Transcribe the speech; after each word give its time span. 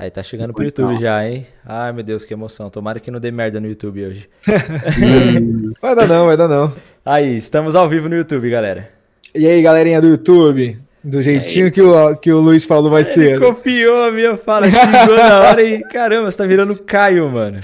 Aí 0.00 0.10
tá 0.10 0.22
chegando 0.22 0.54
pro 0.54 0.64
YouTube 0.64 0.96
já, 0.96 1.28
hein? 1.28 1.46
Ai, 1.62 1.92
meu 1.92 2.02
Deus, 2.02 2.24
que 2.24 2.32
emoção. 2.32 2.70
Tomara 2.70 2.98
que 2.98 3.10
não 3.10 3.20
dê 3.20 3.30
merda 3.30 3.60
no 3.60 3.68
YouTube 3.68 4.02
hoje. 4.06 4.30
vai 5.82 5.94
dar 5.94 6.08
não, 6.08 6.24
vai 6.24 6.38
dar 6.38 6.48
não. 6.48 6.72
Aí, 7.04 7.36
estamos 7.36 7.76
ao 7.76 7.86
vivo 7.86 8.08
no 8.08 8.16
YouTube, 8.16 8.48
galera. 8.48 8.88
E 9.34 9.46
aí, 9.46 9.60
galerinha 9.60 10.00
do 10.00 10.08
YouTube? 10.08 10.78
Do 11.04 11.20
jeitinho 11.20 11.70
que 11.70 11.82
o, 11.82 12.16
que 12.16 12.32
o 12.32 12.40
Luiz 12.40 12.64
falou 12.64 12.90
vai 12.90 13.02
Ele 13.02 13.12
ser. 13.12 13.40
copiou 13.40 14.04
a 14.04 14.10
minha 14.10 14.38
fala, 14.38 14.70
chegou 14.70 15.16
na 15.16 15.40
hora 15.40 15.62
e 15.62 15.82
caramba, 15.82 16.30
você 16.30 16.38
tá 16.38 16.46
virando 16.46 16.74
Caio, 16.76 17.28
mano. 17.28 17.60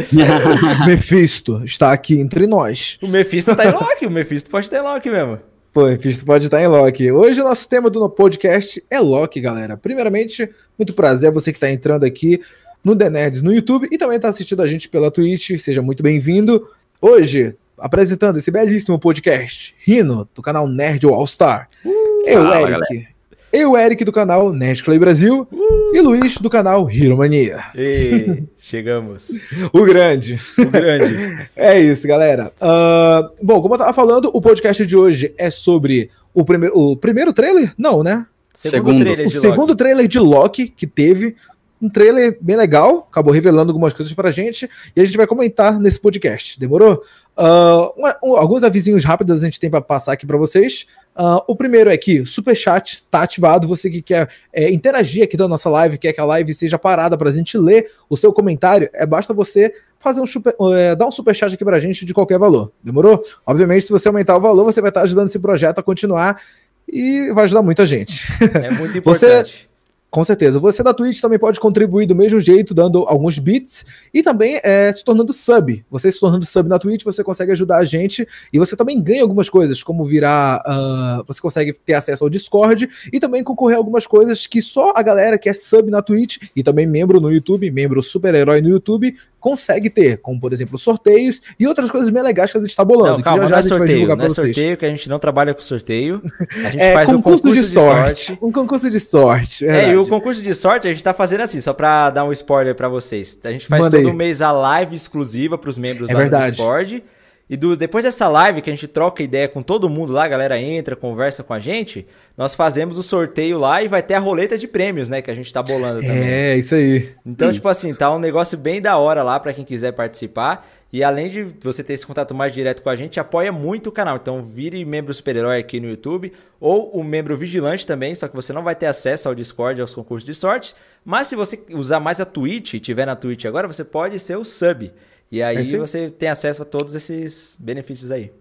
Mephisto 0.86 1.62
está 1.64 1.90
aqui 1.90 2.20
entre 2.20 2.46
nós. 2.46 2.98
O 3.00 3.08
Mephisto 3.08 3.56
tá 3.56 3.64
em 3.64 3.72
Loki, 3.72 4.04
o 4.04 4.10
Mephisto 4.10 4.50
pode 4.50 4.68
ter 4.68 4.82
Loki 4.82 5.08
mesmo. 5.08 5.38
Pô, 5.72 5.86
Mephisto 5.86 6.24
pode 6.24 6.46
estar 6.46 6.60
em 6.60 6.66
Loki. 6.66 7.12
Hoje 7.12 7.40
o 7.40 7.44
nosso 7.44 7.68
tema 7.68 7.88
do 7.88 8.10
podcast 8.10 8.84
é 8.90 8.98
Loki, 8.98 9.40
galera. 9.40 9.76
Primeiramente, 9.76 10.50
muito 10.76 10.92
prazer 10.92 11.30
você 11.30 11.52
que 11.52 11.58
está 11.58 11.70
entrando 11.70 12.02
aqui 12.02 12.42
no 12.82 12.96
The 12.96 13.08
Nerds 13.08 13.40
no 13.40 13.54
YouTube 13.54 13.86
e 13.88 13.96
também 13.96 14.16
está 14.16 14.28
assistindo 14.28 14.62
a 14.62 14.66
gente 14.66 14.88
pela 14.88 15.12
Twitch. 15.12 15.56
Seja 15.58 15.80
muito 15.80 16.02
bem-vindo. 16.02 16.68
Hoje, 17.00 17.56
apresentando 17.78 18.38
esse 18.38 18.50
belíssimo 18.50 18.98
podcast, 18.98 19.72
Rino, 19.78 20.28
do 20.34 20.42
canal 20.42 20.66
Nerd 20.66 21.06
All 21.06 21.26
Star. 21.28 21.68
Uh, 21.84 22.26
eu, 22.26 22.42
fala, 22.42 22.62
Eric. 22.62 22.72
Galera. 22.72 23.09
Eu, 23.52 23.76
Eric, 23.76 24.04
do 24.04 24.12
canal 24.12 24.52
Nerd 24.52 24.84
Clay 24.84 24.98
Brasil. 24.98 25.46
Uh. 25.50 25.96
E 25.96 26.00
Luiz, 26.00 26.38
do 26.38 26.48
canal 26.48 26.88
Hero 26.88 27.16
Mania. 27.16 27.64
E 27.74 28.44
chegamos. 28.56 29.32
o 29.72 29.84
grande. 29.84 30.38
O 30.56 30.66
grande. 30.66 31.48
é 31.56 31.80
isso, 31.80 32.06
galera. 32.06 32.52
Uh, 32.60 33.44
bom, 33.44 33.60
como 33.60 33.74
eu 33.74 33.78
tava 33.78 33.92
falando, 33.92 34.30
o 34.32 34.40
podcast 34.40 34.86
de 34.86 34.96
hoje 34.96 35.34
é 35.36 35.50
sobre 35.50 36.10
o, 36.32 36.44
prime 36.44 36.68
o 36.72 36.96
primeiro 36.96 37.32
trailer? 37.32 37.74
Não, 37.76 38.04
né? 38.04 38.24
Segundo, 38.54 39.00
trailer 39.00 39.26
o 39.26 39.30
segundo 39.30 39.58
Loki. 39.70 39.76
trailer 39.76 40.06
de 40.06 40.18
Loki 40.20 40.68
que 40.68 40.86
teve. 40.86 41.34
Um 41.82 41.88
trailer 41.88 42.36
bem 42.42 42.56
legal, 42.56 43.08
acabou 43.10 43.32
revelando 43.32 43.70
algumas 43.70 43.94
coisas 43.94 44.12
pra 44.12 44.30
gente 44.30 44.68
e 44.94 45.00
a 45.00 45.04
gente 45.04 45.16
vai 45.16 45.26
comentar 45.26 45.80
nesse 45.80 45.98
podcast. 45.98 46.60
Demorou? 46.60 47.02
Uh, 47.38 47.94
um, 47.96 48.32
um, 48.32 48.36
alguns 48.36 48.62
avisinhos 48.62 49.02
rápidos 49.02 49.40
a 49.40 49.44
gente 49.46 49.58
tem 49.58 49.70
para 49.70 49.80
passar 49.80 50.12
aqui 50.12 50.26
para 50.26 50.36
vocês. 50.36 50.86
Uh, 51.16 51.42
o 51.46 51.56
primeiro 51.56 51.90
é 51.90 51.96
que 51.96 52.24
super 52.24 52.54
chat 52.54 53.04
tá 53.10 53.22
ativado. 53.22 53.66
Você 53.68 53.90
que 53.90 54.00
quer 54.00 54.28
é, 54.52 54.70
interagir 54.70 55.24
aqui 55.24 55.36
da 55.36 55.48
nossa 55.48 55.68
live, 55.68 55.98
quer 55.98 56.12
que 56.12 56.20
a 56.20 56.24
live 56.24 56.54
seja 56.54 56.78
parada 56.78 57.18
para 57.18 57.28
a 57.28 57.32
gente 57.32 57.58
ler 57.58 57.90
o 58.08 58.16
seu 58.16 58.32
comentário, 58.32 58.88
é 58.94 59.04
basta 59.04 59.34
você 59.34 59.74
fazer 59.98 60.20
um 60.20 60.26
super, 60.26 60.54
é, 60.74 60.96
dar 60.96 61.06
um 61.06 61.12
super 61.12 61.34
chat 61.34 61.52
aqui 61.52 61.64
para 61.64 61.76
a 61.76 61.80
gente 61.80 62.04
de 62.04 62.14
qualquer 62.14 62.38
valor. 62.38 62.72
Demorou? 62.82 63.22
Obviamente, 63.46 63.84
se 63.84 63.92
você 63.92 64.08
aumentar 64.08 64.36
o 64.36 64.40
valor, 64.40 64.64
você 64.64 64.80
vai 64.80 64.90
estar 64.90 65.02
ajudando 65.02 65.28
esse 65.28 65.38
projeto 65.38 65.78
a 65.78 65.82
continuar 65.82 66.40
e 66.88 67.30
vai 67.34 67.44
ajudar 67.44 67.62
muita 67.62 67.84
gente. 67.84 68.24
É 68.62 68.70
muito 68.70 68.96
importante. 68.98 69.52
Você, 69.52 69.69
com 70.10 70.24
certeza. 70.24 70.58
Você 70.58 70.82
da 70.82 70.92
Twitch 70.92 71.20
também 71.20 71.38
pode 71.38 71.60
contribuir 71.60 72.04
do 72.04 72.16
mesmo 72.16 72.40
jeito, 72.40 72.74
dando 72.74 73.04
alguns 73.06 73.38
bits 73.38 73.86
e 74.12 74.22
também 74.22 74.60
é, 74.64 74.92
se 74.92 75.04
tornando 75.04 75.32
sub. 75.32 75.84
Você 75.88 76.10
se 76.10 76.18
tornando 76.18 76.44
sub 76.44 76.68
na 76.68 76.78
Twitch, 76.78 77.04
você 77.04 77.22
consegue 77.22 77.52
ajudar 77.52 77.76
a 77.76 77.84
gente 77.84 78.26
e 78.52 78.58
você 78.58 78.76
também 78.76 79.00
ganha 79.00 79.22
algumas 79.22 79.48
coisas, 79.48 79.82
como 79.82 80.04
virar. 80.04 80.62
Uh, 80.66 81.24
você 81.26 81.40
consegue 81.40 81.72
ter 81.72 81.94
acesso 81.94 82.24
ao 82.24 82.30
Discord 82.30 82.90
e 83.12 83.20
também 83.20 83.44
concorrer 83.44 83.76
a 83.76 83.78
algumas 83.78 84.06
coisas 84.06 84.46
que 84.46 84.60
só 84.60 84.92
a 84.96 85.02
galera 85.02 85.38
que 85.38 85.48
é 85.48 85.54
sub 85.54 85.90
na 85.90 86.02
Twitch 86.02 86.38
e 86.56 86.62
também 86.62 86.86
membro 86.86 87.20
no 87.20 87.30
YouTube, 87.30 87.70
membro 87.70 88.02
super-herói 88.02 88.60
no 88.60 88.68
YouTube, 88.68 89.16
consegue 89.40 89.90
ter, 89.90 90.18
como 90.18 90.38
por 90.38 90.52
exemplo 90.52 90.78
sorteios 90.78 91.40
e 91.58 91.66
outras 91.66 91.90
coisas 91.90 92.10
bem 92.10 92.22
legais 92.22 92.52
que 92.52 92.58
a 92.58 92.60
gente 92.60 92.70
está 92.70 92.84
bolando. 92.84 93.16
Não, 93.16 93.22
calma, 93.22 93.42
já, 93.44 93.48
já 93.48 93.54
não 93.54 93.58
é 93.58 93.62
sorteio, 93.62 94.16
não 94.16 94.24
é 94.24 94.28
sorteio 94.28 94.76
que 94.76 94.84
a 94.84 94.88
gente 94.88 95.08
não 95.08 95.18
trabalha 95.18 95.54
com 95.54 95.60
sorteio. 95.60 96.22
A 96.64 96.70
gente 96.70 96.78
é, 96.82 96.92
faz 96.92 97.10
concurso 97.10 97.38
um 97.38 97.40
concurso 97.40 97.62
de, 97.62 97.68
sorte, 97.68 98.24
sorte, 98.26 98.38
Um 98.42 98.52
concurso 98.52 98.90
de 98.90 99.00
sorte. 99.00 99.66
É, 99.66 99.92
e 99.92 99.96
o 99.96 100.06
concurso 100.06 100.42
de 100.42 100.54
sorte 100.54 100.86
a 100.86 100.90
gente 100.90 100.98
está 100.98 101.14
fazendo 101.14 101.40
assim, 101.40 101.60
só 101.60 101.72
para 101.72 102.10
dar 102.10 102.24
um 102.24 102.32
spoiler 102.32 102.74
para 102.74 102.88
vocês. 102.88 103.38
A 103.42 103.50
gente 103.50 103.66
faz 103.66 103.82
Manda 103.82 104.00
todo 104.00 104.12
mês 104.12 104.42
a 104.42 104.52
live 104.52 104.94
exclusiva 104.94 105.56
para 105.56 105.70
os 105.70 105.78
membros 105.78 106.10
é 106.10 106.12
lá 106.12 106.20
verdade. 106.20 106.46
do 106.46 106.50
Discord. 106.52 107.02
E 107.50 107.56
do, 107.56 107.76
depois 107.76 108.04
dessa 108.04 108.28
live 108.28 108.62
que 108.62 108.70
a 108.70 108.72
gente 108.72 108.86
troca 108.86 109.24
ideia 109.24 109.48
com 109.48 109.60
todo 109.60 109.88
mundo 109.88 110.12
lá, 110.12 110.22
a 110.22 110.28
galera 110.28 110.56
entra, 110.56 110.94
conversa 110.94 111.42
com 111.42 111.52
a 111.52 111.58
gente, 111.58 112.06
nós 112.38 112.54
fazemos 112.54 112.96
o 112.96 113.02
sorteio 113.02 113.58
lá 113.58 113.82
e 113.82 113.88
vai 113.88 114.04
ter 114.04 114.14
a 114.14 114.20
roleta 114.20 114.56
de 114.56 114.68
prêmios, 114.68 115.08
né? 115.08 115.20
Que 115.20 115.32
a 115.32 115.34
gente 115.34 115.52
tá 115.52 115.60
bolando 115.60 116.00
também. 116.00 116.22
É, 116.22 116.56
isso 116.56 116.76
aí. 116.76 117.08
Então, 117.26 117.48
hum. 117.48 117.52
tipo 117.52 117.66
assim, 117.66 117.92
tá 117.92 118.08
um 118.14 118.20
negócio 118.20 118.56
bem 118.56 118.80
da 118.80 118.96
hora 118.98 119.24
lá 119.24 119.40
para 119.40 119.52
quem 119.52 119.64
quiser 119.64 119.90
participar. 119.90 120.64
E 120.92 121.02
além 121.02 121.28
de 121.28 121.42
você 121.60 121.82
ter 121.82 121.92
esse 121.94 122.06
contato 122.06 122.32
mais 122.32 122.52
direto 122.52 122.82
com 122.82 122.88
a 122.88 122.94
gente, 122.94 123.18
apoia 123.18 123.50
muito 123.50 123.88
o 123.88 123.92
canal. 123.92 124.16
Então 124.16 124.44
vire 124.44 124.84
membro 124.84 125.12
super-herói 125.12 125.58
aqui 125.58 125.80
no 125.80 125.88
YouTube 125.88 126.32
ou 126.60 126.90
o 126.90 127.02
membro 127.02 127.36
vigilante 127.36 127.84
também, 127.84 128.14
só 128.14 128.28
que 128.28 128.34
você 128.34 128.52
não 128.52 128.62
vai 128.62 128.76
ter 128.76 128.86
acesso 128.86 129.28
ao 129.28 129.34
Discord, 129.34 129.80
aos 129.80 129.94
concursos 129.94 130.24
de 130.24 130.34
sorte. 130.34 130.74
Mas 131.04 131.26
se 131.26 131.34
você 131.34 131.60
usar 131.72 131.98
mais 131.98 132.20
a 132.20 132.24
Twitch 132.24 132.74
e 132.74 132.80
tiver 132.80 133.06
na 133.06 133.16
Twitch 133.16 133.44
agora, 133.44 133.66
você 133.66 133.84
pode 133.84 134.18
ser 134.20 134.36
o 134.36 134.44
sub. 134.44 134.92
E 135.30 135.42
aí 135.42 135.74
é 135.74 135.78
você 135.78 136.10
tem 136.10 136.28
acesso 136.28 136.62
a 136.62 136.64
todos 136.64 136.94
esses 136.94 137.56
benefícios 137.60 138.10
aí. 138.10 138.32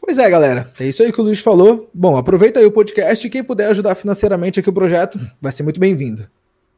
Pois 0.00 0.18
é, 0.18 0.28
galera. 0.30 0.70
É 0.78 0.84
isso 0.84 1.02
aí 1.02 1.10
que 1.10 1.20
o 1.20 1.24
Luiz 1.24 1.40
falou. 1.40 1.90
Bom, 1.92 2.16
aproveita 2.16 2.60
aí 2.60 2.66
o 2.66 2.70
podcast 2.70 3.26
e 3.26 3.30
quem 3.30 3.42
puder 3.42 3.70
ajudar 3.70 3.94
financeiramente 3.94 4.60
aqui 4.60 4.68
o 4.68 4.72
projeto 4.72 5.18
vai 5.40 5.50
ser 5.50 5.62
muito 5.62 5.80
bem-vindo. 5.80 6.28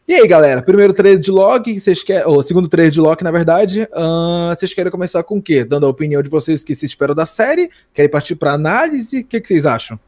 E 0.09 0.15
aí, 0.15 0.29
galera, 0.29 0.63
primeiro 0.63 0.95
trailer 0.95 1.19
de 1.19 1.33
Loki, 1.33 1.81
vocês 1.81 2.05
querem, 2.05 2.25
ou 2.29 2.41
segundo 2.41 2.69
trailer 2.69 2.93
de 2.93 3.01
na 3.25 3.31
verdade, 3.33 3.89
uh, 3.93 4.55
vocês 4.55 4.73
querem 4.73 4.93
começar 4.93 5.25
com 5.25 5.39
o 5.39 5.43
quê? 5.43 5.65
Dando 5.65 5.85
a 5.85 5.89
opinião 5.89 6.23
de 6.23 6.31
vocês 6.31 6.63
que 6.63 6.77
se 6.77 6.87
esperam 6.87 7.13
da 7.13 7.27
série? 7.27 7.69
Querem 7.93 8.09
partir 8.09 8.37
para 8.37 8.53
análise? 8.53 9.21
O 9.21 9.25
que, 9.25 9.41
que, 9.41 9.49
vocês 9.49 9.67
acham? 9.67 9.99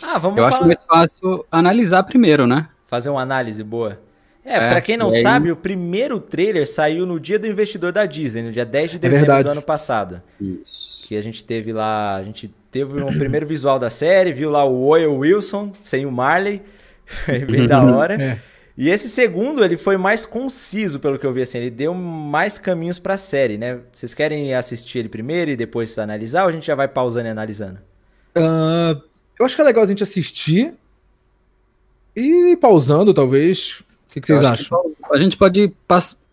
Ah, 0.00 0.18
vamos 0.18 0.38
Eu 0.38 0.44
falar... 0.44 0.56
acho 0.56 0.66
mais 0.66 0.84
fácil 0.84 1.44
analisar 1.50 2.04
primeiro, 2.04 2.46
né? 2.46 2.66
Fazer 2.86 3.10
uma 3.10 3.20
análise 3.20 3.64
boa. 3.64 3.98
É, 4.46 4.54
é 4.54 4.70
pra 4.70 4.80
quem 4.80 4.96
não 4.96 5.10
aí... 5.10 5.20
sabe, 5.20 5.50
o 5.50 5.56
primeiro 5.56 6.20
trailer 6.20 6.66
saiu 6.68 7.04
no 7.04 7.18
dia 7.18 7.36
do 7.36 7.48
investidor 7.48 7.90
da 7.90 8.06
Disney, 8.06 8.42
no 8.42 8.52
dia 8.52 8.64
10 8.64 8.92
de 8.92 8.96
é 8.96 9.00
dezembro 9.00 9.32
é 9.32 9.42
do 9.42 9.50
ano 9.50 9.62
passado. 9.62 10.22
Isso. 10.40 11.06
Que 11.08 11.16
a 11.16 11.20
gente 11.20 11.42
teve 11.42 11.72
lá, 11.72 12.14
a 12.14 12.22
gente 12.22 12.54
teve 12.70 13.02
um 13.02 13.08
primeiro 13.18 13.44
visual 13.44 13.78
da 13.78 13.90
série, 13.90 14.32
viu 14.32 14.48
lá 14.48 14.64
o 14.64 14.86
Oil 14.86 15.16
Wilson 15.16 15.72
sem 15.80 16.06
o 16.06 16.12
Marley, 16.12 16.62
bem 17.50 17.66
da 17.66 17.82
hora. 17.82 18.16
É. 18.22 18.38
E 18.78 18.90
esse 18.90 19.08
segundo, 19.08 19.64
ele 19.64 19.78
foi 19.78 19.96
mais 19.96 20.26
conciso, 20.26 21.00
pelo 21.00 21.18
que 21.18 21.24
eu 21.24 21.32
vi, 21.32 21.40
assim, 21.40 21.56
ele 21.56 21.70
deu 21.70 21.94
mais 21.94 22.58
caminhos 22.58 22.98
pra 22.98 23.16
série, 23.16 23.56
né? 23.56 23.80
Vocês 23.90 24.12
querem 24.12 24.52
assistir 24.52 24.98
ele 24.98 25.08
primeiro 25.08 25.50
e 25.50 25.56
depois 25.56 25.98
analisar, 25.98 26.42
ou 26.42 26.50
a 26.50 26.52
gente 26.52 26.66
já 26.66 26.74
vai 26.74 26.86
pausando 26.86 27.26
e 27.26 27.30
analisando? 27.30 27.78
Uh, 28.36 29.00
eu 29.40 29.46
acho 29.46 29.56
que 29.56 29.62
é 29.62 29.64
legal 29.64 29.82
a 29.82 29.86
gente 29.86 30.02
assistir 30.02 30.74
e 32.14 32.54
pausando, 32.60 33.14
talvez, 33.14 33.82
que, 34.16 34.20
que 34.20 34.26
vocês 34.28 34.44
acham? 34.44 34.82
Que 34.82 35.14
a 35.14 35.18
gente 35.18 35.36
pode 35.36 35.60
ir 35.60 35.72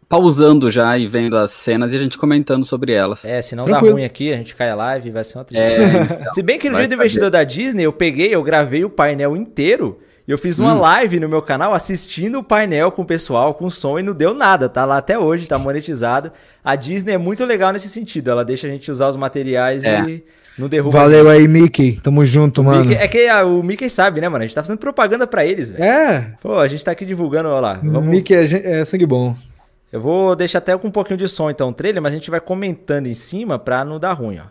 pausando 0.07 0.71
já 0.71 0.97
e 0.97 1.07
vendo 1.07 1.35
as 1.35 1.51
cenas 1.51 1.91
e 1.91 1.95
a 1.95 1.99
gente 1.99 2.17
comentando 2.17 2.65
sobre 2.65 2.93
elas. 2.93 3.25
É, 3.25 3.41
se 3.41 3.55
não 3.55 3.65
Tranquilo. 3.65 3.87
dá 3.87 3.93
ruim 3.93 4.05
aqui, 4.05 4.31
a 4.31 4.37
gente 4.37 4.55
cai 4.55 4.69
a 4.69 4.75
live 4.75 5.09
e 5.09 5.11
vai 5.11 5.23
ser 5.23 5.37
uma 5.37 5.43
tristeza. 5.43 5.81
É, 5.81 6.19
então, 6.19 6.31
se 6.33 6.41
bem 6.41 6.57
que 6.57 6.69
no 6.69 6.77
dia 6.77 6.87
do 6.87 6.95
investidor 6.95 7.29
da 7.29 7.43
Disney, 7.43 7.83
eu 7.83 7.93
peguei, 7.93 8.33
eu 8.33 8.41
gravei 8.41 8.85
o 8.85 8.89
painel 8.89 9.35
inteiro 9.35 9.99
e 10.25 10.31
eu 10.31 10.37
fiz 10.37 10.59
uma 10.59 10.73
hum. 10.73 10.79
live 10.79 11.19
no 11.19 11.27
meu 11.27 11.41
canal 11.41 11.73
assistindo 11.73 12.39
o 12.39 12.43
painel 12.43 12.91
com 12.91 13.01
o 13.01 13.05
pessoal, 13.05 13.53
com 13.53 13.69
som, 13.69 13.99
e 13.99 14.03
não 14.03 14.13
deu 14.13 14.33
nada. 14.33 14.69
Tá 14.69 14.85
lá 14.85 14.97
até 14.97 15.19
hoje, 15.19 15.47
tá 15.47 15.57
monetizado. 15.57 16.31
A 16.63 16.75
Disney 16.75 17.13
é 17.13 17.17
muito 17.17 17.43
legal 17.43 17.73
nesse 17.73 17.89
sentido. 17.89 18.31
Ela 18.31 18.45
deixa 18.45 18.67
a 18.67 18.69
gente 18.69 18.89
usar 18.89 19.09
os 19.09 19.17
materiais 19.17 19.83
é. 19.83 20.01
e 20.01 20.23
não 20.57 20.67
derruba. 20.67 20.99
Valeu 20.99 21.29
aí, 21.29 21.47
Mickey. 21.47 21.99
Tamo 22.01 22.25
junto, 22.25 22.63
mano. 22.63 22.85
Mickey, 22.85 23.01
é 23.01 23.07
que 23.07 23.27
a, 23.27 23.45
o 23.45 23.63
Mickey 23.63 23.89
sabe, 23.89 24.21
né, 24.21 24.29
mano? 24.29 24.43
A 24.43 24.47
gente 24.47 24.55
tá 24.55 24.61
fazendo 24.61 24.77
propaganda 24.77 25.25
pra 25.25 25.45
eles, 25.45 25.69
velho. 25.69 25.83
É. 25.83 26.35
Pô, 26.41 26.59
a 26.59 26.67
gente 26.67 26.83
tá 26.83 26.91
aqui 26.91 27.05
divulgando, 27.05 27.49
ó 27.49 27.59
lá. 27.59 27.79
Vamos... 27.83 28.05
Mickey 28.05 28.33
é, 28.33 28.81
é 28.81 28.85
sangue 28.85 29.05
bom. 29.05 29.35
Eu 29.91 30.01
vou 30.01 30.35
deixar 30.35 30.57
até 30.57 30.75
com 30.77 30.87
um 30.87 30.91
pouquinho 30.91 31.17
de 31.17 31.27
som, 31.27 31.49
então, 31.49 31.69
o 31.69 31.73
trailer, 31.73 32.01
mas 32.01 32.13
a 32.13 32.15
gente 32.15 32.31
vai 32.31 32.39
comentando 32.39 33.07
em 33.07 33.13
cima 33.13 33.59
pra 33.59 33.85
não 33.85 33.99
dar 33.99 34.13
ruim, 34.13 34.39
ó. 34.39 34.45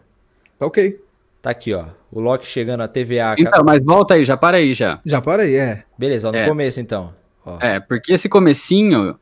Tá 0.58 0.66
ok. 0.66 1.00
Tá 1.42 1.50
aqui, 1.50 1.74
ó. 1.74 1.86
O 2.12 2.20
Loki 2.20 2.46
chegando 2.46 2.82
a 2.82 2.88
TVA. 2.88 3.34
Então, 3.36 3.64
mas 3.64 3.84
volta 3.84 4.14
aí, 4.14 4.24
já 4.24 4.36
para 4.36 4.58
aí 4.58 4.74
já. 4.74 5.00
Já 5.04 5.20
para 5.20 5.42
aí, 5.42 5.56
é. 5.56 5.82
Beleza, 5.98 6.28
ó, 6.28 6.32
no 6.32 6.38
é. 6.38 6.46
começo 6.46 6.80
então. 6.80 7.12
Ó. 7.44 7.58
É, 7.60 7.80
porque 7.80 8.12
esse 8.12 8.28
comecinho, 8.28 9.18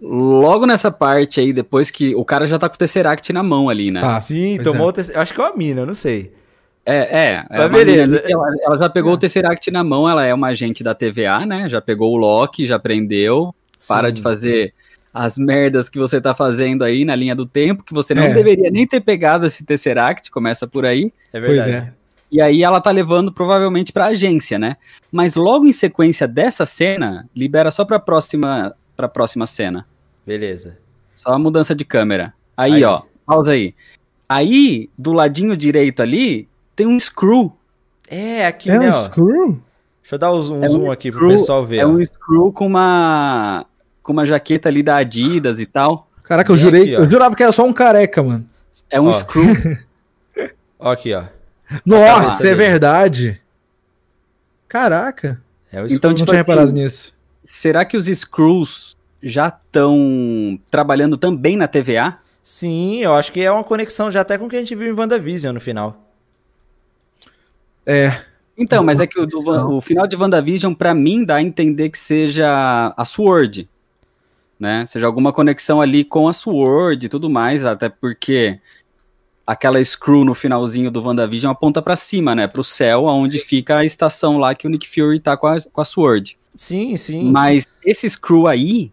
logo 0.00 0.66
nessa 0.66 0.90
parte 0.90 1.40
aí, 1.40 1.52
depois 1.52 1.90
que 1.90 2.14
o 2.14 2.24
cara 2.24 2.46
já 2.46 2.58
tá 2.58 2.68
com 2.68 2.74
o 2.74 2.78
Tesseract 2.78 3.32
na 3.32 3.42
mão 3.42 3.68
ali, 3.68 3.90
né? 3.90 4.00
Ah, 4.02 4.20
Sim, 4.20 4.58
tomou 4.62 4.86
é. 4.86 4.90
o 4.90 4.92
Tesseract. 4.92 5.22
Acho 5.22 5.34
que 5.34 5.40
é 5.40 5.44
uma 5.44 5.56
mina, 5.56 5.86
não 5.86 5.94
sei. 5.94 6.32
É, 6.86 6.96
é. 6.96 7.44
é 7.50 7.58
Mas 7.58 7.70
beleza. 7.70 8.22
ela, 8.24 8.46
ela, 8.62 8.78
já 8.78 8.88
pegou 8.88 9.12
é. 9.12 9.14
o 9.14 9.18
Tesseract 9.18 9.70
na 9.70 9.84
mão, 9.84 10.08
ela 10.08 10.24
é 10.24 10.32
uma 10.32 10.48
agente 10.48 10.82
da 10.82 10.94
TVA, 10.94 11.44
né? 11.44 11.68
Já 11.68 11.80
pegou 11.80 12.12
o 12.12 12.16
Loki, 12.16 12.64
já 12.64 12.78
prendeu. 12.78 13.54
Sim. 13.78 13.88
Para 13.88 14.10
de 14.10 14.22
fazer 14.22 14.72
as 15.12 15.36
merdas 15.36 15.88
que 15.88 15.98
você 15.98 16.20
tá 16.20 16.34
fazendo 16.34 16.82
aí 16.82 17.04
na 17.04 17.14
linha 17.14 17.34
do 17.34 17.46
tempo, 17.46 17.84
que 17.84 17.94
você 17.94 18.14
não 18.14 18.24
é. 18.24 18.32
deveria 18.32 18.70
nem 18.70 18.86
ter 18.86 19.00
pegado 19.00 19.46
esse 19.46 19.64
Tesseract, 19.64 20.30
começa 20.30 20.66
por 20.66 20.84
aí. 20.84 21.12
É 21.32 21.40
verdade. 21.40 21.70
Pois 21.70 21.82
é. 21.82 21.92
E 22.30 22.40
aí 22.40 22.62
ela 22.62 22.80
tá 22.80 22.90
levando 22.90 23.32
provavelmente 23.32 23.92
pra 23.92 24.06
agência, 24.06 24.58
né? 24.58 24.76
Mas 25.10 25.34
logo 25.34 25.66
em 25.66 25.72
sequência 25.72 26.28
dessa 26.28 26.66
cena, 26.66 27.28
libera 27.34 27.70
só 27.70 27.84
pra 27.84 27.98
próxima, 27.98 28.74
pra 28.98 29.08
próxima 29.08 29.46
cena. 29.46 29.86
Beleza. 30.26 30.76
Só 31.14 31.30
a 31.32 31.38
mudança 31.38 31.72
de 31.72 31.84
câmera. 31.84 32.34
Aí, 32.56 32.74
aí, 32.74 32.84
ó, 32.84 33.02
pausa 33.24 33.52
aí. 33.52 33.72
Aí, 34.28 34.90
do 34.98 35.12
ladinho 35.12 35.56
direito 35.56 36.02
ali, 36.02 36.48
tem 36.74 36.84
um 36.84 36.98
screw. 36.98 37.56
É, 38.10 38.44
aqui, 38.44 38.68
é 38.68 38.76
né, 38.76 38.90
um 38.90 38.94
ó. 38.94 39.04
screw? 39.04 39.62
Deixa 40.02 40.14
eu 40.16 40.18
dar 40.18 40.32
um 40.32 40.42
zoom, 40.42 40.64
é 40.64 40.66
um 40.66 40.72
zoom 40.72 40.90
aqui 40.90 41.10
screw, 41.10 41.28
pro 41.28 41.28
pessoal 41.28 41.64
ver. 41.64 41.76
É 41.76 41.86
ó. 41.86 41.88
um 41.88 42.04
Screw 42.04 42.52
com 42.52 42.66
uma 42.66 43.64
com 44.02 44.12
uma 44.12 44.26
jaqueta 44.26 44.68
ali 44.68 44.82
da 44.82 44.96
Adidas 44.96 45.60
e 45.60 45.66
tal. 45.66 46.10
Caraca, 46.24 46.50
eu 46.50 46.56
jurei, 46.56 46.82
aqui, 46.82 46.92
eu 46.92 47.08
jurava 47.08 47.36
que 47.36 47.42
era 47.42 47.52
só 47.52 47.64
um 47.64 47.72
careca, 47.72 48.20
mano. 48.20 48.48
É 48.90 49.00
um 49.00 49.08
ó. 49.08 49.12
Screw. 49.12 49.54
ó 50.78 50.90
aqui, 50.90 51.14
ó. 51.14 51.24
Nossa, 51.86 52.48
é 52.48 52.54
verdade. 52.54 53.40
Caraca. 54.66 55.40
É 55.70 55.82
o 55.82 55.86
então, 55.86 55.92
tipo, 55.94 56.08
não 56.08 56.14
tinha 56.14 56.24
assim, 56.24 56.36
reparado 56.36 56.72
nisso. 56.72 57.14
Será 57.50 57.82
que 57.82 57.96
os 57.96 58.04
Screws 58.04 58.94
já 59.22 59.48
estão 59.48 60.60
trabalhando 60.70 61.16
também 61.16 61.56
na 61.56 61.66
TVA? 61.66 62.18
Sim, 62.42 62.98
eu 62.98 63.14
acho 63.14 63.32
que 63.32 63.40
é 63.40 63.50
uma 63.50 63.64
conexão 63.64 64.10
já 64.10 64.20
até 64.20 64.36
com 64.36 64.44
o 64.44 64.48
que 64.50 64.56
a 64.56 64.58
gente 64.58 64.74
viu 64.74 64.92
em 64.92 64.92
WandaVision 64.92 65.54
no 65.54 65.60
final. 65.60 65.96
É. 67.86 68.20
Então, 68.56 68.84
mas 68.84 69.00
é 69.00 69.06
que 69.06 69.18
o, 69.18 69.24
do, 69.24 69.76
o 69.76 69.80
final 69.80 70.06
de 70.06 70.14
WandaVision, 70.14 70.74
para 70.74 70.94
mim, 70.94 71.24
dá 71.24 71.36
a 71.36 71.42
entender 71.42 71.88
que 71.88 71.96
seja 71.96 72.92
a 72.94 73.04
Sword. 73.06 73.66
Né? 74.60 74.84
Seja 74.84 75.06
alguma 75.06 75.32
conexão 75.32 75.80
ali 75.80 76.04
com 76.04 76.28
a 76.28 76.34
Sword 76.34 77.06
e 77.06 77.08
tudo 77.08 77.30
mais, 77.30 77.64
até 77.64 77.88
porque 77.88 78.60
aquela 79.46 79.82
screw 79.82 80.22
no 80.22 80.34
finalzinho 80.34 80.90
do 80.90 81.02
WandaVision 81.02 81.50
aponta 81.50 81.80
para 81.80 81.96
cima, 81.96 82.34
né? 82.34 82.46
Pro 82.46 82.62
céu, 82.62 83.06
onde 83.06 83.38
fica 83.38 83.78
a 83.78 83.86
estação 83.86 84.36
lá 84.36 84.54
que 84.54 84.66
o 84.66 84.70
Nick 84.70 84.86
Fury 84.86 85.18
tá 85.18 85.34
com 85.34 85.46
a, 85.46 85.56
com 85.72 85.80
a 85.80 85.84
Sword. 85.86 86.38
Sim, 86.58 86.96
sim. 86.96 87.30
Mas 87.30 87.72
esse 87.84 88.10
screw 88.10 88.48
aí, 88.48 88.90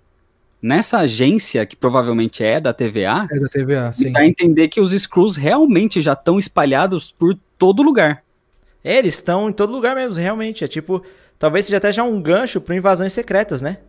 nessa 0.62 1.00
agência, 1.00 1.66
que 1.66 1.76
provavelmente 1.76 2.44
é 2.44 2.60
da 2.60 2.72
TVA, 2.72 3.28
é 3.30 3.40
da 3.40 3.50
TVA, 3.50 3.92
sim. 3.92 4.12
dá 4.12 4.20
a 4.20 4.28
entender 4.28 4.68
que 4.68 4.80
os 4.80 4.92
screws 4.92 5.36
realmente 5.36 6.00
já 6.00 6.14
estão 6.14 6.38
espalhados 6.38 7.12
por 7.12 7.36
todo 7.58 7.82
lugar. 7.82 8.24
É, 8.84 9.00
eles 9.00 9.16
estão 9.16 9.50
em 9.50 9.52
todo 9.52 9.74
lugar 9.74 9.96
mesmo, 9.96 10.22
realmente. 10.22 10.64
É 10.64 10.68
tipo, 10.68 11.04
talvez 11.40 11.66
seja 11.66 11.78
até 11.78 11.92
já 11.92 12.04
um 12.04 12.22
gancho 12.22 12.62
para 12.62 12.76
invasões 12.76 13.12
secretas, 13.12 13.64
né? 13.64 13.80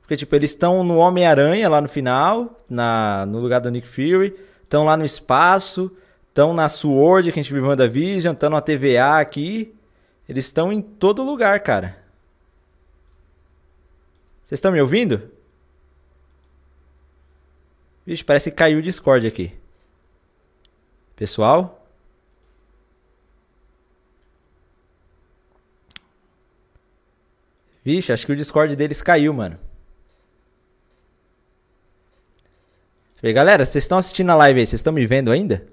Porque, 0.00 0.16
tipo, 0.16 0.36
eles 0.36 0.50
estão 0.50 0.84
no 0.84 0.98
Homem-Aranha 0.98 1.68
lá 1.68 1.80
no 1.80 1.88
final, 1.88 2.56
na, 2.70 3.26
no 3.26 3.40
lugar 3.40 3.60
do 3.60 3.72
Nick 3.72 3.88
Fury, 3.88 4.36
estão 4.62 4.84
lá 4.84 4.96
no 4.96 5.04
espaço, 5.04 5.90
estão 6.28 6.54
na 6.54 6.68
Sword, 6.68 7.32
que 7.32 7.40
a 7.40 7.42
gente 7.42 7.52
viu 7.52 7.74
da 7.74 7.88
Vision, 7.88 8.34
estão 8.34 8.50
na 8.50 8.60
TVA 8.60 9.18
aqui. 9.18 9.74
Eles 10.28 10.44
estão 10.44 10.72
em 10.72 10.80
todo 10.80 11.24
lugar, 11.24 11.58
cara. 11.58 12.03
Vocês 14.44 14.58
estão 14.58 14.72
me 14.72 14.80
ouvindo? 14.80 15.30
Vixe, 18.06 18.22
parece 18.22 18.50
que 18.50 18.56
caiu 18.56 18.78
o 18.78 18.82
Discord 18.82 19.26
aqui. 19.26 19.56
Pessoal? 21.16 21.88
Vixe, 27.82 28.12
acho 28.12 28.26
que 28.26 28.32
o 28.32 28.36
Discord 28.36 28.76
deles 28.76 29.00
caiu, 29.00 29.32
mano. 29.32 29.58
E 33.22 33.32
galera, 33.32 33.64
vocês 33.64 33.84
estão 33.84 33.96
assistindo 33.96 34.28
a 34.30 34.34
live 34.36 34.60
aí, 34.60 34.66
vocês 34.66 34.80
estão 34.80 34.92
me 34.92 35.06
vendo 35.06 35.30
ainda? 35.30 35.66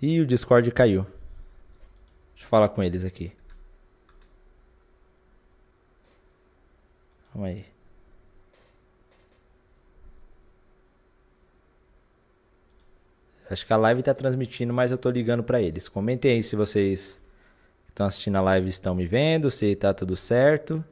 E 0.00 0.20
o 0.20 0.26
Discord 0.26 0.70
caiu. 0.70 1.06
Deixa 2.44 2.46
eu 2.46 2.50
falar 2.50 2.68
com 2.68 2.82
eles 2.82 3.04
aqui. 3.04 3.32
Vamos 7.32 7.48
aí. 7.48 7.64
Acho 13.50 13.66
que 13.66 13.72
a 13.72 13.76
live 13.76 14.00
está 14.00 14.12
transmitindo, 14.12 14.74
mas 14.74 14.90
eu 14.90 14.96
estou 14.96 15.10
ligando 15.10 15.42
para 15.42 15.60
eles. 15.60 15.88
Comentem 15.88 16.32
aí 16.32 16.42
se 16.42 16.54
vocês 16.54 17.20
estão 17.88 18.06
assistindo 18.06 18.36
a 18.36 18.42
live 18.42 18.68
estão 18.68 18.94
me 18.94 19.06
vendo, 19.06 19.50
se 19.50 19.66
está 19.66 19.94
tudo 19.94 20.14
certo. 20.14 20.84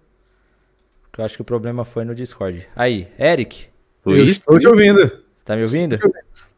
Porque 1.02 1.20
eu 1.20 1.24
acho 1.24 1.36
que 1.36 1.42
o 1.42 1.44
problema 1.44 1.84
foi 1.84 2.04
no 2.04 2.14
Discord. 2.14 2.66
Aí, 2.74 3.08
Eric. 3.18 3.66
Eu 4.06 4.24
estou 4.24 4.58
te 4.58 4.66
ouvindo. 4.66 5.21
Tá 5.44 5.56
me 5.56 5.62
ouvindo? 5.62 5.98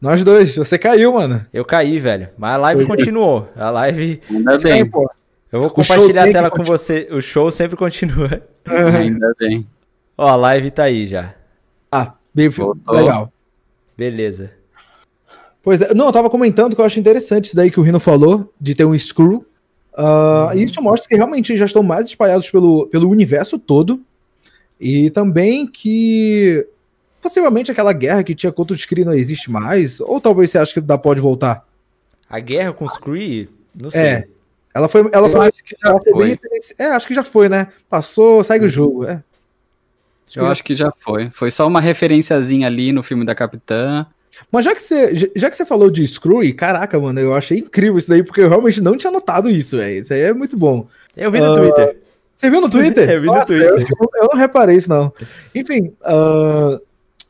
Nós 0.00 0.22
dois. 0.22 0.56
Você 0.56 0.78
caiu, 0.78 1.14
mano. 1.14 1.42
Eu 1.52 1.64
caí, 1.64 1.98
velho. 1.98 2.28
Mas 2.36 2.54
a 2.54 2.58
live 2.58 2.86
continuou. 2.86 3.48
A 3.56 3.70
live. 3.70 4.20
Ainda 4.30 4.58
bem. 4.58 4.86
Pô. 4.88 5.10
Eu 5.50 5.60
vou 5.60 5.70
compartilhar 5.70 6.28
a 6.28 6.32
tela 6.32 6.50
com 6.50 6.64
você. 6.64 7.08
O 7.10 7.20
show 7.20 7.50
sempre 7.50 7.76
continua. 7.76 8.42
Ainda 8.66 9.32
bem. 9.38 9.66
Ó, 10.18 10.28
a 10.28 10.36
live 10.36 10.70
tá 10.70 10.84
aí 10.84 11.06
já. 11.06 11.34
Ah, 11.90 12.14
bem 12.34 12.50
legal. 12.88 13.32
Beleza. 13.96 14.50
Pois 15.62 15.80
é, 15.80 15.94
não, 15.94 16.06
eu 16.06 16.12
tava 16.12 16.28
comentando 16.28 16.74
que 16.74 16.80
eu 16.80 16.84
acho 16.84 17.00
interessante 17.00 17.46
isso 17.46 17.56
daí 17.56 17.70
que 17.70 17.80
o 17.80 17.82
Rino 17.82 17.98
falou, 17.98 18.52
de 18.60 18.74
ter 18.74 18.84
um 18.84 18.98
screw. 18.98 19.46
Uh, 19.96 20.50
uhum. 20.50 20.52
Isso 20.54 20.82
mostra 20.82 21.08
que 21.08 21.14
realmente 21.14 21.56
já 21.56 21.64
estão 21.64 21.82
mais 21.82 22.06
espalhados 22.06 22.50
pelo, 22.50 22.86
pelo 22.88 23.08
universo 23.08 23.58
todo. 23.58 24.00
E 24.78 25.08
também 25.10 25.66
que 25.66 26.66
possivelmente 27.24 27.72
aquela 27.72 27.94
guerra 27.94 28.22
que 28.22 28.34
tinha 28.34 28.52
contra 28.52 28.74
os 28.74 28.84
Kree 28.84 29.02
não 29.02 29.14
existe 29.14 29.50
mais. 29.50 29.98
Ou 29.98 30.20
talvez 30.20 30.50
você 30.50 30.58
acha 30.58 30.74
que 30.74 30.80
dá 30.82 30.98
pode 30.98 31.22
voltar? 31.22 31.66
A 32.28 32.38
guerra 32.38 32.74
com 32.74 32.84
os 32.84 32.98
Kree? 32.98 33.48
Não 33.74 33.88
sei. 33.88 34.02
É. 34.02 34.28
Ela 34.74 34.88
foi. 34.88 35.08
Ela 35.10 35.30
foi, 35.30 35.48
acho 35.48 35.64
que 35.64 35.76
já 35.80 36.00
foi. 36.00 36.38
é, 36.78 36.84
acho 36.86 37.06
que 37.06 37.14
já 37.14 37.24
foi, 37.24 37.48
né? 37.48 37.68
Passou, 37.88 38.44
segue 38.44 38.64
o 38.64 38.68
uhum. 38.68 38.72
jogo. 38.72 39.04
É. 39.06 39.22
Eu 40.36 40.46
acho 40.46 40.62
que 40.62 40.74
já 40.74 40.92
foi. 40.98 41.30
Foi 41.30 41.50
só 41.50 41.66
uma 41.66 41.80
referenciazinha 41.80 42.66
ali 42.66 42.92
no 42.92 43.02
filme 43.02 43.24
da 43.24 43.34
Capitã. 43.34 44.04
Mas 44.50 44.64
já 44.64 44.74
que 44.74 44.82
você, 44.82 45.30
já 45.34 45.48
que 45.48 45.56
você 45.56 45.64
falou 45.64 45.88
de 45.88 46.06
Screw, 46.06 46.42
e 46.42 46.52
caraca, 46.52 46.98
mano, 46.98 47.20
eu 47.20 47.34
achei 47.34 47.58
incrível 47.58 47.96
isso 47.96 48.08
daí, 48.08 48.22
porque 48.22 48.40
eu 48.40 48.48
realmente 48.48 48.80
não 48.80 48.96
tinha 48.96 49.12
notado 49.12 49.48
isso, 49.48 49.76
velho. 49.76 50.00
Isso 50.00 50.12
aí 50.12 50.22
é 50.22 50.34
muito 50.34 50.56
bom. 50.56 50.88
Eu 51.16 51.30
vi 51.30 51.40
no 51.40 51.52
uh, 51.52 51.56
Twitter. 51.56 51.96
Você 52.34 52.50
viu 52.50 52.60
no 52.60 52.68
Twitter? 52.68 53.08
eu 53.10 53.20
vi 53.20 53.26
Nossa, 53.28 53.40
no 53.40 53.46
Twitter. 53.46 53.96
Eu, 53.98 54.22
eu, 54.22 54.28
não 54.32 54.38
reparei 54.38 54.76
isso, 54.76 54.88
não. 54.88 55.12
Enfim, 55.54 55.92
uh, 56.02 56.80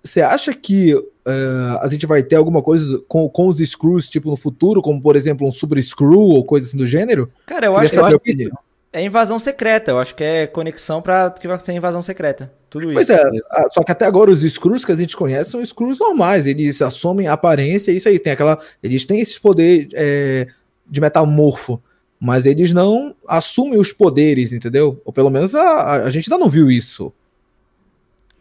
você 0.05 0.21
acha 0.21 0.53
que 0.53 0.95
uh, 0.95 1.79
a 1.81 1.89
gente 1.89 2.07
vai 2.07 2.23
ter 2.23 2.37
alguma 2.37 2.63
coisa 2.63 3.03
com, 3.09 3.29
com 3.29 3.49
os 3.49 3.59
Screws, 3.59 4.09
tipo, 4.09 4.31
no 4.31 4.37
futuro, 4.37 4.83
como, 4.83 5.01
por 5.01 5.17
exemplo, 5.17 5.47
um 5.47 5.53
Super 5.53 5.83
Screw 5.83 6.21
ou 6.21 6.45
coisa 6.45 6.67
assim 6.67 6.77
do 6.77 6.87
gênero? 6.87 7.31
Cara, 7.47 7.67
eu 7.67 7.77
acho, 7.77 7.97
eu 7.97 8.05
acho 8.05 8.19
que 8.21 8.31
isso 8.31 8.51
é 8.93 9.03
invasão 9.03 9.41
secreta. 9.41 9.91
Eu 9.91 9.99
acho 9.99 10.15
que 10.15 10.23
é 10.23 10.47
conexão 10.47 11.03
para 11.03 11.29
que 11.31 11.49
vai 11.49 11.59
ser 11.59 11.73
invasão 11.73 12.01
secreta. 12.01 12.53
Tudo 12.71 12.93
pois 12.93 13.09
isso. 13.09 13.21
Pois 13.21 13.35
é, 13.35 13.69
só 13.73 13.83
que 13.83 13.91
até 13.91 14.05
agora 14.05 14.31
os 14.31 14.43
Screws 14.43 14.85
que 14.85 14.93
a 14.93 14.97
gente 14.97 15.17
conhece 15.17 15.51
são 15.51 15.65
Screws 15.67 15.99
normais. 15.99 16.47
Eles 16.47 16.81
assumem 16.81 17.27
a 17.27 17.33
aparência, 17.33 17.91
isso 17.91 18.09
aí. 18.09 18.21
Tem 18.21 18.35
aquela, 18.35 18.57
eles 18.81 19.05
têm 19.05 19.21
esse 19.21 19.41
poder 19.41 19.89
é, 19.95 20.47
de 20.89 21.01
metamorfo 21.01 21.83
mas 22.25 22.47
eles 22.47 22.73
não 22.73 23.15
assumem 23.29 23.79
os 23.79 23.93
poderes, 23.93 24.51
entendeu? 24.51 24.99
Ou 25.05 25.13
pelo 25.13 25.29
menos 25.29 25.55
a, 25.55 26.05
a 26.05 26.11
gente 26.11 26.33
ainda 26.33 26.43
não 26.43 26.49
viu 26.51 26.71
isso. 26.71 27.13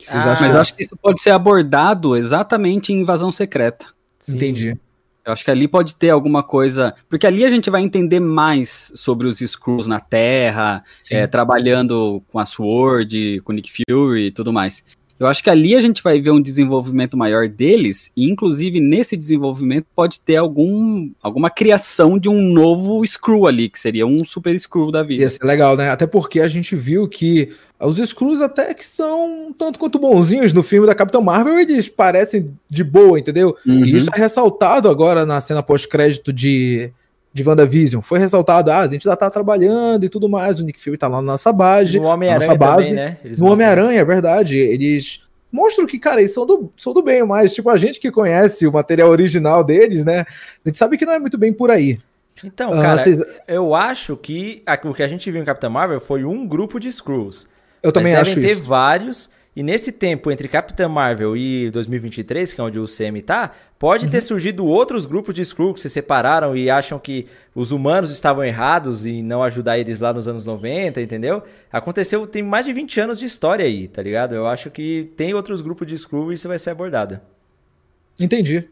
Ah, 0.08 0.36
mas 0.40 0.54
eu 0.54 0.62
acho 0.62 0.76
que 0.76 0.84
isso 0.84 0.96
pode 0.98 1.22
ser 1.22 1.32
abordado 1.32 2.16
exatamente 2.16 2.92
em 2.92 3.02
Invasão 3.02 3.32
Secreta. 3.32 3.88
Sim. 4.20 4.36
Entendi. 4.36 4.78
Eu 5.26 5.32
acho 5.32 5.46
que 5.46 5.52
ali 5.52 5.68
pode 5.68 5.96
ter 5.96 6.10
alguma 6.10 6.44
coisa. 6.44 6.94
Porque 7.08 7.26
ali 7.26 7.46
a 7.46 7.50
gente 7.50 7.70
vai 7.70 7.82
entender 7.82 8.20
mais 8.20 8.92
sobre 8.96 9.26
os 9.26 9.40
Skrulls 9.40 9.88
na 9.88 10.00
Terra, 10.00 10.84
é, 11.10 11.26
trabalhando 11.28 12.22
com 12.30 12.40
a 12.40 12.46
Sword, 12.46 13.40
com 13.42 13.54
Nick 13.54 13.72
Fury 13.72 14.26
e 14.26 14.32
tudo 14.32 14.52
mais. 14.52 14.84
Eu 15.20 15.27
acho 15.27 15.43
que 15.43 15.50
ali 15.50 15.75
a 15.75 15.79
gente 15.79 16.01
vai 16.01 16.20
ver 16.20 16.32
um 16.32 16.41
desenvolvimento 16.41 17.15
maior 17.15 17.48
deles, 17.48 18.12
e 18.15 18.29
inclusive 18.29 18.79
nesse 18.79 19.15
desenvolvimento 19.15 19.86
pode 19.96 20.20
ter 20.20 20.36
algum, 20.36 21.10
alguma 21.22 21.50
criação 21.50 22.17
de 22.17 22.27
um 22.27 22.41
novo 22.41 23.05
Screw 23.05 23.48
ali, 23.48 23.70
que 23.70 23.79
seria 23.79 24.05
um 24.05 24.25
Super 24.25 24.60
Screw 24.60 24.91
da 24.91 25.03
vida. 25.03 25.24
Ia 25.24 25.29
ser 25.29 25.46
legal, 25.46 25.77
né? 25.77 25.89
Até 25.89 26.08
porque 26.08 26.39
a 26.39 26.48
gente 26.48 26.75
viu 26.75 27.08
que 27.08 27.50
os 27.79 27.98
Screws 27.98 28.41
até 28.41 28.74
que 28.74 28.86
são 28.86 29.53
tanto 29.58 29.77
quanto 29.77 30.00
bonzinhos 30.00 30.53
no 30.53 30.63
filme 30.63 30.88
da 30.88 30.96
Capitã 30.96 31.22
Marvel, 31.22 31.60
eles 31.60 31.88
parecem 31.88 32.53
de 32.70 32.84
boa, 32.84 33.20
entendeu? 33.20 33.55
Uhum. 33.65 33.86
E 33.86 33.96
isso 33.96 34.10
é 34.13 34.17
ressaltado 34.17 34.89
agora 34.89 35.25
na 35.25 35.39
cena 35.39 35.62
pós-crédito 35.62 36.34
de 36.34 36.91
de 37.34 37.44
WandaVision. 37.44 38.02
Foi 38.02 38.20
ressaltado, 38.20 38.70
ah, 38.72 38.82
a 38.82 38.88
gente 38.88 39.06
já 39.06 39.16
tá 39.16 39.30
trabalhando 39.30 40.06
e 40.06 40.10
tudo 40.10 40.30
mais, 40.30 40.60
o 40.60 40.63
Nick 40.63 40.80
Fury 40.80 40.98
tá 40.98 41.08
lá 41.08 41.18
na 41.18 41.32
nossa 41.34 41.52
base. 41.52 42.00
No 42.00 42.06
Homem-Aranha 42.06 42.58
também, 42.58 42.94
né? 42.94 43.18
Eles 43.24 43.40
no 43.40 43.52
Homem-Aranha, 43.52 44.00
é 44.00 44.06
verdade. 44.06 44.58
Eles 44.58 45.22
mostram 45.52 45.88
que, 45.88 45.98
cara, 46.00 46.22
eles 46.22 46.34
são 46.34 46.46
do, 46.46 46.72
são 46.78 46.94
do 46.94 47.02
bem, 47.02 47.25
mas, 47.25 47.54
tipo, 47.54 47.70
a 47.70 47.78
gente 47.78 48.00
que 48.00 48.12
conhece 48.12 48.68
o 48.68 48.72
material 48.72 49.10
original 49.10 49.63
deles, 49.63 50.06
né, 50.06 50.22
a 50.66 50.70
gente 50.70 50.78
sabe 50.78 50.98
que 50.98 51.06
não 51.06 51.13
é 51.13 51.20
muito 51.20 51.38
bem 51.38 51.52
por 51.52 51.72
aí. 51.72 52.00
Então, 52.44 52.72
uh, 52.72 52.82
cara, 52.82 53.04
eu 53.48 53.75
acho 53.75 54.18
que 54.18 54.63
o 54.84 54.94
que 54.94 55.04
a 55.04 55.08
gente 55.08 55.30
viu 55.32 55.42
em 55.42 55.46
Capitã 55.46 55.70
Marvel 55.70 56.02
foi 56.02 56.25
um 56.25 56.48
grupo 56.48 56.80
de 56.80 56.92
Screws. 56.92 57.48
Eu 57.82 57.92
também 57.92 58.16
acho 58.16 58.36
devem 58.36 58.56
ter 58.56 58.62
vários 58.62 59.30
e 59.56 59.62
nesse 59.62 59.92
tempo 59.92 60.32
entre 60.32 60.48
Capitã 60.48 60.88
Marvel 60.88 61.38
e 61.38 61.70
2023, 61.70 62.54
que 62.54 62.60
é 62.60 62.64
onde 62.64 62.80
o 62.80 62.86
CM 62.86 63.22
tá, 63.22 63.52
pode 63.78 64.06
uhum. 64.06 64.12
ter 64.12 64.22
surgido 64.22 64.66
outros 64.66 65.06
grupos 65.06 65.36
de 65.36 65.42
Skrull 65.44 65.74
que 65.76 65.80
se 65.80 65.90
separaram 65.90 66.56
e 66.58 66.72
acham 66.72 66.98
que 66.98 67.28
os 67.54 67.72
humanos 67.72 68.10
estavam 68.10 68.44
errados 68.44 69.06
e 69.06 69.22
não 69.22 69.44
ajudar 69.44 69.78
eles 69.78 70.00
lá 70.00 70.12
nos 70.12 70.28
anos 70.28 70.46
90, 70.46 71.00
entendeu? 71.02 71.44
Aconteceu, 71.72 72.26
tem 72.26 72.42
mais 72.42 72.66
de 72.66 72.74
20 72.74 73.00
anos 73.00 73.20
de 73.20 73.26
história 73.26 73.64
aí, 73.64 73.88
tá 73.88 74.02
ligado? 74.02 74.34
Eu 74.34 74.48
acho 74.48 74.72
que 74.72 75.12
tem 75.16 75.36
outros 75.36 75.62
grupos 75.62 75.86
de 75.88 75.96
Skrull 75.96 76.32
e 76.32 76.36
isso 76.36 76.48
vai 76.48 76.58
ser 76.58 76.72
abordado. 76.72 77.22
Entendi. 78.20 78.68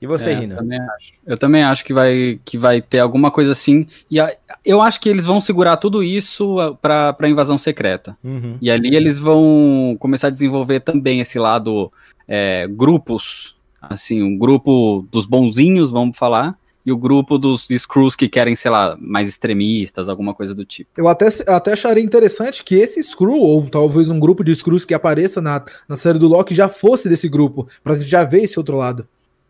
E 0.00 0.06
você, 0.06 0.30
é, 0.30 0.34
Rino? 0.34 0.54
Eu 0.54 0.58
também, 0.58 0.80
eu 1.26 1.38
também 1.38 1.62
acho 1.62 1.84
que 1.84 1.94
vai, 1.94 2.38
que 2.44 2.58
vai 2.58 2.82
ter 2.82 2.98
alguma 2.98 3.30
coisa 3.30 3.52
assim. 3.52 3.86
E 4.10 4.20
a, 4.20 4.34
eu 4.64 4.82
acho 4.82 5.00
que 5.00 5.08
eles 5.08 5.24
vão 5.24 5.40
segurar 5.40 5.76
tudo 5.76 6.02
isso 6.02 6.56
para 6.82 7.16
a 7.18 7.28
invasão 7.28 7.56
secreta. 7.56 8.16
Uhum. 8.22 8.58
E 8.60 8.70
ali 8.70 8.94
eles 8.94 9.18
vão 9.18 9.96
começar 9.98 10.28
a 10.28 10.30
desenvolver 10.30 10.80
também 10.80 11.20
esse 11.20 11.38
lado 11.38 11.92
é, 12.28 12.66
grupos, 12.68 13.56
assim, 13.80 14.22
um 14.22 14.36
grupo 14.36 15.06
dos 15.10 15.26
bonzinhos, 15.26 15.90
vamos 15.90 16.16
falar, 16.16 16.56
e 16.86 16.92
o 16.92 16.96
grupo 16.96 17.38
dos 17.38 17.66
Screws 17.66 18.14
que 18.14 18.28
querem, 18.28 18.54
sei 18.54 18.70
lá, 18.70 18.96
mais 19.00 19.28
extremistas, 19.28 20.08
alguma 20.08 20.34
coisa 20.34 20.54
do 20.54 20.64
tipo. 20.64 20.90
Eu 20.96 21.08
até, 21.08 21.28
até 21.46 21.72
acharia 21.72 22.04
interessante 22.04 22.62
que 22.62 22.74
esse 22.74 23.02
Screw, 23.02 23.40
ou 23.40 23.66
talvez 23.68 24.08
um 24.08 24.20
grupo 24.20 24.44
de 24.44 24.54
Screws 24.54 24.84
que 24.84 24.92
apareça 24.92 25.40
na, 25.40 25.64
na 25.88 25.96
série 25.96 26.18
do 26.18 26.28
Loki, 26.28 26.54
já 26.54 26.68
fosse 26.68 27.08
desse 27.08 27.28
grupo, 27.28 27.66
pra 27.82 27.94
gente 27.94 28.08
já 28.08 28.22
ver 28.22 28.42
esse 28.42 28.58
outro 28.58 28.76
lado. 28.76 29.08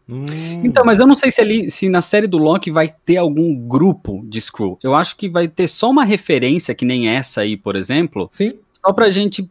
Hum. 0.09 0.27
Então, 0.63 0.85
mas 0.85 0.99
eu 0.99 1.07
não 1.07 1.17
sei 1.17 1.31
se 1.31 1.41
ali, 1.41 1.71
se 1.71 1.89
na 1.89 2.03
série 2.03 2.27
do 2.27 2.39
Loki 2.39 2.71
vai 2.71 2.95
ter 3.05 3.17
algum 3.17 3.55
grupo 3.55 4.23
de 4.27 4.41
Screw. 4.41 4.79
Eu 4.83 4.95
acho 4.95 5.17
que 5.17 5.29
vai 5.29 5.49
ter 5.49 5.67
só 5.67 5.91
uma 5.91 6.05
referência, 6.05 6.75
que 6.75 6.85
nem 6.85 7.09
essa 7.09 7.41
aí, 7.41 7.57
por 7.57 7.75
exemplo. 7.75 8.29
Sim. 8.31 8.53
Só 8.85 8.93
pra 8.93 9.09
gente 9.09 9.49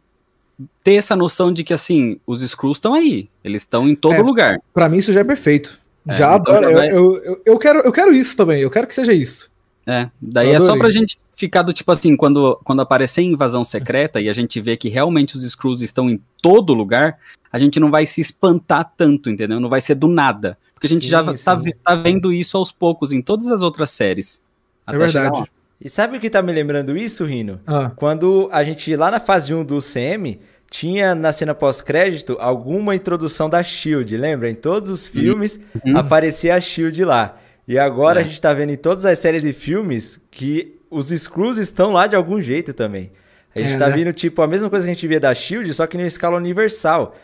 ter 0.82 0.94
essa 0.94 1.16
noção 1.16 1.52
de 1.52 1.64
que, 1.64 1.74
assim, 1.74 2.20
os 2.26 2.40
Screws 2.40 2.76
estão 2.76 2.94
aí. 2.94 3.28
Eles 3.42 3.62
estão 3.62 3.88
em 3.88 3.94
todo 3.94 4.14
é, 4.14 4.22
lugar. 4.22 4.58
Pra 4.72 4.88
mim 4.88 4.98
isso 4.98 5.12
já 5.12 5.20
é 5.20 5.24
perfeito. 5.24 5.80
É, 6.06 6.14
já 6.14 6.36
então 6.36 6.54
adoro. 6.54 6.70
Já 6.70 6.76
vai... 6.76 6.90
eu, 6.90 7.16
eu, 7.24 7.42
eu, 7.44 7.58
quero, 7.58 7.80
eu 7.80 7.92
quero 7.92 8.12
isso 8.12 8.36
também. 8.36 8.60
Eu 8.60 8.70
quero 8.70 8.86
que 8.86 8.94
seja 8.94 9.12
isso. 9.12 9.50
É, 9.86 10.08
daí 10.20 10.50
é 10.50 10.60
só 10.60 10.76
pra 10.76 10.88
gente 10.88 11.18
ficar 11.34 11.62
do 11.62 11.72
tipo 11.72 11.90
assim, 11.92 12.16
quando, 12.16 12.58
quando 12.64 12.80
aparecer 12.80 13.22
invasão 13.22 13.64
secreta 13.64 14.20
e 14.20 14.28
a 14.28 14.32
gente 14.32 14.60
vê 14.60 14.76
que 14.76 14.88
realmente 14.88 15.36
os 15.36 15.44
Screws 15.44 15.82
estão 15.82 16.08
em 16.08 16.20
todo 16.40 16.72
lugar, 16.72 17.18
a 17.52 17.58
gente 17.58 17.78
não 17.78 17.90
vai 17.90 18.06
se 18.06 18.20
espantar 18.20 18.92
tanto, 18.96 19.28
entendeu? 19.28 19.60
Não 19.60 19.68
vai 19.68 19.80
ser 19.80 19.94
do 19.94 20.08
nada. 20.08 20.56
Porque 20.72 20.86
a 20.86 20.90
gente 20.90 21.04
sim, 21.04 21.08
já 21.08 21.22
tá, 21.22 21.60
tá, 21.84 21.94
vendo 21.96 22.32
isso 22.32 22.56
aos 22.56 22.72
poucos 22.72 23.12
em 23.12 23.20
todas 23.20 23.48
as 23.48 23.62
outras 23.62 23.90
séries. 23.90 24.42
É 24.86 24.96
verdade. 24.96 25.44
E 25.80 25.88
sabe 25.88 26.16
o 26.16 26.20
que 26.20 26.30
tá 26.30 26.40
me 26.40 26.52
lembrando 26.52 26.96
isso, 26.96 27.24
Rino? 27.24 27.60
Ah. 27.66 27.90
Quando 27.94 28.48
a 28.50 28.64
gente, 28.64 28.94
lá 28.96 29.10
na 29.10 29.20
fase 29.20 29.52
1 29.52 29.64
do 29.64 29.78
CM, 29.80 30.40
tinha 30.70 31.14
na 31.14 31.32
cena 31.32 31.54
pós-crédito 31.54 32.36
alguma 32.40 32.94
introdução 32.96 33.48
da 33.48 33.62
Shield, 33.62 34.16
lembra? 34.16 34.50
Em 34.50 34.54
todos 34.54 34.90
os 34.90 35.06
filmes 35.06 35.60
uhum. 35.84 35.96
aparecia 35.96 36.54
a 36.56 36.60
Shield 36.60 37.04
lá. 37.04 37.38
E 37.66 37.78
agora 37.78 38.20
é. 38.20 38.22
a 38.22 38.26
gente 38.26 38.40
tá 38.40 38.52
vendo 38.52 38.70
em 38.70 38.76
todas 38.76 39.04
as 39.04 39.18
séries 39.18 39.44
e 39.44 39.52
filmes 39.52 40.20
que 40.30 40.78
os 40.90 41.08
Screws 41.08 41.58
estão 41.58 41.90
lá 41.90 42.06
de 42.06 42.14
algum 42.14 42.40
jeito 42.40 42.72
também. 42.72 43.10
A 43.54 43.58
gente 43.60 43.74
é, 43.74 43.78
tá 43.78 43.88
né? 43.88 43.96
vendo, 43.96 44.12
tipo, 44.12 44.42
a 44.42 44.46
mesma 44.46 44.68
coisa 44.68 44.86
que 44.86 44.90
a 44.90 44.94
gente 44.94 45.06
via 45.06 45.20
da 45.20 45.32
Shield, 45.32 45.72
só 45.72 45.86
que 45.86 45.96
em 45.96 46.04
escala 46.04 46.36
universal. 46.36 47.16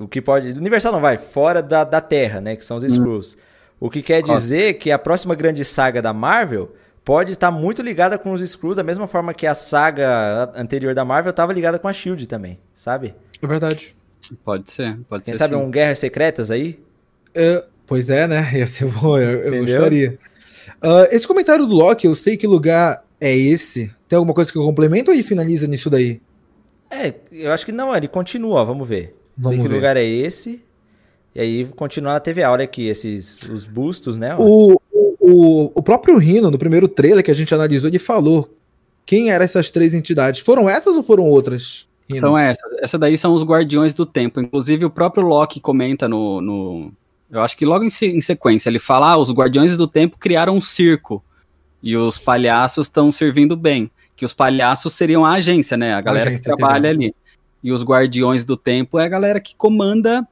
O 0.00 0.08
que 0.08 0.20
pode. 0.20 0.50
Universal 0.50 0.92
não 0.92 1.00
vai, 1.00 1.16
fora 1.16 1.62
da, 1.62 1.84
da 1.84 2.00
Terra, 2.00 2.40
né? 2.40 2.56
Que 2.56 2.64
são 2.64 2.76
os 2.76 2.82
uhum. 2.82 2.90
Screws. 2.90 3.38
O 3.78 3.88
que 3.88 4.02
quer 4.02 4.22
dizer 4.22 4.74
que 4.74 4.90
a 4.90 4.98
próxima 4.98 5.34
grande 5.34 5.64
saga 5.64 6.02
da 6.02 6.12
Marvel 6.12 6.74
pode 7.04 7.32
estar 7.32 7.50
muito 7.50 7.80
ligada 7.80 8.18
com 8.18 8.32
os 8.32 8.42
Screws, 8.42 8.76
da 8.76 8.82
mesma 8.82 9.06
forma 9.06 9.32
que 9.32 9.46
a 9.46 9.54
saga 9.54 10.52
anterior 10.54 10.94
da 10.94 11.04
Marvel 11.04 11.30
estava 11.30 11.52
ligada 11.52 11.78
com 11.78 11.88
a 11.88 11.92
Shield 11.92 12.26
também, 12.26 12.58
sabe? 12.74 13.14
É 13.40 13.46
verdade. 13.46 13.96
Pode 14.44 14.70
ser, 14.70 14.98
pode 15.08 15.24
Quem 15.24 15.32
ser. 15.32 15.38
sabe 15.38 15.54
sim. 15.54 15.60
um 15.60 15.70
Guerras 15.70 15.98
Secretas 15.98 16.50
aí? 16.50 16.78
É, 17.34 17.64
pois 17.90 18.08
é, 18.08 18.28
né? 18.28 18.48
Ia 18.54 18.68
ser 18.68 18.86
bom, 18.86 19.18
eu, 19.18 19.52
eu 19.52 19.66
gostaria. 19.66 20.16
Uh, 20.80 21.10
esse 21.10 21.26
comentário 21.26 21.66
do 21.66 21.74
Loki, 21.74 22.06
eu 22.06 22.14
sei 22.14 22.36
que 22.36 22.46
lugar 22.46 23.04
é 23.20 23.36
esse. 23.36 23.92
Tem 24.08 24.16
alguma 24.16 24.32
coisa 24.32 24.50
que 24.50 24.56
eu 24.56 24.62
complemento 24.62 25.10
ou 25.10 25.14
ele 25.14 25.24
finaliza 25.24 25.66
nisso 25.66 25.90
daí? 25.90 26.22
É, 26.88 27.12
eu 27.32 27.50
acho 27.50 27.66
que 27.66 27.72
não, 27.72 27.94
ele 27.94 28.06
continua, 28.06 28.64
vamos 28.64 28.88
ver. 28.88 29.16
Vamos 29.36 29.48
sei 29.48 29.58
que 29.60 29.68
ver. 29.68 29.74
lugar 29.74 29.96
é 29.96 30.04
esse. 30.04 30.64
E 31.34 31.40
aí 31.40 31.64
continua 31.76 32.14
na 32.14 32.20
TVA. 32.20 32.50
Olha 32.50 32.64
aqui, 32.64 32.86
esses 32.86 33.42
os 33.42 33.66
bustos, 33.66 34.16
né? 34.16 34.36
O, 34.38 34.80
o, 34.92 35.72
o 35.74 35.82
próprio 35.82 36.16
Rino, 36.16 36.48
no 36.48 36.58
primeiro 36.58 36.86
trailer 36.86 37.24
que 37.24 37.30
a 37.30 37.34
gente 37.34 37.52
analisou, 37.52 37.90
ele 37.90 37.98
falou 37.98 38.56
quem 39.04 39.32
eram 39.32 39.44
essas 39.44 39.68
três 39.68 39.94
entidades. 39.94 40.40
Foram 40.40 40.70
essas 40.70 40.96
ou 40.96 41.02
foram 41.02 41.24
outras? 41.24 41.88
Rino? 42.08 42.20
São 42.20 42.38
essas. 42.38 42.72
Essa 42.80 42.96
daí 42.96 43.18
são 43.18 43.34
os 43.34 43.42
Guardiões 43.42 43.92
do 43.92 44.06
Tempo. 44.06 44.40
Inclusive, 44.40 44.84
o 44.84 44.90
próprio 44.90 45.26
Loki 45.26 45.60
comenta 45.60 46.08
no. 46.08 46.40
no 46.40 46.92
eu 47.30 47.40
acho 47.40 47.56
que 47.56 47.64
logo 47.64 47.84
em, 47.84 47.90
em 48.02 48.20
sequência, 48.20 48.68
ele 48.68 48.78
fala: 48.78 49.12
ah, 49.12 49.16
os 49.16 49.30
Guardiões 49.30 49.76
do 49.76 49.86
Tempo 49.86 50.18
criaram 50.18 50.56
um 50.56 50.60
circo. 50.60 51.22
E 51.82 51.96
os 51.96 52.18
palhaços 52.18 52.86
estão 52.86 53.10
servindo 53.10 53.56
bem. 53.56 53.90
Que 54.14 54.24
os 54.24 54.34
palhaços 54.34 54.92
seriam 54.92 55.24
a 55.24 55.32
agência, 55.32 55.76
né? 55.76 55.94
A 55.94 56.00
galera 56.00 56.30
a 56.30 56.34
que 56.34 56.42
trabalha 56.42 56.90
ali. 56.90 57.14
E 57.62 57.72
os 57.72 57.82
Guardiões 57.82 58.44
do 58.44 58.56
Tempo 58.56 58.98
é 58.98 59.04
a 59.04 59.08
galera 59.08 59.40
que 59.40 59.54
comanda 59.54 60.26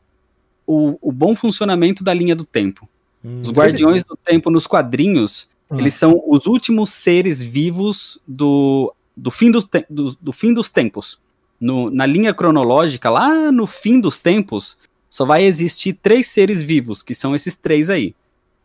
o, 0.66 0.98
o 1.00 1.10
bom 1.10 1.34
funcionamento 1.34 2.04
da 2.04 2.12
linha 2.12 2.36
do 2.36 2.44
tempo. 2.44 2.86
Hum, 3.24 3.40
os 3.42 3.50
Guardiões 3.50 4.04
do 4.04 4.16
Tempo 4.16 4.50
nos 4.50 4.66
quadrinhos, 4.66 5.48
hum. 5.70 5.78
eles 5.78 5.94
são 5.94 6.22
os 6.26 6.46
últimos 6.46 6.90
seres 6.90 7.42
vivos 7.42 8.20
do, 8.26 8.92
do, 9.16 9.30
fim, 9.30 9.50
dos 9.50 9.66
do, 9.88 10.14
do 10.20 10.32
fim 10.32 10.52
dos 10.52 10.68
tempos. 10.68 11.18
No, 11.58 11.90
na 11.90 12.06
linha 12.06 12.34
cronológica, 12.34 13.08
lá 13.10 13.50
no 13.50 13.66
fim 13.66 14.00
dos 14.00 14.18
tempos, 14.18 14.76
só 15.08 15.24
vai 15.24 15.44
existir 15.44 15.94
três 15.94 16.28
seres 16.28 16.62
vivos, 16.62 17.02
que 17.02 17.14
são 17.14 17.34
esses 17.34 17.54
três 17.54 17.90
aí. 17.90 18.14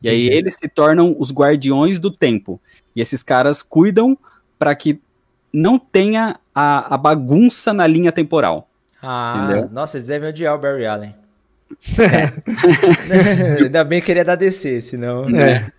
E 0.02 0.10
aí 0.10 0.28
eles 0.28 0.56
se 0.56 0.68
tornam 0.68 1.16
os 1.18 1.32
guardiões 1.32 1.98
do 1.98 2.12
tempo. 2.12 2.60
E 2.94 3.00
esses 3.00 3.24
caras 3.24 3.64
cuidam 3.64 4.18
para 4.60 4.76
que 4.76 5.00
não 5.52 5.80
tenha 5.80 6.40
a, 6.54 6.96
a, 6.96 6.98
bagunça 6.98 7.74
na 7.74 7.88
linha 7.88 8.12
temporal. 8.12 8.68
Ah, 9.02 9.46
entendeu? 9.46 9.70
nossa, 9.72 9.98
eles 9.98 10.10
devem 10.10 10.30
odiar 10.30 10.56
o 10.56 10.60
Barry 10.60 10.86
Allen. 10.86 11.16
É. 12.00 13.60
Ainda 13.64 13.84
bem 13.84 14.02
que 14.02 14.12
ele 14.12 14.20
é 14.20 14.24
da 14.24 14.36
DC, 14.36 14.82
senão. 14.82 15.28
É. 15.30 15.72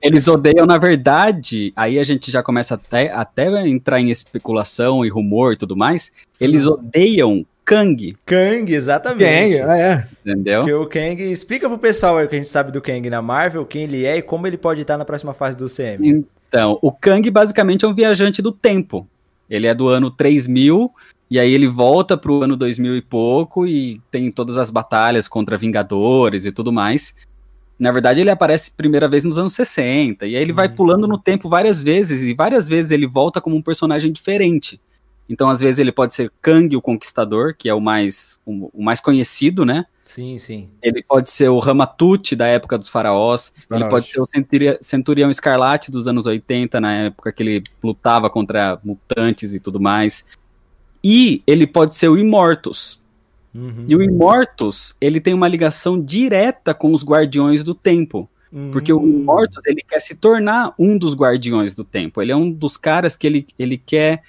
Eles 0.00 0.26
odeiam, 0.28 0.66
na 0.66 0.78
verdade, 0.78 1.72
aí 1.76 1.98
a 1.98 2.04
gente 2.04 2.30
já 2.30 2.42
começa 2.42 2.74
até, 2.74 3.10
até 3.12 3.66
entrar 3.66 4.00
em 4.00 4.10
especulação 4.10 5.04
e 5.04 5.08
rumor 5.08 5.52
e 5.52 5.56
tudo 5.56 5.76
mais. 5.76 6.12
Eles 6.40 6.66
uhum. 6.66 6.74
odeiam 6.74 7.46
Kang. 7.64 8.16
Kang, 8.26 8.72
exatamente. 8.72 9.58
Kang, 9.58 9.70
é. 9.72 10.08
Entendeu? 10.24 10.60
Porque 10.60 10.74
o 10.74 10.86
Kang, 10.86 11.22
explica 11.32 11.68
pro 11.68 11.78
pessoal 11.78 12.18
aí 12.18 12.26
o 12.26 12.28
que 12.28 12.34
a 12.34 12.38
gente 12.38 12.48
sabe 12.48 12.72
do 12.72 12.80
Kang 12.80 13.08
na 13.08 13.22
Marvel, 13.22 13.64
quem 13.64 13.84
ele 13.84 14.04
é 14.04 14.16
e 14.16 14.22
como 14.22 14.46
ele 14.46 14.56
pode 14.56 14.82
estar 14.82 14.96
na 14.96 15.04
próxima 15.04 15.32
fase 15.32 15.56
do 15.56 15.66
CM. 15.66 16.24
Então, 16.48 16.78
o 16.82 16.92
Kang 16.92 17.28
basicamente 17.30 17.84
é 17.84 17.88
um 17.88 17.94
viajante 17.94 18.42
do 18.42 18.52
tempo. 18.52 19.06
Ele 19.48 19.66
é 19.66 19.74
do 19.74 19.88
ano 19.88 20.10
3000 20.10 20.92
e 21.30 21.38
aí 21.38 21.52
ele 21.52 21.66
volta 21.66 22.16
pro 22.16 22.42
ano 22.42 22.56
2000 22.56 22.96
e 22.96 23.02
pouco 23.02 23.66
e 23.66 24.00
tem 24.10 24.30
todas 24.30 24.58
as 24.58 24.70
batalhas 24.70 25.28
contra 25.28 25.56
Vingadores 25.56 26.44
e 26.44 26.52
tudo 26.52 26.72
mais. 26.72 27.14
Na 27.78 27.90
verdade, 27.90 28.20
ele 28.20 28.30
aparece 28.30 28.70
primeira 28.70 29.08
vez 29.08 29.24
nos 29.24 29.38
anos 29.38 29.54
60, 29.54 30.26
e 30.26 30.36
aí 30.36 30.42
ele 30.42 30.52
vai 30.52 30.68
uhum. 30.68 30.74
pulando 30.74 31.08
no 31.08 31.18
tempo 31.18 31.48
várias 31.48 31.82
vezes, 31.82 32.22
e 32.22 32.32
várias 32.32 32.68
vezes 32.68 32.92
ele 32.92 33.08
volta 33.08 33.40
como 33.40 33.56
um 33.56 33.62
personagem 33.62 34.12
diferente. 34.12 34.80
Então, 35.28 35.48
às 35.48 35.60
vezes, 35.60 35.78
ele 35.78 35.92
pode 35.92 36.14
ser 36.14 36.30
Kang, 36.42 36.76
o 36.76 36.82
Conquistador, 36.82 37.54
que 37.56 37.68
é 37.68 37.74
o 37.74 37.80
mais, 37.80 38.38
o, 38.44 38.70
o 38.72 38.82
mais 38.82 39.00
conhecido, 39.00 39.64
né? 39.64 39.86
Sim, 40.04 40.38
sim. 40.38 40.68
Ele 40.82 41.02
pode 41.02 41.30
ser 41.30 41.48
o 41.48 41.58
Ramatut, 41.58 42.34
da 42.34 42.46
época 42.46 42.76
dos 42.76 42.88
faraós. 42.88 43.52
Ele 43.70 43.88
pode 43.88 44.10
ser 44.10 44.20
o 44.20 44.26
Centurião, 44.26 44.76
Centurião 44.80 45.30
Escarlate 45.30 45.90
dos 45.90 46.08
anos 46.08 46.26
80, 46.26 46.80
na 46.80 46.92
época 46.92 47.32
que 47.32 47.42
ele 47.42 47.62
lutava 47.82 48.28
contra 48.28 48.78
mutantes 48.84 49.54
e 49.54 49.60
tudo 49.60 49.80
mais. 49.80 50.24
E 51.02 51.42
ele 51.46 51.66
pode 51.66 51.94
ser 51.94 52.08
o 52.08 52.18
Imortus. 52.18 53.00
Uhum. 53.54 53.84
E 53.86 53.94
o 53.94 54.02
Imortus, 54.02 54.94
ele 55.00 55.20
tem 55.20 55.34
uma 55.34 55.48
ligação 55.48 56.00
direta 56.00 56.74
com 56.74 56.92
os 56.92 57.04
Guardiões 57.04 57.62
do 57.62 57.74
Tempo. 57.74 58.28
Uhum. 58.52 58.70
Porque 58.70 58.92
o 58.92 59.02
Imortus, 59.02 59.64
ele 59.66 59.82
quer 59.82 60.00
se 60.00 60.14
tornar 60.14 60.74
um 60.78 60.98
dos 60.98 61.14
Guardiões 61.14 61.74
do 61.74 61.84
Tempo. 61.84 62.20
Ele 62.20 62.32
é 62.32 62.36
um 62.36 62.50
dos 62.50 62.76
caras 62.76 63.16
que 63.16 63.26
ele, 63.26 63.46
ele 63.58 63.78
quer... 63.78 64.22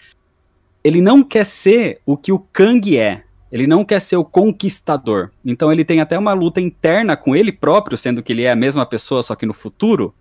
Ele 0.84 1.02
não 1.02 1.24
quer 1.24 1.46
ser 1.46 2.02
o 2.06 2.18
que 2.18 2.32
o 2.32 2.40
Kang 2.40 2.98
é. 2.98 3.24
Ele 3.52 3.68
não 3.68 3.86
quer 3.86 4.02
ser 4.02 4.16
o 4.16 4.26
conquistador. 4.26 5.30
Então 5.46 5.72
ele 5.72 5.86
tem 5.86 6.02
até 6.02 6.18
uma 6.18 6.34
luta 6.34 6.60
interna 6.60 7.16
com 7.16 7.36
ele 7.36 7.52
próprio, 7.52 7.98
sendo 7.98 8.24
que 8.24 8.34
ele 8.34 8.44
é 8.44 8.52
a 8.52 8.56
mesma 8.56 8.86
pessoa, 8.86 9.22
só 9.22 9.36
que 9.36 9.46
no 9.46 9.54
futuro. 9.54 10.14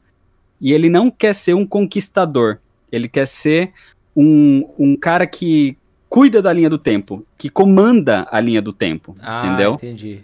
E 0.60 0.72
ele 0.72 0.88
não 0.88 1.10
quer 1.10 1.34
ser 1.34 1.54
um 1.54 1.66
conquistador. 1.66 2.58
Ele 2.90 3.08
quer 3.08 3.26
ser 3.26 3.72
um, 4.14 4.68
um 4.78 4.96
cara 4.96 5.26
que 5.26 5.76
cuida 6.08 6.42
da 6.42 6.52
linha 6.52 6.68
do 6.68 6.76
tempo, 6.76 7.26
que 7.38 7.48
comanda 7.48 8.28
a 8.30 8.38
linha 8.38 8.60
do 8.60 8.70
tempo, 8.70 9.16
ah, 9.20 9.46
entendeu? 9.46 9.74
entendi. 9.74 10.20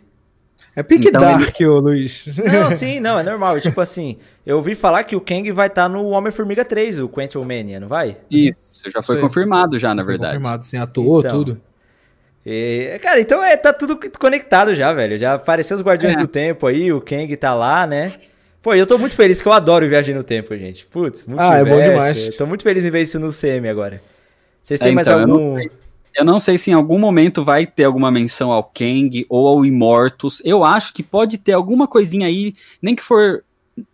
É 0.77 0.83
pique 0.83 1.09
então, 1.09 1.21
dark, 1.21 1.61
ele... 1.61 1.69
ô 1.69 1.79
Luiz. 1.81 2.25
Não, 2.53 2.71
sim, 2.71 3.01
não, 3.01 3.19
é 3.19 3.23
normal. 3.23 3.61
tipo 3.61 3.81
assim, 3.81 4.19
eu 4.47 4.57
ouvi 4.57 4.75
falar 4.75 5.03
que 5.05 5.17
o 5.17 5.21
Kang 5.21 5.51
vai 5.51 5.67
estar 5.67 5.85
tá 5.85 5.89
no 5.89 6.09
Homem-Formiga 6.11 6.65
3, 6.65 7.01
o 7.01 7.09
Quantum 7.09 7.45
Mania, 7.45 7.81
não 7.81 7.89
vai? 7.89 8.17
Isso, 8.31 8.89
já 8.91 9.03
foi 9.03 9.17
Sei. 9.17 9.23
confirmado 9.23 9.79
já, 9.79 9.95
na 9.95 10.03
foi 10.03 10.13
verdade. 10.13 10.35
confirmado, 10.35 10.65
sim, 10.65 10.77
atuou, 10.77 11.21
então, 11.21 11.33
tudo. 11.33 11.61
E, 12.47 12.99
cara, 13.03 13.21
então 13.21 13.43
é, 13.43 13.57
tá 13.57 13.73
tudo 13.73 13.99
conectado 14.19 14.75
já, 14.75 14.93
velho. 14.93 15.19
Já 15.19 15.35
apareceu 15.35 15.77
os 15.77 15.83
Guardiões 15.83 16.17
é. 16.17 16.19
do 16.19 16.27
Tempo 16.27 16.67
aí, 16.67 16.93
o 16.93 17.01
Kang 17.01 17.37
tá 17.37 17.55
lá, 17.55 17.87
né? 17.87 18.13
Pô, 18.63 18.75
eu 18.75 18.87
tô 18.87 18.99
muito 18.99 19.15
feliz 19.15 19.41
que 19.41 19.49
eu 19.49 19.53
adoro 19.53 19.89
viagem 19.89 20.15
no 20.15 20.25
tempo, 20.25 20.57
gente. 20.57 20.85
Putz, 20.87 21.27
muito 21.27 21.41
Ah, 21.41 21.57
é 21.57 21.65
bom 21.65 21.81
demais. 21.81 22.27
Eu 22.27 22.37
tô 22.37 22.47
muito 22.47 22.63
feliz 22.63 22.85
em 22.85 22.91
ver 22.91 23.03
isso 23.03 23.19
no 23.19 23.31
CM 23.31 23.69
agora. 23.69 24.03
Vocês 24.63 24.81
têm 24.81 24.91
é, 24.91 24.95
mais 24.95 25.07
então, 25.07 25.21
algum. 25.21 25.59
Eu 26.19 26.25
não 26.25 26.41
sei 26.41 26.59
se 26.59 26.73
em 26.73 26.75
algum 26.75 26.99
momento 26.99 27.45
vai 27.45 27.65
ter 27.65 27.85
alguma 27.85 28.11
menção 28.11 28.51
ao 28.51 28.65
Kang 28.65 29.25
ou 29.29 29.47
ao 29.47 29.65
Imortus. 29.65 30.43
Eu 30.45 30.65
acho 30.65 30.93
que 30.93 31.01
pode 31.01 31.39
ter 31.39 31.53
alguma 31.53 31.87
coisinha 31.87 32.27
aí, 32.27 32.55
nem 32.83 32.97
que 32.97 33.05
for 33.05 33.45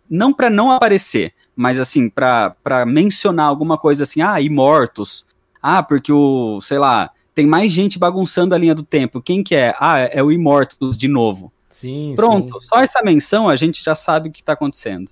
não 0.09 0.33
para 0.33 0.49
não 0.49 0.71
aparecer, 0.71 1.33
mas 1.55 1.79
assim, 1.79 2.09
para 2.09 2.83
mencionar 2.87 3.45
alguma 3.45 3.77
coisa 3.77 4.01
assim, 4.01 4.23
ah, 4.23 4.41
Imortus. 4.41 5.23
Ah, 5.61 5.83
porque 5.83 6.11
o, 6.11 6.59
sei 6.61 6.79
lá, 6.79 7.11
tem 7.35 7.45
mais 7.45 7.71
gente 7.71 7.99
bagunçando 7.99 8.55
a 8.55 8.57
linha 8.57 8.73
do 8.73 8.81
tempo. 8.81 9.21
Quem 9.21 9.43
que 9.43 9.53
é? 9.53 9.75
Ah, 9.79 9.99
é 9.99 10.23
o 10.23 10.31
Imortus 10.31 10.97
de 10.97 11.07
novo. 11.07 11.53
Sim, 11.69 12.13
Pronto, 12.15 12.59
sim. 12.59 12.67
só 12.67 12.81
essa 12.81 13.03
menção 13.03 13.47
a 13.47 13.55
gente 13.55 13.83
já 13.83 13.93
sabe 13.93 14.29
o 14.29 14.31
que 14.31 14.41
tá 14.41 14.53
acontecendo. 14.53 15.11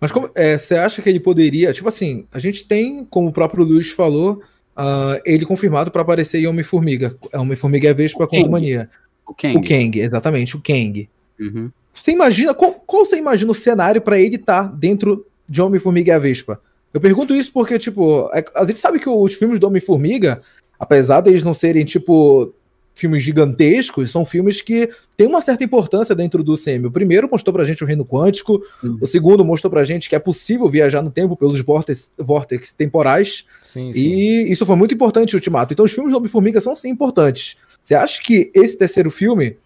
Mas 0.00 0.10
como 0.10 0.30
é, 0.34 0.56
você 0.56 0.76
acha 0.76 1.02
que 1.02 1.10
ele 1.10 1.20
poderia, 1.20 1.74
tipo 1.74 1.88
assim, 1.88 2.26
a 2.32 2.38
gente 2.38 2.64
tem, 2.64 3.04
como 3.04 3.28
o 3.28 3.32
próprio 3.32 3.64
Luiz 3.64 3.90
falou, 3.90 4.42
uh, 4.76 5.20
ele 5.24 5.44
confirmado 5.44 5.90
para 5.90 6.02
aparecer 6.02 6.40
em 6.40 6.46
Homem-Formiga. 6.46 7.16
Homem-Formiga 7.34 7.88
é 7.88 7.94
Vespa 7.94 8.26
com 8.26 8.48
Mania. 8.48 8.88
O 9.26 9.34
Kang. 9.34 9.56
O 9.56 9.62
Kang, 9.62 9.98
exatamente, 9.98 10.56
o 10.56 10.60
Kang. 10.60 11.08
Uhum. 11.38 11.70
Você 11.92 12.12
imagina, 12.12 12.54
qual, 12.54 12.72
qual, 12.72 13.04
você 13.04 13.16
imagina 13.16 13.50
o 13.50 13.54
cenário 13.54 14.00
para 14.00 14.18
ele 14.18 14.36
estar 14.36 14.64
tá 14.64 14.74
dentro 14.74 15.26
de 15.48 15.60
Homem-Formiga 15.60 16.12
e 16.12 16.14
a 16.14 16.18
Vespa? 16.18 16.60
Eu 16.92 17.00
pergunto 17.00 17.34
isso 17.34 17.52
porque, 17.52 17.78
tipo, 17.78 18.30
é, 18.34 18.44
a 18.54 18.64
gente 18.64 18.80
sabe 18.80 18.98
que 18.98 19.08
os 19.08 19.34
filmes 19.34 19.58
do 19.58 19.66
Homem-Formiga, 19.66 20.42
apesar 20.78 21.20
deles 21.20 21.42
não 21.42 21.54
serem, 21.54 21.84
tipo, 21.84 22.52
filmes 22.94 23.22
gigantescos, 23.22 24.10
são 24.10 24.24
filmes 24.24 24.60
que 24.60 24.88
têm 25.16 25.26
uma 25.26 25.40
certa 25.40 25.64
importância 25.64 26.14
dentro 26.14 26.42
do 26.42 26.54
CM. 26.54 26.86
O 26.86 26.90
primeiro 26.90 27.28
mostrou 27.30 27.52
pra 27.52 27.64
gente 27.64 27.82
o 27.82 27.86
reino 27.86 28.04
quântico, 28.04 28.62
uhum. 28.82 28.98
o 29.00 29.06
segundo 29.06 29.44
mostrou 29.44 29.70
pra 29.70 29.84
gente 29.84 30.08
que 30.08 30.16
é 30.16 30.18
possível 30.18 30.68
viajar 30.68 31.02
no 31.02 31.10
tempo 31.10 31.36
pelos 31.36 31.60
vórtices, 31.60 32.10
vórtices 32.18 32.74
temporais. 32.74 33.44
Sim, 33.62 33.92
sim. 33.92 34.00
E 34.00 34.52
isso 34.52 34.66
foi 34.66 34.76
muito 34.76 34.94
importante, 34.94 35.34
Ultimato. 35.34 35.72
Então 35.72 35.84
os 35.84 35.92
filmes 35.92 36.12
do 36.12 36.18
Homem-Formiga 36.18 36.60
são 36.60 36.74
sim 36.76 36.90
importantes. 36.90 37.56
Você 37.82 37.94
acha 37.94 38.22
que 38.22 38.50
esse 38.54 38.76
terceiro 38.78 39.10
filme, 39.10 39.56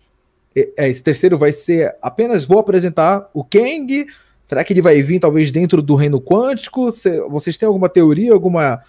é, 0.55 0.89
esse 0.89 1.03
terceiro 1.03 1.37
vai 1.37 1.53
ser 1.53 1.97
apenas 2.01 2.45
vou 2.45 2.59
apresentar 2.59 3.29
o 3.35 3.45
Kang? 3.45 4.07
Será 4.45 4.63
que 4.63 4.73
ele 4.73 4.81
vai 4.81 5.03
vir 5.03 5.19
talvez 5.19 5.51
dentro 5.51 5.83
do 5.83 5.97
reino 5.97 6.21
quântico? 6.21 6.93
Vocês 7.29 7.57
têm 7.57 7.67
alguma 7.67 7.89
teoria, 7.89 8.33
alguma 8.33 8.81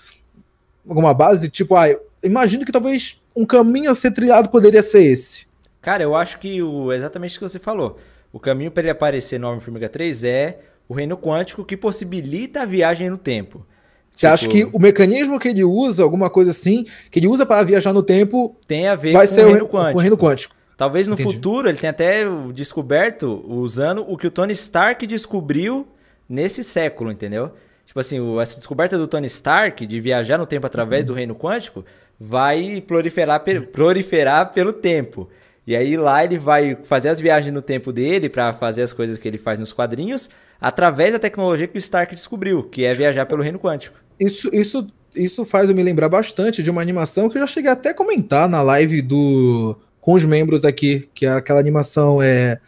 alguma 0.88 1.14
base 1.14 1.50
tipo, 1.50 1.76
ah, 1.76 1.88
imagino 2.24 2.66
que 2.66 2.72
talvez 2.72 3.20
um 3.38 3.46
caminho 3.46 3.92
a 3.92 3.96
ser 3.96 4.12
trilhado 4.12 4.50
poderia 4.50 4.82
ser 4.82 5.04
esse. 5.04 5.46
Cara, 5.80 6.02
eu 6.02 6.16
acho 6.16 6.40
que 6.40 6.62
o, 6.62 6.92
exatamente 6.92 7.38
o 7.38 7.40
que 7.40 7.48
você 7.48 7.60
falou. 7.60 7.98
O 8.34 8.40
caminho 8.40 8.72
para 8.72 8.82
ele 8.82 8.90
aparecer 8.90 9.40
no 9.40 9.48
Homem-Formiga 9.48 9.88
3 9.88 10.24
é 10.24 10.60
o 10.90 10.94
reino 10.94 11.16
quântico 11.16 11.64
que 11.64 11.78
possibilita 11.78 12.64
a 12.64 12.66
viagem 12.66 13.10
no 13.10 13.18
tempo. 13.18 13.66
Você 14.14 14.26
tipo, 14.26 14.34
acha 14.34 14.48
que 14.48 14.64
o 14.76 14.80
mecanismo 14.80 15.40
que 15.40 15.50
ele 15.50 15.64
usa, 15.64 16.02
alguma 16.02 16.30
coisa 16.30 16.50
assim, 16.50 16.86
que 17.12 17.20
ele 17.20 17.28
usa 17.28 17.46
para 17.46 17.64
viajar 17.64 17.94
no 17.94 18.02
tempo, 18.02 18.58
tem 18.68 18.88
a 18.88 18.96
ver 18.96 19.14
vai 19.14 19.28
com 19.28 19.34
ser 19.34 19.46
o 19.46 19.50
reino 19.50 19.70
quântico. 19.70 19.98
O 19.98 20.02
reino 20.02 20.18
quântico. 20.18 20.56
Talvez 20.76 21.08
no 21.08 21.14
Entendi. 21.14 21.36
futuro 21.36 21.70
ele 21.70 21.78
tenha 21.78 21.92
até 21.92 22.24
descoberto, 22.54 23.46
usando 23.48 24.04
o 24.08 24.18
que 24.18 24.28
o 24.28 24.32
Tony 24.32 24.54
Stark 24.54 25.06
descobriu 25.06 25.88
nesse 26.28 26.64
século, 26.64 27.12
entendeu? 27.12 27.52
Tipo 27.86 28.00
assim, 28.00 28.40
essa 28.40 28.58
descoberta 28.58 28.98
do 28.98 29.08
Tony 29.08 29.28
Stark 29.28 29.86
de 29.86 30.02
viajar 30.02 30.38
no 30.38 30.46
tempo 30.46 30.68
através 30.68 31.02
uhum. 31.04 31.08
do 31.08 31.14
reino 31.14 31.36
quântico 31.36 31.86
vai 32.20 32.82
proliferar, 32.86 33.44
proliferar 33.72 34.52
pelo 34.52 34.74
tempo. 34.74 35.30
E 35.66 35.76
aí 35.76 35.98
lá 35.98 36.24
ele 36.24 36.38
vai 36.38 36.78
fazer 36.86 37.10
as 37.10 37.20
viagens 37.20 37.54
no 37.54 37.62
tempo 37.62 37.92
dele 37.92 38.30
para 38.30 38.54
fazer 38.54 38.82
as 38.82 38.94
coisas 38.94 39.18
que 39.18 39.28
ele 39.28 39.38
faz 39.38 39.60
nos 39.60 39.74
quadrinhos, 39.74 40.30
através 40.60 41.14
da 41.14 41.20
tecnologia 41.20 41.68
que 41.68 41.78
o 41.78 41.80
Stark 41.80 42.16
descobriu, 42.16 42.64
que 42.64 42.86
é 42.86 42.94
viajar 42.94 43.26
pelo 43.26 43.44
reino 43.44 43.60
quântico. 43.60 43.98
Isso, 44.20 44.50
isso, 44.54 44.88
isso 45.16 45.46
faz 45.46 45.70
eu 45.70 45.76
me 45.76 45.84
lembrar 45.84 46.10
bastante 46.10 46.64
de 46.64 46.72
uma 46.72 46.82
animação 46.82 47.30
que 47.30 47.38
eu 47.38 47.42
já 47.42 47.48
cheguei 47.48 47.70
até 47.70 47.90
a 47.90 47.94
comentar 47.94 48.48
na 48.48 48.62
live 48.62 49.02
do 49.02 49.78
com 50.00 50.14
os 50.14 50.24
membros 50.24 50.64
aqui, 50.64 51.10
que 51.14 51.26
é 51.26 51.32
aquela 51.32 51.60
animação 51.60 52.22
é 52.22 52.60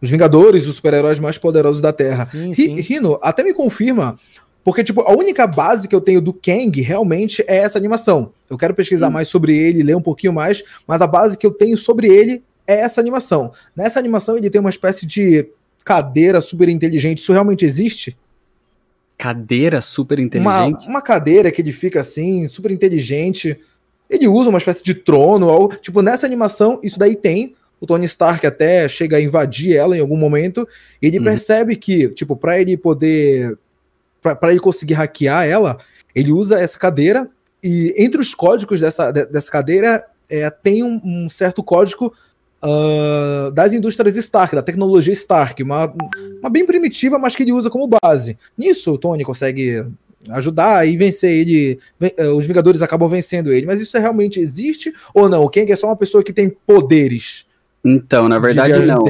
os 0.00 0.10
Vingadores, 0.10 0.66
os 0.66 0.76
super-heróis 0.76 1.18
mais 1.18 1.38
poderosos 1.38 1.80
da 1.80 1.92
Terra. 1.92 2.24
Sim, 2.24 2.52
sim. 2.52 2.78
Rino, 2.80 3.18
até 3.22 3.42
me 3.42 3.54
confirma 3.54 4.18
porque, 4.64 4.82
tipo, 4.82 5.02
a 5.02 5.12
única 5.12 5.46
base 5.46 5.86
que 5.86 5.94
eu 5.94 6.00
tenho 6.00 6.22
do 6.22 6.32
Kang 6.32 6.80
realmente 6.80 7.44
é 7.46 7.58
essa 7.58 7.78
animação. 7.78 8.32
Eu 8.48 8.56
quero 8.56 8.74
pesquisar 8.74 9.08
hum. 9.08 9.12
mais 9.12 9.28
sobre 9.28 9.54
ele, 9.56 9.82
ler 9.82 9.96
um 9.96 10.02
pouquinho 10.02 10.32
mais, 10.32 10.64
mas 10.86 11.02
a 11.02 11.06
base 11.06 11.36
que 11.36 11.46
eu 11.46 11.50
tenho 11.50 11.76
sobre 11.76 12.08
ele 12.08 12.42
é 12.66 12.80
essa 12.80 13.00
animação. 13.00 13.52
Nessa 13.76 13.98
animação 13.98 14.36
ele 14.38 14.48
tem 14.48 14.60
uma 14.60 14.70
espécie 14.70 15.04
de 15.04 15.46
cadeira 15.84 16.40
super 16.40 16.68
inteligente. 16.68 17.18
Isso 17.18 17.32
realmente 17.32 17.64
existe? 17.64 18.16
Cadeira 19.18 19.82
super 19.82 20.18
inteligente? 20.18 20.84
Uma, 20.84 20.86
uma 20.86 21.02
cadeira 21.02 21.52
que 21.52 21.60
ele 21.60 21.72
fica 21.72 22.00
assim, 22.00 22.48
super 22.48 22.70
inteligente. 22.70 23.60
Ele 24.08 24.26
usa 24.26 24.48
uma 24.48 24.58
espécie 24.58 24.82
de 24.82 24.94
trono. 24.94 25.46
Ou, 25.46 25.68
tipo, 25.68 26.00
nessa 26.00 26.26
animação, 26.26 26.80
isso 26.82 26.98
daí 26.98 27.14
tem. 27.14 27.54
O 27.80 27.86
Tony 27.86 28.06
Stark 28.06 28.46
até 28.46 28.88
chega 28.88 29.18
a 29.18 29.20
invadir 29.20 29.76
ela 29.76 29.94
em 29.94 30.00
algum 30.00 30.16
momento. 30.16 30.66
E 31.02 31.06
ele 31.06 31.18
uhum. 31.18 31.24
percebe 31.24 31.76
que, 31.76 32.08
tipo, 32.08 32.34
para 32.34 32.58
ele 32.58 32.78
poder 32.78 33.58
para 34.32 34.50
ele 34.50 34.60
conseguir 34.60 34.94
hackear 34.94 35.46
ela, 35.46 35.78
ele 36.14 36.32
usa 36.32 36.58
essa 36.58 36.78
cadeira 36.78 37.28
e 37.62 37.94
entre 37.98 38.20
os 38.20 38.34
códigos 38.34 38.80
dessa, 38.80 39.10
dessa 39.10 39.50
cadeira 39.50 40.04
é, 40.30 40.48
tem 40.50 40.82
um, 40.82 41.00
um, 41.04 41.28
certo 41.28 41.62
código 41.62 42.12
uh, 42.62 43.50
das 43.52 43.72
indústrias 43.74 44.16
Stark, 44.16 44.54
da 44.54 44.62
tecnologia 44.62 45.12
Stark, 45.12 45.62
uma, 45.62 45.92
uma 46.40 46.50
bem 46.50 46.64
primitiva, 46.64 47.18
mas 47.18 47.36
que 47.36 47.42
ele 47.42 47.52
usa 47.52 47.68
como 47.68 47.88
base. 48.02 48.38
Nisso, 48.56 48.92
o 48.92 48.98
Tony 48.98 49.24
consegue 49.24 49.86
ajudar 50.30 50.88
e 50.88 50.96
vencer 50.96 51.30
ele. 51.30 51.78
Eh, 52.00 52.28
os 52.28 52.46
Vingadores 52.46 52.80
acabam 52.80 53.08
vencendo 53.08 53.52
ele. 53.52 53.66
Mas 53.66 53.80
isso 53.80 53.98
realmente 53.98 54.40
existe 54.40 54.92
ou 55.12 55.28
não? 55.28 55.44
O 55.44 55.50
Kang 55.50 55.70
é 55.70 55.76
só 55.76 55.86
uma 55.86 55.96
pessoa 55.96 56.24
que 56.24 56.32
tem 56.32 56.54
poderes? 56.66 57.46
Então, 57.84 58.28
na 58.28 58.38
verdade, 58.38 58.78
não. 58.86 59.04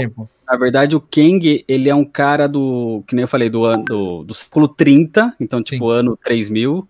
Na 0.54 0.58
verdade, 0.58 0.94
o 0.94 1.00
Kang, 1.00 1.64
ele 1.66 1.88
é 1.88 1.94
um 1.94 2.04
cara 2.04 2.46
do, 2.46 3.02
que 3.08 3.14
nem 3.16 3.24
eu 3.24 3.28
falei, 3.28 3.50
do 3.50 3.64
ano 3.64 3.82
do, 3.82 4.22
do 4.22 4.32
século 4.32 4.68
30, 4.68 5.34
então 5.40 5.60
tipo 5.60 5.90
Sim. 5.92 5.98
ano 5.98 6.16
3000, 6.16 6.88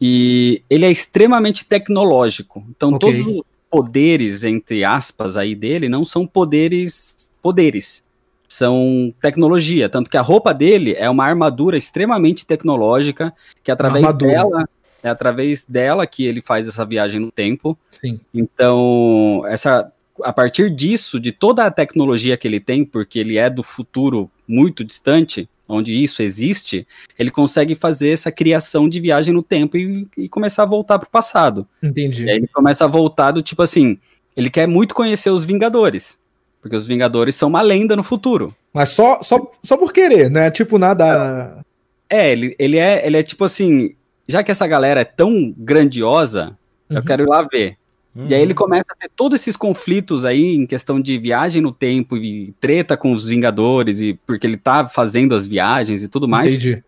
e 0.00 0.60
ele 0.68 0.84
é 0.84 0.90
extremamente 0.90 1.64
tecnológico. 1.64 2.64
Então 2.70 2.92
okay. 2.94 3.22
todos 3.22 3.36
os 3.36 3.44
poderes, 3.70 4.42
entre 4.42 4.84
aspas, 4.84 5.36
aí 5.36 5.54
dele, 5.54 5.88
não 5.88 6.04
são 6.04 6.26
poderes, 6.26 7.30
poderes, 7.40 8.02
são 8.48 9.14
tecnologia, 9.22 9.88
tanto 9.88 10.10
que 10.10 10.16
a 10.16 10.20
roupa 10.20 10.52
dele 10.52 10.94
é 10.98 11.08
uma 11.08 11.24
armadura 11.24 11.76
extremamente 11.76 12.44
tecnológica, 12.44 13.32
que 13.62 13.70
através 13.70 14.12
dela 14.14 14.68
é 15.04 15.08
através 15.08 15.64
dela 15.64 16.04
que 16.04 16.24
ele 16.24 16.40
faz 16.40 16.66
essa 16.66 16.84
viagem 16.84 17.20
no 17.20 17.30
tempo. 17.30 17.78
Sim. 17.92 18.18
Então, 18.34 19.44
essa 19.46 19.92
a 20.24 20.32
partir 20.32 20.70
disso, 20.70 21.20
de 21.20 21.30
toda 21.30 21.64
a 21.66 21.70
tecnologia 21.70 22.36
que 22.36 22.48
ele 22.48 22.58
tem, 22.58 22.84
porque 22.84 23.18
ele 23.18 23.36
é 23.36 23.50
do 23.50 23.62
futuro 23.62 24.30
muito 24.48 24.82
distante, 24.82 25.48
onde 25.68 25.92
isso 25.92 26.22
existe, 26.22 26.86
ele 27.18 27.30
consegue 27.30 27.74
fazer 27.74 28.10
essa 28.10 28.32
criação 28.32 28.88
de 28.88 28.98
viagem 28.98 29.34
no 29.34 29.42
tempo 29.42 29.76
e, 29.76 30.08
e 30.16 30.28
começar 30.28 30.62
a 30.62 30.66
voltar 30.66 30.98
para 30.98 31.06
o 31.06 31.10
passado. 31.10 31.66
Entendi. 31.82 32.24
E 32.24 32.30
aí 32.30 32.36
ele 32.36 32.48
começa 32.48 32.84
a 32.84 32.88
voltar 32.88 33.32
do 33.32 33.42
tipo 33.42 33.62
assim, 33.62 33.98
ele 34.34 34.48
quer 34.48 34.66
muito 34.66 34.94
conhecer 34.94 35.30
os 35.30 35.44
Vingadores, 35.44 36.18
porque 36.60 36.76
os 36.76 36.86
Vingadores 36.86 37.34
são 37.34 37.50
uma 37.50 37.60
lenda 37.60 37.94
no 37.94 38.02
futuro. 38.02 38.54
Mas 38.72 38.88
só, 38.88 39.22
só, 39.22 39.50
só 39.62 39.76
por 39.76 39.92
querer, 39.92 40.30
né? 40.30 40.50
Tipo, 40.50 40.78
nada. 40.78 41.62
É, 42.08 42.32
ele, 42.32 42.56
ele 42.58 42.78
é 42.78 43.06
ele 43.06 43.18
é 43.18 43.22
tipo 43.22 43.44
assim, 43.44 43.94
já 44.26 44.42
que 44.42 44.50
essa 44.50 44.66
galera 44.66 45.00
é 45.00 45.04
tão 45.04 45.54
grandiosa, 45.56 46.56
uhum. 46.88 46.96
eu 46.96 47.04
quero 47.04 47.22
ir 47.22 47.28
lá 47.28 47.46
ver. 47.50 47.76
Uhum. 48.14 48.26
E 48.28 48.34
aí 48.34 48.40
ele 48.40 48.52
uhum. 48.52 48.58
começa 48.58 48.92
a 48.92 48.94
ter 48.96 49.10
todos 49.14 49.40
esses 49.40 49.56
conflitos 49.56 50.24
aí 50.24 50.54
em 50.54 50.66
questão 50.66 51.00
de 51.00 51.18
viagem 51.18 51.60
no 51.60 51.72
tempo 51.72 52.16
e 52.16 52.54
treta 52.60 52.96
com 52.96 53.12
os 53.12 53.28
Vingadores, 53.28 54.00
e 54.00 54.14
porque 54.26 54.46
ele 54.46 54.56
tá 54.56 54.86
fazendo 54.86 55.34
as 55.34 55.46
viagens 55.46 56.02
e 56.02 56.08
tudo 56.08 56.28
mais. 56.28 56.52
Entendi. 56.52 56.84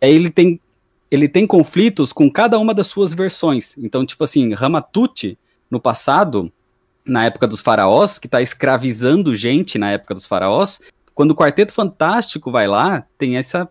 Aí 0.00 0.12
ele 0.12 0.30
tem, 0.30 0.60
ele 1.10 1.28
tem 1.28 1.46
conflitos 1.46 2.12
com 2.12 2.30
cada 2.30 2.58
uma 2.58 2.74
das 2.74 2.88
suas 2.88 3.14
versões. 3.14 3.76
Então, 3.78 4.04
tipo 4.04 4.24
assim, 4.24 4.52
Ramatute, 4.52 5.38
no 5.70 5.80
passado, 5.80 6.52
na 7.04 7.24
época 7.24 7.46
dos 7.46 7.60
faraós, 7.60 8.18
que 8.18 8.26
tá 8.26 8.42
escravizando 8.42 9.34
gente 9.34 9.78
na 9.78 9.92
época 9.92 10.14
dos 10.14 10.26
faraós, 10.26 10.80
quando 11.14 11.30
o 11.30 11.36
Quarteto 11.36 11.72
Fantástico 11.72 12.50
vai 12.50 12.66
lá, 12.66 13.06
tem 13.16 13.36
essa, 13.36 13.68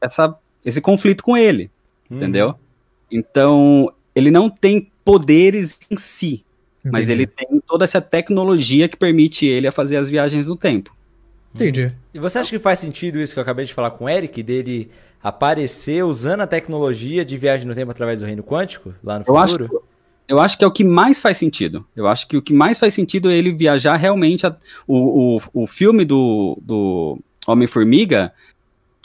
essa, 0.00 0.34
esse 0.64 0.80
conflito 0.80 1.24
com 1.24 1.36
ele, 1.36 1.70
uhum. 2.08 2.16
entendeu? 2.16 2.54
Então, 3.10 3.92
ele 4.14 4.30
não 4.30 4.48
tem 4.48 4.90
poderes 5.04 5.78
em 5.90 5.96
si, 5.96 6.44
Entendi. 6.80 6.92
mas 6.92 7.08
ele 7.08 7.26
tem 7.26 7.62
toda 7.66 7.84
essa 7.84 8.00
tecnologia 8.00 8.88
que 8.88 8.96
permite 8.96 9.46
ele 9.46 9.66
a 9.66 9.72
fazer 9.72 9.96
as 9.96 10.08
viagens 10.08 10.46
no 10.46 10.56
tempo. 10.56 10.94
Entendi. 11.54 11.92
E 12.12 12.18
você 12.18 12.38
acha 12.38 12.50
que 12.50 12.58
faz 12.58 12.78
sentido 12.78 13.20
isso 13.20 13.32
que 13.32 13.38
eu 13.38 13.42
acabei 13.42 13.64
de 13.64 13.72
falar 13.72 13.92
com 13.92 14.06
o 14.06 14.08
Eric, 14.08 14.42
dele 14.42 14.90
aparecer 15.22 16.04
usando 16.04 16.40
a 16.40 16.46
tecnologia 16.46 17.24
de 17.24 17.36
viagem 17.36 17.66
no 17.66 17.74
tempo 17.74 17.90
através 17.90 18.20
do 18.20 18.26
reino 18.26 18.42
quântico 18.42 18.92
lá 19.02 19.18
no 19.18 19.24
eu 19.26 19.34
futuro? 19.34 19.64
Acho, 19.64 19.82
eu 20.26 20.40
acho 20.40 20.58
que 20.58 20.64
é 20.64 20.66
o 20.66 20.72
que 20.72 20.84
mais 20.84 21.20
faz 21.20 21.36
sentido. 21.36 21.86
Eu 21.94 22.06
acho 22.06 22.26
que 22.26 22.36
o 22.36 22.42
que 22.42 22.52
mais 22.52 22.78
faz 22.78 22.92
sentido 22.92 23.30
é 23.30 23.34
ele 23.34 23.52
viajar 23.52 23.96
realmente. 23.96 24.46
A, 24.46 24.56
o, 24.86 25.36
o, 25.36 25.62
o 25.62 25.66
filme 25.66 26.04
do, 26.04 26.58
do 26.60 27.18
Homem-Formiga 27.46 28.32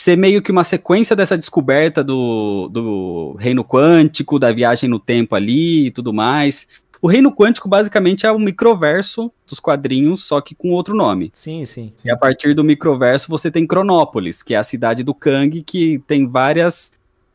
ser 0.02 0.18
meio 0.18 0.42
que 0.42 0.50
uma 0.50 0.64
sequência 0.64 1.14
dessa 1.14 1.38
descoberta 1.38 2.02
do, 2.02 2.70
do 2.72 3.36
reino 3.38 3.66
quântico, 3.66 4.40
da 4.40 4.50
viagem 4.50 4.90
no 4.90 4.98
tempo 4.98 5.36
ali 5.36 5.88
e 5.88 5.92
tudo 5.92 6.14
mais. 6.14 6.66
O 7.02 7.08
reino 7.08 7.30
quântico 7.34 7.68
basicamente 7.68 8.26
é 8.26 8.32
o 8.32 8.40
microverso 8.40 9.30
dos 9.46 9.60
quadrinhos, 9.60 10.24
só 10.24 10.40
que 10.40 10.56
com 10.56 10.72
outro 10.72 10.96
nome. 10.96 11.30
Sim, 11.34 11.66
sim. 11.66 11.92
E 12.06 12.10
a 12.10 12.16
partir 12.16 12.54
do 12.54 12.64
microverso 12.64 13.28
você 13.30 13.52
tem 13.52 13.68
Cronópolis, 13.68 14.42
que 14.42 14.54
é 14.54 14.58
a 14.58 14.64
cidade 14.64 15.04
do 15.04 15.14
Kang, 15.14 15.62
que 15.64 16.00
tem 16.08 16.26
várias. 16.26 16.94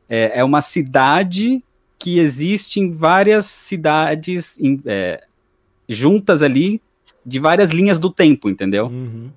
É, 0.09 0.41
é 0.41 0.45
uma 0.45 0.63
cidade 0.63 1.63
que 1.99 2.19
existe 2.19 2.81
em 2.81 2.91
várias 2.91 3.45
cidades 3.45 4.59
em, 4.59 4.81
é, 4.87 5.23
juntas 5.87 6.43
ali, 6.43 6.81
de 7.25 7.39
várias 7.39 7.71
linhas 7.71 7.99
do 7.99 8.09
tempo, 8.09 8.49
entendeu? 8.49 8.87
Uhum. 8.87 9.31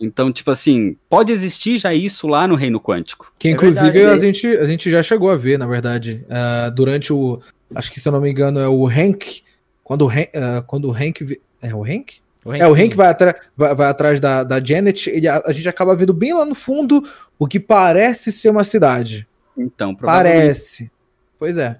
Então, 0.00 0.32
tipo 0.32 0.50
assim, 0.50 0.96
pode 1.08 1.32
existir 1.32 1.78
já 1.78 1.92
isso 1.92 2.28
lá 2.28 2.46
no 2.46 2.54
reino 2.54 2.80
quântico. 2.80 3.32
Que 3.38 3.48
é 3.48 3.50
inclusive 3.50 4.04
a, 4.04 4.16
gente, 4.18 4.46
a 4.46 4.64
gente 4.64 4.90
já 4.90 5.02
chegou 5.02 5.30
a 5.30 5.36
ver, 5.36 5.58
na 5.58 5.66
verdade, 5.66 6.24
uh, 6.26 6.70
durante 6.70 7.12
o. 7.12 7.40
Acho 7.74 7.90
que 7.90 7.98
se 7.98 8.08
eu 8.08 8.12
não 8.12 8.20
me 8.20 8.30
engano 8.30 8.60
é 8.60 8.68
o 8.68 8.86
Hank. 8.86 9.42
Quando 9.82 10.02
o, 10.02 10.08
Hank, 10.08 10.30
uh, 10.36 10.62
quando 10.66 10.88
o 10.88 10.92
Hank. 10.92 11.40
É 11.60 11.74
o 11.74 11.82
Hank? 11.82 12.20
O 12.44 12.52
Hank 12.52 12.62
é, 12.62 12.68
o 12.68 12.74
Hank 12.74 12.94
vai, 12.94 13.14
vai, 13.56 13.74
vai, 13.74 13.88
atrás 13.88 14.20
da, 14.20 14.44
da 14.44 14.62
Janet, 14.62 15.10
ele, 15.10 15.26
a, 15.26 15.42
a, 15.44 15.52
gente 15.52 15.68
acaba 15.68 15.96
vendo 15.96 16.14
bem 16.14 16.32
lá 16.32 16.44
no 16.44 16.54
fundo 16.54 17.02
o 17.38 17.46
que 17.46 17.58
parece 17.58 18.30
ser 18.30 18.48
uma 18.50 18.64
cidade. 18.64 19.26
Então, 19.56 19.94
Parece. 19.94 20.90
Pois 21.38 21.58
é. 21.58 21.78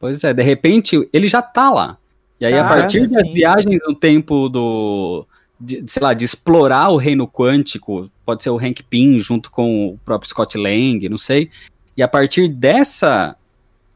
Pois 0.00 0.24
é, 0.24 0.34
de 0.34 0.42
repente 0.42 1.08
ele 1.12 1.28
já 1.28 1.40
tá 1.40 1.70
lá. 1.70 1.96
E 2.40 2.44
aí, 2.44 2.54
ah, 2.54 2.66
a 2.66 2.68
partir 2.68 3.08
das 3.08 3.30
viagens 3.30 3.80
no 3.86 3.94
tempo 3.94 4.48
do, 4.48 5.24
de, 5.62 5.84
sei 5.86 6.02
lá, 6.02 6.12
de 6.12 6.24
explorar 6.24 6.88
o 6.88 6.96
reino 6.96 7.26
quântico, 7.28 8.10
pode 8.26 8.42
ser 8.42 8.50
o 8.50 8.58
Hank 8.58 8.82
Pym 8.82 9.20
junto 9.20 9.50
com 9.50 9.88
o 9.88 9.98
próprio 10.04 10.28
Scott 10.28 10.58
Lang, 10.58 11.08
não 11.08 11.18
sei. 11.18 11.50
E 11.96 12.02
a 12.02 12.08
partir 12.08 12.48
dessa 12.48 13.36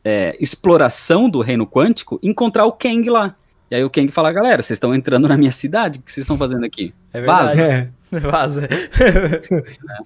é, 0.04 0.36
exploração 0.38 1.28
do 1.28 1.40
reino 1.40 1.66
quântico, 1.66 2.20
encontrar 2.22 2.64
o 2.64 2.72
Kang 2.72 3.08
lá. 3.10 3.34
E 3.68 3.74
aí 3.74 3.84
o 3.84 3.90
Kang 3.90 4.10
fala, 4.12 4.30
galera, 4.30 4.62
vocês 4.62 4.76
estão 4.76 4.94
entrando 4.94 5.26
na 5.26 5.36
minha 5.36 5.50
cidade? 5.50 5.98
O 5.98 6.02
que 6.02 6.12
vocês 6.12 6.22
estão 6.22 6.38
fazendo 6.38 6.64
aqui? 6.64 6.94
É 7.12 7.20
verdade. 7.20 7.56
Vaza. 7.56 7.62
É. 7.62 7.88
Vaza. 8.20 8.68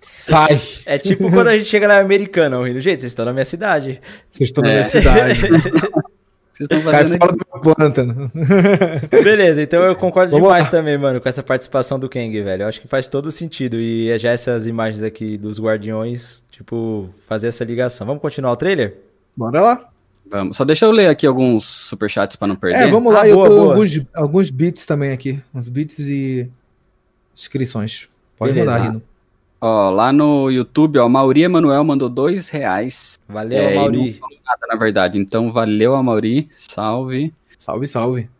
Sai. 0.00 0.58
É 0.86 0.96
tipo 0.96 1.30
quando 1.30 1.48
a 1.48 1.52
gente 1.52 1.66
chega 1.66 1.86
na 1.86 1.98
americana, 1.98 2.58
o 2.58 2.64
Reino, 2.64 2.80
gente, 2.80 3.00
vocês 3.00 3.12
estão 3.12 3.26
na 3.26 3.34
minha 3.34 3.44
cidade. 3.44 4.00
Vocês 4.30 4.48
estão 4.48 4.62
na 4.62 4.70
minha 4.70 4.80
é. 4.80 4.84
cidade. 4.84 5.40
Vocês 6.60 6.78
estão 6.78 6.92
fazendo 6.92 7.18
fora 7.18 7.32
do 7.32 7.74
plântano. 7.74 8.32
Beleza, 9.10 9.62
então 9.62 9.82
eu 9.82 9.96
concordo 9.96 10.32
Vamos 10.32 10.46
demais 10.46 10.66
lá. 10.66 10.70
também, 10.70 10.98
mano, 10.98 11.18
com 11.18 11.28
essa 11.28 11.42
participação 11.42 11.98
do 11.98 12.08
Kang, 12.08 12.42
velho. 12.42 12.64
Eu 12.64 12.68
acho 12.68 12.80
que 12.80 12.86
faz 12.88 13.08
todo 13.08 13.32
sentido. 13.32 13.76
E 13.76 14.16
já 14.18 14.30
essas 14.30 14.66
imagens 14.66 15.02
aqui 15.02 15.38
dos 15.38 15.58
Guardiões, 15.58 16.44
tipo, 16.50 17.08
fazer 17.26 17.48
essa 17.48 17.64
ligação. 17.64 18.06
Vamos 18.06 18.20
continuar 18.20 18.52
o 18.52 18.56
trailer? 18.56 18.98
Bora 19.34 19.60
lá. 19.60 19.88
Vamos. 20.30 20.56
Só 20.56 20.64
deixa 20.64 20.84
eu 20.84 20.92
ler 20.92 21.08
aqui 21.08 21.26
alguns 21.26 21.64
superchats 21.64 22.36
para 22.36 22.48
não 22.48 22.56
perder. 22.56 22.82
É, 22.82 22.88
vamos 22.88 23.12
lá. 23.12 23.22
Ah, 23.22 23.28
eu 23.28 23.36
boa, 23.36 23.48
boa. 23.48 23.74
Alguns, 23.74 24.02
alguns 24.14 24.50
bits 24.50 24.84
também 24.84 25.12
aqui. 25.12 25.42
Uns 25.54 25.68
bits 25.68 25.98
e 25.98 26.50
inscrições. 27.34 28.06
Pode 28.36 28.52
Beleza. 28.52 28.70
mandar, 28.70 28.84
Rino. 28.86 29.02
Ó, 29.60 29.90
lá 29.90 30.12
no 30.12 30.50
YouTube, 30.50 30.98
ó, 30.98 31.08
Mauri 31.08 31.42
Emanuel 31.42 31.84
mandou 31.84 32.08
dois 32.08 32.48
reais. 32.48 33.20
Valeu, 33.28 33.58
é, 33.58 33.74
Mauri. 33.74 34.18
Não 34.20 34.28
nada, 34.44 34.66
na 34.68 34.76
verdade. 34.76 35.18
Então, 35.18 35.52
valeu, 35.52 36.02
Mauri. 36.02 36.48
Salve. 36.50 37.32
Salve, 37.58 37.86
salve. 37.86 38.30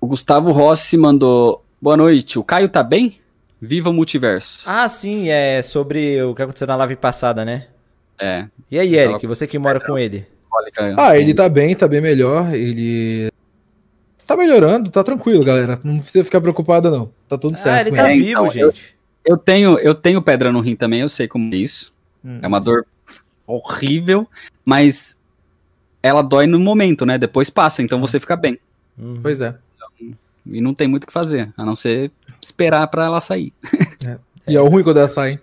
O 0.00 0.06
Gustavo 0.06 0.52
Rossi 0.52 0.98
mandou 0.98 1.64
boa 1.80 1.96
noite. 1.96 2.38
O 2.38 2.44
Caio 2.44 2.68
tá 2.68 2.82
bem? 2.82 3.18
Viva 3.60 3.88
o 3.88 3.92
multiverso. 3.92 4.68
Ah, 4.68 4.86
sim, 4.86 5.30
é 5.30 5.62
sobre 5.62 6.22
o 6.22 6.34
que 6.34 6.42
aconteceu 6.42 6.66
na 6.66 6.76
live 6.76 6.96
passada, 6.96 7.42
né? 7.42 7.68
É. 8.18 8.46
E 8.70 8.78
aí, 8.78 8.94
Eric, 8.94 9.26
você 9.26 9.46
que 9.46 9.58
mora 9.58 9.80
com 9.80 9.98
ele? 9.98 10.26
Ah, 10.96 11.18
ele 11.18 11.32
tá 11.34 11.48
bem, 11.48 11.74
tá 11.74 11.88
bem 11.88 12.00
melhor. 12.02 12.54
Ele 12.54 13.30
tá 14.26 14.36
melhorando, 14.36 14.90
tá 14.90 15.02
tranquilo, 15.02 15.44
galera. 15.44 15.80
Não 15.82 16.00
precisa 16.00 16.24
ficar 16.24 16.40
preocupado, 16.40 16.90
não. 16.90 17.10
Tá 17.28 17.38
tudo 17.38 17.56
certo. 17.56 17.76
Ah, 17.76 17.80
ele 17.80 17.96
tá 17.96 18.12
ele. 18.12 18.22
vivo, 18.22 18.30
então, 18.30 18.50
gente. 18.50 18.60
Eu 18.60 18.95
tenho, 19.36 19.78
eu 19.78 19.94
tenho 19.94 20.20
pedra 20.20 20.52
no 20.52 20.60
rim 20.60 20.76
também, 20.76 21.00
eu 21.00 21.08
sei 21.08 21.26
como 21.26 21.54
é 21.54 21.56
isso. 21.56 21.94
Hum, 22.22 22.38
é 22.42 22.46
uma 22.46 22.60
dor 22.60 22.86
horrível, 23.46 24.28
mas 24.64 25.16
ela 26.02 26.22
dói 26.22 26.46
no 26.46 26.58
momento, 26.58 27.06
né? 27.06 27.16
Depois 27.16 27.48
passa, 27.48 27.82
então 27.82 28.00
você 28.00 28.20
fica 28.20 28.36
bem. 28.36 28.58
Uhum. 28.98 29.20
Pois 29.22 29.40
é. 29.40 29.56
E 30.46 30.60
não 30.60 30.72
tem 30.74 30.86
muito 30.86 31.04
o 31.04 31.06
que 31.06 31.12
fazer, 31.12 31.52
a 31.56 31.64
não 31.64 31.74
ser 31.74 32.10
esperar 32.40 32.86
para 32.88 33.06
ela 33.06 33.20
sair. 33.20 33.52
É. 34.06 34.18
E 34.46 34.56
é 34.56 34.60
o 34.60 34.68
ruim 34.68 34.84
quando 34.84 34.98
ela 34.98 35.08
sai. 35.08 35.40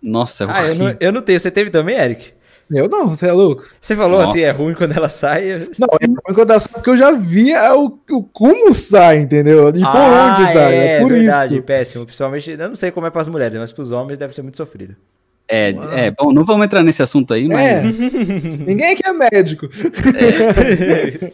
Nossa, 0.00 0.44
é 0.44 0.46
ah, 0.50 0.68
eu 0.68 0.74
não, 0.74 0.96
eu 1.00 1.12
não 1.12 1.20
tenho. 1.20 1.38
Você 1.38 1.50
teve 1.50 1.68
também, 1.68 1.96
Eric? 1.96 2.32
Eu 2.70 2.88
não, 2.88 3.08
você 3.08 3.28
é 3.28 3.32
louco. 3.32 3.64
Você 3.80 3.94
falou 3.94 4.18
Nossa. 4.18 4.30
assim, 4.30 4.40
é 4.40 4.50
ruim 4.50 4.74
quando 4.74 4.96
ela 4.96 5.08
sai. 5.08 5.68
Não, 5.78 5.88
é 6.00 6.06
ruim 6.06 6.34
quando 6.34 6.50
ela 6.50 6.58
sai, 6.58 6.72
porque 6.72 6.90
eu 6.90 6.96
já 6.96 7.12
via 7.12 7.74
o, 7.76 7.98
o 8.10 8.22
como 8.24 8.74
sai, 8.74 9.18
entendeu? 9.18 9.68
E 9.74 9.84
ah, 9.84 9.90
por 9.90 10.00
onde 10.00 10.52
sai. 10.52 10.74
É, 10.74 10.86
é 10.96 11.00
por 11.00 11.12
verdade, 11.12 11.54
isso. 11.54 11.62
péssimo. 11.62 12.04
Principalmente, 12.04 12.50
eu 12.50 12.68
não 12.68 12.74
sei 12.74 12.90
como 12.90 13.06
é 13.06 13.10
para 13.10 13.20
as 13.20 13.28
mulheres, 13.28 13.56
mas 13.58 13.72
para 13.72 13.82
os 13.82 13.92
homens 13.92 14.18
deve 14.18 14.34
ser 14.34 14.42
muito 14.42 14.56
sofrido. 14.56 14.96
É, 15.48 15.70
é, 15.92 16.10
bom, 16.10 16.32
não 16.32 16.44
vamos 16.44 16.64
entrar 16.64 16.82
nesse 16.82 17.02
assunto 17.02 17.32
aí, 17.32 17.46
mas. 17.46 17.60
É. 17.60 17.82
Ninguém 18.66 18.92
aqui 18.92 19.02
é 19.04 19.12
médico. 19.12 19.66
É. 20.16 21.32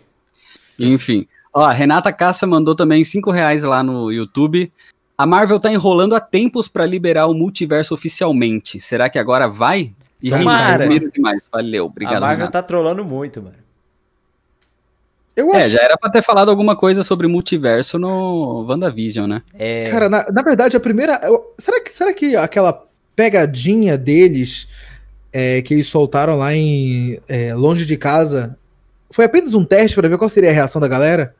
Enfim. 0.78 1.26
Ó, 1.54 1.62
a 1.62 1.72
Renata 1.72 2.12
Cassa 2.12 2.46
mandou 2.46 2.74
também 2.74 3.04
5 3.04 3.30
reais 3.30 3.62
lá 3.62 3.82
no 3.82 4.10
YouTube. 4.10 4.70
A 5.16 5.26
Marvel 5.26 5.60
tá 5.60 5.72
enrolando 5.72 6.14
há 6.14 6.20
tempos 6.20 6.68
para 6.68 6.84
liberar 6.86 7.26
o 7.26 7.34
multiverso 7.34 7.94
oficialmente. 7.94 8.80
Será 8.80 9.08
que 9.08 9.18
agora 9.18 9.48
vai? 9.48 9.92
E 10.22 10.30
Tomara. 10.30 10.86
demais. 10.88 11.48
Valeu, 11.50 11.86
obrigado. 11.86 12.16
A 12.16 12.20
Marvel 12.20 12.36
Renato. 12.38 12.52
tá 12.52 12.62
trolando 12.62 13.04
muito, 13.04 13.42
mano. 13.42 13.56
Eu 15.34 15.54
é, 15.54 15.68
já 15.68 15.80
era 15.80 15.96
pra 15.96 16.10
ter 16.10 16.22
falado 16.22 16.50
alguma 16.50 16.76
coisa 16.76 17.02
sobre 17.02 17.26
multiverso 17.26 17.98
no 17.98 18.64
WandaVision, 18.68 19.26
né? 19.26 19.42
É... 19.54 19.90
Cara, 19.90 20.08
na, 20.08 20.26
na 20.30 20.42
verdade, 20.42 20.76
a 20.76 20.80
primeira. 20.80 21.18
Eu, 21.22 21.54
será, 21.58 21.80
que, 21.80 21.90
será 21.90 22.12
que 22.12 22.36
aquela 22.36 22.86
pegadinha 23.16 23.96
deles 23.96 24.68
é, 25.32 25.62
que 25.62 25.72
eles 25.74 25.86
soltaram 25.86 26.36
lá 26.36 26.54
em 26.54 27.18
é, 27.26 27.54
Longe 27.54 27.86
de 27.86 27.96
Casa 27.96 28.58
foi 29.10 29.24
apenas 29.24 29.54
um 29.54 29.64
teste 29.64 29.94
para 29.96 30.08
ver 30.08 30.18
qual 30.18 30.28
seria 30.28 30.50
a 30.50 30.54
reação 30.54 30.80
da 30.80 30.88
galera? 30.88 31.34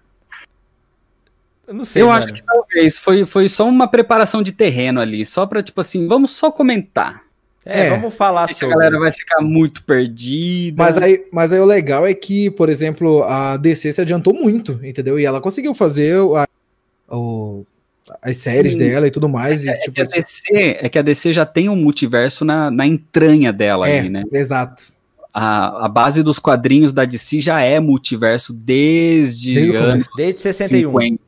Eu 1.67 1.75
não 1.75 1.85
sei. 1.85 2.03
Eu 2.03 2.09
mano. 2.09 2.19
acho 2.19 2.33
que 2.33 2.43
talvez 2.43 2.99
foi, 2.99 3.25
foi 3.25 3.49
só 3.49 3.69
uma 3.69 3.89
preparação 3.89 4.43
de 4.43 4.53
terreno 4.53 5.01
ali, 5.01 5.25
só 5.25 5.47
pra, 5.47 5.63
tipo 5.63 5.81
assim, 5.81 6.07
vamos 6.07 6.33
só 6.33 6.51
comentar. 6.51 7.22
É, 7.65 7.87
é, 7.87 7.91
vamos 7.91 8.13
falar 8.15 8.49
sobre. 8.49 8.75
A 8.75 8.79
galera 8.79 8.99
vai 8.99 9.13
ficar 9.13 9.41
muito 9.41 9.85
perdida. 9.85 10.83
Mas 10.83 10.97
aí, 10.97 11.25
mas 11.33 11.53
aí 11.53 11.61
o 11.61 11.65
legal 11.65 12.07
é 12.07 12.13
que, 12.13 12.51
por 12.51 12.69
exemplo, 12.69 13.23
a 13.23 13.57
DC 13.57 13.93
se 13.93 14.01
adiantou 14.01 14.35
muito, 14.35 14.81
entendeu? 14.83 15.19
E 15.19 15.25
ela 15.25 15.41
conseguiu 15.41 15.73
fazer 15.73 16.17
a, 16.37 16.49
o, 17.09 17.65
as 18.21 18.37
séries 18.39 18.73
Sim. 18.75 18.81
dela 18.81 19.07
e 19.07 19.11
tudo 19.11 19.29
mais. 19.29 19.65
É, 19.65 19.71
e, 19.71 19.81
tipo, 19.81 20.01
é, 20.01 20.07
que 20.07 20.19
a 20.19 20.21
DC, 20.21 20.79
é 20.81 20.89
que 20.89 20.99
a 20.99 21.03
DC 21.03 21.33
já 21.33 21.47
tem 21.47 21.69
um 21.69 21.77
multiverso 21.77 22.45
na, 22.45 22.71
na 22.71 22.85
entranha 22.85 23.53
dela 23.53 23.89
é, 23.89 24.01
ali, 24.01 24.11
né? 24.11 24.25
Exato. 24.33 24.93
A, 25.33 25.87
a 25.87 25.89
base 25.89 26.23
dos 26.23 26.39
quadrinhos 26.39 26.93
da 26.93 27.05
DC 27.05 27.41
já 27.41 27.61
é 27.61 27.79
multiverso 27.79 28.53
desde, 28.53 29.55
desde 29.55 29.77
anos 29.77 30.09
Desde 30.17 30.41
61. 30.43 30.91
50. 30.91 31.23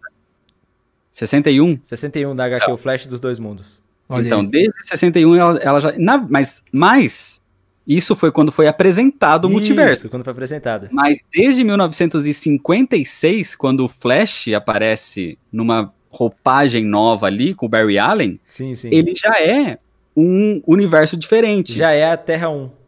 61? 1.12 1.78
61 1.82 2.36
da 2.36 2.44
HQ, 2.44 2.70
é. 2.70 2.74
o 2.74 2.76
Flash 2.76 3.06
dos 3.06 3.20
Dois 3.20 3.38
Mundos. 3.38 3.83
Olha 4.14 4.26
então, 4.26 4.40
aí. 4.40 4.46
desde 4.46 4.86
61 4.86 5.34
ela, 5.36 5.58
ela 5.58 5.80
já. 5.80 5.92
Na, 5.98 6.18
mas, 6.18 6.62
mas 6.72 7.42
isso 7.86 8.16
foi 8.16 8.32
quando 8.32 8.50
foi 8.50 8.66
apresentado 8.66 9.44
o 9.44 9.48
isso, 9.48 9.58
multiverso. 9.58 9.98
Isso, 9.98 10.08
quando 10.08 10.24
foi 10.24 10.32
apresentado. 10.32 10.88
Mas 10.90 11.18
desde 11.32 11.62
1956, 11.64 13.54
quando 13.56 13.84
o 13.84 13.88
Flash 13.88 14.48
aparece 14.48 15.38
numa 15.52 15.92
roupagem 16.10 16.84
nova 16.84 17.26
ali 17.26 17.54
com 17.54 17.66
o 17.66 17.68
Barry 17.68 17.98
Allen, 17.98 18.40
sim, 18.46 18.74
sim. 18.74 18.88
ele 18.92 19.14
já 19.14 19.34
é 19.40 19.78
um 20.16 20.62
universo 20.66 21.16
diferente. 21.16 21.74
Já 21.74 21.90
é 21.90 22.10
a 22.10 22.16
Terra 22.16 22.48
1 22.48 22.83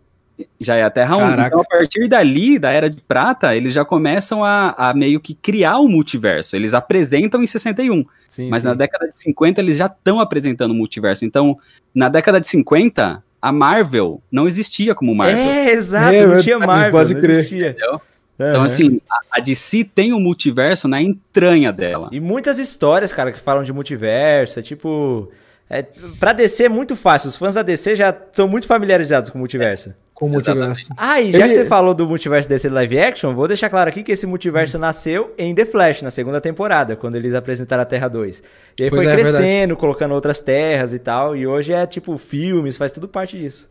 já 0.61 0.77
é 0.77 0.83
a 0.83 0.91
Terra 0.91 1.17
1. 1.17 1.47
Então, 1.47 1.61
a 1.61 1.65
partir 1.65 2.09
dali, 2.09 2.59
da 2.59 2.71
Era 2.71 2.91
de 2.91 3.01
Prata, 3.01 3.55
eles 3.55 3.73
já 3.73 3.85
começam 3.85 4.45
a, 4.45 4.71
a 4.77 4.95
meio 4.95 5.21
que 5.21 5.35
criar 5.35 5.79
o 5.79 5.89
multiverso. 5.89 6.57
Eles 6.57 6.75
apresentam 6.75 7.43
em 7.43 7.47
61. 7.47 8.05
Sim, 8.29 8.49
mas 8.51 8.63
sim. 8.63 8.69
na 8.69 8.75
década 8.75 9.09
de 9.09 9.17
50, 9.17 9.61
eles 9.61 9.77
já 9.77 9.87
estão 9.87 10.21
apresentando 10.21 10.73
o 10.73 10.75
multiverso. 10.75 11.25
Então, 11.25 11.59
na 11.95 12.09
década 12.09 12.41
de 12.41 12.47
50, 12.47 13.23
a 13.41 13.53
Marvel 13.53 14.21
não 14.31 14.47
existia 14.47 14.95
como 14.95 15.15
Marvel. 15.15 15.39
É, 15.39 15.71
exato, 15.71 16.15
é, 16.15 16.27
não 16.27 16.39
tinha 16.39 16.59
Marvel, 16.59 16.93
pode 16.93 17.15
não 17.15 17.21
crer. 17.21 17.37
existia. 17.37 17.71
Entendeu? 17.71 18.01
Então, 18.35 18.63
assim, 18.63 19.01
a, 19.11 19.39
a 19.39 19.41
DC 19.41 19.85
tem 19.95 20.13
o 20.13 20.17
um 20.17 20.21
multiverso 20.21 20.87
na 20.87 21.01
entranha 21.01 21.73
dela. 21.73 22.11
E 22.13 22.21
muitas 22.21 22.59
histórias, 22.59 23.13
cara, 23.13 23.33
que 23.33 23.41
falam 23.41 23.63
de 23.63 23.73
multiverso. 23.73 24.59
É 24.59 24.63
tipo. 24.63 25.31
É, 25.69 25.83
pra 26.21 26.33
DC 26.33 26.65
é 26.65 26.69
muito 26.69 26.95
fácil. 26.95 27.29
Os 27.29 27.37
fãs 27.37 27.55
da 27.55 27.63
DC 27.63 27.97
já 27.97 28.15
são 28.33 28.47
muito 28.47 28.67
familiarizados 28.67 29.31
com 29.31 29.39
o 29.39 29.41
multiverso. 29.41 29.95
É 30.17 30.19
com 30.19 30.27
o 30.27 30.29
multiverso. 30.31 30.89
Ah, 30.97 31.21
e 31.21 31.31
já 31.31 31.41
Ele... 31.41 31.49
que 31.49 31.55
você 31.55 31.67
falou 31.67 31.93
do 31.93 32.07
multiverso 32.09 32.49
DC 32.49 32.71
live 32.71 32.99
action, 32.99 33.35
vou 33.35 33.47
deixar 33.47 33.69
claro 33.69 33.91
aqui 33.91 34.03
que 34.03 34.13
esse 34.13 34.27
multiverso 34.27 34.79
hum. 34.79 34.81
nasceu 34.81 35.35
em 35.37 35.55
The 35.55 35.67
Flash, 35.67 36.01
na 36.01 36.11
segunda 36.11 36.41
temporada, 36.41 36.97
quando 36.97 37.17
eles 37.17 37.35
apresentaram 37.35 37.83
a 37.83 37.87
Terra 37.87 38.09
2. 38.09 38.43
E 38.79 38.85
aí 38.85 38.91
pois 38.91 39.03
foi 39.03 39.13
é, 39.13 39.15
crescendo, 39.15 39.41
verdade. 39.41 39.77
colocando 39.77 40.15
outras 40.15 40.41
terras 40.41 40.95
e 40.95 40.99
tal, 40.99 41.37
e 41.37 41.47
hoje 41.47 41.73
é 41.73 41.87
tipo 41.87 42.17
filmes, 42.17 42.79
faz 42.79 42.91
tudo 42.91 43.07
parte 43.07 43.39
disso. 43.39 43.69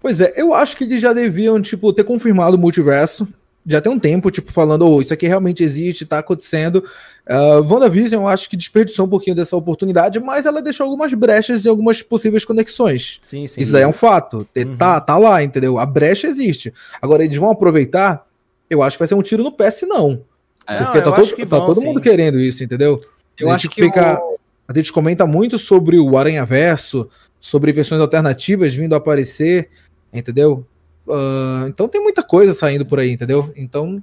Pois 0.00 0.20
é, 0.20 0.32
eu 0.36 0.52
acho 0.52 0.76
que 0.76 0.84
eles 0.84 1.00
já 1.00 1.12
deviam, 1.12 1.60
tipo, 1.62 1.92
ter 1.92 2.04
confirmado 2.04 2.56
o 2.56 2.60
multiverso. 2.60 3.26
Já 3.66 3.80
tem 3.80 3.90
um 3.90 3.98
tempo, 3.98 4.30
tipo, 4.30 4.52
falando, 4.52 4.86
oh, 4.86 5.00
isso 5.00 5.14
aqui 5.14 5.26
realmente 5.26 5.62
existe, 5.62 6.04
tá 6.04 6.18
acontecendo. 6.18 6.84
Uh, 7.26 7.62
WandaVision 7.62 8.22
eu 8.22 8.28
acho 8.28 8.50
que 8.50 8.56
desperdiçou 8.56 9.06
um 9.06 9.08
pouquinho 9.08 9.34
dessa 9.34 9.56
oportunidade, 9.56 10.20
mas 10.20 10.44
ela 10.44 10.60
deixou 10.60 10.84
algumas 10.84 11.14
brechas 11.14 11.64
e 11.64 11.68
algumas 11.68 12.02
possíveis 12.02 12.44
conexões. 12.44 13.18
Sim, 13.22 13.46
sim. 13.46 13.62
Isso 13.62 13.72
daí 13.72 13.82
é 13.82 13.88
um 13.88 13.92
fato. 13.92 14.46
Uhum. 14.54 14.76
Tá, 14.76 15.00
tá 15.00 15.16
lá, 15.16 15.42
entendeu? 15.42 15.78
A 15.78 15.86
brecha 15.86 16.26
existe. 16.26 16.74
Agora, 17.00 17.24
eles 17.24 17.36
vão 17.36 17.50
aproveitar, 17.50 18.26
eu 18.68 18.82
acho 18.82 18.96
que 18.96 19.00
vai 19.00 19.08
ser 19.08 19.14
um 19.14 19.22
tiro 19.22 19.42
no 19.42 19.52
pé, 19.52 19.70
se 19.70 19.86
não. 19.86 20.22
É, 20.66 20.82
porque 20.84 20.98
não, 20.98 21.04
tá, 21.04 21.12
todo, 21.12 21.36
tá 21.36 21.58
vão, 21.58 21.66
todo 21.66 21.82
mundo 21.82 22.00
querendo 22.00 22.38
isso, 22.38 22.62
entendeu? 22.62 23.00
Eu 23.38 23.50
acho 23.50 23.68
que 23.68 23.82
fica. 23.82 24.18
Eu... 24.20 24.38
A 24.66 24.72
gente 24.74 24.92
comenta 24.92 25.26
muito 25.26 25.58
sobre 25.58 25.98
o 25.98 26.16
Aranha 26.16 26.44
Verso, 26.44 27.08
sobre 27.40 27.72
versões 27.72 28.00
alternativas 28.00 28.72
vindo 28.74 28.94
a 28.94 28.96
aparecer, 28.96 29.68
entendeu? 30.12 30.66
Uh, 31.06 31.68
então 31.68 31.88
tem 31.88 32.02
muita 32.02 32.22
coisa 32.22 32.52
saindo 32.52 32.86
por 32.86 32.98
aí, 32.98 33.10
entendeu? 33.10 33.52
Então 33.56 34.02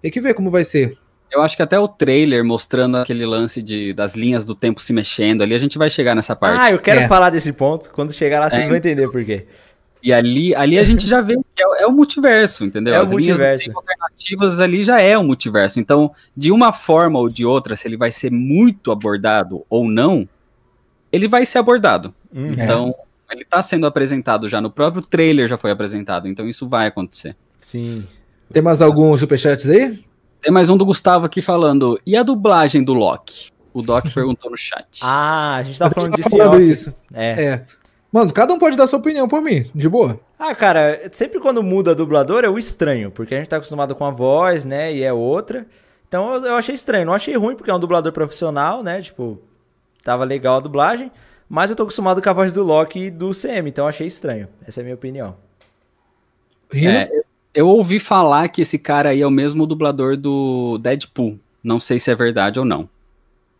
tem 0.00 0.10
que 0.10 0.20
ver 0.20 0.34
como 0.34 0.50
vai 0.50 0.64
ser. 0.64 0.98
Eu 1.30 1.42
acho 1.42 1.56
que 1.56 1.62
até 1.62 1.78
o 1.78 1.88
trailer 1.88 2.44
mostrando 2.44 2.98
aquele 2.98 3.26
lance 3.26 3.60
de, 3.60 3.92
das 3.92 4.14
linhas 4.14 4.44
do 4.44 4.54
tempo 4.54 4.80
se 4.80 4.92
mexendo 4.92 5.42
ali, 5.42 5.54
a 5.54 5.58
gente 5.58 5.76
vai 5.76 5.90
chegar 5.90 6.14
nessa 6.14 6.36
parte. 6.36 6.60
Ah, 6.60 6.70
eu 6.70 6.78
quero 6.78 7.00
é. 7.00 7.08
falar 7.08 7.30
desse 7.30 7.52
ponto. 7.52 7.90
Quando 7.90 8.12
chegar 8.12 8.40
lá, 8.40 8.48
vocês 8.48 8.64
é. 8.64 8.68
vão 8.68 8.76
entender 8.76 9.08
por 9.08 9.24
quê. 9.24 9.46
E 10.02 10.12
ali, 10.12 10.54
ali 10.54 10.78
a 10.78 10.84
gente 10.84 11.06
já 11.06 11.20
vê 11.20 11.34
que 11.34 11.62
é, 11.62 11.82
é 11.82 11.86
o 11.86 11.90
multiverso, 11.90 12.64
entendeu? 12.64 12.94
É 12.94 12.98
As 12.98 13.08
o 13.08 13.12
multiverso. 13.12 13.72
alternativas 13.74 14.60
ali 14.60 14.84
já 14.84 15.00
é 15.00 15.18
o 15.18 15.24
multiverso. 15.24 15.80
Então, 15.80 16.12
de 16.36 16.52
uma 16.52 16.72
forma 16.72 17.18
ou 17.18 17.28
de 17.28 17.44
outra, 17.44 17.74
se 17.74 17.88
ele 17.88 17.96
vai 17.96 18.12
ser 18.12 18.30
muito 18.30 18.92
abordado 18.92 19.64
ou 19.68 19.90
não, 19.90 20.28
ele 21.10 21.26
vai 21.26 21.44
ser 21.44 21.58
abordado. 21.58 22.14
Uhum. 22.32 22.52
Então, 22.52 22.94
ele 23.30 23.42
está 23.42 23.60
sendo 23.62 23.86
apresentado 23.86 24.48
já 24.48 24.60
no 24.60 24.70
próprio 24.70 25.02
trailer, 25.02 25.48
já 25.48 25.56
foi 25.56 25.70
apresentado. 25.70 26.28
Então, 26.28 26.48
isso 26.48 26.68
vai 26.68 26.86
acontecer. 26.86 27.36
Sim. 27.60 28.06
Tem 28.52 28.62
mais 28.62 28.80
alguns 28.80 29.20
superchats 29.20 29.68
aí? 29.68 30.04
Tem 30.40 30.52
mais 30.52 30.68
um 30.68 30.76
do 30.76 30.84
Gustavo 30.84 31.26
aqui 31.26 31.42
falando. 31.42 32.00
E 32.06 32.16
a 32.16 32.22
dublagem 32.22 32.84
do 32.84 32.94
Loki? 32.94 33.50
O 33.74 33.82
Doc 33.82 34.06
perguntou 34.14 34.50
no 34.50 34.56
chat. 34.56 35.00
Ah, 35.02 35.56
a 35.56 35.62
gente 35.62 35.78
tá 35.78 35.90
falando 35.90 36.14
disso. 36.14 36.30
Falando 36.30 36.62
isso. 36.62 36.94
É. 37.12 37.44
é. 37.44 37.66
Mano, 38.12 38.32
cada 38.32 38.54
um 38.54 38.58
pode 38.58 38.76
dar 38.76 38.86
sua 38.86 38.98
opinião 38.98 39.28
por 39.28 39.42
mim, 39.42 39.68
de 39.74 39.88
boa. 39.88 40.18
Ah, 40.38 40.54
cara, 40.54 41.02
sempre 41.12 41.40
quando 41.40 41.62
muda 41.62 41.94
dublador 41.94 42.44
eu 42.44 42.56
estranho, 42.56 43.10
porque 43.10 43.34
a 43.34 43.38
gente 43.38 43.48
tá 43.48 43.56
acostumado 43.56 43.94
com 43.94 44.04
a 44.04 44.10
voz, 44.10 44.64
né, 44.64 44.94
e 44.94 45.02
é 45.02 45.12
outra. 45.12 45.66
Então 46.08 46.34
eu, 46.34 46.44
eu 46.46 46.54
achei 46.54 46.74
estranho, 46.74 47.04
não 47.04 47.12
achei 47.12 47.36
ruim, 47.36 47.56
porque 47.56 47.70
é 47.70 47.74
um 47.74 47.80
dublador 47.80 48.12
profissional, 48.12 48.82
né, 48.82 49.02
tipo, 49.02 49.38
tava 50.02 50.24
legal 50.24 50.56
a 50.56 50.60
dublagem, 50.60 51.10
mas 51.48 51.70
eu 51.70 51.76
tô 51.76 51.84
acostumado 51.84 52.20
com 52.20 52.28
a 52.28 52.32
voz 52.32 52.52
do 52.52 52.62
Loki 52.62 53.04
e 53.04 53.10
do 53.10 53.30
CM, 53.30 53.68
então 53.68 53.84
eu 53.84 53.88
achei 53.88 54.06
estranho. 54.06 54.48
Essa 54.66 54.80
é 54.80 54.82
a 54.82 54.84
minha 54.84 54.94
opinião. 54.94 55.36
É, 56.74 57.08
eu 57.54 57.68
ouvi 57.68 57.98
falar 57.98 58.48
que 58.48 58.62
esse 58.62 58.78
cara 58.78 59.10
aí 59.10 59.22
é 59.22 59.26
o 59.26 59.30
mesmo 59.30 59.66
dublador 59.66 60.16
do 60.16 60.78
Deadpool. 60.78 61.38
Não 61.62 61.78
sei 61.78 61.98
se 61.98 62.10
é 62.10 62.14
verdade 62.14 62.58
ou 62.58 62.64
não. 62.64 62.88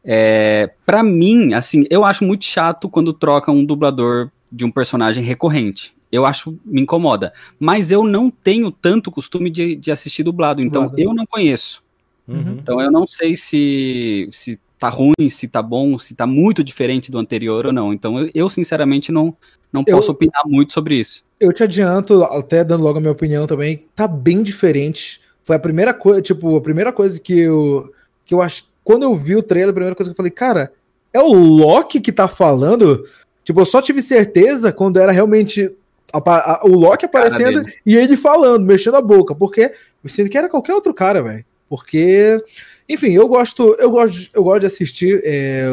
É, 0.05 0.70
para 0.85 1.03
mim, 1.03 1.55
assim, 1.55 1.85
eu 1.90 2.05
acho 2.05 2.25
muito 2.25 2.44
chato 2.44 2.88
quando 2.88 3.12
troca 3.12 3.51
um 3.51 3.64
dublador 3.64 4.31
de 4.51 4.64
um 4.64 4.70
personagem 4.70 5.25
recorrente. 5.25 5.96
Eu 6.11 6.25
acho, 6.25 6.57
me 6.64 6.81
incomoda. 6.81 7.33
Mas 7.59 7.90
eu 7.90 8.05
não 8.05 8.31
tenho 8.31 8.70
tanto 8.70 9.11
costume 9.11 9.51
de, 9.51 9.75
de 9.75 9.90
assistir 9.90 10.22
dublado, 10.22 10.62
então 10.62 10.83
dublado. 10.83 11.03
eu 11.03 11.12
não 11.12 11.27
conheço. 11.27 11.83
Uhum. 12.29 12.59
Então 12.61 12.81
eu 12.81 12.90
não 12.90 13.07
sei 13.07 13.37
se, 13.37 14.29
se 14.31 14.59
tá 14.79 14.89
ruim, 14.89 15.29
se 15.31 15.49
tá 15.49 15.62
bom, 15.62 15.99
se 15.99 16.15
tá 16.15 16.27
muito 16.27 16.62
diferente 16.62 17.11
do 17.11 17.19
anterior 17.19 17.67
ou 17.67 17.73
não. 17.73 17.93
Então 17.93 18.29
eu, 18.35 18.49
sinceramente 18.49 19.11
não, 19.11 19.35
não 19.73 19.85
posso 19.85 20.09
eu, 20.09 20.12
opinar 20.12 20.43
muito 20.47 20.73
sobre 20.73 20.97
isso. 20.97 21.25
Eu 21.41 21.53
te 21.53 21.62
adianto, 21.62 22.23
até 22.25 22.62
dando 22.62 22.85
logo 22.85 22.99
a 22.99 23.01
minha 23.01 23.12
opinião 23.12 23.47
também, 23.47 23.87
tá 23.95 24.07
bem 24.07 24.43
diferente. 24.43 25.21
Foi 25.43 25.57
a 25.57 25.61
primeira 25.61 25.95
coisa, 25.95 26.21
tipo, 26.21 26.57
a 26.57 26.61
primeira 26.61 26.93
coisa 26.93 27.21
que 27.21 27.39
eu 27.39 27.93
que 28.25 28.35
eu 28.35 28.43
acho, 28.43 28.65
quando 28.83 29.05
eu 29.05 29.15
vi 29.15 29.37
o 29.37 29.43
trailer, 29.43 29.71
a 29.71 29.75
primeira 29.75 29.95
coisa 29.95 30.11
que 30.11 30.12
eu 30.12 30.17
falei, 30.17 30.33
cara, 30.33 30.73
é 31.12 31.21
o 31.21 31.33
Loki 31.33 32.01
que 32.01 32.11
tá 32.11 32.27
falando? 32.27 33.05
Tipo, 33.45 33.61
eu 33.61 33.67
só 33.67 33.81
tive 33.81 34.03
certeza 34.03 34.73
quando 34.73 34.99
era 34.99 35.12
realmente 35.12 35.73
a, 36.12 36.19
a, 36.19 36.61
o 36.65 36.69
Loki 36.69 37.05
aparecendo 37.05 37.65
e 37.85 37.97
ele 37.97 38.17
falando, 38.17 38.67
mexendo 38.67 38.97
a 38.97 39.01
boca, 39.01 39.35
porque 39.35 39.73
eu 40.03 40.11
sinto 40.11 40.29
que 40.29 40.37
era 40.37 40.49
qualquer 40.49 40.75
outro 40.75 40.93
cara, 40.93 41.23
velho. 41.23 41.45
Porque, 41.69 42.39
enfim, 42.88 43.12
eu 43.12 43.27
gosto, 43.29 43.75
eu 43.79 43.90
gosto, 43.90 44.31
eu 44.35 44.44
gosto 44.44 44.61
de 44.61 44.66
assistir 44.66 45.20
é, 45.25 45.66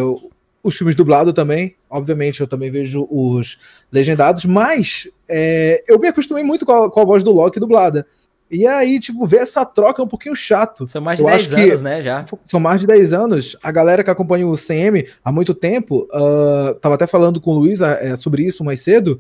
os 0.64 0.76
filmes 0.76 0.96
dublados 0.96 1.34
também. 1.34 1.76
Obviamente, 1.90 2.42
eu 2.42 2.48
também 2.48 2.72
vejo 2.72 3.08
os 3.12 3.60
legendados, 3.92 4.46
mas 4.46 5.08
é, 5.30 5.84
eu 5.88 6.00
me 6.00 6.08
acostumei 6.08 6.44
muito 6.44 6.66
com 6.66 6.72
a, 6.72 6.92
com 6.92 7.00
a 7.02 7.06
voz 7.06 7.24
do 7.24 7.32
Loki 7.32 7.60
dublada. 7.60 8.08
E 8.50 8.68
aí, 8.68 9.00
tipo, 9.00 9.26
ver 9.26 9.42
essa 9.42 9.66
troca 9.66 10.02
é 10.02 10.06
um 10.06 10.08
pouquinho 10.08 10.36
chato. 10.36 10.88
São 10.88 11.02
mais 11.02 11.18
de 11.18 11.24
eu 11.24 11.28
10 11.28 11.54
anos, 11.54 11.82
né, 11.82 12.02
já. 12.02 12.24
São 12.46 12.60
mais 12.60 12.82
de 12.82 12.88
10 12.88 13.12
anos. 13.12 13.58
A 13.64 13.72
galera 13.72 14.04
que 14.04 14.12
acompanha 14.12 14.48
o 14.48 14.56
CM 14.56 15.08
há 15.26 15.32
muito 15.32 15.56
tempo, 15.56 16.08
uh, 16.14 16.76
tava 16.76 16.94
até 16.96 17.08
falando 17.08 17.42
com 17.42 17.52
o 17.52 17.60
Luiz 17.60 17.80
uh, 17.80 18.16
sobre 18.16 18.44
isso 18.44 18.64
mais 18.64 18.82
cedo, 18.82 19.20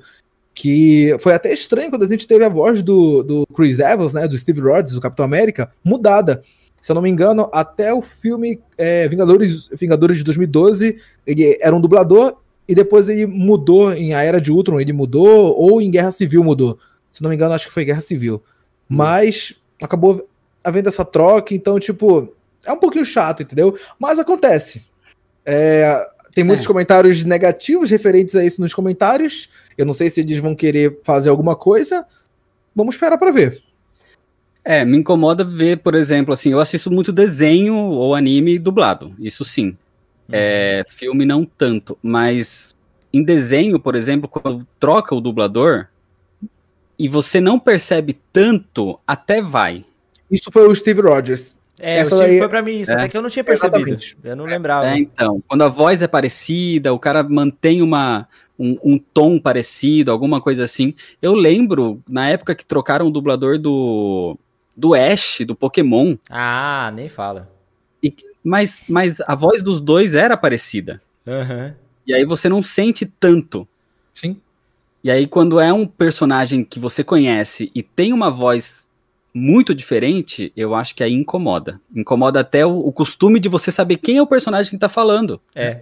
que 0.53 1.17
foi 1.19 1.33
até 1.33 1.51
estranho 1.51 1.89
quando 1.89 2.03
a 2.03 2.07
gente 2.07 2.27
teve 2.27 2.43
a 2.43 2.49
voz 2.49 2.83
do, 2.83 3.23
do 3.23 3.47
Chris 3.55 3.79
Evans, 3.79 4.13
né, 4.13 4.27
do 4.27 4.37
Steve 4.37 4.61
Rogers, 4.61 4.91
do 4.91 5.01
Capitão 5.01 5.25
América, 5.25 5.71
mudada. 5.83 6.43
Se 6.83 6.91
eu 6.91 6.95
não 6.95 7.01
me 7.01 7.09
engano, 7.09 7.49
até 7.53 7.93
o 7.93 8.01
filme 8.01 8.61
é, 8.77 9.07
Vingadores, 9.07 9.69
Vingadores 9.69 10.17
de 10.17 10.23
2012, 10.25 10.97
ele 11.25 11.57
era 11.61 11.73
um 11.73 11.79
dublador 11.79 12.35
e 12.67 12.75
depois 12.75 13.07
ele 13.07 13.25
mudou 13.25 13.93
em 13.93 14.13
A 14.13 14.21
Era 14.21 14.41
de 14.41 14.51
Ultron, 14.51 14.81
ele 14.81 14.91
mudou, 14.91 15.55
ou 15.57 15.81
em 15.81 15.89
Guerra 15.89 16.11
Civil 16.11 16.43
mudou. 16.43 16.77
Se 17.09 17.23
não 17.23 17.29
me 17.29 17.37
engano, 17.37 17.53
acho 17.53 17.67
que 17.67 17.73
foi 17.73 17.85
Guerra 17.85 18.01
Civil. 18.01 18.43
Mas 18.85 19.55
acabou 19.81 20.27
havendo 20.61 20.89
essa 20.89 21.05
troca, 21.05 21.53
então, 21.53 21.79
tipo, 21.79 22.35
é 22.65 22.73
um 22.73 22.79
pouquinho 22.79 23.05
chato, 23.05 23.43
entendeu? 23.43 23.77
Mas 23.97 24.19
acontece. 24.19 24.83
É, 25.45 26.05
tem 26.35 26.43
muitos 26.43 26.65
é. 26.65 26.67
comentários 26.67 27.23
negativos 27.23 27.89
referentes 27.89 28.35
a 28.35 28.43
isso 28.43 28.59
nos 28.59 28.73
comentários. 28.73 29.49
Eu 29.77 29.85
não 29.85 29.93
sei 29.93 30.09
se 30.09 30.19
eles 30.19 30.37
vão 30.37 30.53
querer 30.53 30.99
fazer 31.01 31.29
alguma 31.29 31.55
coisa. 31.55 32.05
Vamos 32.75 32.95
esperar 32.95 33.17
para 33.17 33.31
ver. 33.31 33.62
É, 34.65 34.85
me 34.85 34.97
incomoda 34.97 35.43
ver, 35.43 35.79
por 35.79 35.93
exemplo, 35.93 36.33
assim, 36.33 36.51
eu 36.51 36.59
assisto 36.59 36.89
muito 36.89 37.11
desenho 37.11 37.75
ou 37.75 38.15
anime 38.15 38.57
dublado, 38.57 39.13
isso 39.19 39.43
sim. 39.43 39.67
Uhum. 40.29 40.31
É, 40.31 40.83
filme 40.87 41.25
não 41.25 41.43
tanto, 41.43 41.97
mas 42.01 42.75
em 43.11 43.23
desenho, 43.23 43.77
por 43.79 43.93
exemplo, 43.93 44.29
quando 44.29 44.65
troca 44.79 45.13
o 45.13 45.21
dublador, 45.21 45.87
e 46.97 47.07
você 47.07 47.41
não 47.41 47.59
percebe 47.59 48.17
tanto, 48.31 48.99
até 49.05 49.41
vai. 49.41 49.85
Isso 50.31 50.49
foi 50.51 50.67
o 50.67 50.73
Steve 50.73 51.01
Rogers. 51.01 51.55
É, 51.79 51.97
Essa 51.97 52.15
o 52.15 52.17
Steve 52.17 52.31
daí... 52.31 52.39
foi 52.39 52.49
pra 52.49 52.61
mim 52.61 52.79
isso, 52.79 52.91
é. 52.91 52.95
até 52.95 53.09
que 53.09 53.17
eu 53.17 53.21
não 53.21 53.29
tinha 53.29 53.43
percebido. 53.43 53.79
Exatamente. 53.79 54.17
Eu 54.23 54.35
não 54.35 54.45
lembrava. 54.45 54.87
É, 54.87 54.97
então, 54.97 55.43
quando 55.47 55.63
a 55.63 55.67
voz 55.67 56.01
é 56.01 56.07
parecida, 56.07 56.93
o 56.93 56.99
cara 56.99 57.23
mantém 57.23 57.81
uma, 57.81 58.27
um, 58.57 58.77
um, 58.83 58.97
tom 58.97 59.39
parecido, 59.39 60.11
alguma 60.11 60.39
coisa 60.39 60.63
assim. 60.63 60.93
Eu 61.21 61.33
lembro, 61.33 62.01
na 62.07 62.29
época 62.29 62.55
que 62.55 62.65
trocaram 62.65 63.07
o 63.07 63.11
dublador 63.11 63.59
do, 63.59 64.37
do 64.75 64.93
Ash, 64.93 65.39
do 65.45 65.55
Pokémon. 65.55 66.15
Ah, 66.29 66.91
nem 66.93 67.09
fala. 67.09 67.49
E, 68.01 68.13
mas, 68.43 68.83
mas 68.89 69.21
a 69.21 69.35
voz 69.35 69.61
dos 69.61 69.79
dois 69.79 70.15
era 70.15 70.35
parecida. 70.35 71.01
Uhum. 71.25 71.73
E 72.05 72.13
aí 72.13 72.25
você 72.25 72.49
não 72.49 72.61
sente 72.61 73.05
tanto. 73.05 73.67
Sim. 74.11 74.37
E 75.03 75.11
aí, 75.11 75.27
quando 75.27 75.59
é 75.59 75.71
um 75.71 75.85
personagem 75.85 76.63
que 76.63 76.79
você 76.79 77.03
conhece 77.03 77.69
e 77.75 77.83
tem 77.83 78.13
uma 78.13 78.29
voz 78.29 78.87
muito 79.33 79.73
diferente, 79.73 80.53
eu 80.55 80.75
acho 80.75 80.95
que 80.95 81.03
aí 81.03 81.11
incomoda. 81.11 81.81
Incomoda 81.93 82.39
até 82.39 82.65
o, 82.65 82.77
o 82.77 82.91
costume 82.91 83.39
de 83.39 83.49
você 83.49 83.71
saber 83.71 83.97
quem 83.97 84.17
é 84.17 84.21
o 84.21 84.27
personagem 84.27 84.71
que 84.71 84.77
tá 84.77 84.87
falando. 84.87 85.41
É. 85.55 85.81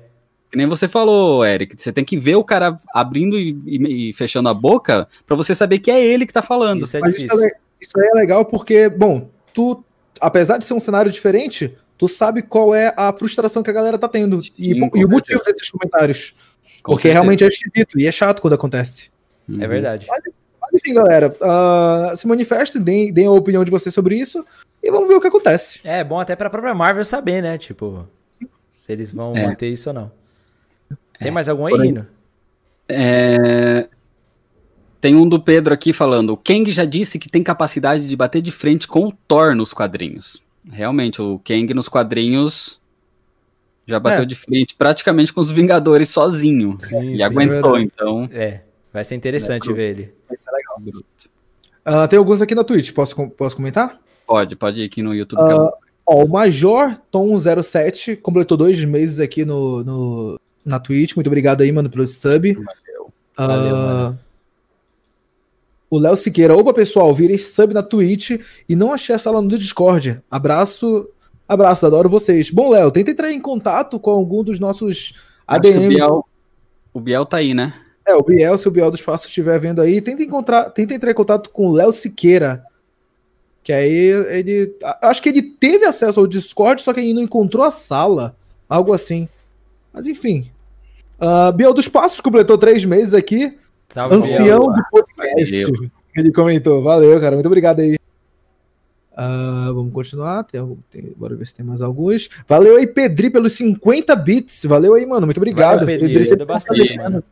Que 0.49 0.57
nem 0.57 0.67
você 0.67 0.87
falou, 0.87 1.45
Eric. 1.45 1.75
Você 1.77 1.91
tem 1.91 2.03
que 2.03 2.17
ver 2.17 2.35
o 2.35 2.43
cara 2.43 2.77
abrindo 2.93 3.37
e, 3.37 3.57
e, 3.65 4.09
e 4.09 4.13
fechando 4.13 4.49
a 4.49 4.53
boca 4.53 5.07
para 5.25 5.35
você 5.35 5.53
saber 5.53 5.79
que 5.79 5.91
é 5.91 6.03
ele 6.03 6.25
que 6.25 6.33
tá 6.33 6.41
falando. 6.41 6.83
Isso 6.83 6.97
é 6.97 6.99
Mas 6.99 7.13
difícil. 7.13 7.35
Isso 7.35 7.45
é, 7.45 7.51
isso 7.81 7.99
é 7.99 8.13
legal 8.13 8.45
porque, 8.45 8.87
bom, 8.87 9.29
tu, 9.53 9.83
apesar 10.19 10.57
de 10.57 10.65
ser 10.65 10.73
um 10.73 10.79
cenário 10.79 11.11
diferente, 11.11 11.75
tu 11.97 12.07
sabe 12.07 12.41
qual 12.41 12.75
é 12.75 12.93
a 12.95 13.11
frustração 13.11 13.63
que 13.63 13.69
a 13.69 13.73
galera 13.73 13.97
tá 13.97 14.07
tendo. 14.07 14.39
Sim, 14.41 14.51
e, 14.57 14.69
e 14.69 15.05
o 15.05 15.09
motivo 15.09 15.43
desses 15.43 15.69
comentários. 15.69 16.35
Com 16.83 16.93
porque 16.93 17.03
certeza. 17.03 17.13
realmente 17.13 17.43
é 17.43 17.47
esquisito 17.47 17.99
e 17.99 18.07
é 18.07 18.11
chato 18.11 18.41
quando 18.41 18.53
acontece. 18.53 19.11
É 19.59 19.67
verdade. 19.67 20.07
Mas, 20.07 20.23
mas 20.61 20.73
enfim, 20.73 20.93
galera, 20.93 21.35
uh, 21.41 22.15
se 22.15 22.27
manifestem, 22.27 22.81
deem, 22.81 23.11
deem 23.11 23.27
a 23.27 23.31
opinião 23.31 23.63
de 23.63 23.71
vocês 23.71 23.93
sobre 23.93 24.15
isso 24.15 24.45
e 24.81 24.89
vamos 24.89 25.07
ver 25.07 25.15
o 25.15 25.21
que 25.21 25.27
acontece. 25.27 25.79
É 25.83 26.03
bom 26.03 26.19
até 26.19 26.35
pra 26.35 26.49
própria 26.49 26.73
Marvel 26.73 27.05
saber, 27.05 27.41
né? 27.41 27.57
Tipo, 27.57 28.07
se 28.71 28.91
eles 28.91 29.11
vão 29.11 29.35
é. 29.35 29.45
manter 29.45 29.67
isso 29.67 29.89
ou 29.89 29.93
não. 29.93 30.11
Tem 31.19 31.27
é. 31.27 31.31
mais 31.31 31.49
algum 31.49 31.65
aí, 31.67 31.75
Rino? 31.75 32.07
É... 32.87 33.87
Tem 35.01 35.15
um 35.15 35.27
do 35.27 35.41
Pedro 35.41 35.73
aqui 35.73 35.91
falando: 35.91 36.31
o 36.31 36.37
Kang 36.37 36.71
já 36.71 36.85
disse 36.85 37.17
que 37.17 37.27
tem 37.27 37.41
capacidade 37.41 38.07
de 38.07 38.15
bater 38.15 38.41
de 38.41 38.51
frente 38.51 38.87
com 38.87 39.07
o 39.07 39.11
Thor 39.27 39.55
nos 39.55 39.73
quadrinhos. 39.73 40.41
Realmente, 40.71 41.21
o 41.21 41.41
Kang 41.43 41.73
nos 41.73 41.89
quadrinhos 41.89 42.79
já 43.87 43.99
bateu 43.99 44.23
é. 44.23 44.25
de 44.25 44.35
frente 44.35 44.75
praticamente 44.75 45.33
com 45.33 45.41
os 45.41 45.51
Vingadores 45.51 46.09
sozinho. 46.09 46.77
Sim, 46.79 47.13
e 47.13 47.17
sim, 47.17 47.23
aguentou, 47.23 47.77
é 47.77 47.81
então. 47.81 48.29
É. 48.31 48.61
Vai 48.93 49.03
ser 49.03 49.15
interessante 49.15 49.69
é, 49.69 49.73
ver 49.73 49.89
ele. 49.89 50.13
Vai 50.29 50.37
ser 50.37 50.51
legal. 50.51 51.03
Uh, 51.83 52.07
tem 52.07 52.19
alguns 52.19 52.41
aqui 52.41 52.53
na 52.53 52.63
Twitch, 52.63 52.91
posso, 52.91 53.15
posso 53.31 53.55
comentar? 53.55 53.99
Pode, 54.27 54.55
pode 54.55 54.81
ir 54.81 54.85
aqui 54.85 55.01
no 55.01 55.15
YouTube. 55.15 55.41
Uh, 55.41 55.71
Ó, 56.05 56.25
o 56.25 56.29
Major 56.29 56.97
Tom 57.09 57.37
07 57.39 58.17
completou 58.17 58.57
dois 58.57 58.83
meses 58.83 59.19
aqui 59.19 59.45
no, 59.45 59.83
no, 59.83 60.39
na 60.65 60.79
Twitch. 60.79 61.15
Muito 61.15 61.27
obrigado 61.27 61.61
aí, 61.61 61.71
mano, 61.71 61.89
pelo 61.89 62.05
sub. 62.05 62.53
Valeu. 62.53 63.13
Valeu, 63.37 63.75
uh, 64.11 64.17
o 65.91 65.99
Léo 65.99 66.15
Siqueira. 66.15 66.55
Opa, 66.55 66.73
pessoal, 66.73 67.13
virei 67.13 67.37
sub 67.37 67.73
na 67.73 67.83
Twitch 67.83 68.39
e 68.67 68.75
não 68.75 68.93
achei 68.93 69.13
a 69.13 69.19
sala 69.19 69.41
no 69.41 69.49
Discord. 69.49 70.23
Abraço, 70.31 71.09
abraço, 71.45 71.85
adoro 71.85 72.09
vocês. 72.09 72.49
Bom, 72.49 72.69
Léo, 72.69 72.89
tenta 72.89 73.11
entrar 73.11 73.29
em 73.29 73.41
contato 73.41 73.99
com 73.99 74.09
algum 74.09 74.41
dos 74.41 74.57
nossos 74.57 75.13
ADMs. 75.45 75.85
O 75.85 75.89
Biel, 75.89 76.25
o 76.93 76.99
Biel 77.01 77.25
tá 77.25 77.37
aí, 77.37 77.53
né? 77.53 77.73
É, 78.07 78.15
o 78.15 78.23
Biel, 78.23 78.57
se 78.57 78.67
o 78.67 78.71
Biel 78.71 78.89
dos 78.89 79.01
Passos 79.01 79.27
estiver 79.27 79.59
vendo 79.59 79.81
aí, 79.81 80.01
tenta 80.01 80.23
encontrar, 80.23 80.69
tenta 80.69 80.93
entrar 80.93 81.11
em 81.11 81.15
contato 81.15 81.49
com 81.49 81.67
o 81.67 81.73
Léo 81.73 81.91
Siqueira. 81.91 82.63
Que 83.61 83.73
aí 83.73 83.93
ele. 84.29 84.73
Acho 85.01 85.21
que 85.21 85.29
ele 85.29 85.41
teve 85.41 85.85
acesso 85.85 86.19
ao 86.19 86.25
Discord, 86.25 86.81
só 86.81 86.93
que 86.93 87.01
ele 87.01 87.13
não 87.13 87.21
encontrou 87.21 87.65
a 87.65 87.69
sala. 87.69 88.35
Algo 88.67 88.93
assim. 88.93 89.27
Mas 89.93 90.07
enfim. 90.07 90.49
Uh, 91.19 91.51
Biel 91.51 91.73
dos 91.73 91.87
Passos 91.87 92.21
completou 92.21 92.57
três 92.57 92.85
meses 92.85 93.13
aqui. 93.13 93.55
Salve, 93.91 94.15
Ancião 94.15 94.61
do 94.61 94.83
podcast. 94.89 95.63
Valeu. 95.63 95.91
Ele 96.15 96.31
comentou. 96.31 96.81
Valeu, 96.81 97.19
cara. 97.19 97.35
Muito 97.35 97.45
obrigado 97.45 97.81
aí. 97.81 97.95
Uh, 99.11 99.73
vamos 99.73 99.93
continuar. 99.93 100.43
Tem, 100.45 100.77
tem, 100.89 101.13
bora 101.15 101.35
ver 101.35 101.45
se 101.45 101.53
tem 101.53 101.65
mais 101.65 101.81
alguns. 101.81 102.29
Valeu 102.47 102.77
aí, 102.77 102.87
Pedri, 102.87 103.29
pelos 103.29 103.53
50 103.53 104.15
bits. 104.15 104.65
Valeu 104.65 104.93
aí, 104.95 105.05
mano. 105.05 105.25
Muito 105.27 105.37
obrigado. 105.37 105.79
Valeu, 105.79 105.87
Pedri, 105.87 106.07
Pedri 106.07 106.25
sempre, 106.25 106.45
fortalecendo, 106.45 107.23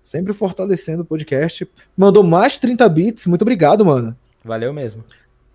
sempre 0.00 0.32
fortalecendo 0.32 1.02
o 1.02 1.04
podcast. 1.04 1.68
Mandou 1.96 2.22
mais 2.22 2.56
30 2.58 2.88
bits. 2.88 3.26
Muito 3.26 3.42
obrigado, 3.42 3.84
mano. 3.84 4.16
Valeu 4.44 4.72
mesmo. 4.72 5.04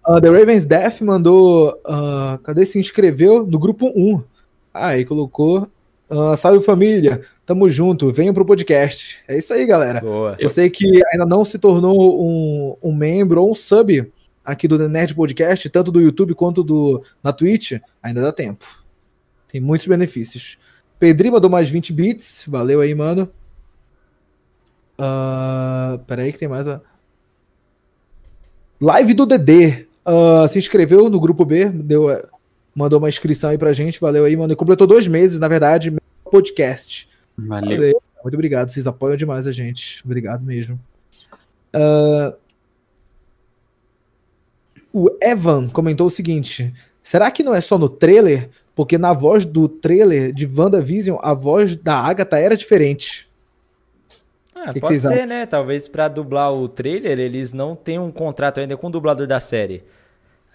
Uh, 0.05 0.19
The 0.19 0.29
Ravens 0.29 0.65
Death 0.65 1.01
mandou. 1.01 1.69
Uh, 1.85 2.37
cadê? 2.43 2.65
Se 2.65 2.77
inscreveu 2.77 3.45
no 3.45 3.57
grupo 3.57 3.87
1. 3.95 4.21
Ah, 4.73 4.87
aí 4.87 5.05
colocou. 5.05 5.69
Uh, 6.13 6.37
salve 6.37 6.63
família, 6.63 7.21
tamo 7.43 7.67
junto, 7.67 8.13
venham 8.13 8.35
pro 8.35 8.45
podcast. 8.45 9.17
É 9.27 9.35
isso 9.35 9.51
aí, 9.51 9.65
galera. 9.65 9.99
Boa. 9.99 10.37
Eu 10.37 10.47
sei 10.47 10.69
que 10.69 11.01
ainda 11.11 11.25
não 11.25 11.43
se 11.43 11.57
tornou 11.57 12.23
um, 12.23 12.77
um 12.83 12.93
membro 12.93 13.41
ou 13.41 13.49
um 13.49 13.55
sub 13.55 14.11
aqui 14.45 14.67
do 14.67 14.77
Nerd 14.87 15.15
Podcast, 15.15 15.67
tanto 15.71 15.91
do 15.91 15.99
YouTube 15.99 16.35
quanto 16.35 16.63
do 16.63 17.03
na 17.23 17.33
Twitch, 17.33 17.79
ainda 18.01 18.21
dá 18.21 18.31
tempo. 18.31 18.63
Tem 19.47 19.59
muitos 19.59 19.87
benefícios. 19.87 20.59
Pedrinho 20.99 21.33
mandou 21.33 21.49
mais 21.49 21.67
20 21.67 21.91
bits, 21.91 22.45
valeu 22.47 22.79
aí, 22.79 22.93
mano. 22.93 23.27
Uh, 24.99 25.97
peraí 26.05 26.31
que 26.31 26.37
tem 26.37 26.47
mais 26.47 26.67
a... 26.67 26.79
Live 28.79 29.15
do 29.15 29.25
DD. 29.25 29.87
Uh, 30.05 30.47
se 30.47 30.59
inscreveu 30.59 31.09
no 31.09 31.19
grupo 31.19 31.43
B, 31.43 31.69
deu, 31.69 32.07
mandou 32.75 32.99
uma 32.99 33.09
inscrição 33.09 33.49
aí 33.49 33.57
pra 33.57 33.73
gente, 33.73 33.99
valeu 33.99 34.25
aí, 34.25 34.37
mano. 34.37 34.55
Completou 34.55 34.85
dois 34.85 35.07
meses, 35.07 35.39
na 35.39 35.47
verdade, 35.47 35.91
podcast. 36.33 37.07
Valeu. 37.37 37.77
valeu. 37.77 38.01
Muito 38.23 38.33
obrigado, 38.33 38.69
vocês 38.69 38.87
apoiam 38.87 39.15
demais 39.15 39.45
a 39.45 39.51
gente. 39.51 40.01
Obrigado 40.03 40.43
mesmo. 40.43 40.79
Uh, 41.75 42.35
o 44.91 45.09
Evan 45.21 45.67
comentou 45.67 46.07
o 46.07 46.09
seguinte: 46.09 46.73
será 47.03 47.29
que 47.29 47.43
não 47.43 47.53
é 47.53 47.61
só 47.61 47.77
no 47.77 47.87
trailer? 47.87 48.49
Porque 48.73 48.97
na 48.97 49.13
voz 49.13 49.45
do 49.45 49.67
trailer 49.67 50.33
de 50.33 50.47
WandaVision, 50.47 51.19
a 51.21 51.35
voz 51.35 51.75
da 51.75 51.95
Agatha 51.95 52.39
era 52.39 52.57
diferente. 52.57 53.29
Ah, 54.55 54.73
que 54.73 54.79
pode 54.79 54.95
que 54.95 55.01
ser, 55.01 55.13
acham? 55.13 55.27
né? 55.27 55.45
Talvez 55.45 55.87
para 55.87 56.07
dublar 56.07 56.51
o 56.51 56.67
trailer, 56.67 57.19
eles 57.19 57.53
não 57.53 57.75
têm 57.75 57.99
um 57.99 58.11
contrato 58.11 58.59
ainda 58.59 58.75
com 58.75 58.87
o 58.87 58.89
dublador 58.89 59.27
da 59.27 59.39
série. 59.39 59.83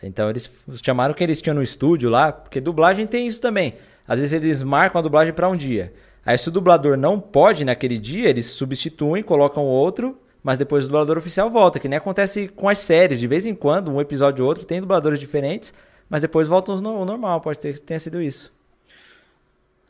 Então 0.02 0.28
eles 0.30 0.50
chamaram 0.82 1.14
que 1.14 1.22
eles 1.22 1.40
tinham 1.40 1.54
no 1.54 1.62
estúdio 1.62 2.10
lá, 2.10 2.32
porque 2.32 2.60
dublagem 2.60 3.06
tem 3.06 3.26
isso 3.26 3.40
também. 3.40 3.74
Às 4.08 4.18
vezes 4.18 4.32
eles 4.32 4.62
marcam 4.62 4.98
a 4.98 5.02
dublagem 5.02 5.34
para 5.34 5.48
um 5.48 5.54
dia. 5.54 5.92
Aí 6.24 6.36
se 6.36 6.48
o 6.48 6.50
dublador 6.50 6.96
não 6.96 7.20
pode 7.20 7.64
naquele 7.64 7.98
dia, 7.98 8.28
eles 8.28 8.46
substituem, 8.46 9.22
colocam 9.22 9.64
outro, 9.64 10.18
mas 10.42 10.58
depois 10.58 10.84
o 10.84 10.88
dublador 10.88 11.18
oficial 11.18 11.50
volta, 11.50 11.78
que 11.78 11.88
nem 11.88 11.98
acontece 11.98 12.48
com 12.48 12.68
as 12.68 12.78
séries. 12.78 13.20
De 13.20 13.26
vez 13.26 13.44
em 13.44 13.54
quando, 13.54 13.90
um 13.90 14.00
episódio 14.00 14.44
ou 14.44 14.48
outro 14.48 14.64
tem 14.64 14.80
dubladores 14.80 15.20
diferentes, 15.20 15.74
mas 16.08 16.22
depois 16.22 16.48
voltam 16.48 16.74
ao 16.74 17.04
normal. 17.04 17.40
Pode 17.40 17.58
ter 17.58 17.74
que 17.74 17.80
tenha 17.80 18.00
sido 18.00 18.22
isso. 18.22 18.52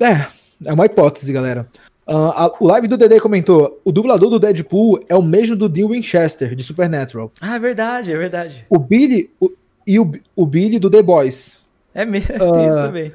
É, 0.01 0.27
é 0.65 0.73
uma 0.73 0.87
hipótese, 0.87 1.33
galera. 1.33 1.69
Uh, 2.07 2.33
a, 2.35 2.57
o 2.59 2.67
live 2.67 2.89
do 2.89 2.97
Dede 2.97 3.21
comentou: 3.21 3.81
o 3.85 3.93
dublador 3.93 4.31
do 4.31 4.39
Deadpool 4.39 5.05
é 5.09 5.15
o 5.15 5.23
mesmo 5.23 5.55
do 5.55 5.69
Dean 5.69 5.89
Winchester, 5.89 6.55
de 6.55 6.65
Supernatural. 6.65 7.31
Ah, 7.41 7.57
é 7.57 7.59
verdade, 7.59 8.13
é 8.13 8.17
verdade. 8.17 8.67
O 8.71 8.79
Billy 8.79 9.31
o, 9.39 9.53
e 9.87 10.01
o, 10.01 10.11
o 10.35 10.47
Billy 10.47 10.79
do 10.79 10.89
The 10.89 11.03
Boys. 11.03 11.59
É 11.95 12.05
mesmo, 12.07 12.35
uh, 12.37 12.57
isso 12.67 12.79
também. 12.79 13.13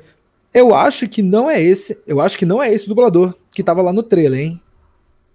Eu 0.53 0.75
acho 0.75 1.07
que 1.07 1.21
não 1.21 1.49
é 1.49 1.61
esse. 1.61 1.97
Eu 2.05 2.21
acho 2.21 2.37
que 2.37 2.45
não 2.45 2.61
é 2.61 2.71
esse 2.71 2.87
dublador 2.87 3.33
que 3.51 3.63
tava 3.63 3.81
lá 3.81 3.91
no 3.91 4.03
trailer, 4.03 4.39
hein? 4.39 4.61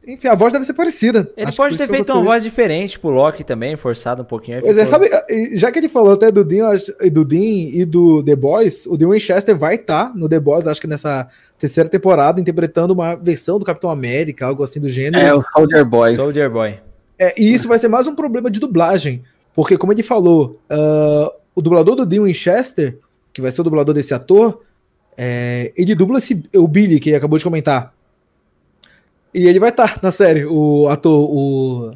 Enfim, 0.06 0.28
a 0.28 0.34
voz 0.34 0.54
deve 0.54 0.64
ser 0.64 0.72
parecida. 0.72 1.30
Ele 1.36 1.48
acho 1.48 1.56
pode 1.56 1.76
ter 1.76 1.86
feito 1.86 2.14
uma 2.14 2.24
voz 2.24 2.42
diferente 2.42 2.98
pro 2.98 3.10
Loki 3.10 3.44
também, 3.44 3.76
forçado 3.76 4.22
um 4.22 4.24
pouquinho. 4.24 4.62
Pois 4.62 4.78
é, 4.78 4.86
ficou... 4.86 5.04
é, 5.04 5.08
sabe, 5.10 5.56
já 5.58 5.70
que 5.70 5.78
ele 5.78 5.88
falou 5.88 6.14
até 6.14 6.30
do 6.30 6.42
Dean, 6.42 6.70
do 7.12 7.26
Dean 7.26 7.68
e 7.74 7.84
do 7.84 8.22
The 8.22 8.34
Boys, 8.34 8.86
o 8.86 8.96
Dean 8.96 9.10
Winchester 9.10 9.54
vai 9.54 9.74
estar 9.74 10.06
tá 10.06 10.12
no 10.14 10.26
The 10.26 10.40
Boys, 10.40 10.66
acho 10.66 10.80
que 10.80 10.86
nessa 10.86 11.28
terceira 11.58 11.90
temporada, 11.90 12.40
interpretando 12.40 12.92
uma 12.92 13.16
versão 13.16 13.58
do 13.58 13.66
Capitão 13.66 13.90
América, 13.90 14.46
algo 14.46 14.62
assim 14.62 14.80
do 14.80 14.88
gênero. 14.88 15.22
É, 15.22 15.34
o 15.34 15.42
Soldier 15.42 15.84
Boy. 15.84 16.14
Soldier 16.14 16.50
Boy. 16.50 16.78
É, 17.18 17.34
e 17.38 17.52
isso 17.52 17.68
vai 17.68 17.78
ser 17.78 17.88
mais 17.88 18.06
um 18.06 18.14
problema 18.14 18.50
de 18.50 18.58
dublagem, 18.58 19.22
porque 19.54 19.76
como 19.76 19.92
ele 19.92 20.02
falou, 20.02 20.58
uh, 20.70 21.30
o 21.54 21.60
dublador 21.60 21.96
do 21.96 22.06
Dean 22.06 22.22
Winchester, 22.22 22.98
que 23.30 23.42
vai 23.42 23.52
ser 23.52 23.60
o 23.60 23.64
dublador 23.64 23.94
desse 23.94 24.14
ator, 24.14 24.62
é, 25.20 25.72
ele 25.76 25.96
dubla 25.96 26.18
esse, 26.18 26.40
o 26.54 26.68
Billy, 26.68 27.00
que 27.00 27.12
acabou 27.12 27.36
de 27.36 27.44
comentar. 27.44 27.92
E 29.34 29.46
ele 29.46 29.58
vai 29.58 29.70
estar 29.70 29.94
tá 29.94 30.00
na 30.00 30.12
série, 30.12 30.46
o 30.46 30.88
ator, 30.88 31.28
o... 31.28 31.90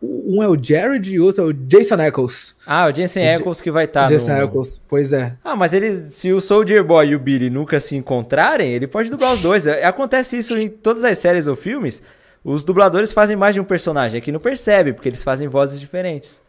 Um 0.00 0.42
é 0.42 0.48
o 0.48 0.62
Jared 0.62 1.10
e 1.10 1.18
o 1.18 1.24
outro 1.24 1.42
é 1.42 1.46
o 1.46 1.52
Jason 1.52 2.00
Eccles. 2.00 2.54
Ah, 2.66 2.86
o 2.86 2.92
Jason 2.92 3.20
Eccles 3.20 3.60
que 3.60 3.70
vai 3.70 3.86
estar 3.86 4.04
tá 4.04 4.08
Jason 4.08 4.32
no... 4.32 4.44
Eccles, 4.44 4.80
pois 4.86 5.12
é. 5.12 5.34
Ah, 5.42 5.56
mas 5.56 5.72
ele, 5.72 6.10
se 6.10 6.32
o 6.32 6.40
Soldier 6.40 6.84
Boy 6.84 7.08
e 7.08 7.16
o 7.16 7.18
Billy 7.18 7.50
nunca 7.50 7.80
se 7.80 7.96
encontrarem, 7.96 8.72
ele 8.72 8.86
pode 8.86 9.10
dublar 9.10 9.32
os 9.32 9.40
dois. 9.40 9.66
É, 9.66 9.84
acontece 9.84 10.38
isso 10.38 10.56
em 10.56 10.68
todas 10.68 11.02
as 11.02 11.18
séries 11.18 11.48
ou 11.48 11.56
filmes. 11.56 12.02
Os 12.44 12.62
dubladores 12.62 13.10
fazem 13.10 13.36
mais 13.36 13.54
de 13.54 13.60
um 13.60 13.64
personagem. 13.64 14.18
Aqui 14.18 14.30
não 14.30 14.38
percebe, 14.38 14.92
porque 14.92 15.08
eles 15.08 15.22
fazem 15.22 15.48
vozes 15.48 15.80
diferentes. 15.80 16.42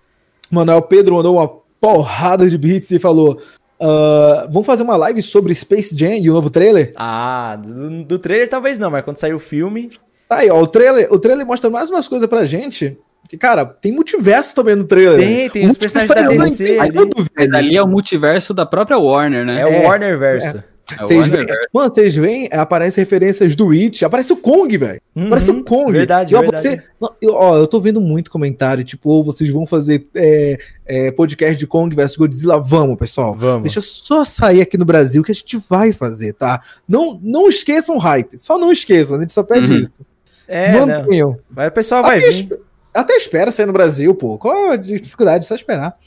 Mano, 0.52 0.76
o 0.76 0.82
Pedro 0.82 1.16
mandou 1.16 1.38
uma 1.38 1.50
porrada 1.80 2.48
de 2.48 2.58
beats 2.58 2.92
e 2.92 3.00
falou: 3.00 3.42
Uh, 3.80 4.50
vamos 4.50 4.66
fazer 4.66 4.84
uma 4.84 4.98
live 4.98 5.22
sobre 5.22 5.54
Space 5.54 5.96
Jam 5.96 6.18
e 6.18 6.30
o 6.30 6.34
novo 6.34 6.50
trailer? 6.50 6.94
Ah, 6.96 7.56
do, 7.56 8.04
do, 8.04 8.20
trailer 8.20 8.50
talvez 8.50 8.80
não, 8.80 8.90
mas 8.90 9.04
quando 9.04 9.18
sair 9.18 9.34
o 9.34 9.40
filme. 9.40 9.92
Tá 10.28 10.38
aí, 10.38 10.50
ó, 10.50 10.60
o 10.60 10.68
trailer, 10.68 11.12
o 11.14 11.20
trailer 11.20 11.46
mostra 11.46 11.70
mais 11.70 11.90
umas 11.90 12.08
coisas 12.08 12.28
pra 12.28 12.46
gente. 12.46 12.98
Que, 13.30 13.38
cara, 13.38 13.66
tem 13.66 13.92
multiverso 13.92 14.56
também 14.56 14.76
no 14.76 14.86
trailer. 14.86 15.20
Tem, 15.20 15.50
tem 15.50 15.68
os 15.68 15.78
personagens 15.78 16.38
da 16.38 16.46
DC. 16.46 16.80
Ali, 16.80 16.98
ali, 16.98 17.56
ali 17.56 17.78
é 17.78 17.84
o 17.84 17.88
multiverso 17.88 18.54
da 18.54 18.66
própria 18.66 18.98
Warner, 18.98 19.46
né? 19.46 19.58
É, 19.58 19.62
é 19.62 19.66
o 19.82 19.84
Warner 19.84 20.18
verso. 20.18 20.58
É. 20.58 20.77
É 20.90 21.04
vocês 21.04 21.28
veem, 21.28 21.46
mano, 21.74 21.94
vocês 21.94 22.16
veem, 22.16 22.50
aparecem 22.52 23.02
referências 23.02 23.56
do 23.56 23.72
It, 23.72 24.06
aparece 24.06 24.32
o 24.32 24.38
Kong, 24.38 24.78
velho. 24.78 25.02
Uhum, 25.14 25.28
aparece 25.28 25.52
o 25.52 25.64
Kong. 25.64 25.92
Verdade, 25.92 26.34
e, 26.34 26.38
ó, 26.38 26.42
verdade. 26.42 26.82
Você, 27.00 27.12
eu, 27.22 27.34
ó, 27.34 27.58
eu 27.58 27.68
tô 27.68 27.80
vendo 27.82 28.00
muito 28.00 28.32
comentário, 28.32 28.86
tipo, 28.86 29.10
ou 29.10 29.24
vocês 29.24 29.50
vão 29.50 29.66
fazer 29.66 30.08
é, 30.16 30.58
é, 30.86 31.12
podcast 31.12 31.58
de 31.58 31.68
Kong 31.68 31.94
versus 31.94 32.16
Godzilla. 32.16 32.60
Vamos, 32.60 32.98
pessoal. 32.98 33.36
Vamos. 33.36 33.64
Deixa 33.64 33.82
só 33.82 34.24
sair 34.24 34.62
aqui 34.62 34.78
no 34.78 34.86
Brasil 34.86 35.24
que 35.24 35.32
a 35.32 35.36
gente 35.36 35.58
vai 35.70 35.92
fazer, 35.92 36.34
tá? 36.34 36.62
Não, 36.88 37.20
não 37.22 37.50
esqueçam 37.50 37.98
o 37.98 38.00
hype. 38.00 38.38
Só 38.38 38.58
não 38.58 38.72
esqueçam, 38.72 39.18
a 39.18 39.22
gente 39.22 39.34
só 39.34 39.44
pede 39.44 39.72
uhum. 39.72 39.80
isso. 39.80 40.06
É, 40.48 40.72
Mantenham. 40.80 41.38
Mas 41.50 41.68
o 41.68 41.72
pessoal 41.72 42.02
vai 42.02 42.20
até 42.20 42.30
vir. 42.30 42.60
até 42.94 43.14
espera 43.16 43.52
sair 43.52 43.66
no 43.66 43.74
Brasil, 43.74 44.16
pô. 44.16 44.38
Qual 44.38 44.72
a 44.72 44.78
dificuldade? 44.78 45.46
Só 45.46 45.56
esperar. 45.56 45.98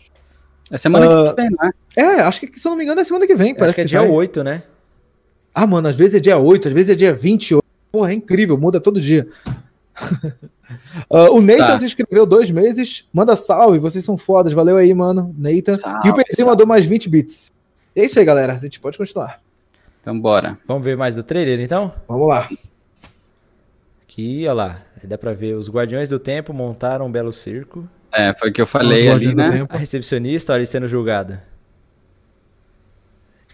É 0.70 0.78
semana 0.78 1.06
uh, 1.06 1.34
que 1.34 1.42
vem, 1.42 1.50
né? 1.50 1.72
É, 1.96 2.04
acho 2.22 2.40
que, 2.40 2.58
se 2.58 2.66
eu 2.66 2.70
não 2.70 2.78
me 2.78 2.84
engano, 2.84 3.00
é 3.00 3.04
semana 3.04 3.26
que 3.26 3.34
vem. 3.34 3.54
Parece 3.54 3.80
acho 3.80 3.90
que 3.90 3.96
é 3.96 4.00
dia 4.00 4.10
8, 4.10 4.44
né? 4.44 4.62
Ah, 5.52 5.66
mano, 5.66 5.88
às 5.88 5.96
vezes 5.96 6.14
é 6.14 6.20
dia 6.20 6.38
8, 6.38 6.68
às 6.68 6.74
vezes 6.74 6.90
é 6.90 6.94
dia 6.94 7.12
28. 7.12 7.64
Porra, 7.90 8.12
é 8.12 8.14
incrível, 8.14 8.56
muda 8.56 8.80
todo 8.80 9.00
dia. 9.00 9.26
uh, 11.10 11.34
o 11.34 11.40
Nathan 11.40 11.66
tá. 11.66 11.78
se 11.78 11.84
inscreveu 11.84 12.24
dois 12.24 12.52
meses. 12.52 13.08
Manda 13.12 13.34
salve, 13.34 13.80
vocês 13.80 14.04
são 14.04 14.16
fodas. 14.16 14.52
Valeu 14.52 14.76
aí, 14.76 14.94
mano. 14.94 15.34
Nathan. 15.36 15.74
Salve, 15.74 16.08
e 16.08 16.10
o 16.10 16.14
PC 16.14 16.44
mandou 16.44 16.66
mais 16.66 16.86
20 16.86 17.08
bits. 17.08 17.52
é 17.96 18.04
isso 18.04 18.18
aí, 18.20 18.24
galera. 18.24 18.52
A 18.52 18.56
gente 18.56 18.78
pode 18.78 18.96
continuar. 18.96 19.40
Então, 20.00 20.18
bora. 20.18 20.56
Vamos 20.66 20.84
ver 20.84 20.96
mais 20.96 21.16
do 21.16 21.24
trailer, 21.24 21.60
então? 21.60 21.92
Vamos 22.06 22.28
lá. 22.28 22.48
Aqui, 24.04 24.46
ó 24.46 24.52
lá. 24.52 24.82
Dá 25.02 25.18
pra 25.18 25.34
ver. 25.34 25.54
Os 25.56 25.68
Guardiões 25.68 26.08
do 26.08 26.20
Tempo 26.20 26.52
montaram 26.52 27.06
um 27.06 27.10
belo 27.10 27.32
circo. 27.32 27.88
É, 28.12 28.34
foi 28.34 28.50
o 28.50 28.52
que 28.52 28.60
eu 28.60 28.66
falei 28.66 29.08
ali, 29.08 29.34
né? 29.34 29.66
A 29.68 29.76
recepcionista, 29.76 30.52
olha, 30.52 30.66
sendo 30.66 30.88
julgada 30.88 31.50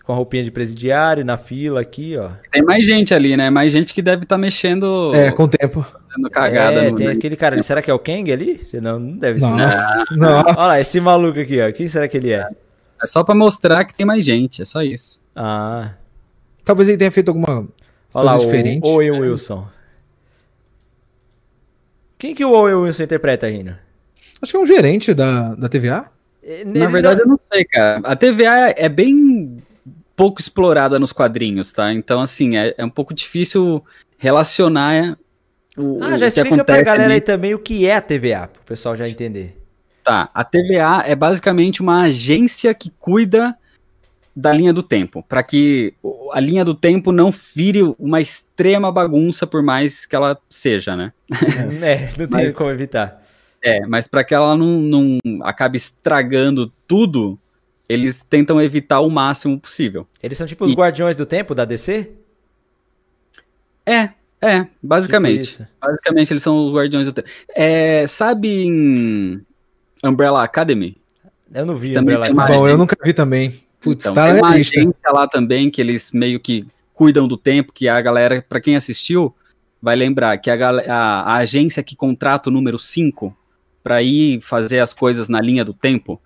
com 0.06 0.12
a 0.12 0.16
roupinha 0.16 0.44
de 0.44 0.52
presidiário, 0.52 1.24
na 1.24 1.36
fila 1.36 1.80
aqui, 1.80 2.16
ó. 2.16 2.30
Tem 2.52 2.62
mais 2.62 2.86
gente 2.86 3.12
ali, 3.12 3.36
né? 3.36 3.50
Mais 3.50 3.72
gente 3.72 3.92
que 3.92 4.00
deve 4.00 4.22
estar 4.22 4.36
tá 4.36 4.38
mexendo. 4.38 5.12
É, 5.12 5.32
com 5.32 5.42
o 5.42 5.48
tempo. 5.48 5.82
Fazendo 5.82 6.30
cagada. 6.30 6.84
É, 6.84 6.92
tem 6.92 7.08
aquele 7.08 7.34
cara 7.34 7.56
ali. 7.56 7.62
Será 7.64 7.82
que 7.82 7.90
é 7.90 7.94
o 7.94 7.98
Kang 7.98 8.30
ali? 8.30 8.64
Não, 8.74 9.00
não 9.00 9.18
deve 9.18 9.40
ser. 9.40 9.50
Nossa, 9.50 10.04
Nossa. 10.14 10.60
Olha 10.60 10.66
lá, 10.68 10.80
esse 10.80 11.00
maluco 11.00 11.40
aqui, 11.40 11.60
ó. 11.60 11.72
Quem 11.72 11.88
será 11.88 12.06
que 12.06 12.16
ele 12.16 12.32
é? 12.32 12.48
É 13.02 13.06
só 13.06 13.24
pra 13.24 13.34
mostrar 13.34 13.84
que 13.84 13.94
tem 13.94 14.06
mais 14.06 14.24
gente, 14.24 14.62
é 14.62 14.64
só 14.64 14.80
isso. 14.80 15.20
Ah. 15.34 15.90
Talvez 16.64 16.88
ele 16.88 16.98
tenha 16.98 17.10
feito 17.10 17.28
alguma 17.28 17.48
Olha 17.48 17.68
coisa 18.12 18.30
lá, 18.30 18.38
diferente. 18.38 18.86
O 18.86 18.92
Owen 18.92 19.10
Wilson. 19.10 19.66
Quem 22.16 22.32
que 22.32 22.44
o 22.44 22.52
Owen 22.52 22.76
Wilson 22.76 23.02
interpreta, 23.02 23.48
Rino? 23.48 23.76
Acho 24.40 24.52
que 24.52 24.56
é 24.56 24.60
um 24.60 24.66
gerente 24.66 25.14
da, 25.14 25.54
da 25.54 25.68
TVA. 25.68 26.10
Na 26.66 26.86
verdade, 26.86 27.20
não... 27.20 27.24
eu 27.24 27.28
não 27.28 27.40
sei, 27.52 27.64
cara. 27.64 28.00
A 28.04 28.14
TVA 28.14 28.74
é 28.76 28.88
bem 28.88 29.58
pouco 30.14 30.40
explorada 30.40 30.98
nos 30.98 31.12
quadrinhos, 31.12 31.72
tá? 31.72 31.92
Então, 31.92 32.20
assim, 32.20 32.56
é, 32.56 32.74
é 32.78 32.84
um 32.84 32.90
pouco 32.90 33.12
difícil 33.12 33.84
relacionar 34.18 35.18
o, 35.76 35.98
ah, 36.02 36.16
já 36.16 36.24
o 36.24 36.28
explica 36.28 36.64
pra 36.64 36.80
galera 36.82 37.04
ali. 37.04 37.14
aí 37.14 37.20
também 37.20 37.54
o 37.54 37.58
que 37.58 37.86
é 37.86 37.96
a 37.96 38.00
TVA, 38.00 38.48
pro 38.48 38.62
pessoal 38.64 38.96
já 38.96 39.06
entender. 39.06 39.60
Tá, 40.02 40.30
a 40.32 40.44
TVA 40.44 41.02
é 41.04 41.14
basicamente 41.14 41.82
uma 41.82 42.02
agência 42.02 42.72
que 42.72 42.90
cuida 42.90 43.56
da 44.34 44.52
linha 44.52 44.72
do 44.72 44.82
tempo, 44.82 45.22
para 45.22 45.42
que 45.42 45.92
a 46.32 46.40
linha 46.40 46.64
do 46.64 46.74
tempo 46.74 47.10
não 47.10 47.30
vire 47.30 47.82
uma 47.98 48.20
extrema 48.20 48.92
bagunça, 48.92 49.46
por 49.46 49.62
mais 49.62 50.06
que 50.06 50.14
ela 50.14 50.38
seja, 50.48 50.94
né? 50.94 51.12
É, 51.82 52.08
não 52.18 52.26
tem 52.28 52.46
mas, 52.46 52.54
como 52.54 52.70
evitar. 52.70 53.25
É, 53.66 53.84
mas 53.84 54.06
para 54.06 54.22
que 54.22 54.32
ela 54.32 54.56
não, 54.56 54.78
não 54.78 55.18
acabe 55.42 55.76
estragando 55.76 56.72
tudo, 56.86 57.36
eles 57.88 58.22
tentam 58.22 58.62
evitar 58.62 59.00
o 59.00 59.10
máximo 59.10 59.58
possível. 59.58 60.06
Eles 60.22 60.38
são 60.38 60.46
tipo 60.46 60.64
os 60.64 60.70
e... 60.70 60.74
guardiões 60.76 61.16
do 61.16 61.26
tempo 61.26 61.52
da 61.52 61.64
DC? 61.64 62.12
É, 63.84 64.10
é, 64.40 64.68
basicamente. 64.80 65.48
Tipo 65.48 65.68
basicamente 65.80 66.32
eles 66.32 66.44
são 66.44 66.64
os 66.64 66.72
guardiões 66.72 67.06
do 67.06 67.12
tempo. 67.12 67.28
É, 67.56 68.06
sabe 68.06 68.66
em 68.66 69.44
Umbrella 70.04 70.44
Academy? 70.44 70.96
Eu 71.52 71.66
não 71.66 71.74
vi 71.74 71.98
Umbrella 71.98 72.26
Academy. 72.26 72.58
Bom, 72.58 72.68
eu 72.68 72.78
nunca 72.78 72.96
vi 73.04 73.12
também. 73.12 73.50
Putz, 73.80 74.04
então, 74.04 74.14
tá 74.14 74.30
tem 74.30 74.42
uma 74.42 74.56
lista. 74.56 74.78
agência 74.78 75.10
lá 75.12 75.26
também 75.26 75.72
que 75.72 75.80
eles 75.80 76.12
meio 76.12 76.38
que 76.38 76.64
cuidam 76.94 77.26
do 77.26 77.36
tempo, 77.36 77.72
que 77.72 77.88
a 77.88 78.00
galera, 78.00 78.44
para 78.48 78.60
quem 78.60 78.76
assistiu, 78.76 79.34
vai 79.82 79.96
lembrar 79.96 80.38
que 80.38 80.50
a, 80.50 80.70
a, 80.86 81.32
a 81.32 81.36
agência 81.38 81.82
que 81.82 81.96
contrata 81.96 82.48
o 82.48 82.52
número 82.52 82.78
5 82.78 83.36
para 83.86 84.02
ir 84.02 84.40
fazer 84.40 84.80
as 84.80 84.92
coisas 84.92 85.28
na 85.28 85.40
linha 85.40 85.64
do 85.64 85.72
tempo 85.72 86.20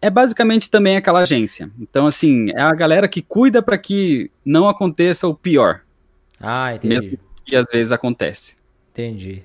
é 0.00 0.08
basicamente 0.08 0.70
também 0.70 0.96
aquela 0.96 1.20
agência. 1.20 1.70
Então, 1.78 2.06
assim, 2.06 2.48
é 2.56 2.62
a 2.62 2.72
galera 2.72 3.06
que 3.06 3.20
cuida 3.20 3.60
para 3.60 3.76
que 3.76 4.30
não 4.42 4.66
aconteça 4.66 5.28
o 5.28 5.34
pior. 5.34 5.82
Ah, 6.40 6.74
entendi. 6.74 6.94
Mesmo 6.94 7.18
que 7.44 7.54
às 7.54 7.66
vezes 7.66 7.92
acontece. 7.92 8.56
Entendi. 8.92 9.42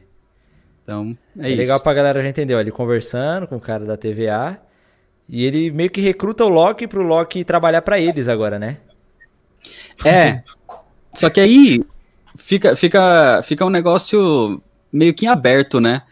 Então, 0.81 1.17
é, 1.37 1.47
é 1.47 1.49
isso. 1.49 1.57
legal 1.57 1.81
pra 1.81 1.93
galera 1.93 2.23
já 2.23 2.29
entender, 2.29 2.55
ó, 2.55 2.61
ele 2.61 2.71
conversando 2.71 3.45
com 3.47 3.57
o 3.57 3.61
cara 3.61 3.83
da 3.83 3.97
TVA 3.97 4.61
e 5.27 5.43
ele 5.43 5.71
meio 5.71 5.89
que 5.89 5.99
recruta 5.99 6.45
o 6.45 6.49
Loki 6.49 6.87
pro 6.87 7.03
Loki 7.03 7.43
trabalhar 7.43 7.81
para 7.81 7.99
eles 7.99 8.29
agora, 8.29 8.57
né? 8.57 8.77
É. 10.05 10.41
Só 11.13 11.29
que 11.29 11.41
aí 11.41 11.83
fica, 12.37 12.77
fica, 12.77 13.41
fica 13.43 13.65
um 13.65 13.69
negócio 13.69 14.63
meio 14.89 15.13
que 15.13 15.27
aberto, 15.27 15.81
né? 15.81 16.03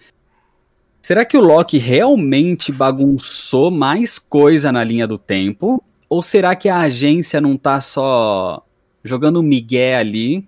Será 1.02 1.24
que 1.26 1.38
o 1.38 1.41
Loki 1.41 1.78
realmente 1.78 2.72
bagunçou 2.72 3.72
mais 3.72 4.20
coisa 4.20 4.72
na 4.72 4.84
linha 4.84 5.08
do 5.08 5.18
tempo? 5.18 5.84
Ou 6.10 6.22
será 6.22 6.56
que 6.56 6.68
a 6.68 6.80
agência 6.80 7.39
não 7.39 7.56
tá 7.56 7.80
só 7.80 8.64
jogando 9.04 9.41
migué 9.41 9.95
ali 9.95 10.47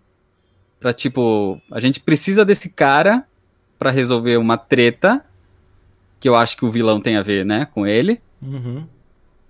pra 0.79 0.91
tipo, 0.91 1.61
a 1.71 1.79
gente 1.79 1.99
precisa 1.99 2.43
desse 2.43 2.67
cara 2.67 3.23
para 3.77 3.91
resolver 3.91 4.37
uma 4.37 4.57
treta 4.57 5.23
que 6.19 6.27
eu 6.27 6.35
acho 6.35 6.57
que 6.57 6.65
o 6.65 6.71
vilão 6.71 6.99
tem 6.99 7.17
a 7.17 7.21
ver, 7.21 7.45
né, 7.45 7.67
com 7.71 7.85
ele. 7.85 8.19
Uhum. 8.41 8.85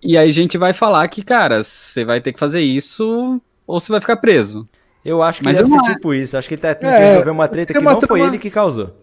E 0.03 0.17
aí 0.17 0.29
a 0.29 0.33
gente 0.33 0.57
vai 0.57 0.73
falar 0.73 1.07
que, 1.07 1.23
cara, 1.23 1.63
você 1.63 2.03
vai 2.03 2.19
ter 2.19 2.33
que 2.33 2.39
fazer 2.39 2.61
isso 2.61 3.41
ou 3.65 3.79
você 3.79 3.91
vai 3.91 4.01
ficar 4.01 4.17
preso. 4.17 4.67
Eu 5.03 5.23
acho 5.23 5.39
que 5.39 5.45
Mas 5.45 5.57
deve 5.57 5.69
ser 5.69 5.81
tipo 5.81 6.13
isso. 6.13 6.37
Acho 6.37 6.47
que 6.47 6.55
ele 6.55 6.61
tá 6.61 6.75
tentando 6.75 6.95
é, 6.95 7.09
resolver 7.09 7.31
uma 7.31 7.47
treta 7.47 7.73
que 7.73 7.79
uma 7.79 7.93
não 7.93 7.99
trama... 7.99 8.19
foi 8.19 8.27
ele 8.27 8.37
que 8.37 8.49
causou. 8.49 8.95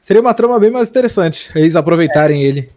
Seria 0.00 0.22
uma 0.22 0.34
trama 0.34 0.58
bem 0.58 0.70
mais 0.70 0.88
interessante, 0.88 1.50
eles 1.54 1.76
aproveitarem 1.76 2.42
é. 2.42 2.46
ele. 2.46 2.70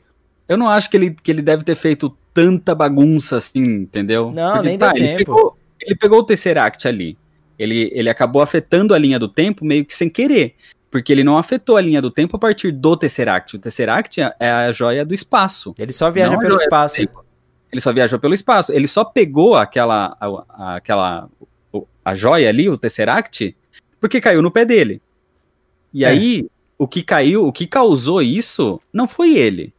Eu 0.47 0.57
não 0.57 0.69
acho 0.69 0.89
que 0.89 0.97
ele, 0.97 1.11
que 1.11 1.31
ele 1.31 1.41
deve 1.41 1.63
ter 1.63 1.75
feito 1.75 2.15
tanta 2.33 2.75
bagunça 2.75 3.37
assim, 3.37 3.63
entendeu? 3.63 4.31
Não, 4.31 4.53
Porque, 4.53 4.67
nem 4.67 4.77
tá, 4.77 4.91
deu 4.91 5.01
ele 5.01 5.07
tempo. 5.07 5.35
Pegou, 5.35 5.57
ele 5.81 5.95
pegou 5.95 6.19
o 6.19 6.23
Tesseract 6.23 6.87
ali. 6.87 7.17
Ele, 7.57 7.89
ele 7.93 8.09
acabou 8.09 8.41
afetando 8.41 8.93
a 8.93 8.97
linha 8.97 9.17
do 9.17 9.29
tempo 9.29 9.63
meio 9.63 9.85
que 9.85 9.93
sem 9.93 10.09
querer. 10.09 10.55
Porque 10.91 11.11
ele 11.11 11.23
não 11.23 11.37
afetou 11.37 11.77
a 11.77 11.81
linha 11.81 12.01
do 12.01 12.11
tempo 12.11 12.35
a 12.35 12.39
partir 12.39 12.71
do 12.71 12.97
Tesseract. 12.97 13.55
O 13.55 13.59
Tesseract 13.59 14.19
é 14.39 14.51
a 14.51 14.71
joia 14.73 15.05
do 15.05 15.13
espaço. 15.13 15.73
Ele 15.79 15.93
só 15.93 16.11
viaja 16.11 16.37
pelo 16.37 16.55
espaço. 16.55 17.01
Ele 17.71 17.81
só 17.81 17.91
viajou 17.91 18.19
pelo 18.19 18.33
espaço. 18.33 18.71
Ele 18.71 18.87
só 18.87 19.03
pegou 19.03 19.55
aquela, 19.55 20.15
a, 20.19 20.75
aquela 20.75 21.29
a 22.03 22.13
joia 22.13 22.49
ali, 22.49 22.69
o 22.69 22.77
Tesseract, 22.77 23.55
porque 23.99 24.19
caiu 24.19 24.41
no 24.41 24.51
pé 24.51 24.65
dele. 24.65 25.01
E 25.93 26.03
é. 26.03 26.07
aí, 26.09 26.47
o 26.77 26.87
que 26.87 27.03
caiu, 27.03 27.47
o 27.47 27.51
que 27.51 27.67
causou 27.67 28.21
isso, 28.21 28.79
não 28.91 29.07
foi 29.07 29.35
ele. 29.35 29.73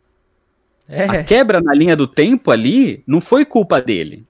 É. 0.88 1.04
A 1.04 1.24
quebra 1.24 1.60
na 1.60 1.74
linha 1.74 1.96
do 1.96 2.06
tempo 2.06 2.50
ali 2.50 3.02
não 3.06 3.20
foi 3.20 3.44
culpa 3.44 3.80
dele. 3.80 4.24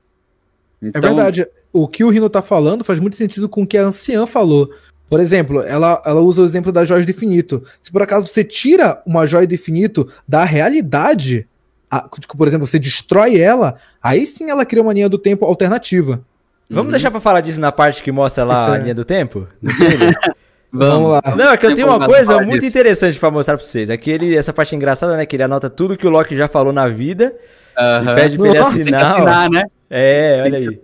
É 0.82 0.88
então... 0.88 1.00
É 1.02 1.14
verdade. 1.14 1.46
O 1.72 1.88
que 1.88 2.04
o 2.04 2.10
Rino 2.10 2.30
tá 2.30 2.42
falando 2.42 2.84
faz 2.84 2.98
muito 2.98 3.16
sentido 3.16 3.48
com 3.48 3.62
o 3.62 3.66
que 3.66 3.76
a 3.76 3.84
anciã 3.84 4.26
falou. 4.26 4.70
Por 5.08 5.20
exemplo, 5.20 5.62
ela, 5.62 6.00
ela 6.04 6.20
usa 6.20 6.42
o 6.42 6.44
exemplo 6.44 6.72
das 6.72 6.88
joias 6.88 7.04
do 7.04 7.10
infinito. 7.10 7.62
Se 7.80 7.92
por 7.92 8.02
acaso 8.02 8.26
você 8.26 8.42
tira 8.42 9.02
uma 9.06 9.26
joia 9.26 9.46
do 9.46 9.54
infinito 9.54 10.08
da 10.26 10.44
realidade, 10.44 11.46
a, 11.90 12.08
tipo, 12.18 12.36
por 12.36 12.48
exemplo, 12.48 12.66
você 12.66 12.78
destrói 12.78 13.38
ela, 13.38 13.76
aí 14.02 14.26
sim 14.26 14.50
ela 14.50 14.64
cria 14.64 14.82
uma 14.82 14.92
linha 14.92 15.08
do 15.08 15.18
tempo 15.18 15.44
alternativa. 15.44 16.24
Vamos 16.68 16.86
uhum. 16.86 16.90
deixar 16.92 17.10
pra 17.10 17.20
falar 17.20 17.40
disso 17.40 17.60
na 17.60 17.70
parte 17.70 18.02
que 18.02 18.10
mostra 18.10 18.42
lá 18.42 18.72
a 18.72 18.78
linha 18.78 18.94
do 18.94 19.04
tempo? 19.04 19.46
Vamos 20.74 21.10
lá. 21.10 21.22
Não, 21.36 21.52
é 21.52 21.56
que 21.56 21.66
eu 21.66 21.74
tenho 21.74 21.86
uma 21.86 22.04
coisa 22.04 22.40
muito 22.40 22.62
disso. 22.62 22.66
interessante 22.66 23.18
para 23.18 23.30
mostrar 23.30 23.56
pra 23.56 23.64
vocês. 23.64 23.88
Aqui 23.88 24.10
ele, 24.10 24.36
essa 24.36 24.52
parte 24.52 24.74
engraçada, 24.74 25.16
né? 25.16 25.24
Que 25.24 25.36
ele 25.36 25.44
anota 25.44 25.70
tudo 25.70 25.96
que 25.96 26.06
o 26.06 26.10
Loki 26.10 26.36
já 26.36 26.48
falou 26.48 26.72
na 26.72 26.88
vida. 26.88 27.32
Uhum. 27.78 28.10
E 28.10 28.14
pede 28.14 28.36
pra 28.36 28.48
ele 28.48 28.58
assinar. 28.58 29.12
assinar 29.12 29.50
né? 29.50 29.64
É, 29.88 30.42
olha 30.44 30.58
aí. 30.58 30.80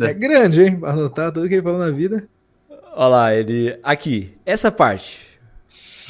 É 0.00 0.14
grande, 0.14 0.62
hein? 0.64 0.80
Anotar 0.82 1.30
tudo 1.30 1.48
que 1.48 1.54
ele 1.54 1.62
falou 1.62 1.78
na 1.78 1.90
vida. 1.90 2.26
Olha 2.96 3.08
lá, 3.08 3.34
ele. 3.34 3.78
Aqui, 3.80 4.34
essa 4.44 4.72
parte. 4.72 5.20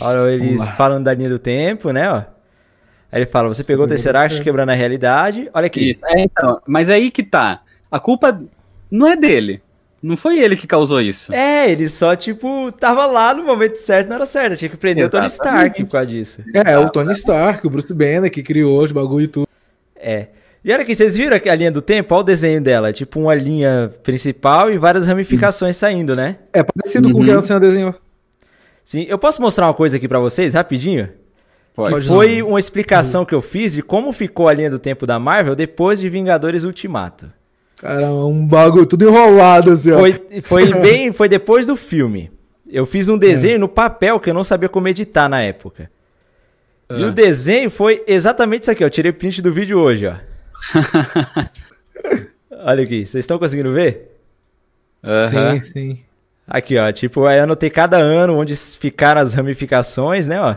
Olha 0.01 0.33
eles 0.33 0.67
falando 0.69 1.05
da 1.05 1.13
linha 1.13 1.29
do 1.29 1.39
tempo, 1.39 1.91
né? 1.91 2.11
Ó. 2.11 2.23
Aí 3.13 3.21
ele 3.21 3.27
fala: 3.27 3.49
você 3.49 3.63
pegou 3.63 3.85
o 3.85 3.89
Tesseract 3.89 4.43
quebrando 4.43 4.71
a 4.71 4.75
realidade. 4.75 5.51
Olha 5.53 5.67
aqui. 5.67 5.91
Isso. 5.91 6.01
É, 6.07 6.23
então, 6.23 6.63
mas 6.67 6.89
aí 6.89 7.11
que 7.11 7.23
tá. 7.23 7.61
A 7.91 8.01
culpa 8.01 8.41
não 8.91 9.07
é 9.07 9.17
dele. 9.17 9.63
Não 10.03 10.17
foi 10.17 10.39
ele 10.39 10.57
que 10.57 10.67
causou 10.67 11.01
isso. 11.01 11.33
É, 11.33 11.71
ele 11.71 11.89
só, 11.89 12.15
tipo, 12.15 12.71
tava 12.73 13.05
lá 13.07 13.35
no 13.35 13.43
momento 13.43 13.77
certo, 13.77 14.09
na 14.09 14.15
hora 14.15 14.27
certa. 14.27 14.57
Tinha 14.57 14.69
que 14.69 14.77
prender 14.77 15.05
Exatamente. 15.05 15.33
o 15.33 15.41
Tony 15.41 15.53
Stark 15.53 15.85
por 15.85 15.91
causa 15.91 16.07
disso. 16.07 16.43
É, 16.55 16.79
o 16.79 16.89
Tony 16.89 17.13
Stark, 17.15 17.67
o 17.67 17.71
Bruce 17.71 17.93
Banner, 17.93 18.31
que 18.31 18.43
criou 18.43 18.83
os 18.83 18.93
bagulho 18.93 19.25
e 19.25 19.29
tudo. 19.29 19.49
É. 19.97 20.29
E 20.65 20.73
olha 20.73 20.83
aqui, 20.83 20.95
vocês 20.95 21.17
viram 21.17 21.37
a 21.37 21.55
linha 21.55 21.71
do 21.71 21.83
tempo? 21.83 22.15
Olha 22.15 22.21
o 22.21 22.25
desenho 22.25 22.61
dela. 22.61 22.93
Tipo 22.93 23.21
uma 23.21 23.35
linha 23.35 23.93
principal 24.03 24.71
e 24.71 24.79
várias 24.79 25.07
ramificações 25.07 25.77
hum. 25.77 25.79
saindo, 25.79 26.15
né? 26.15 26.39
É 26.53 26.63
parecido 26.63 27.09
uhum. 27.09 27.15
com 27.15 27.21
o 27.21 27.25
que 27.25 27.31
a 27.31 27.41
senhora 27.41 27.67
desenhou. 27.67 27.95
Sim, 28.85 29.05
eu 29.09 29.19
posso 29.19 29.43
mostrar 29.43 29.67
uma 29.67 29.75
coisa 29.75 29.97
aqui 29.97 30.09
para 30.09 30.19
vocês, 30.19 30.55
rapidinho? 30.55 31.09
Pode. 31.75 32.07
Foi 32.07 32.43
uma 32.43 32.59
explicação 32.59 33.25
que 33.25 33.35
eu 33.35 33.43
fiz 33.43 33.73
de 33.73 33.83
como 33.83 34.13
ficou 34.13 34.49
a 34.49 34.55
linha 34.55 34.71
do 34.71 34.79
tempo 34.79 35.07
da 35.07 35.19
Marvel 35.19 35.55
depois 35.55 36.01
de 36.01 36.09
Vingadores 36.09 36.65
Ultimato. 36.65 37.31
Cara, 37.81 38.11
um 38.11 38.47
bagulho 38.47 38.87
tudo 38.87 39.09
enrolado, 39.09 39.71
assim, 39.71 39.93
ó. 39.93 39.99
Foi, 39.99 40.21
foi 40.43 40.73
bem. 40.81 41.13
Foi 41.13 41.29
depois 41.29 41.65
do 41.65 41.77
filme. 41.77 42.31
Eu 42.69 42.85
fiz 42.85 43.09
um 43.09 43.17
desenho 43.17 43.55
é. 43.55 43.59
no 43.59 43.69
papel 43.69 44.19
que 44.21 44.29
eu 44.29 44.35
não 44.35 44.45
sabia 44.45 44.69
como 44.69 44.89
editar 44.89 45.29
na 45.29 45.41
época. 45.41 45.91
E 46.91 47.05
o 47.05 47.09
ah. 47.09 47.11
desenho 47.11 47.71
foi 47.71 48.03
exatamente 48.07 48.63
isso 48.63 48.71
aqui, 48.71 48.83
ó. 48.83 48.87
Eu 48.87 48.91
tirei 48.91 49.13
print 49.13 49.41
do 49.41 49.53
vídeo 49.53 49.79
hoje, 49.79 50.07
ó. 50.07 50.15
Olha 52.65 52.83
aqui, 52.83 53.07
vocês 53.07 53.23
estão 53.23 53.39
conseguindo 53.39 53.73
ver? 53.73 54.19
Sim, 55.29 55.61
sim. 55.61 56.05
Aqui, 56.47 56.77
ó. 56.77 56.91
Tipo, 56.91 57.27
aí 57.27 57.39
eu 57.39 57.45
anotei 57.45 57.71
cada 57.71 57.97
ano 57.97 58.37
onde 58.37 58.57
ficaram 58.57 59.21
as 59.21 59.35
ramificações, 59.35 60.27
né, 60.27 60.41
ó. 60.41 60.57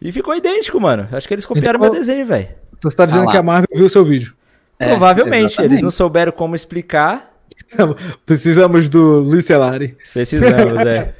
E 0.00 0.12
ficou 0.12 0.34
idêntico, 0.34 0.80
mano. 0.80 1.08
Acho 1.10 1.26
que 1.26 1.34
eles 1.34 1.46
copiaram 1.46 1.78
então, 1.78 1.90
meu 1.90 1.98
desenho, 1.98 2.26
velho. 2.26 2.48
Então 2.76 2.90
você 2.90 2.96
tá 2.96 3.06
dizendo 3.06 3.28
ah 3.28 3.30
que 3.30 3.36
a 3.36 3.42
Marvel 3.42 3.68
viu 3.74 3.86
o 3.86 3.88
seu 3.88 4.04
vídeo? 4.04 4.34
É, 4.78 4.88
Provavelmente. 4.88 5.52
Exatamente. 5.52 5.72
Eles 5.72 5.82
não 5.82 5.90
souberam 5.90 6.32
como 6.32 6.54
explicar. 6.54 7.34
Precisamos 8.24 8.88
do 8.88 9.20
Luiz 9.20 9.44
Celari. 9.44 9.96
Precisamos, 10.12 10.78
é. 10.86 11.14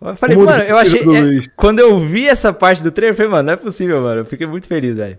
Eu 0.00 0.16
falei, 0.16 0.36
mano, 0.36 0.64
eu 0.64 0.78
achei. 0.78 1.00
É, 1.00 1.42
quando 1.56 1.78
eu 1.78 2.00
vi 2.00 2.26
essa 2.26 2.52
parte 2.52 2.82
do 2.82 2.90
trailer, 2.90 3.12
eu 3.12 3.16
falei, 3.16 3.30
mano, 3.30 3.46
não 3.46 3.52
é 3.52 3.56
possível, 3.56 4.00
mano. 4.00 4.22
Eu 4.22 4.24
fiquei 4.24 4.46
muito 4.46 4.66
feliz, 4.66 4.96
velho. 4.96 5.18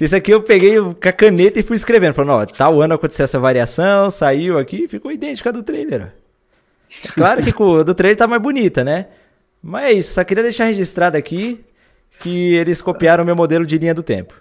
Isso 0.00 0.14
aqui 0.14 0.30
eu 0.30 0.42
peguei 0.42 0.78
com 0.78 1.08
a 1.08 1.12
caneta 1.12 1.58
e 1.58 1.62
fui 1.62 1.76
escrevendo. 1.76 2.14
Falando, 2.14 2.32
ó, 2.32 2.46
tal 2.46 2.80
ano 2.80 2.94
aconteceu 2.94 3.24
essa 3.24 3.38
variação, 3.38 4.10
saiu 4.10 4.58
aqui, 4.58 4.86
ficou 4.88 5.10
idêntica 5.10 5.50
a 5.50 5.52
do 5.52 5.62
trailer. 5.62 6.12
Claro 7.14 7.42
que 7.42 7.50
a 7.50 7.82
do 7.82 7.94
trailer 7.94 8.16
tá 8.16 8.26
mais 8.26 8.40
bonita, 8.40 8.84
né? 8.84 9.06
Mas 9.62 9.82
é 9.82 9.92
isso, 9.92 10.14
só 10.14 10.22
queria 10.22 10.42
deixar 10.42 10.66
registrado 10.66 11.16
aqui 11.16 11.64
que 12.20 12.54
eles 12.54 12.80
copiaram 12.80 13.22
o 13.22 13.26
meu 13.26 13.34
modelo 13.34 13.66
de 13.66 13.76
linha 13.76 13.94
do 13.94 14.02
tempo. 14.02 14.34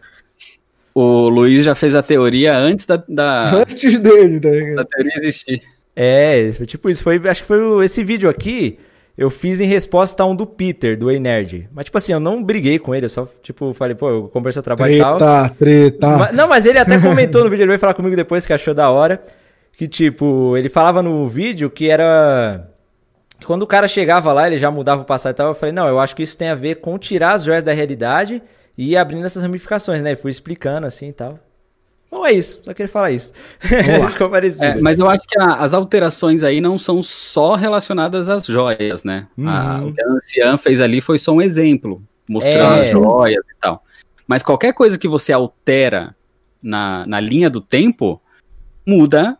O 0.97 1.27
Luiz 1.27 1.65
já 1.65 1.75
fez 1.75 1.93
a 1.93 2.01
teoria 2.01 2.57
antes 2.57 2.85
da. 2.85 3.03
da 3.07 3.53
antes 3.53 3.99
dele, 3.99 4.39
tá 4.39 4.49
Da 4.75 4.85
teoria 4.85 5.11
existir. 5.17 5.61
É, 5.93 6.51
tipo 6.65 6.89
isso. 6.89 7.03
Foi, 7.03 7.21
acho 7.27 7.41
que 7.41 7.47
foi 7.47 7.83
esse 7.83 8.01
vídeo 8.01 8.29
aqui. 8.29 8.79
Eu 9.17 9.29
fiz 9.29 9.59
em 9.59 9.65
resposta 9.65 10.23
a 10.23 10.25
um 10.25 10.33
do 10.33 10.45
Peter, 10.45 10.97
do 10.97 11.11
Ei 11.11 11.19
Nerd. 11.19 11.69
Mas, 11.73 11.85
tipo 11.85 11.97
assim, 11.97 12.13
eu 12.13 12.19
não 12.19 12.41
briguei 12.41 12.79
com 12.79 12.93
ele, 12.93 13.05
eu 13.05 13.09
só, 13.09 13.25
tipo, 13.41 13.73
falei, 13.73 13.95
pô, 13.95 14.09
eu 14.09 14.27
conversei 14.27 14.59
o 14.59 14.63
trabalho 14.63 14.93
treta, 14.93 15.15
e 15.15 15.19
tal. 15.19 15.49
Treta, 15.57 15.97
treta. 15.97 16.31
Não, 16.33 16.47
mas 16.49 16.65
ele 16.65 16.79
até 16.79 16.99
comentou 16.99 17.43
no 17.43 17.49
vídeo, 17.51 17.63
ele 17.63 17.69
veio 17.69 17.79
falar 17.79 17.93
comigo 17.93 18.15
depois 18.15 18.45
que 18.45 18.51
achou 18.51 18.73
da 18.73 18.89
hora. 18.89 19.21
Que, 19.77 19.87
tipo, 19.87 20.55
ele 20.55 20.69
falava 20.69 21.01
no 21.01 21.27
vídeo 21.27 21.69
que 21.69 21.89
era. 21.89 22.69
Quando 23.45 23.63
o 23.63 23.67
cara 23.67 23.87
chegava 23.87 24.31
lá, 24.31 24.47
ele 24.47 24.57
já 24.57 24.71
mudava 24.71 25.01
o 25.01 25.05
passado 25.05 25.33
e 25.33 25.35
tal. 25.35 25.47
Eu 25.49 25.55
falei, 25.55 25.73
não, 25.73 25.87
eu 25.87 25.99
acho 25.99 26.15
que 26.15 26.23
isso 26.23 26.37
tem 26.37 26.49
a 26.49 26.55
ver 26.55 26.75
com 26.75 26.97
tirar 26.97 27.33
as 27.33 27.43
joias 27.43 27.63
da 27.63 27.73
realidade 27.73 28.41
e 28.77 28.95
abrindo 28.97 29.25
essas 29.25 29.41
ramificações, 29.41 30.01
né? 30.03 30.15
Fui 30.15 30.31
explicando 30.31 30.85
assim 30.87 31.09
e 31.09 31.13
tal. 31.13 31.39
Bom, 32.11 32.25
é 32.25 32.31
isso, 32.31 32.61
só 32.63 32.73
queria 32.73 32.91
falar 32.91 33.11
isso. 33.11 33.33
é, 34.61 34.79
mas 34.79 34.97
eu 34.97 35.09
acho 35.09 35.27
que 35.27 35.37
a, 35.37 35.55
as 35.55 35.73
alterações 35.73 36.43
aí 36.43 36.61
não 36.61 36.79
são 36.79 37.03
só 37.03 37.55
relacionadas 37.55 38.29
às 38.29 38.45
joias, 38.45 39.03
né? 39.03 39.27
Uhum. 39.37 39.49
A, 39.49 39.81
o 39.83 39.93
que 39.93 40.01
a 40.01 40.07
anciã 40.07 40.57
fez 40.57 40.79
ali 40.79 41.01
foi 41.01 41.19
só 41.19 41.33
um 41.33 41.41
exemplo, 41.41 42.01
mostrando 42.29 42.75
é. 42.75 42.81
as 42.81 42.89
joias 42.91 43.43
e 43.43 43.59
tal. 43.59 43.83
Mas 44.25 44.43
qualquer 44.43 44.73
coisa 44.73 44.97
que 44.97 45.07
você 45.07 45.33
altera 45.33 46.15
na, 46.63 47.05
na 47.05 47.19
linha 47.19 47.49
do 47.49 47.59
tempo, 47.61 48.21
muda 48.87 49.37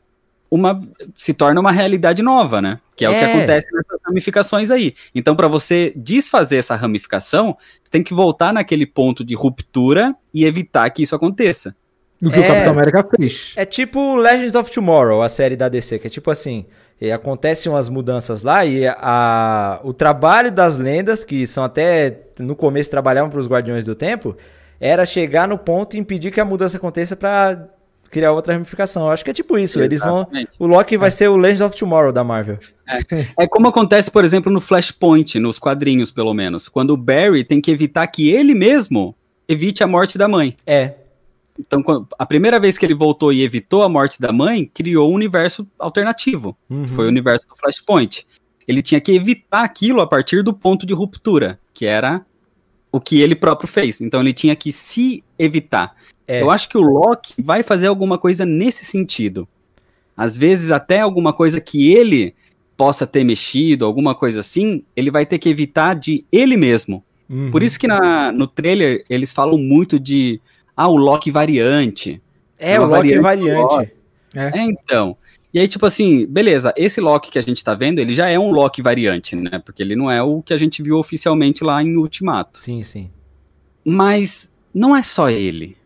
uma 0.50 0.82
se 1.16 1.34
torna 1.34 1.60
uma 1.60 1.72
realidade 1.72 2.22
nova, 2.22 2.62
né? 2.62 2.80
Que 2.96 3.06
é, 3.06 3.08
é. 3.08 3.12
o 3.12 3.14
que 3.14 3.26
é. 3.26 3.34
acontece 3.34 3.68
nessas 3.74 4.00
ramificações 4.06 4.72
aí. 4.72 4.96
Então, 5.14 5.36
para 5.36 5.48
você 5.48 5.94
desfazer 5.96 6.58
essa 6.58 6.76
ramificação, 6.76 7.56
você 7.84 7.92
tem 7.92 8.04
que 8.04 8.14
voltar 8.14 8.54
naquele 8.54 8.86
ponto 8.86 9.24
de 9.24 9.36
ruptura 9.36 10.16
e 10.34 10.46
evitar 10.46 10.90
que 10.90 11.04
isso 11.04 11.16
aconteça. 11.16 11.76
O 12.22 12.32
que 12.32 12.40
é, 12.40 12.42
o 12.42 12.48
Capitão 12.48 12.74
América 12.74 13.08
fez. 13.16 13.54
É 13.56 13.66
tipo 13.66 14.16
Legends 14.16 14.56
of 14.56 14.72
Tomorrow, 14.72 15.22
a 15.22 15.30
série 15.30 15.56
da 15.56 15.68
DC, 15.68 16.00
que 16.00 16.08
é 16.08 16.10
tipo 16.10 16.32
assim, 16.32 16.66
acontecem 17.14 17.72
umas 17.72 17.90
mudanças 17.90 18.42
lá 18.42 18.66
e 18.66 18.88
a, 18.88 19.80
o 19.84 19.94
trabalho 19.94 20.52
das 20.52 20.78
lendas, 20.78 21.24
que 21.24 21.46
são 21.46 21.64
até 21.64 22.22
no 22.40 22.56
começo 22.56 22.90
trabalhavam 22.90 23.30
para 23.30 23.40
os 23.40 23.48
Guardiões 23.48 23.84
do 23.84 23.96
Tempo, 23.96 24.36
era 24.80 25.06
chegar 25.06 25.48
no 25.48 25.58
ponto 25.58 25.96
e 25.96 26.00
impedir 26.00 26.32
que 26.32 26.40
a 26.40 26.46
mudança 26.46 26.78
aconteça 26.78 27.16
para 27.16 27.68
criar 28.16 28.32
outra 28.32 28.54
ramificação. 28.54 29.08
Eu 29.08 29.12
acho 29.12 29.26
que 29.26 29.30
é 29.30 29.34
tipo 29.34 29.58
isso. 29.58 29.82
Eles 29.82 30.02
vão. 30.02 30.26
O 30.58 30.66
Loki 30.66 30.96
vai 30.96 31.10
é. 31.10 31.12
ser 31.12 31.28
o 31.28 31.36
Legends 31.36 31.60
of 31.60 31.78
Tomorrow 31.78 32.14
da 32.14 32.24
Marvel. 32.24 32.58
É. 32.88 33.44
é. 33.44 33.48
como 33.48 33.68
acontece, 33.68 34.10
por 34.10 34.24
exemplo, 34.24 34.50
no 34.50 34.62
Flashpoint, 34.62 35.38
nos 35.38 35.60
quadrinhos, 35.60 36.12
pelo 36.12 36.34
menos. 36.34 36.70
Quando 36.70 36.92
o 36.92 36.98
Barry 36.98 37.44
tem 37.44 37.60
que 37.60 37.70
evitar 37.70 38.08
que 38.08 38.30
ele 38.30 38.56
mesmo 38.56 39.14
evite 39.50 39.84
a 39.84 39.88
morte 39.88 40.18
da 40.18 40.30
mãe. 40.30 40.56
É. 40.66 40.94
Então, 41.60 41.84
a 42.18 42.26
primeira 42.26 42.58
vez 42.58 42.78
que 42.78 42.86
ele 42.86 42.94
voltou 42.94 43.34
e 43.34 43.44
evitou 43.44 43.84
a 43.84 43.90
morte 43.90 44.20
da 44.22 44.32
mãe, 44.32 44.70
criou 44.74 45.12
um 45.12 45.16
universo 45.16 45.68
alternativo. 45.78 46.58
Uhum. 46.70 46.88
Foi 46.88 47.06
o 47.06 47.10
universo 47.10 47.50
do 47.50 47.56
Flashpoint. 47.58 48.26
Ele 48.66 48.82
tinha 48.82 49.02
que 49.02 49.12
evitar 49.12 49.64
aquilo 49.64 50.00
a 50.00 50.08
partir 50.08 50.42
do 50.42 50.54
ponto 50.54 50.86
de 50.86 50.94
ruptura, 50.94 51.60
que 51.74 51.86
era 51.86 52.26
o 52.92 53.02
que 53.02 53.20
ele 53.20 53.36
próprio 53.36 53.68
fez. 53.68 54.00
Então 54.00 54.22
ele 54.22 54.34
tinha 54.34 54.56
que 54.56 54.72
se 54.72 55.22
evitar. 55.38 55.96
É. 56.28 56.42
Eu 56.42 56.50
acho 56.50 56.68
que 56.70 56.78
o 56.78 56.82
Loki 56.82 57.42
vai 57.42 57.64
fazer 57.64 57.88
alguma 57.88 58.18
coisa 58.18 58.46
nesse 58.46 58.84
sentido. 58.84 59.48
Às 60.16 60.38
vezes, 60.38 60.72
até 60.72 61.02
alguma 61.02 61.34
coisa 61.34 61.60
que 61.60 61.94
ele 61.94 62.34
possa 62.76 63.06
ter 63.06 63.24
mexido, 63.24 63.86
alguma 63.86 64.16
coisa 64.16 64.40
assim, 64.42 64.84
ele 64.96 65.12
vai 65.12 65.26
ter 65.26 65.40
que 65.40 65.50
evitar 65.50 65.94
de 65.94 66.26
ele 66.32 66.58
mesmo. 66.58 67.04
Uhum. 67.30 67.52
Por 67.52 67.64
isso 67.64 67.80
que 67.80 67.88
na, 67.88 68.32
no 68.32 68.48
trailer 68.48 69.04
eles 69.10 69.34
falam 69.34 69.58
muito 69.58 70.00
de 70.00 70.40
ah, 70.76 70.88
o 70.88 70.96
Loki 70.96 71.32
variante. 71.32 72.22
É, 72.58 72.80
o 72.80 72.86
Loki 72.86 73.18
variante. 73.20 73.22
variante. 73.22 73.92
É. 74.34 74.60
é. 74.60 74.64
então. 74.64 75.18
E 75.54 75.60
aí, 75.60 75.68
tipo 75.70 75.86
assim, 75.86 76.26
beleza, 76.26 76.74
esse 76.76 77.00
Loki 77.00 77.32
que 77.32 77.40
a 77.40 77.42
gente 77.42 77.64
tá 77.64 77.74
vendo, 77.74 78.00
ele 78.00 78.14
já 78.14 78.28
é 78.28 78.38
um 78.38 78.52
Loki 78.52 78.82
variante, 78.82 79.38
né? 79.38 79.62
Porque 79.66 79.82
ele 79.82 79.96
não 79.96 80.12
é 80.12 80.22
o 80.22 80.42
que 80.42 80.54
a 80.54 80.58
gente 80.58 80.84
viu 80.84 80.98
oficialmente 80.98 81.64
lá 81.64 81.82
em 81.82 81.96
Ultimato. 81.96 82.60
Sim, 82.60 82.84
sim. 82.84 83.10
Mas 83.86 84.50
não 84.74 84.94
é 84.94 85.02
só 85.02 85.30
ele. 85.30 85.78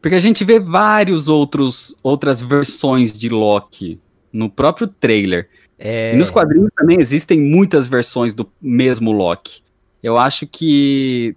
Porque 0.00 0.14
a 0.14 0.20
gente 0.20 0.44
vê 0.44 0.58
vários 0.58 1.28
outros 1.28 1.94
outras 2.02 2.40
versões 2.40 3.12
de 3.12 3.28
Loki 3.28 4.00
no 4.32 4.48
próprio 4.48 4.86
trailer. 4.86 5.48
É... 5.78 6.14
E 6.14 6.16
nos 6.16 6.30
quadrinhos 6.30 6.70
também 6.76 7.00
existem 7.00 7.40
muitas 7.40 7.86
versões 7.86 8.32
do 8.34 8.48
mesmo 8.60 9.12
Loki. 9.12 9.62
Eu 10.02 10.16
acho 10.16 10.46
que 10.46 11.36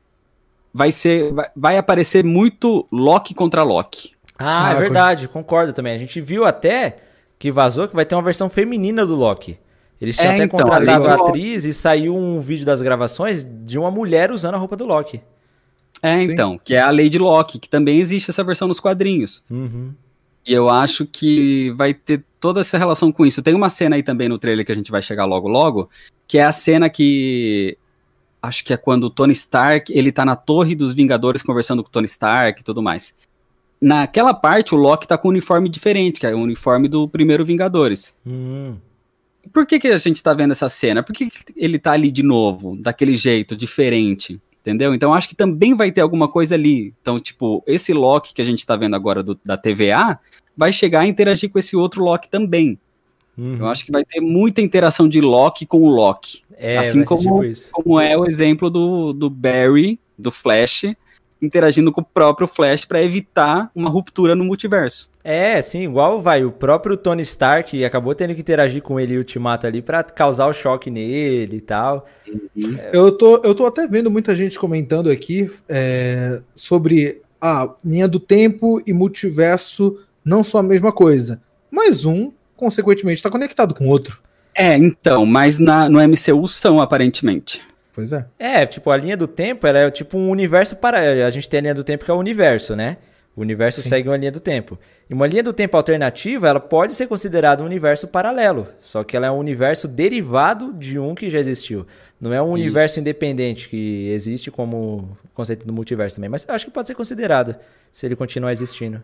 vai 0.73 0.91
ser 0.91 1.33
vai, 1.33 1.49
vai 1.55 1.77
aparecer 1.77 2.23
muito 2.23 2.87
Loki 2.91 3.33
contra 3.33 3.63
Loki. 3.63 4.11
Ah, 4.37 4.69
ah 4.69 4.73
é 4.73 4.79
verdade, 4.79 5.27
concordo 5.27 5.73
também. 5.73 5.93
A 5.93 5.97
gente 5.97 6.19
viu 6.21 6.45
até 6.45 6.97
que 7.37 7.51
vazou 7.51 7.87
que 7.87 7.95
vai 7.95 8.05
ter 8.05 8.15
uma 8.15 8.21
versão 8.21 8.49
feminina 8.49 9.05
do 9.05 9.15
Loki. 9.15 9.57
Eles 9.99 10.17
tinham 10.17 10.31
é, 10.31 10.35
até 10.35 10.43
então, 10.45 10.59
contratado 10.59 11.07
a 11.07 11.13
atriz 11.13 11.63
e 11.63 11.71
saiu 11.71 12.15
um 12.15 12.41
vídeo 12.41 12.65
das 12.65 12.81
gravações 12.81 13.45
de 13.45 13.77
uma 13.77 13.91
mulher 13.91 14.31
usando 14.31 14.55
a 14.55 14.57
roupa 14.57 14.75
do 14.75 14.85
Loki. 14.85 15.21
É, 16.01 16.19
Sim. 16.19 16.31
então, 16.31 16.59
que 16.63 16.73
é 16.73 16.81
a 16.81 16.89
Lady 16.91 17.19
Locke, 17.19 17.59
que 17.59 17.69
também 17.69 17.99
existe 17.99 18.31
essa 18.31 18.43
versão 18.43 18.67
nos 18.67 18.79
quadrinhos. 18.79 19.43
Uhum. 19.49 19.93
E 20.45 20.53
eu 20.53 20.69
acho 20.69 21.05
que 21.05 21.71
vai 21.71 21.93
ter 21.93 22.23
toda 22.39 22.61
essa 22.61 22.77
relação 22.77 23.11
com 23.11 23.25
isso. 23.25 23.43
Tem 23.43 23.53
uma 23.53 23.69
cena 23.69 23.95
aí 23.95 24.03
também 24.03 24.27
no 24.27 24.39
trailer 24.39 24.65
que 24.65 24.71
a 24.71 24.75
gente 24.75 24.89
vai 24.89 25.01
chegar 25.01 25.25
logo 25.25 25.47
logo, 25.47 25.89
que 26.27 26.39
é 26.39 26.43
a 26.43 26.51
cena 26.51 26.89
que 26.89 27.77
acho 28.41 28.65
que 28.65 28.73
é 28.73 28.77
quando 28.77 29.03
o 29.03 29.09
Tony 29.09 29.33
Stark, 29.33 29.93
ele 29.95 30.11
tá 30.11 30.25
na 30.25 30.35
torre 30.35 30.73
dos 30.73 30.93
Vingadores 30.93 31.43
conversando 31.43 31.83
com 31.83 31.89
o 31.89 31.91
Tony 31.91 32.07
Stark 32.07 32.59
e 32.59 32.63
tudo 32.63 32.81
mais. 32.81 33.13
Naquela 33.79 34.33
parte, 34.33 34.73
o 34.73 34.77
Loki 34.77 35.07
tá 35.07 35.17
com 35.17 35.27
um 35.27 35.31
uniforme 35.31 35.69
diferente, 35.69 36.19
que 36.19 36.25
é 36.25 36.33
o 36.33 36.39
uniforme 36.39 36.87
do 36.87 37.07
primeiro 37.07 37.45
Vingadores. 37.45 38.15
Uhum. 38.25 38.77
Por 39.51 39.65
que, 39.65 39.79
que 39.79 39.87
a 39.87 39.97
gente 39.97 40.21
tá 40.21 40.33
vendo 40.33 40.51
essa 40.51 40.69
cena? 40.69 41.01
Por 41.03 41.13
que, 41.13 41.29
que 41.29 41.39
ele 41.55 41.79
tá 41.79 41.91
ali 41.91 42.11
de 42.11 42.23
novo, 42.23 42.75
daquele 42.79 43.15
jeito, 43.15 43.55
diferente? 43.55 44.39
Entendeu? 44.61 44.93
Então 44.93 45.13
acho 45.13 45.27
que 45.27 45.35
também 45.35 45.75
vai 45.75 45.91
ter 45.91 46.01
alguma 46.01 46.27
coisa 46.27 46.53
ali. 46.53 46.93
Então, 47.01 47.19
tipo, 47.19 47.63
esse 47.65 47.93
Loki 47.93 48.33
que 48.33 48.41
a 48.41 48.45
gente 48.45 48.65
tá 48.65 48.75
vendo 48.75 48.95
agora 48.95 49.23
do, 49.23 49.39
da 49.43 49.57
TVA 49.57 50.19
vai 50.55 50.71
chegar 50.71 51.01
a 51.01 51.07
interagir 51.07 51.49
com 51.49 51.57
esse 51.57 51.75
outro 51.75 52.03
Loki 52.03 52.29
também. 52.29 52.77
Uhum. 53.37 53.57
Eu 53.57 53.67
acho 53.67 53.83
que 53.83 53.91
vai 53.91 54.03
ter 54.05 54.21
muita 54.21 54.61
interação 54.61 55.09
de 55.09 55.19
Loki 55.19 55.65
com 55.65 55.81
o 55.81 55.89
Loki. 55.89 56.43
É, 56.55 56.77
assim 56.77 57.03
como, 57.03 57.41
tipo 57.41 57.71
como 57.71 57.99
é 57.99 58.15
o 58.15 58.25
exemplo 58.25 58.69
do, 58.69 59.13
do 59.13 59.31
Barry, 59.31 59.99
do 60.15 60.31
Flash, 60.31 60.93
interagindo 61.41 61.91
com 61.91 62.01
o 62.01 62.05
próprio 62.05 62.47
Flash 62.47 62.85
para 62.85 63.01
evitar 63.01 63.71
uma 63.73 63.89
ruptura 63.89 64.35
no 64.35 64.43
multiverso. 64.43 65.09
É, 65.23 65.61
sim, 65.61 65.83
igual 65.83 66.21
vai 66.21 66.43
o 66.43 66.51
próprio 66.51 66.97
Tony 66.97 67.21
Stark 67.21 67.83
acabou 67.83 68.15
tendo 68.15 68.33
que 68.33 68.41
interagir 68.41 68.81
com 68.81 68.99
ele 68.99 69.13
e 69.13 69.17
o 69.17 69.19
Ultimato 69.19 69.67
ali 69.67 69.81
para 69.81 70.03
causar 70.03 70.47
o 70.47 70.53
choque 70.53 70.89
nele 70.89 71.57
e 71.57 71.61
tal. 71.61 72.05
Uhum. 72.27 72.75
É... 72.77 72.91
Eu, 72.93 73.11
tô, 73.11 73.37
eu 73.43 73.53
tô 73.53 73.65
até 73.65 73.87
vendo 73.87 74.09
muita 74.09 74.35
gente 74.35 74.59
comentando 74.59 75.09
aqui 75.09 75.51
é, 75.69 76.41
sobre 76.55 77.21
a 77.39 77.73
linha 77.83 78.07
do 78.07 78.19
tempo 78.19 78.81
e 78.85 78.93
multiverso 78.93 79.99
não 80.23 80.43
são 80.43 80.59
a 80.59 80.63
mesma 80.63 80.91
coisa, 80.91 81.41
mas 81.71 82.05
um, 82.05 82.31
consequentemente, 82.55 83.17
está 83.17 83.29
conectado 83.29 83.73
com 83.73 83.85
o 83.85 83.89
outro. 83.89 84.19
É, 84.53 84.77
então, 84.77 85.25
mas 85.25 85.57
na, 85.57 85.89
no 85.89 85.99
MCU 85.99 86.47
são, 86.47 86.79
aparentemente. 86.79 87.65
Pois 87.93 88.13
é. 88.13 88.25
É, 88.39 88.65
tipo, 88.65 88.89
a 88.89 88.97
linha 88.97 89.17
do 89.17 89.27
tempo, 89.27 89.67
ela 89.67 89.79
é 89.79 89.91
tipo 89.91 90.17
um 90.17 90.29
universo 90.29 90.77
para. 90.77 91.25
A 91.25 91.29
gente 91.29 91.49
tem 91.49 91.59
a 91.59 91.61
linha 91.61 91.75
do 91.75 91.83
tempo 91.83 92.05
que 92.05 92.11
é 92.11 92.13
o 92.13 92.17
universo, 92.17 92.75
né? 92.75 92.97
O 93.35 93.41
universo 93.41 93.81
Sim. 93.81 93.89
segue 93.89 94.09
uma 94.09 94.17
linha 94.17 94.31
do 94.31 94.39
tempo. 94.39 94.77
E 95.09 95.13
uma 95.13 95.25
linha 95.25 95.43
do 95.43 95.53
tempo 95.53 95.75
alternativa, 95.77 96.49
ela 96.49 96.59
pode 96.59 96.93
ser 96.93 97.07
considerada 97.07 97.63
um 97.63 97.65
universo 97.65 98.07
paralelo. 98.07 98.67
Só 98.79 99.03
que 99.03 99.15
ela 99.15 99.27
é 99.27 99.31
um 99.31 99.37
universo 99.37 99.87
derivado 99.87 100.73
de 100.73 100.99
um 100.99 101.15
que 101.15 101.29
já 101.29 101.39
existiu. 101.39 101.85
Não 102.19 102.33
é 102.33 102.41
um 102.41 102.45
Isso. 102.45 102.53
universo 102.53 102.99
independente 102.99 103.69
que 103.69 104.09
existe 104.09 104.51
como 104.51 105.17
conceito 105.33 105.65
do 105.65 105.73
multiverso 105.73 106.17
também. 106.17 106.29
Mas 106.29 106.47
acho 106.47 106.65
que 106.65 106.71
pode 106.71 106.87
ser 106.87 106.95
considerado 106.95 107.55
se 107.91 108.05
ele 108.05 108.15
continuar 108.15 108.51
existindo. 108.51 109.01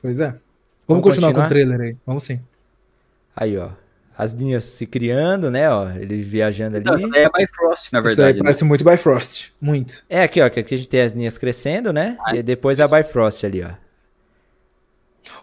Pois 0.00 0.20
é. 0.20 0.26
Vamos, 0.26 0.42
Vamos 0.88 1.02
continuar, 1.02 1.28
continuar, 1.28 1.42
com 1.42 1.46
o 1.46 1.48
trailer 1.48 1.80
aí. 1.80 1.96
Vamos 2.06 2.24
sim. 2.24 2.40
Aí, 3.36 3.56
ó 3.56 3.83
as 4.16 4.32
linhas 4.32 4.64
se 4.64 4.86
criando, 4.86 5.50
né? 5.50 5.68
Ó, 5.68 5.90
ele 5.90 6.22
viajando 6.22 6.76
ali. 6.76 6.84
Não, 6.84 7.14
é 7.14 7.28
Bifrost, 7.28 7.92
na 7.92 8.00
verdade. 8.00 8.30
Isso 8.30 8.38
né? 8.38 8.44
parece 8.44 8.64
muito 8.64 8.84
Bifrost. 8.84 9.52
Muito. 9.60 10.04
É, 10.08 10.22
aqui, 10.22 10.40
ó, 10.40 10.48
que 10.48 10.60
aqui 10.60 10.74
a 10.74 10.78
gente 10.78 10.88
tem 10.88 11.00
as 11.00 11.12
linhas 11.12 11.36
crescendo, 11.36 11.92
né? 11.92 12.16
Ah, 12.24 12.36
e 12.36 12.42
depois 12.42 12.78
a 12.78 12.86
Bifrost 12.86 13.44
ali, 13.44 13.62
ó. 13.62 13.70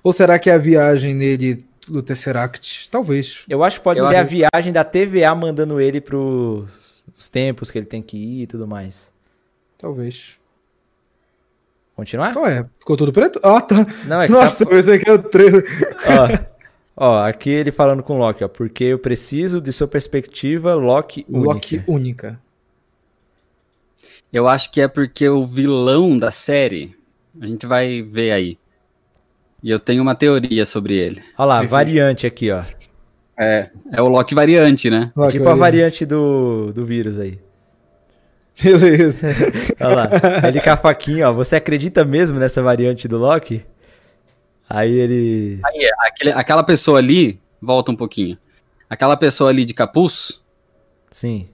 Ou 0.03 0.13
será 0.13 0.39
que 0.39 0.49
é 0.49 0.53
a 0.53 0.57
viagem 0.57 1.13
nele 1.13 1.65
do 1.87 2.01
Tesseract? 2.01 2.89
Talvez. 2.89 3.43
Eu 3.49 3.63
acho 3.63 3.79
que 3.79 3.83
pode 3.83 3.99
Eu 3.99 4.07
ser 4.07 4.15
acho... 4.15 4.21
a 4.21 4.47
viagem 4.53 4.71
da 4.71 4.83
TVA 4.83 5.35
mandando 5.35 5.81
ele 5.81 5.99
pros 5.99 7.03
os 7.17 7.29
tempos 7.29 7.69
que 7.69 7.77
ele 7.77 7.85
tem 7.85 8.01
que 8.01 8.17
ir 8.17 8.43
e 8.43 8.47
tudo 8.47 8.67
mais. 8.67 9.11
Talvez. 9.77 10.39
Continuar? 11.95 12.33
Qual 12.33 12.47
é? 12.47 12.65
Ficou 12.79 12.95
tudo 12.95 13.11
preto? 13.11 13.39
Ah, 13.43 13.61
tá. 13.61 13.85
Não, 14.05 14.21
é 14.21 14.27
Nossa, 14.27 14.65
tá... 14.65 14.75
esse 14.75 14.91
aqui 14.91 15.09
é 15.09 15.13
o 15.13 15.19
trailer. 15.19 15.63
Ó. 16.07 16.50
Ó, 16.95 17.23
aqui 17.23 17.49
ele 17.49 17.71
falando 17.71 18.03
com 18.03 18.15
o 18.15 18.19
Loki, 18.19 18.43
ó, 18.43 18.47
porque 18.47 18.83
eu 18.83 18.99
preciso 18.99 19.61
de 19.61 19.71
sua 19.71 19.87
perspectiva 19.87 20.75
Loki 20.75 21.25
única. 21.29 21.53
Loki 21.53 21.83
única. 21.87 22.39
Eu 24.31 24.47
acho 24.47 24.71
que 24.71 24.79
é 24.79 24.87
porque 24.87 25.27
o 25.27 25.45
vilão 25.45 26.17
da 26.17 26.31
série, 26.31 26.95
A 27.39 27.45
gente 27.45 27.65
vai 27.65 28.01
ver 28.01 28.31
aí. 28.31 28.57
E 29.63 29.69
eu 29.69 29.79
tenho 29.79 30.01
uma 30.01 30.15
teoria 30.15 30.65
sobre 30.65 30.95
ele. 30.95 31.21
Olha 31.37 31.45
lá, 31.45 31.61
variante 31.63 32.25
aqui, 32.25 32.51
ó. 32.51 32.63
É, 33.37 33.69
é 33.91 34.01
o 34.01 34.07
Loki 34.07 34.35
variante, 34.35 34.89
né? 34.89 35.11
Loki 35.15 35.33
tipo 35.33 35.45
variante. 35.45 35.59
a 35.59 35.65
variante 35.65 36.05
do, 36.05 36.71
do 36.73 36.85
vírus 36.85 37.19
aí. 37.19 37.39
Beleza. 38.61 39.27
Olha 39.79 39.95
lá. 39.95 40.09
Ele 40.47 40.61
com 40.61 40.69
a 40.69 40.77
faquinha, 40.77 41.29
ó. 41.29 41.33
Você 41.33 41.55
acredita 41.55 42.05
mesmo 42.05 42.39
nessa 42.39 42.61
variante 42.61 43.07
do 43.07 43.17
Loki? 43.17 43.65
Aí 44.73 44.91
ele. 44.91 45.59
Aí, 45.63 45.89
aquele, 46.07 46.31
aquela 46.31 46.63
pessoa 46.63 46.97
ali, 46.97 47.39
volta 47.61 47.91
um 47.91 47.95
pouquinho. 47.95 48.37
Aquela 48.89 49.17
pessoa 49.17 49.49
ali 49.49 49.65
de 49.65 49.73
capuz. 49.73 50.41
Sim. 51.09 51.49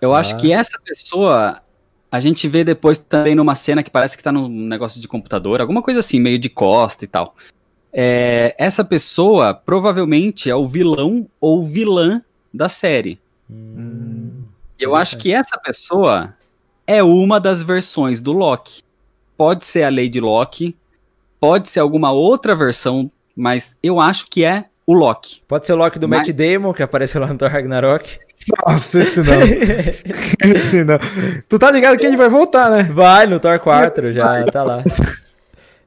Eu 0.00 0.14
ah. 0.14 0.18
acho 0.18 0.36
que 0.38 0.50
essa 0.50 0.78
pessoa 0.80 1.62
a 2.10 2.20
gente 2.20 2.48
vê 2.48 2.64
depois 2.64 2.98
também 2.98 3.34
numa 3.34 3.54
cena 3.54 3.82
que 3.82 3.90
parece 3.90 4.16
que 4.16 4.22
tá 4.22 4.32
num 4.32 4.48
negócio 4.48 5.00
de 5.00 5.08
computador, 5.08 5.60
alguma 5.60 5.82
coisa 5.82 6.00
assim, 6.00 6.20
meio 6.20 6.38
de 6.38 6.48
costa 6.48 7.04
e 7.04 7.08
tal. 7.08 7.34
É, 7.92 8.54
essa 8.58 8.84
pessoa 8.84 9.54
provavelmente 9.54 10.50
é 10.50 10.54
o 10.54 10.66
vilão 10.66 11.28
ou 11.40 11.62
vilã 11.62 12.22
da 12.52 12.68
série. 12.68 13.20
Hum, 13.50 14.42
eu 14.78 14.94
acho 14.94 15.16
que 15.18 15.32
essa 15.32 15.58
pessoa 15.58 16.34
é 16.86 17.02
uma 17.02 17.38
das 17.38 17.62
versões 17.62 18.20
do 18.20 18.32
Loki. 18.32 18.82
Pode 19.36 19.64
ser 19.64 19.84
a 19.84 19.90
Lady 19.90 20.20
Loki, 20.20 20.76
pode 21.42 21.68
ser 21.68 21.80
alguma 21.80 22.12
outra 22.12 22.54
versão, 22.54 23.10
mas 23.34 23.74
eu 23.82 23.98
acho 23.98 24.28
que 24.30 24.44
é 24.44 24.66
o 24.86 24.94
Loki. 24.94 25.42
Pode 25.48 25.66
ser 25.66 25.72
o 25.72 25.76
Loki 25.76 25.98
do 25.98 26.08
mas... 26.08 26.20
Matt 26.20 26.30
Damon, 26.30 26.72
que 26.72 26.84
apareceu 26.84 27.20
lá 27.20 27.26
no 27.26 27.36
Thor 27.36 27.50
Ragnarok. 27.50 28.20
Nossa, 28.64 29.00
esse 29.00 29.20
não. 29.20 29.40
esse 30.54 30.84
não. 30.84 30.98
Tu 31.48 31.58
tá 31.58 31.68
ligado 31.72 31.98
que 31.98 32.06
ele 32.06 32.16
vai 32.16 32.28
voltar, 32.28 32.70
né? 32.70 32.84
Vai, 32.84 33.26
no 33.26 33.40
Thor 33.40 33.58
4, 33.58 34.12
já 34.12 34.44
tá 34.44 34.62
lá. 34.62 34.84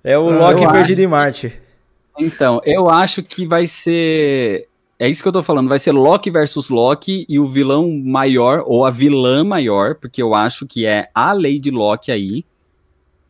É 0.03 0.17
o 0.17 0.29
ah, 0.29 0.51
Loki 0.51 0.67
perdido 0.73 0.99
acho... 0.99 1.01
em 1.01 1.07
Marte. 1.07 1.53
Então, 2.19 2.59
eu 2.65 2.89
acho 2.89 3.23
que 3.23 3.47
vai 3.47 3.65
ser. 3.65 4.67
É 4.99 5.07
isso 5.07 5.21
que 5.21 5.27
eu 5.27 5.33
tô 5.33 5.41
falando, 5.41 5.69
vai 5.69 5.79
ser 5.79 5.93
Loki 5.93 6.29
versus 6.29 6.69
Loki 6.69 7.25
e 7.29 7.39
o 7.39 7.47
vilão 7.47 7.89
maior, 8.03 8.61
ou 8.65 8.85
a 8.85 8.91
vilã 8.91 9.41
maior, 9.43 9.95
porque 9.95 10.21
eu 10.21 10.35
acho 10.35 10.65
que 10.65 10.85
é 10.85 11.09
a 11.15 11.31
Lady 11.31 11.71
Loki 11.71 12.11
aí, 12.11 12.43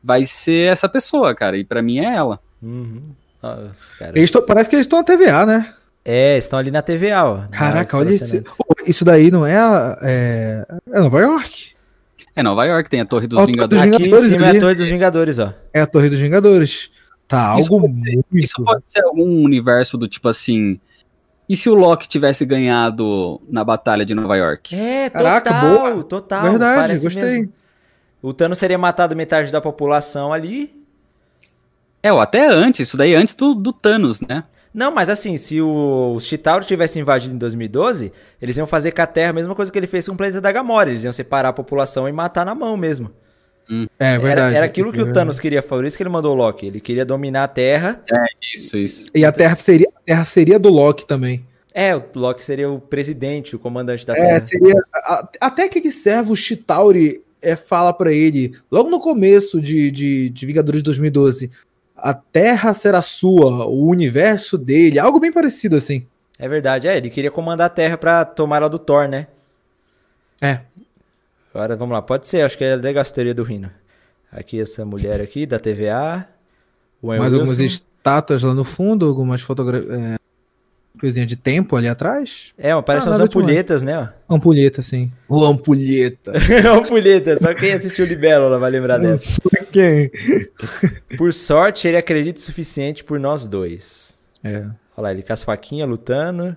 vai 0.05 0.23
ser 0.23 0.71
essa 0.71 0.87
pessoa, 0.87 1.33
cara, 1.33 1.57
e 1.57 1.63
para 1.63 1.81
mim 1.81 1.97
é 1.97 2.13
ela. 2.15 2.39
Uhum. 2.61 3.01
Nossa, 3.41 3.91
tão, 4.31 4.45
parece 4.45 4.69
que 4.69 4.75
eles 4.75 4.85
estão 4.85 4.99
na 4.99 5.03
TVA, 5.03 5.45
né? 5.47 5.73
É, 6.03 6.37
estão 6.37 6.59
ali 6.59 6.69
na 6.69 6.83
TVA, 6.83 7.25
ó. 7.25 7.39
Caraca, 7.49 7.97
olha 7.97 8.11
isso. 8.11 8.43
Isso 8.85 9.03
daí 9.03 9.31
não 9.31 9.43
é, 9.43 9.55
é. 10.03 10.65
É 10.91 10.99
Nova 10.99 11.19
York. 11.19 11.73
É 12.35 12.43
Nova 12.43 12.65
York, 12.65 12.87
tem 12.87 13.01
a 13.01 13.05
Torre 13.05 13.25
dos 13.25 13.43
Vingadores. 13.45 13.83
Aqui 13.83 14.03
Vingadores, 14.03 14.25
em 14.25 14.33
cima 14.33 14.47
é 14.47 14.57
a 14.57 14.59
Torre 14.59 14.75
dos 14.75 14.87
Vingadores, 14.87 15.39
ó. 15.39 15.53
É 15.73 15.81
a 15.81 15.87
Torre 15.87 16.09
dos 16.09 16.19
Vingadores. 16.19 16.91
Tá, 17.27 17.57
isso 17.57 17.73
algo 17.73 17.87
pode 17.87 17.99
ser, 17.99 18.19
Isso 18.33 18.63
pode 18.63 18.83
ser 18.87 19.03
algum 19.03 19.43
universo 19.43 19.97
do 19.97 20.07
tipo 20.07 20.29
assim. 20.29 20.79
E 21.49 21.55
se 21.55 21.67
o 21.69 21.73
Loki 21.73 22.07
tivesse 22.07 22.45
ganhado 22.45 23.41
na 23.49 23.63
Batalha 23.63 24.05
de 24.05 24.13
Nova 24.13 24.35
York? 24.35 24.75
É, 24.75 25.09
total, 25.09 25.41
Caraca, 25.41 25.53
boa. 25.53 26.03
total. 26.03 26.43
Verdade, 26.43 26.99
gostei. 26.99 27.39
Mesmo. 27.39 27.53
O 28.25 28.33
Thanos 28.33 28.57
seria 28.57 28.77
matado 28.77 29.15
metade 29.15 29.51
da 29.51 29.61
população 29.61 30.33
ali. 30.33 30.83
É, 32.01 32.11
ou 32.11 32.19
até 32.19 32.47
antes, 32.47 32.87
isso 32.87 32.97
daí 32.97 33.13
antes 33.13 33.35
do, 33.35 33.53
do 33.53 33.71
Thanos, 33.71 34.19
né? 34.19 34.43
Não, 34.73 34.91
mas 34.91 35.09
assim, 35.09 35.37
se 35.37 35.61
o, 35.61 36.13
o 36.15 36.19
Chitauri 36.19 36.65
tivesse 36.65 36.99
invadido 36.99 37.35
em 37.35 37.37
2012, 37.37 38.11
eles 38.41 38.57
iam 38.57 38.65
fazer 38.65 38.93
com 38.93 39.01
a 39.03 39.05
Terra 39.05 39.29
a 39.29 39.33
mesma 39.33 39.53
coisa 39.53 39.71
que 39.71 39.77
ele 39.77 39.85
fez 39.85 40.07
com 40.07 40.15
o 40.15 40.17
planeta 40.17 40.41
da 40.41 40.51
Gamora. 40.51 40.89
Eles 40.89 41.03
iam 41.03 41.13
separar 41.13 41.49
a 41.49 41.53
população 41.53 42.09
e 42.09 42.11
matar 42.11 42.43
na 42.43 42.55
mão 42.55 42.75
mesmo. 42.75 43.11
Hum. 43.69 43.85
É 43.99 44.17
verdade. 44.17 44.47
Era, 44.49 44.57
era 44.57 44.65
aquilo 44.65 44.91
que 44.91 45.01
o 45.01 45.13
Thanos 45.13 45.39
queria, 45.39 45.61
por 45.61 45.85
isso 45.85 45.95
que 45.95 46.01
ele 46.01 46.09
mandou 46.09 46.33
o 46.33 46.35
Loki. 46.35 46.65
Ele 46.65 46.81
queria 46.81 47.05
dominar 47.05 47.43
a 47.43 47.47
Terra. 47.47 48.03
É, 48.11 48.25
isso, 48.55 48.75
isso. 48.75 49.05
E 49.13 49.23
a 49.23 49.31
Terra 49.31 49.55
seria, 49.55 49.87
a 49.95 50.01
terra 50.01 50.25
seria 50.25 50.57
do 50.57 50.69
Loki 50.69 51.05
também. 51.05 51.45
É, 51.71 51.95
o 51.95 52.03
Loki 52.15 52.43
seria 52.43 52.71
o 52.71 52.79
presidente, 52.79 53.55
o 53.55 53.59
comandante 53.59 54.03
da 54.03 54.13
é, 54.13 54.15
Terra. 54.15 54.37
É, 54.37 54.47
seria. 54.47 54.83
até 55.39 55.67
que 55.67 55.91
serve 55.91 56.31
o 56.31 56.35
Chitauri 56.35 57.24
é, 57.45 57.55
fala 57.55 57.93
para 57.93 58.11
ele, 58.11 58.53
logo 58.71 58.89
no 58.89 58.99
começo 58.99 59.61
de, 59.61 59.91
de, 59.91 60.29
de 60.29 60.45
Vingadores 60.45 60.83
2012, 60.83 61.51
a 61.95 62.13
Terra 62.13 62.73
será 62.73 63.01
sua, 63.01 63.65
o 63.65 63.87
universo 63.87 64.57
dele, 64.57 64.99
algo 64.99 65.19
bem 65.19 65.31
parecido 65.31 65.75
assim. 65.75 66.05
É 66.37 66.47
verdade, 66.47 66.87
é, 66.87 66.97
ele 66.97 67.09
queria 67.09 67.31
comandar 67.31 67.67
a 67.67 67.69
Terra 67.69 67.97
pra 67.97 68.25
tomar 68.25 68.57
ela 68.57 68.69
do 68.69 68.79
Thor, 68.79 69.07
né? 69.07 69.27
É. 70.41 70.59
Agora 71.53 71.75
vamos 71.75 71.93
lá, 71.93 72.01
pode 72.01 72.27
ser, 72.27 72.41
acho 72.41 72.57
que 72.57 72.63
é 72.63 72.73
a 72.73 72.75
legal 72.75 73.05
teoria 73.05 73.33
do 73.33 73.43
Rino. 73.43 73.71
Aqui 74.31 74.59
essa 74.59 74.83
mulher 74.83 75.21
aqui 75.21 75.45
da 75.45 75.57
TVA. 75.57 76.27
Mais 77.01 77.33
algumas 77.33 77.59
estátuas 77.59 78.43
lá 78.43 78.53
no 78.53 78.65
fundo, 78.65 79.07
algumas 79.07 79.39
fotografias. 79.39 79.93
É, 79.93 80.17
coisinha 80.99 81.25
de 81.25 81.35
tempo 81.35 81.75
ali 81.75 81.87
atrás. 81.87 82.53
É, 82.57 82.79
parece 82.81 83.07
ah, 83.07 83.11
umas 83.11 83.19
ampulhetas, 83.19 83.83
né? 83.83 84.11
Ampulheta, 84.29 84.81
sim. 84.81 85.11
O 85.27 85.43
ampulheta. 85.43 86.33
ampulheta, 86.73 87.39
só 87.39 87.53
quem 87.53 87.73
assistiu 87.73 88.05
Libélula 88.05 88.57
vai 88.57 88.71
lembrar 88.71 88.97
dessa. 88.97 89.41
quem? 89.71 90.09
por 91.17 91.33
sorte, 91.33 91.87
ele 91.87 91.97
acredita 91.97 92.39
o 92.39 92.43
suficiente 92.43 93.03
por 93.03 93.19
nós 93.19 93.45
dois. 93.45 94.17
É. 94.43 94.59
Olha 94.59 94.73
lá, 94.97 95.11
ele 95.11 95.23
com 95.23 95.33
as 95.33 95.43
faquinhas 95.43 95.89
lutando. 95.89 96.55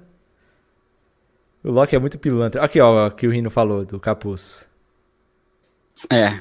O 1.64 1.70
Loki 1.70 1.96
é 1.96 1.98
muito 1.98 2.18
pilantra. 2.18 2.62
Aqui, 2.62 2.80
ó, 2.80 3.08
o 3.08 3.10
que 3.10 3.26
o 3.26 3.30
Rino 3.30 3.50
falou 3.50 3.84
do 3.84 3.98
capuz. 3.98 4.68
É. 6.10 6.40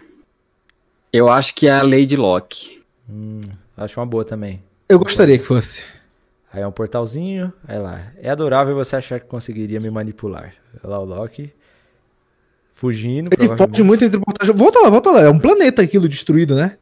Eu 1.12 1.30
acho 1.30 1.56
que 1.56 1.68
é 1.68 1.72
a 1.72 1.82
Lady 1.82 2.16
Loki. 2.16 2.84
Hum, 3.10 3.42
acho 3.76 4.00
uma 4.00 4.06
boa 4.06 4.24
também. 4.24 4.62
Eu 4.88 5.00
gostaria 5.00 5.38
que 5.38 5.46
fosse. 5.46 5.84
Aí 6.58 6.64
é 6.64 6.68
um 6.68 6.72
portalzinho, 6.72 7.54
aí 7.68 7.78
lá. 7.78 8.02
É 8.20 8.32
adorável 8.32 8.74
você 8.74 8.96
achar 8.96 9.20
que 9.20 9.28
conseguiria 9.28 9.80
me 9.80 9.92
manipular. 9.92 10.56
Olha 10.84 10.90
lá 10.92 11.00
o 11.00 11.06
Loki. 11.06 11.54
Fugindo. 12.74 13.30
Ele 13.32 13.56
foge 13.56 13.84
muito 13.84 14.04
entre 14.04 14.20
portais. 14.20 14.50
Volta 14.58 14.80
lá, 14.80 14.90
volta 14.90 15.12
lá. 15.12 15.22
É 15.22 15.30
um 15.30 15.38
planeta 15.38 15.84
aquilo 15.84 16.10
destruído, 16.10 16.56
né? 16.56 16.78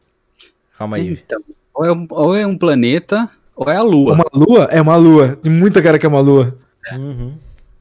Calma 0.77 0.95
aí. 0.95 1.21
Então, 1.25 1.41
ou, 1.73 1.83
é 1.83 1.91
um, 1.91 2.07
ou 2.09 2.33
é 2.37 2.47
um 2.47 2.57
planeta, 2.57 3.29
ou 3.53 3.69
é 3.69 3.75
a 3.75 3.81
Lua. 3.81 4.13
Uma 4.13 4.25
Lua? 4.33 4.63
É 4.71 4.81
uma 4.81 4.95
Lua. 4.95 5.35
Tem 5.35 5.51
muita 5.51 5.81
cara 5.81 5.99
que 5.99 6.05
é 6.05 6.09
uma 6.09 6.21
Lua. 6.21 6.57
É. 6.89 6.95
Uhum. 6.95 7.33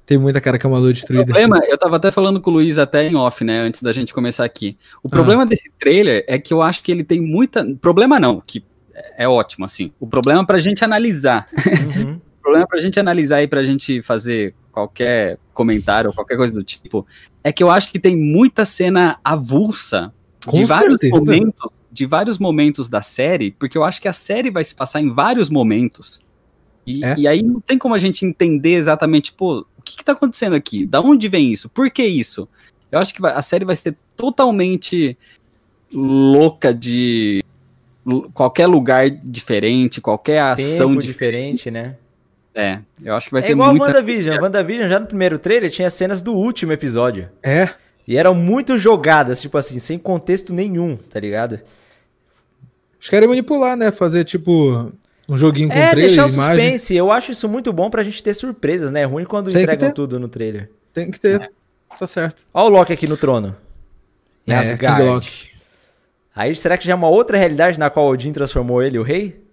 Tem 0.05 0.19
muita 0.19 0.41
cara 0.41 0.59
que 0.59 0.67
é 0.67 0.69
uma 0.69 0.81
lua 0.81 0.93
destruída. 0.93 1.23
O 1.23 1.27
problema, 1.27 1.61
eu 1.65 1.79
tava 1.79 1.95
até 1.95 2.11
falando 2.11 2.41
com 2.41 2.51
o 2.51 2.55
Luiz 2.55 2.77
até 2.77 3.07
em 3.07 3.15
off, 3.15 3.45
né, 3.45 3.61
antes 3.61 3.83
da 3.83 3.93
gente 3.93 4.13
começar 4.13 4.45
aqui. 4.45 4.77
O 5.01 5.07
ah. 5.07 5.11
problema 5.11 5.47
desse 5.47 5.71
trailer 5.79 6.25
é 6.27 6.39
que 6.39 6.53
eu 6.53 6.61
acho 6.61 6.83
que 6.83 6.91
ele 6.91 7.05
tem 7.05 7.21
muita. 7.21 7.65
Problema 7.81 8.19
não, 8.19 8.43
que 8.45 8.65
é 9.17 9.29
ótimo, 9.29 9.65
assim. 9.65 9.93
O 9.99 10.07
problema 10.07 10.43
é 10.43 10.47
pra 10.47 10.59
gente 10.59 10.85
analisar. 10.85 11.49
Uhum. 11.97 12.15
o 12.39 12.43
problema 12.43 12.65
é 12.65 12.67
pra 12.67 12.81
gente 12.81 12.99
analisar 13.01 13.43
e 13.43 13.49
pra 13.49 13.63
gente 13.63 14.03
fazer 14.03 14.55
qualquer 14.71 15.39
comentário 15.53 16.11
ou 16.11 16.15
qualquer 16.15 16.37
coisa 16.37 16.55
do 16.55 16.65
tipo, 16.65 17.07
é 17.43 17.53
que 17.53 17.63
eu 17.63 17.71
acho 17.71 17.91
que 17.91 17.99
tem 17.99 18.17
muita 18.17 18.65
cena 18.65 19.19
avulsa 19.23 20.13
Com 20.45 20.59
de 20.59 20.65
vários 20.65 20.99
momentos, 21.11 21.71
de 21.93 22.07
vários 22.07 22.39
momentos 22.39 22.89
da 22.89 23.01
série, 23.01 23.53
porque 23.53 23.79
eu 23.79 23.85
acho 23.85 24.03
que 24.03 24.09
a 24.09 24.13
série 24.13 24.51
vai 24.51 24.65
se 24.65 24.75
passar 24.75 25.01
em 25.01 25.11
vários 25.11 25.49
momentos. 25.49 26.21
E, 26.87 27.05
é? 27.05 27.15
e 27.17 27.29
aí 27.29 27.43
não 27.43 27.61
tem 27.61 27.79
como 27.79 27.95
a 27.95 27.99
gente 27.99 28.27
entender 28.27 28.75
exatamente, 28.75 29.33
pô, 29.33 29.65
o 29.79 29.83
que, 29.83 29.97
que 29.97 30.05
tá 30.05 30.13
acontecendo 30.13 30.55
aqui? 30.55 30.85
Da 30.85 31.01
onde 31.01 31.29
vem 31.29 31.53
isso? 31.53 31.69
Por 31.69 31.91
que 31.91 32.05
isso? 32.05 32.49
Eu 32.91 32.99
acho 32.99 33.15
que 33.15 33.25
a 33.25 33.43
série 33.43 33.65
vai 33.65 33.77
ser 33.77 33.97
totalmente 34.17 35.17
louca 35.93 36.75
de 36.75 37.45
qualquer 38.33 38.67
lugar 38.67 39.09
diferente, 39.11 40.01
qualquer 40.01 40.41
ação 40.41 40.91
Tempo 40.91 41.03
diferente, 41.03 41.71
né? 41.71 41.97
É, 42.55 42.79
eu 43.03 43.15
acho 43.15 43.27
que 43.27 43.33
vai 43.33 43.43
é 43.43 43.47
ter 43.47 43.53
igual 43.53 43.71
muita... 43.71 43.87
WandaVision. 43.87 44.41
WandaVision, 44.41 44.89
já 44.89 45.01
no 45.01 45.07
primeiro 45.07 45.39
trailer, 45.39 45.71
tinha 45.71 45.91
cenas 45.91 46.23
do 46.23 46.33
último 46.33 46.73
episódio. 46.73 47.29
É. 47.43 47.71
E 48.07 48.17
eram 48.17 48.35
muito 48.35 48.79
jogadas, 48.79 49.41
tipo 49.41 49.59
assim, 49.59 49.79
sem 49.79 49.99
contexto 49.99 50.55
nenhum, 50.55 50.97
tá 50.97 51.19
ligado? 51.19 51.55
Eles 51.55 53.09
querem 53.09 53.29
manipular, 53.29 53.77
né? 53.77 53.91
Fazer, 53.91 54.25
tipo, 54.25 54.93
um 55.29 55.37
joguinho 55.37 55.69
com 55.69 55.75
é, 55.75 55.91
trailer, 55.91 56.11
deixar 56.11 56.27
o 56.27 56.33
imagem. 56.33 56.55
suspense. 56.55 56.95
Eu 56.95 57.11
acho 57.11 57.33
isso 57.33 57.49
muito 57.49 57.73
bom 57.73 57.91
pra 57.91 58.03
gente 58.03 58.23
ter 58.23 58.35
surpresas, 58.35 58.91
né? 58.91 59.01
É 59.01 59.05
ruim 59.05 59.25
quando 59.25 59.51
Tem 59.51 59.63
entregam 59.63 59.91
tudo 59.91 60.21
no 60.21 60.29
trailer. 60.29 60.71
Tem 60.93 61.11
que 61.11 61.19
ter. 61.19 61.41
É. 61.41 61.49
Tá 61.99 62.07
certo. 62.07 62.45
Olha 62.53 62.67
o 62.67 62.69
Loki 62.69 62.93
aqui 62.93 63.07
no 63.07 63.17
trono. 63.17 63.57
Em 64.47 64.53
é, 64.53 64.57
Asgard. 64.57 65.01
King 65.01 65.11
Loki. 65.11 65.54
Aí 66.35 66.55
será 66.57 66.77
que 66.77 66.87
já 66.87 66.93
é 66.93 66.97
uma 66.97 67.09
outra 67.09 67.39
realidade 67.39 67.79
na 67.79 67.89
qual 67.89 68.09
Odin 68.09 68.33
transformou 68.33 68.83
ele, 68.83 68.99
o 68.99 69.03
rei? 69.03 69.45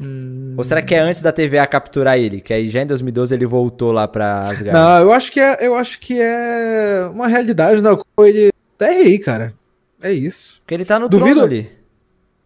Hum... 0.00 0.54
Ou 0.56 0.64
será 0.64 0.80
que 0.80 0.94
é 0.94 0.98
antes 0.98 1.20
da 1.20 1.30
TVA 1.30 1.66
capturar 1.66 2.18
ele? 2.18 2.40
Que 2.40 2.54
aí 2.54 2.68
já 2.68 2.82
em 2.82 2.86
2012 2.86 3.34
ele 3.34 3.46
voltou 3.46 3.92
lá 3.92 4.08
pra 4.08 4.44
Asgard? 4.44 4.72
Não, 4.72 4.98
eu 5.00 5.12
acho 5.12 5.30
que 5.30 5.38
é, 5.38 5.66
eu 5.66 5.76
acho 5.76 6.00
que 6.00 6.20
é 6.20 7.08
uma 7.12 7.28
realidade 7.28 7.82
na 7.82 7.96
qual 7.96 8.26
ele 8.26 8.50
até 8.76 8.98
é 8.98 9.02
rei, 9.02 9.18
cara. 9.18 9.54
É 10.02 10.10
isso. 10.10 10.60
Porque 10.62 10.74
ele 10.74 10.84
tá 10.84 10.98
no 10.98 11.08
duvido, 11.08 11.34
trono 11.34 11.42
ali. 11.42 11.70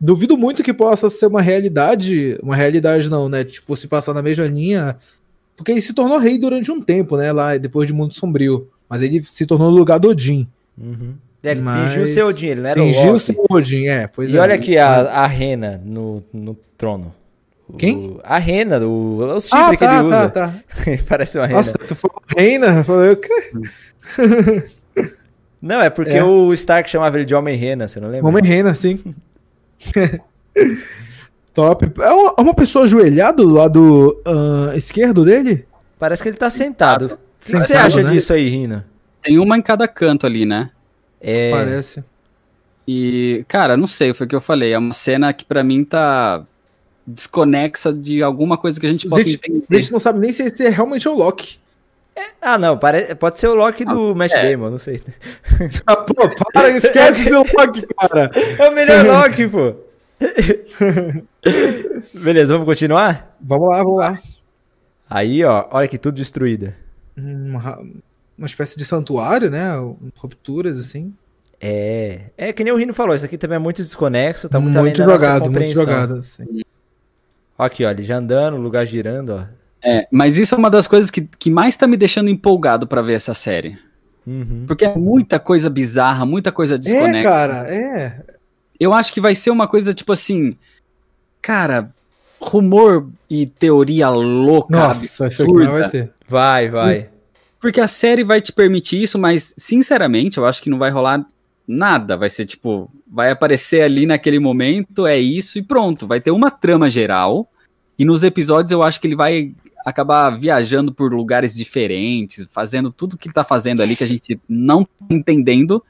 Duvido 0.01 0.37
muito 0.37 0.63
que 0.63 0.75
possa 0.75 1.09
ser 1.09 1.27
uma 1.27 1.41
realidade. 1.41 2.37
Uma 2.43 2.57
realidade 2.57 3.09
não, 3.09 3.29
né? 3.29 3.45
Tipo, 3.45 3.77
se 3.77 3.87
passar 3.87 4.13
na 4.13 4.21
mesma 4.21 4.47
linha. 4.47 4.97
Porque 5.57 5.71
ele 5.71 5.81
se 5.81 5.95
tornou 5.95 6.19
rei 6.19 6.37
durante 6.37 6.71
um 6.73 6.83
tempo, 6.83 7.17
né? 7.17 7.33
Lá 7.33 7.57
depois 7.57 7.87
de 7.87 7.95
Mundo 7.95 8.13
Sombrio. 8.13 8.69
Mas 8.89 9.01
ele 9.01 9.23
se 9.23 9.47
tornou 9.47 9.71
no 9.71 9.77
lugar 9.77 9.99
do 9.99 10.09
Odin. 10.09 10.49
Uhum. 10.77 11.15
É, 11.45 11.51
ele 11.51 11.61
Mas... 11.61 11.93
fingiu 11.93 12.07
ser 12.07 12.23
Odin, 12.23 12.47
ele 12.47 12.61
não 12.63 12.71
era 12.71 12.81
fingiu 12.81 13.03
o 13.03 13.13
Loki. 13.13 13.21
ser 13.21 13.37
Odin, 13.51 13.87
é. 13.87 14.07
Pois 14.07 14.33
e 14.33 14.37
é. 14.37 14.41
olha 14.41 14.55
aqui 14.55 14.79
a, 14.79 14.89
a 14.89 15.27
Rena 15.27 15.81
no, 15.85 16.25
no 16.33 16.57
trono. 16.77 17.15
Quem? 17.79 17.97
O, 17.97 18.21
a 18.25 18.39
Rena, 18.39 18.79
o, 18.81 19.19
o 19.19 19.41
chifre 19.41 19.59
ah, 19.59 19.71
que 19.71 19.77
tá, 19.79 19.99
ele 19.99 20.09
usa. 20.09 20.31
Tá, 20.31 20.49
tá. 20.49 20.55
Parece 21.09 21.39
uma 21.39 21.47
Rena. 21.47 21.59
Nossa, 21.59 21.79
tu 21.79 21.95
falou 21.95 22.23
Rena? 22.37 22.67
Eu 22.79 22.85
falei, 22.85 23.11
o 23.11 23.17
quê? 23.17 23.53
Não, 25.61 25.81
é 25.81 25.89
porque 25.89 26.13
é. 26.13 26.23
o 26.23 26.53
Stark 26.53 26.91
chamava 26.91 27.17
ele 27.17 27.25
de 27.25 27.35
Homem-Rena, 27.35 27.89
você 27.89 27.99
não 27.99 28.11
lembra? 28.11 28.29
Homem-Rena, 28.29 28.75
sim. 28.75 29.03
Top. 31.55 31.91
É 32.03 32.11
uma, 32.11 32.35
é 32.37 32.43
uma 32.43 32.53
pessoa 32.53 32.85
ajoelhada 32.85 33.39
do 33.43 33.49
lado 33.49 34.23
uh, 34.27 34.77
esquerdo 34.77 35.25
dele? 35.25 35.67
Parece 35.99 36.23
que 36.23 36.29
ele 36.29 36.37
tá 36.37 36.51
sentado. 36.51 37.07
O 37.07 37.19
que, 37.41 37.53
que, 37.53 37.61
você 37.61 37.75
acha 37.75 38.03
né? 38.03 38.11
disso 38.11 38.35
aí, 38.35 38.47
Rina? 38.47 38.85
Tem 39.23 39.39
uma 39.39 39.57
em 39.57 39.63
cada 39.63 39.89
canto 39.89 40.27
ali, 40.27 40.45
né? 40.45 40.69
É... 41.25 41.51
Parece. 41.51 42.05
E, 42.87 43.45
cara, 43.49 43.77
não 43.77 43.87
sei, 43.87 44.13
foi 44.13 44.27
o 44.27 44.29
que 44.29 44.37
eu 44.37 44.41
falei. 44.41 44.73
É 44.73 44.79
uma 44.79 44.93
cena 44.93 45.33
que 45.33 45.45
para 45.45 45.65
mim 45.65 45.85
tá 45.85 46.45
desconexa 47.07 47.93
de 47.93 48.23
alguma 48.23 48.57
coisa 48.57 48.79
que 48.79 48.87
a 48.87 48.91
gente 48.91 49.09
possa 49.09 49.29
entender. 49.29 49.65
A 49.71 49.75
gente 49.75 49.93
não 49.93 50.01
sabe 50.01 50.19
nem 50.19 50.33
se 50.33 50.43
esse 50.43 50.67
é 50.67 50.69
realmente 50.69 51.09
o 51.09 51.15
Loki. 51.15 51.59
É, 52.17 52.31
ah, 52.41 52.59
não, 52.59 52.79
pare... 52.79 53.15
pode 53.17 53.39
ser 53.39 53.49
o 53.49 53.55
Loki 53.55 53.85
do 53.85 54.13
ah, 54.13 54.15
Matt 54.15 54.33
é. 54.33 54.51
Damon, 54.51 54.71
não 54.71 54.79
sei. 54.79 55.01
Ah, 55.87 55.97
pô, 55.97 56.15
para, 56.53 56.71
esquece 56.71 57.25
seu 57.29 57.45
Loki, 57.57 57.87
cara. 57.99 58.31
É 58.59 58.69
o 58.69 58.75
melhor 58.75 59.05
Loki, 59.05 59.49
pô. 59.49 59.75
Beleza, 62.15 62.53
vamos 62.55 62.67
continuar? 62.67 63.37
Vamos 63.41 63.69
lá, 63.69 63.83
vamos 63.83 63.99
lá. 63.99 64.19
Aí, 65.11 65.45
ó, 65.45 65.67
olha 65.71 65.89
que 65.89 65.99
tudo 65.99 66.15
destruída. 66.15 66.77
Uma, 67.17 67.81
uma 68.37 68.47
espécie 68.47 68.77
de 68.77 68.85
santuário, 68.85 69.51
né? 69.51 69.73
Rupturas, 70.17 70.79
assim. 70.79 71.13
É, 71.61 72.31
é 72.37 72.53
que 72.53 72.63
nem 72.63 72.73
o 72.73 72.77
Rino 72.77 72.93
falou, 72.93 73.15
isso 73.15 73.25
aqui 73.25 73.39
também 73.39 73.57
é 73.57 73.59
muito 73.59 73.81
desconexo, 73.81 74.49
tá 74.49 74.61
muito, 74.61 74.79
muito 74.79 75.03
jogado, 75.03 75.51
muito 75.51 75.73
jogado, 75.73 76.15
assim. 76.15 76.63
Aqui, 77.57 77.85
ó, 77.85 77.91
ele 77.91 78.03
já 78.03 78.19
andando, 78.19 78.55
o 78.55 78.61
lugar 78.61 78.85
girando, 78.85 79.31
ó. 79.31 79.45
É, 79.83 80.07
mas 80.11 80.37
isso 80.37 80.55
é 80.55 80.59
uma 80.59 80.71
das 80.71 80.87
coisas 80.87 81.11
que, 81.11 81.23
que 81.23 81.51
mais 81.51 81.77
tá 81.77 81.87
me 81.87 81.97
deixando 81.97 82.29
empolgado 82.29 82.87
para 82.87 83.03
ver 83.03 83.15
essa 83.15 83.35
série. 83.35 83.79
Uhum. 84.27 84.65
Porque 84.67 84.85
é 84.85 84.95
muita 84.95 85.39
coisa 85.39 85.69
bizarra, 85.69 86.25
muita 86.25 86.51
coisa 86.51 86.79
desconexa. 86.79 87.19
É, 87.19 87.23
cara, 87.23 87.71
é. 87.71 88.23
Eu 88.81 88.93
acho 88.93 89.13
que 89.13 89.21
vai 89.21 89.35
ser 89.35 89.51
uma 89.51 89.69
coisa 89.69 89.93
tipo 89.93 90.13
assim. 90.13 90.57
Cara, 91.41 91.91
rumor 92.41 93.09
e 93.29 93.47
teoria 93.47 94.09
louca. 94.09 94.77
Nossa, 94.77 95.29
isso 95.29 95.43
aqui 95.43 95.53
não 95.53 95.73
vai 95.73 95.91
ter. 95.91 96.13
Vai, 96.27 96.71
vai. 96.71 97.09
Porque 97.65 97.81
a 97.81 97.89
série 97.89 98.23
vai 98.23 98.43
te 98.43 98.53
permitir 98.53 99.03
isso, 99.03 99.19
mas 99.19 99.55
sinceramente 99.57 100.37
eu 100.37 100.45
acho 100.45 100.61
que 100.61 100.69
não 100.69 100.79
vai 100.79 100.91
rolar 100.91 101.25
nada. 101.67 102.15
Vai 102.15 102.29
ser 102.29 102.45
tipo, 102.45 102.91
vai 103.11 103.31
aparecer 103.31 103.81
ali 103.81 104.05
naquele 104.05 104.39
momento, 104.39 105.07
é 105.07 105.19
isso 105.19 105.59
e 105.59 105.63
pronto. 105.63 106.07
Vai 106.07 106.21
ter 106.21 106.31
uma 106.31 106.51
trama 106.51 106.91
geral. 106.91 107.51
E 107.99 108.05
nos 108.05 108.23
episódios 108.23 108.71
eu 108.71 108.83
acho 108.83 109.01
que 109.01 109.07
ele 109.07 109.17
vai 109.17 109.55
acabar 109.83 110.29
viajando 110.39 110.93
por 110.93 111.11
lugares 111.11 111.55
diferentes, 111.55 112.47
fazendo 112.51 112.93
tudo 112.93 113.17
que 113.17 113.29
ele 113.29 113.35
tá 113.35 113.45
fazendo 113.45 113.83
ali 113.83 113.97
que 113.97 114.05
a 114.05 114.09
gente 114.09 114.39
não 114.47 114.85
tá 114.85 115.07
entendendo. 115.09 115.83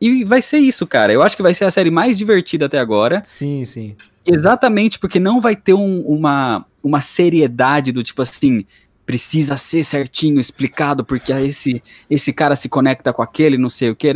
E 0.00 0.24
vai 0.24 0.40
ser 0.40 0.60
isso, 0.60 0.86
cara. 0.86 1.12
Eu 1.12 1.20
acho 1.22 1.36
que 1.36 1.42
vai 1.42 1.52
ser 1.52 1.66
a 1.66 1.70
série 1.70 1.90
mais 1.90 2.16
divertida 2.16 2.64
até 2.64 2.78
agora. 2.78 3.20
Sim, 3.22 3.66
sim. 3.66 3.94
Exatamente 4.24 4.98
porque 4.98 5.20
não 5.20 5.42
vai 5.42 5.54
ter 5.54 5.74
um, 5.74 6.00
uma, 6.00 6.64
uma 6.82 7.02
seriedade 7.02 7.92
do 7.92 8.02
tipo 8.02 8.22
assim, 8.22 8.64
precisa 9.06 9.56
ser 9.56 9.84
certinho 9.84 10.40
explicado 10.40 11.04
porque 11.04 11.32
esse, 11.32 11.82
esse 12.10 12.32
cara 12.32 12.56
se 12.56 12.68
conecta 12.68 13.12
com 13.12 13.22
aquele, 13.22 13.56
não 13.56 13.70
sei 13.70 13.90
o 13.90 13.96
que. 13.96 14.12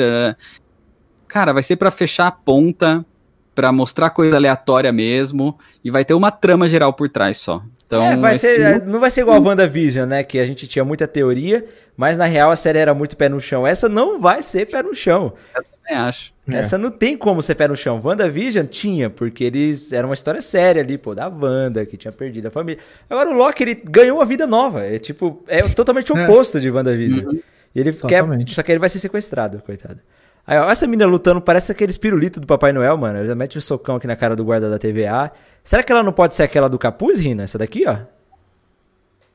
Cara, 1.29 1.53
vai 1.53 1.63
ser 1.63 1.77
para 1.77 1.93
fechar 1.93 2.27
a 2.27 2.33
ponta, 2.33 3.07
para 3.55 3.71
mostrar 3.71 4.11
coisa 4.11 4.35
aleatória 4.35 4.93
mesmo, 4.93 5.57
e 5.85 5.91
vai 5.91 6.05
ter 6.05 6.15
uma 6.15 6.33
trama 6.33 6.69
geral 6.69 6.93
por 6.93 7.09
trás 7.09 7.39
só. 7.39 7.63
Então, 7.87 8.03
é, 8.03 8.17
vai 8.17 8.39
ser, 8.39 8.85
não 8.85 9.01
vai 9.01 9.11
ser 9.11 9.23
igual 9.23 9.37
a 9.37 9.41
WandaVision, 9.41 10.09
né? 10.09 10.25
Que 10.25 10.39
a 10.39 10.47
gente 10.47 10.67
tinha 10.67 10.85
muita 10.85 11.07
teoria, 11.07 11.65
mas 11.97 12.19
na 12.19 12.25
real 12.25 12.51
a 12.51 12.57
série 12.57 12.79
era 12.79 12.95
muito 12.95 13.17
pé 13.17 13.29
no 13.29 13.41
chão. 13.41 13.67
Essa 13.67 13.89
não 13.89 14.21
vai 14.21 14.43
ser 14.43 14.67
pé 14.67 14.83
no 14.83 14.95
chão. 14.95 15.35
Eu 15.55 15.65
também 15.65 15.97
acho. 15.97 16.33
É. 16.57 16.59
Essa 16.61 16.79
não 16.79 16.91
tem 16.91 17.17
como 17.17 17.41
ser 17.43 17.55
pé 17.55 17.69
no 17.69 17.77
chão. 17.77 18.01
WandaVision 18.03 18.67
tinha, 18.67 19.11
porque 19.11 19.45
eles. 19.45 19.93
Era 19.93 20.07
uma 20.07 20.15
história 20.15 20.41
séria 20.41 20.83
ali, 20.83 20.99
pô, 20.99 21.15
da 21.15 21.29
Wanda, 21.29 21.85
que 21.87 21.97
tinha 21.97 22.13
perdido 22.13 22.47
a 22.47 22.51
família. 22.51 22.83
Agora 23.09 23.31
o 23.31 23.33
Loki, 23.33 23.63
ele 23.63 23.75
ganhou 23.75 24.19
uma 24.19 24.27
vida 24.27 24.47
nova. 24.47 24.85
É 24.85 24.99
tipo, 24.99 25.43
é 25.47 25.63
totalmente 25.63 26.13
o 26.13 26.17
é. 26.17 26.25
oposto 26.25 26.59
é. 26.59 26.61
de 26.61 26.71
WandaVision. 26.71 27.27
Uhum. 27.27 27.41
Ele 27.75 27.93
Totalmente. 27.93 28.47
quer. 28.47 28.55
Só 28.55 28.63
que 28.63 28.73
ele 28.73 28.79
vai 28.79 28.89
ser 28.89 28.99
sequestrado, 28.99 29.63
coitado. 29.65 30.01
Aí, 30.47 30.59
ó, 30.59 30.71
essa 30.71 30.87
menina 30.87 31.09
lutando 31.09 31.41
parece 31.41 31.71
aquele 31.71 31.91
espirulito 31.91 32.41
do 32.41 32.47
Papai 32.47 32.73
Noel, 32.73 32.97
mano. 32.97 33.19
Ela 33.19 33.27
já 33.27 33.35
mete 33.35 33.57
um 33.57 33.61
socão 33.61 33.97
aqui 33.97 34.07
na 34.07 34.17
cara 34.17 34.35
do 34.35 34.45
guarda 34.45 34.69
da 34.69 34.79
TVA. 34.79 35.31
Será 35.63 35.83
que 35.83 35.93
ela 35.93 36.03
não 36.03 36.13
pode 36.13 36.35
ser 36.35 36.43
aquela 36.43 36.69
do 36.69 36.79
capuz, 36.79 37.21
Rina? 37.21 37.45
Essa 37.45 37.59
daqui, 37.59 37.85
ó? 37.87 37.99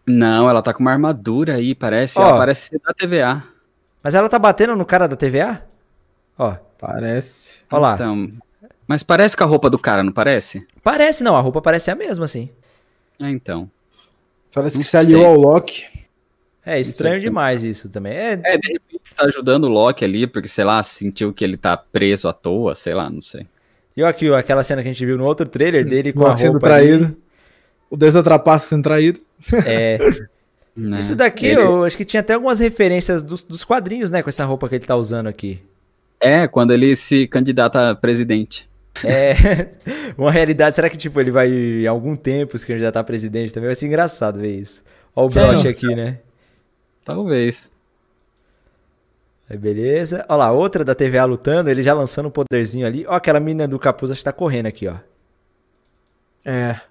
Não, 0.06 0.50
ela 0.50 0.62
tá 0.62 0.74
com 0.74 0.82
uma 0.82 0.92
armadura 0.92 1.56
aí, 1.56 1.74
parece. 1.74 2.20
Ó, 2.20 2.28
ela 2.28 2.38
parece 2.38 2.70
ser 2.70 2.80
da 2.80 2.94
TVA. 2.94 3.44
Mas 4.04 4.14
ela 4.14 4.30
tá 4.30 4.38
batendo 4.38 4.76
no 4.76 4.86
cara 4.86 5.08
da 5.08 5.16
TVA? 5.16 5.64
Ó. 6.38 6.56
Parece. 6.78 7.60
Ó 7.72 7.80
lá. 7.80 7.96
Então, 7.96 8.30
mas 8.88 9.02
parece 9.02 9.36
com 9.36 9.44
a 9.44 9.48
roupa 9.48 9.70
do 9.70 9.80
cara, 9.80 10.04
não 10.04 10.12
parece? 10.12 10.66
Parece, 10.84 11.24
não. 11.24 11.36
A 11.36 11.42
roupa 11.42 11.62
parece 11.62 11.90
a 11.90 11.96
mesma, 11.96 12.28
sim. 12.28 12.50
É, 13.20 13.30
então. 13.30 13.70
Parece 14.54 14.76
não 14.76 14.84
que 14.84 14.90
se 14.90 14.98
aliou 14.98 15.26
ao 15.26 15.36
Loki. 15.36 15.86
É 16.66 16.80
estranho 16.80 17.20
demais 17.20 17.64
isso 17.64 17.90
também. 17.90 18.14
É... 18.14 18.40
é, 18.44 18.58
de 18.58 18.74
repente 18.74 19.14
tá 19.16 19.26
ajudando 19.26 19.66
o 19.66 19.70
Loki 19.70 20.04
ali, 20.04 20.26
porque, 20.26 20.48
sei 20.48 20.64
lá, 20.64 20.82
sentiu 20.82 21.32
que 21.32 21.44
ele 21.44 21.58
tá 21.58 21.78
preso 21.78 22.28
à 22.28 22.34
toa, 22.34 22.74
sei 22.74 22.94
lá, 22.94 23.10
não 23.10 23.22
sei. 23.22 23.48
E 23.96 24.04
aqui, 24.04 24.34
aquela 24.34 24.64
cena 24.64 24.82
que 24.82 24.90
a 24.90 24.92
gente 24.92 25.06
viu 25.06 25.18
no 25.18 25.26
outro 25.26 25.48
trailer 25.48 25.86
dele 25.88 26.12
com 26.12 26.26
a 26.26 26.36
sendo 26.36 26.54
roupa 26.54 26.68
traído. 26.68 27.06
Ali. 27.06 27.18
O 27.90 27.96
Deus 27.96 28.14
da 28.14 28.24
trapaça 28.24 28.68
sendo 28.68 28.84
traído. 28.84 29.20
É. 29.66 29.98
Né? 30.78 31.00
Isso 31.00 31.16
daqui, 31.16 31.46
ele... 31.46 31.62
eu 31.62 31.86
acho 31.86 31.96
que 31.96 32.04
tinha 32.04 32.20
até 32.20 32.34
algumas 32.34 32.60
referências 32.60 33.24
dos, 33.24 33.44
dos 33.44 33.64
quadrinhos, 33.64 34.12
né? 34.12 34.22
Com 34.22 34.28
essa 34.28 34.44
roupa 34.44 34.68
que 34.68 34.76
ele 34.76 34.86
tá 34.86 34.94
usando 34.94 35.28
aqui. 35.28 35.62
É, 36.26 36.48
quando 36.48 36.72
ele 36.74 36.96
se 36.96 37.28
candidata 37.28 37.92
a 37.92 37.96
presidente. 37.96 38.68
É, 39.04 39.70
uma 40.18 40.32
realidade. 40.32 40.74
Será 40.74 40.90
que, 40.90 40.98
tipo, 40.98 41.20
ele 41.20 41.30
vai 41.30 41.48
em 41.52 41.86
algum 41.86 42.16
tempo 42.16 42.58
se 42.58 42.66
candidatar 42.66 43.02
a 43.02 43.04
presidente 43.04 43.54
também? 43.54 43.68
Vai 43.68 43.76
ser 43.76 43.86
engraçado 43.86 44.40
ver 44.40 44.60
isso. 44.60 44.84
Olha 45.16 45.28
o 45.28 45.30
broche 45.30 45.68
aqui, 45.68 45.94
né? 45.94 46.18
Talvez. 47.04 47.72
Aí 49.48 49.56
beleza. 49.56 50.26
Olha 50.28 50.38
lá, 50.38 50.52
outra 50.52 50.84
da 50.84 50.96
TVA 50.96 51.26
lutando, 51.26 51.70
ele 51.70 51.84
já 51.84 51.94
lançando 51.94 52.28
um 52.28 52.32
poderzinho 52.32 52.88
ali. 52.88 53.06
Ó, 53.08 53.14
aquela 53.14 53.40
menina 53.40 53.68
do 53.68 53.78
capuz 53.78 54.10
acho 54.10 54.22
que 54.22 54.26
tá 54.26 54.34
correndo 54.34 54.66
aqui, 54.66 54.88
ó. 54.88 54.96
É. 56.44 56.82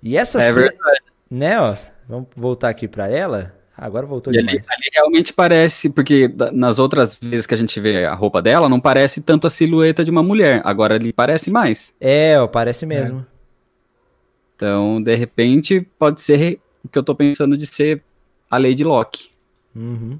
E 0.00 0.16
essa 0.16 0.40
É 0.40 0.52
verdade. 0.52 1.02
Né, 1.28 1.60
ó. 1.60 1.74
Vamos 2.08 2.28
voltar 2.36 2.68
aqui 2.68 2.86
pra 2.86 3.08
ela. 3.08 3.57
Agora 3.80 4.04
voltou 4.04 4.32
e 4.32 4.38
demais. 4.38 4.68
Ali, 4.68 4.76
ali, 4.76 4.90
realmente 4.92 5.32
parece, 5.32 5.88
porque 5.88 6.28
nas 6.52 6.80
outras 6.80 7.14
vezes 7.14 7.46
que 7.46 7.54
a 7.54 7.56
gente 7.56 7.78
vê 7.78 8.04
a 8.04 8.12
roupa 8.12 8.42
dela, 8.42 8.68
não 8.68 8.80
parece 8.80 9.20
tanto 9.20 9.46
a 9.46 9.50
silhueta 9.50 10.04
de 10.04 10.10
uma 10.10 10.22
mulher. 10.22 10.60
Agora 10.64 10.96
ali 10.96 11.12
parece 11.12 11.48
mais. 11.48 11.94
É, 12.00 12.40
ó, 12.40 12.48
parece 12.48 12.84
mesmo. 12.84 13.20
É. 13.20 13.38
Então, 14.56 15.00
de 15.00 15.14
repente, 15.14 15.86
pode 15.96 16.20
ser 16.20 16.58
o 16.84 16.88
que 16.88 16.98
eu 16.98 17.02
tô 17.04 17.14
pensando 17.14 17.56
de 17.56 17.66
ser 17.66 18.02
a 18.50 18.58
Lady 18.58 18.82
Locke. 18.82 19.30
Uhum. 19.76 20.18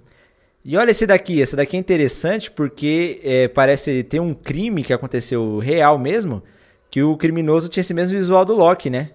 E 0.65 0.77
olha 0.77 0.93
esse 0.93 1.07
daqui, 1.07 1.41
esse 1.41 1.57
daqui 1.57 1.77
é 1.77 1.81
interessante 1.81 2.53
porque 2.53 3.21
é, 3.25 3.49
parece 3.49 4.05
ter 4.05 4.21
um 4.21 4.35
crime 4.35 4.85
que 4.85 4.93
aconteceu 4.93 5.59
real 5.59 5.99
mesmo, 5.99 6.43
que 6.89 7.03
o 7.03 7.17
criminoso 7.17 7.69
tinha 7.69 7.81
esse 7.81 7.95
mesmo 7.95 8.17
visual 8.17 8.45
do 8.45 8.55
Loki, 8.55 8.89
né? 8.89 9.11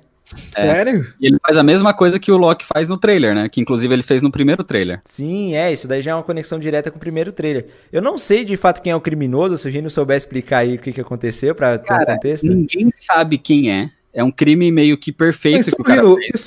É. 0.55 0.61
Sério? 0.61 1.05
E 1.19 1.28
ele 1.28 1.38
faz 1.41 1.57
a 1.57 1.63
mesma 1.63 1.93
coisa 1.93 2.19
que 2.19 2.32
o 2.32 2.38
Loki 2.38 2.65
faz 2.65 2.88
no 2.88 2.97
trailer, 2.97 3.36
né? 3.36 3.49
Que 3.49 3.61
inclusive 3.61 3.93
ele 3.93 4.03
fez 4.03 4.21
no 4.21 4.32
primeiro 4.32 4.63
trailer. 4.63 5.01
Sim, 5.05 5.55
é, 5.55 5.71
isso 5.71 5.88
daí 5.88 6.01
já 6.01 6.11
é 6.11 6.15
uma 6.15 6.24
conexão 6.24 6.59
direta 6.59 6.89
com 6.89 6.97
o 6.97 6.99
primeiro 6.99 7.32
trailer. 7.32 7.67
Eu 7.91 8.01
não 8.01 8.17
sei 8.17 8.43
de 8.43 8.57
fato 8.57 8.82
quem 8.82 8.91
é 8.91 8.95
o 8.95 9.01
criminoso, 9.01 9.57
se 9.57 9.67
o 9.67 9.71
Rino 9.71 9.89
souber 9.89 10.17
explicar 10.17 10.59
aí 10.59 10.76
o 10.76 10.80
que, 10.80 10.91
que 10.91 11.01
aconteceu 11.01 11.53
pra 11.53 11.78
ter 11.78 11.93
um 11.93 12.05
contexto. 12.05 12.47
Ninguém 12.47 12.89
sabe 12.91 13.38
quem 13.38 13.71
é. 13.71 13.89
É 14.15 14.24
um 14.24 14.32
crime 14.32 14.71
meio 14.71 14.95
que 14.95 15.11
perfeito 15.11 15.76
que 15.76 15.91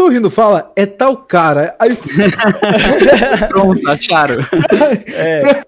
o 0.03 0.09
rindo, 0.09 0.31
fala, 0.31 0.73
é 0.77 0.87
tal 0.87 1.17
cara. 1.17 1.73
Aí... 1.81 1.99
Pronto, 3.51 3.91
acharam. 3.91 4.37
é. 5.09 5.65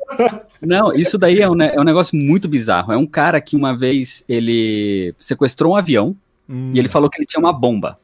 Não, 0.63 0.95
isso 0.95 1.19
daí 1.19 1.41
é 1.41 1.51
um, 1.51 1.61
é 1.61 1.75
um 1.77 1.85
negócio 1.85 2.17
muito 2.17 2.47
bizarro. 2.47 2.93
É 2.93 2.97
um 2.97 3.07
cara 3.07 3.41
que 3.41 3.57
uma 3.57 3.77
vez 3.77 4.25
ele 4.29 5.13
sequestrou 5.19 5.73
um 5.73 5.77
avião 5.77 6.17
hum. 6.49 6.73
e 6.75 6.79
ele 6.79 6.89
falou 6.89 7.11
que 7.11 7.19
ele 7.19 7.27
tinha 7.27 7.41
uma 7.41 7.53
bomba. 7.53 7.99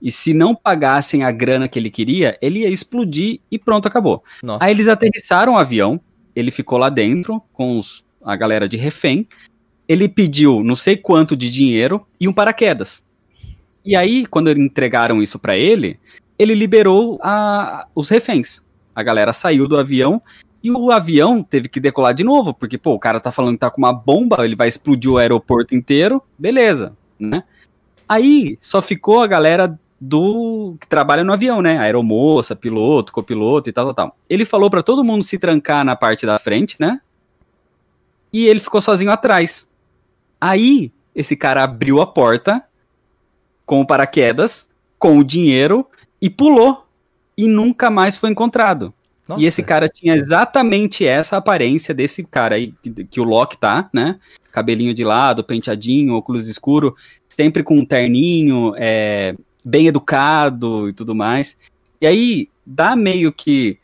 E 0.00 0.10
se 0.10 0.32
não 0.32 0.54
pagassem 0.54 1.24
a 1.24 1.30
grana 1.30 1.68
que 1.68 1.78
ele 1.78 1.90
queria, 1.90 2.38
ele 2.40 2.60
ia 2.60 2.68
explodir 2.68 3.40
e 3.50 3.58
pronto, 3.58 3.86
acabou. 3.86 4.24
Nossa. 4.42 4.64
Aí 4.64 4.72
eles 4.72 4.88
aterrissaram 4.88 5.54
o 5.54 5.58
avião, 5.58 6.00
ele 6.34 6.50
ficou 6.50 6.78
lá 6.78 6.88
dentro 6.88 7.42
com 7.52 7.78
os, 7.78 8.04
a 8.24 8.34
galera 8.34 8.68
de 8.68 8.76
refém. 8.76 9.28
Ele 9.86 10.08
pediu 10.08 10.62
não 10.62 10.76
sei 10.76 10.96
quanto 10.96 11.36
de 11.36 11.50
dinheiro 11.50 12.06
e 12.18 12.26
um 12.26 12.32
paraquedas. 12.32 13.04
E 13.84 13.96
aí, 13.96 14.26
quando 14.26 14.50
entregaram 14.50 15.22
isso 15.22 15.38
para 15.38 15.56
ele, 15.56 15.98
ele 16.38 16.54
liberou 16.54 17.18
a, 17.22 17.86
os 17.94 18.08
reféns. 18.08 18.62
A 18.94 19.02
galera 19.02 19.32
saiu 19.32 19.66
do 19.68 19.78
avião 19.78 20.22
E 20.62 20.70
o 20.70 20.90
avião 20.90 21.42
teve 21.42 21.68
que 21.68 21.80
decolar 21.80 22.12
de 22.12 22.22
novo, 22.22 22.52
porque, 22.52 22.76
pô, 22.76 22.92
o 22.92 22.98
cara 22.98 23.20
tá 23.20 23.32
falando 23.32 23.54
que 23.54 23.60
tá 23.60 23.70
com 23.70 23.78
uma 23.78 23.92
bomba, 23.92 24.44
ele 24.44 24.54
vai 24.54 24.68
explodir 24.68 25.10
o 25.10 25.16
aeroporto 25.16 25.74
inteiro, 25.74 26.22
beleza, 26.38 26.94
né? 27.18 27.42
Aí 28.10 28.58
só 28.60 28.82
ficou 28.82 29.22
a 29.22 29.26
galera 29.28 29.78
do 30.00 30.74
que 30.80 30.88
trabalha 30.88 31.22
no 31.22 31.32
avião, 31.32 31.62
né? 31.62 31.78
Aeromoça, 31.78 32.56
piloto, 32.56 33.12
copiloto 33.12 33.70
e 33.70 33.72
tal, 33.72 33.84
tal, 33.84 33.94
tal. 33.94 34.16
Ele 34.28 34.44
falou 34.44 34.68
para 34.68 34.82
todo 34.82 35.04
mundo 35.04 35.22
se 35.22 35.38
trancar 35.38 35.84
na 35.84 35.94
parte 35.94 36.26
da 36.26 36.36
frente, 36.36 36.74
né? 36.80 37.00
E 38.32 38.48
ele 38.48 38.58
ficou 38.58 38.80
sozinho 38.82 39.12
atrás. 39.12 39.68
Aí, 40.40 40.90
esse 41.14 41.36
cara 41.36 41.62
abriu 41.62 42.00
a 42.00 42.06
porta 42.06 42.64
com 43.64 43.80
o 43.80 43.86
paraquedas, 43.86 44.66
com 44.98 45.16
o 45.16 45.22
dinheiro 45.22 45.86
e 46.20 46.28
pulou. 46.28 46.88
E 47.36 47.46
nunca 47.46 47.90
mais 47.90 48.16
foi 48.16 48.30
encontrado. 48.30 48.92
Nossa. 49.28 49.40
E 49.40 49.46
esse 49.46 49.62
cara 49.62 49.88
tinha 49.88 50.16
exatamente 50.16 51.06
essa 51.06 51.36
aparência 51.36 51.94
desse 51.94 52.24
cara 52.24 52.56
aí, 52.56 52.74
que, 52.82 53.04
que, 53.04 53.20
o 53.20 53.24
Loki 53.24 53.56
tá, 53.56 53.88
né? 53.92 54.18
Cabelinho 54.50 54.92
de 54.92 55.04
lado, 55.04 55.44
penteadinho, 55.44 56.14
óculos 56.14 56.48
escuro, 56.48 56.96
sempre 57.30 57.62
com 57.62 57.78
um 57.78 57.84
terninho, 57.84 58.74
é, 58.76 59.34
bem 59.64 59.86
educado 59.86 60.88
e 60.88 60.92
tudo 60.92 61.14
mais. 61.14 61.56
E 62.00 62.06
aí 62.06 62.48
dá 62.66 62.94
meio 62.94 63.32
que 63.32 63.78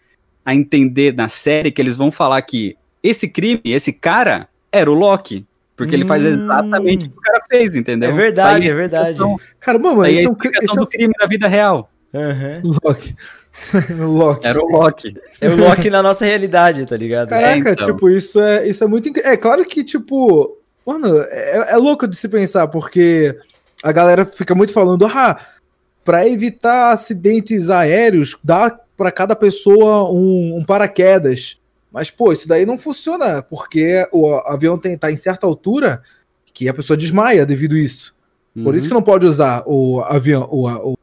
a 0.44 0.54
entender 0.54 1.14
na 1.14 1.28
série 1.28 1.70
que 1.70 1.80
eles 1.80 1.96
vão 1.96 2.10
falar 2.10 2.42
que 2.42 2.76
esse 3.02 3.28
crime, 3.28 3.60
esse 3.64 3.92
cara, 3.92 4.48
era 4.70 4.90
o 4.90 4.94
Loki. 4.94 5.46
Porque 5.76 5.94
hum. 5.94 5.98
ele 5.98 6.04
faz 6.06 6.24
exatamente 6.24 7.06
o 7.06 7.10
que 7.10 7.18
o 7.18 7.20
cara 7.20 7.44
fez, 7.48 7.76
entendeu? 7.76 8.10
É 8.10 8.12
verdade, 8.12 8.66
é 8.66 8.74
verdade. 8.74 9.18
Cara, 9.60 9.78
mano, 9.78 10.06
isso 10.06 10.18
é, 10.18 10.20
a 10.20 10.22
explicação 10.22 10.74
é 10.74 10.78
um... 10.78 10.84
do 10.84 10.86
crime 10.86 11.14
na 11.20 11.26
vida 11.26 11.46
real. 11.46 11.90
Uhum. 12.14 12.78
Loki. 12.82 13.14
Loki. 14.00 14.46
Era 14.46 14.62
o 14.62 14.68
Loki. 14.68 15.16
É 15.40 15.48
o 15.48 15.56
Loki 15.56 15.90
na 15.90 16.02
nossa 16.02 16.24
realidade, 16.24 16.86
tá 16.86 16.96
ligado? 16.96 17.28
Caraca, 17.28 17.68
é, 17.68 17.72
então. 17.72 17.86
tipo, 17.86 18.08
isso 18.08 18.40
é, 18.40 18.66
isso 18.66 18.82
é 18.82 18.86
muito. 18.86 19.08
Inc... 19.08 19.18
É 19.18 19.36
claro 19.36 19.64
que, 19.64 19.84
tipo. 19.84 20.55
Mano, 20.86 21.18
é, 21.30 21.72
é, 21.72 21.76
louco 21.76 22.06
de 22.06 22.16
se 22.16 22.28
pensar, 22.28 22.68
porque 22.68 23.36
a 23.82 23.90
galera 23.90 24.24
fica 24.24 24.54
muito 24.54 24.72
falando, 24.72 25.04
ah, 25.06 25.36
pra 26.04 26.28
evitar 26.28 26.92
acidentes 26.92 27.68
aéreos, 27.68 28.38
dá 28.42 28.70
para 28.96 29.10
cada 29.10 29.34
pessoa 29.34 30.08
um, 30.10 30.58
um, 30.58 30.64
paraquedas. 30.64 31.58
Mas, 31.90 32.08
pô, 32.08 32.32
isso 32.32 32.46
daí 32.46 32.64
não 32.64 32.78
funciona, 32.78 33.42
porque 33.42 34.06
o 34.12 34.36
avião 34.46 34.78
tem, 34.78 34.96
tá 34.96 35.10
em 35.10 35.16
certa 35.16 35.46
altura 35.46 36.02
que 36.54 36.68
a 36.68 36.74
pessoa 36.74 36.96
desmaia 36.96 37.44
devido 37.44 37.74
a 37.74 37.78
isso. 37.78 38.14
Por 38.54 38.68
uhum. 38.68 38.74
isso 38.74 38.88
que 38.88 38.94
não 38.94 39.02
pode 39.02 39.26
usar 39.26 39.64
o 39.66 40.00
avião, 40.00 40.48
o, 40.50 40.92
o 40.92 40.98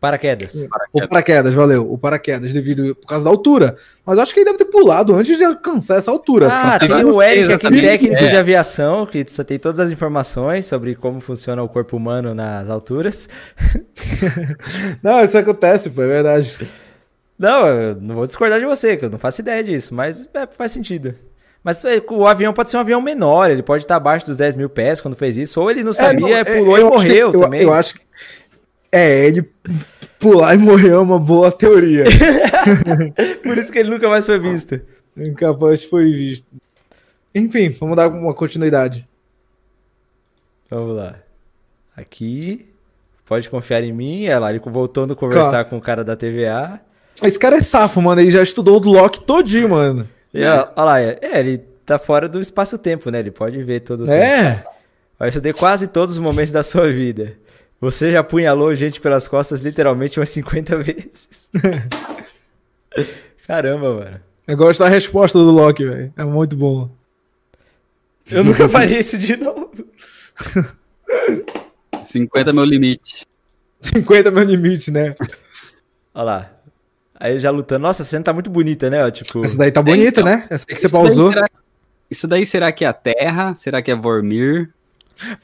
Paraquedas. 0.00 0.68
O 0.92 1.08
paraquedas, 1.08 1.54
valeu. 1.54 1.90
O 1.90 1.98
paraquedas, 1.98 2.52
devido 2.52 2.94
por 2.94 3.06
causa 3.08 3.24
da 3.24 3.30
altura. 3.30 3.76
Mas 4.06 4.18
acho 4.20 4.32
que 4.32 4.40
ele 4.40 4.44
deve 4.44 4.58
ter 4.58 4.66
pulado 4.66 5.12
antes 5.12 5.36
de 5.36 5.42
alcançar 5.42 5.96
essa 5.96 6.10
altura. 6.10 6.48
Ah, 6.50 6.78
tem 6.78 7.04
o 7.04 7.20
Eric 7.20 7.52
aqui, 7.52 7.80
técnico 7.80 8.24
é. 8.24 8.28
de 8.28 8.36
aviação, 8.36 9.04
que 9.06 9.24
tem 9.24 9.58
todas 9.58 9.80
as 9.80 9.90
informações 9.90 10.66
sobre 10.66 10.94
como 10.94 11.20
funciona 11.20 11.62
o 11.64 11.68
corpo 11.68 11.96
humano 11.96 12.32
nas 12.32 12.70
alturas. 12.70 13.28
não, 15.02 15.20
isso 15.24 15.36
acontece, 15.36 15.90
pô, 15.90 16.02
é 16.02 16.06
verdade. 16.06 16.56
Não, 17.36 17.66
eu 17.66 17.96
não 17.96 18.14
vou 18.14 18.26
discordar 18.26 18.60
de 18.60 18.66
você, 18.66 18.96
que 18.96 19.04
eu 19.04 19.10
não 19.10 19.18
faço 19.18 19.40
ideia 19.40 19.64
disso, 19.64 19.92
mas 19.94 20.28
é, 20.32 20.46
faz 20.46 20.70
sentido. 20.70 21.14
Mas 21.62 21.84
é, 21.84 22.00
o 22.08 22.24
avião 22.24 22.52
pode 22.52 22.70
ser 22.70 22.76
um 22.76 22.80
avião 22.80 23.02
menor, 23.02 23.50
ele 23.50 23.62
pode 23.62 23.82
estar 23.82 23.96
abaixo 23.96 24.26
dos 24.26 24.36
10 24.36 24.54
mil 24.54 24.68
pés 24.68 25.00
quando 25.00 25.16
fez 25.16 25.36
isso, 25.36 25.60
ou 25.60 25.68
ele 25.70 25.82
não 25.82 25.92
sabia, 25.92 26.38
é, 26.38 26.44
não, 26.44 26.64
pulou 26.64 26.78
e 26.78 26.84
morreu 26.84 27.32
que, 27.32 27.38
também. 27.38 27.62
Eu, 27.62 27.68
eu 27.68 27.74
acho 27.74 27.94
que 27.94 28.00
é, 28.90 29.26
ele 29.26 29.48
pular 30.18 30.54
e 30.54 30.58
morrer 30.58 30.90
é 30.90 30.98
uma 30.98 31.18
boa 31.18 31.52
teoria. 31.52 32.04
Por 33.42 33.58
isso 33.58 33.70
que 33.70 33.78
ele 33.78 33.90
nunca 33.90 34.08
mais 34.08 34.26
foi 34.26 34.38
visto. 34.38 34.80
Nunca 35.14 35.52
mais 35.52 35.84
foi 35.84 36.10
visto. 36.10 36.46
Enfim, 37.34 37.70
vamos 37.70 37.96
dar 37.96 38.08
uma 38.08 38.34
continuidade. 38.34 39.06
Vamos 40.70 40.96
lá. 40.96 41.16
Aqui. 41.96 42.66
Pode 43.26 43.48
confiar 43.50 43.82
em 43.82 43.92
mim. 43.92 44.24
É 44.24 44.38
lá, 44.38 44.50
ele 44.50 44.60
voltando 44.64 45.12
a 45.12 45.16
conversar 45.16 45.50
claro. 45.50 45.68
com 45.68 45.76
o 45.76 45.80
cara 45.80 46.02
da 46.02 46.16
TVA. 46.16 46.80
Esse 47.22 47.38
cara 47.38 47.56
é 47.56 47.62
safo, 47.62 48.00
mano. 48.00 48.20
Ele 48.20 48.30
já 48.30 48.42
estudou 48.42 48.82
o 48.82 48.88
Loki 48.88 49.20
todinho, 49.20 49.70
mano. 49.70 50.08
E, 50.32 50.44
ó, 50.44 50.68
olha 50.76 50.84
lá, 50.84 51.00
é, 51.00 51.18
ele 51.34 51.58
tá 51.84 51.98
fora 51.98 52.28
do 52.28 52.40
espaço-tempo, 52.40 53.10
né? 53.10 53.18
Ele 53.18 53.30
pode 53.30 53.62
ver 53.62 53.80
todo 53.80 54.04
o 54.04 54.12
é. 54.12 54.54
tempo. 54.54 54.68
Vai 55.18 55.28
estudar 55.28 55.52
quase 55.54 55.88
todos 55.88 56.16
os 56.16 56.22
momentos 56.22 56.52
da 56.52 56.62
sua 56.62 56.90
vida. 56.92 57.34
Você 57.80 58.10
já 58.10 58.20
apunhalou 58.20 58.74
gente 58.74 59.00
pelas 59.00 59.28
costas 59.28 59.60
literalmente 59.60 60.18
umas 60.18 60.30
50 60.30 60.78
vezes. 60.82 61.48
Caramba, 63.46 63.94
mano. 63.94 64.20
Eu 64.46 64.56
gosto 64.56 64.80
da 64.80 64.88
resposta 64.88 65.38
do 65.38 65.50
Loki, 65.50 65.84
velho. 65.84 66.12
É 66.16 66.24
muito 66.24 66.56
bom. 66.56 66.90
Eu 68.30 68.42
nunca 68.42 68.68
faria 68.68 68.98
isso 68.98 69.18
de 69.18 69.36
novo. 69.36 69.70
50 72.04 72.50
é 72.50 72.52
meu 72.52 72.64
limite. 72.64 73.26
50 73.80 74.28
é 74.28 74.32
meu 74.32 74.44
limite, 74.44 74.90
né? 74.90 75.14
Olha 76.14 76.24
lá. 76.24 76.50
Aí 77.14 77.38
já 77.38 77.50
lutando. 77.50 77.82
Nossa, 77.82 78.02
a 78.02 78.04
cena 78.04 78.24
tá 78.24 78.32
muito 78.32 78.50
bonita, 78.50 78.88
né? 78.88 79.10
Tipo... 79.10 79.44
Essa 79.44 79.56
daí 79.56 79.70
tá 79.70 79.82
bonita, 79.82 80.20
então, 80.20 80.24
né? 80.24 80.46
Essa 80.50 80.64
aí 80.68 80.74
que 80.74 80.80
você 80.80 80.88
pausou. 80.88 81.30
Daí 81.30 81.34
será... 81.34 81.50
Isso 82.10 82.26
daí 82.26 82.46
será 82.46 82.72
que 82.72 82.84
é 82.84 82.88
a 82.88 82.92
Terra? 82.92 83.54
Será 83.54 83.82
que 83.82 83.90
é 83.90 83.94
Vormir? 83.94 84.72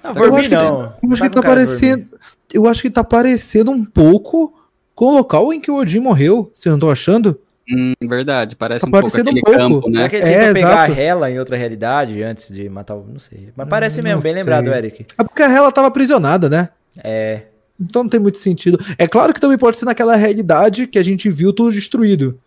Não, 0.03 0.15
Vormir 0.15 0.51
não. 0.51 0.93
eu 1.03 1.13
acho 1.13 1.23
que 1.23 1.31
tá 1.31 1.43
parecendo. 1.43 2.07
Eu 2.53 2.69
acho 2.69 2.83
que 2.83 2.91
tá 2.91 3.05
parecendo 3.05 3.71
um 3.71 3.85
pouco 3.85 4.55
com 4.95 5.07
o 5.07 5.15
local 5.15 5.53
em 5.53 5.61
que 5.61 5.71
o 5.71 5.77
Odin 5.77 6.01
morreu. 6.01 6.53
Vocês 6.55 6.71
não 6.71 6.77
estão 6.77 6.91
achando? 6.91 7.39
Hum, 7.69 7.95
verdade, 8.03 8.55
parece 8.57 8.83
tá 8.83 8.89
um 8.89 8.91
parecendo 8.91 9.33
pouco 9.33 9.39
um 9.39 9.43
pouco. 9.43 9.59
Campo, 9.59 9.91
né? 9.91 9.97
Será 9.97 10.09
que 10.09 10.17
ele 10.17 10.29
é, 10.29 10.53
pegar 10.53 10.69
exato. 10.69 10.93
a 10.93 11.03
Hela 11.03 11.31
em 11.31 11.39
outra 11.39 11.57
realidade 11.57 12.23
antes 12.23 12.55
de 12.55 12.69
matar 12.69 12.95
o. 12.95 13.07
Não 13.07 13.19
sei. 13.19 13.49
Mas 13.57 13.69
parece 13.69 13.99
não 13.99 14.05
mesmo, 14.05 14.23
bem 14.23 14.33
sei. 14.33 14.43
lembrado, 14.43 14.69
Eric. 14.69 15.07
É 15.19 15.25
porque 15.25 15.43
a 15.43 15.51
Hela 15.51 15.73
tava 15.73 15.89
aprisionada, 15.89 16.49
né? 16.49 16.69
É. 17.03 17.43
Então 17.81 18.05
não 18.05 18.11
tem 18.11 18.21
muito 18.21 18.39
sentido. 18.39 18.79
É 18.99 19.09
claro 19.09 19.33
que 19.33 19.41
também 19.41 19.59
pode 19.59 19.77
ser 19.77 19.87
naquela 19.87 20.15
realidade 20.15 20.87
que 20.87 20.99
a 20.99 21.03
gente 21.03 21.29
viu 21.31 21.53
tudo 21.53 21.73
destruído 21.73 22.39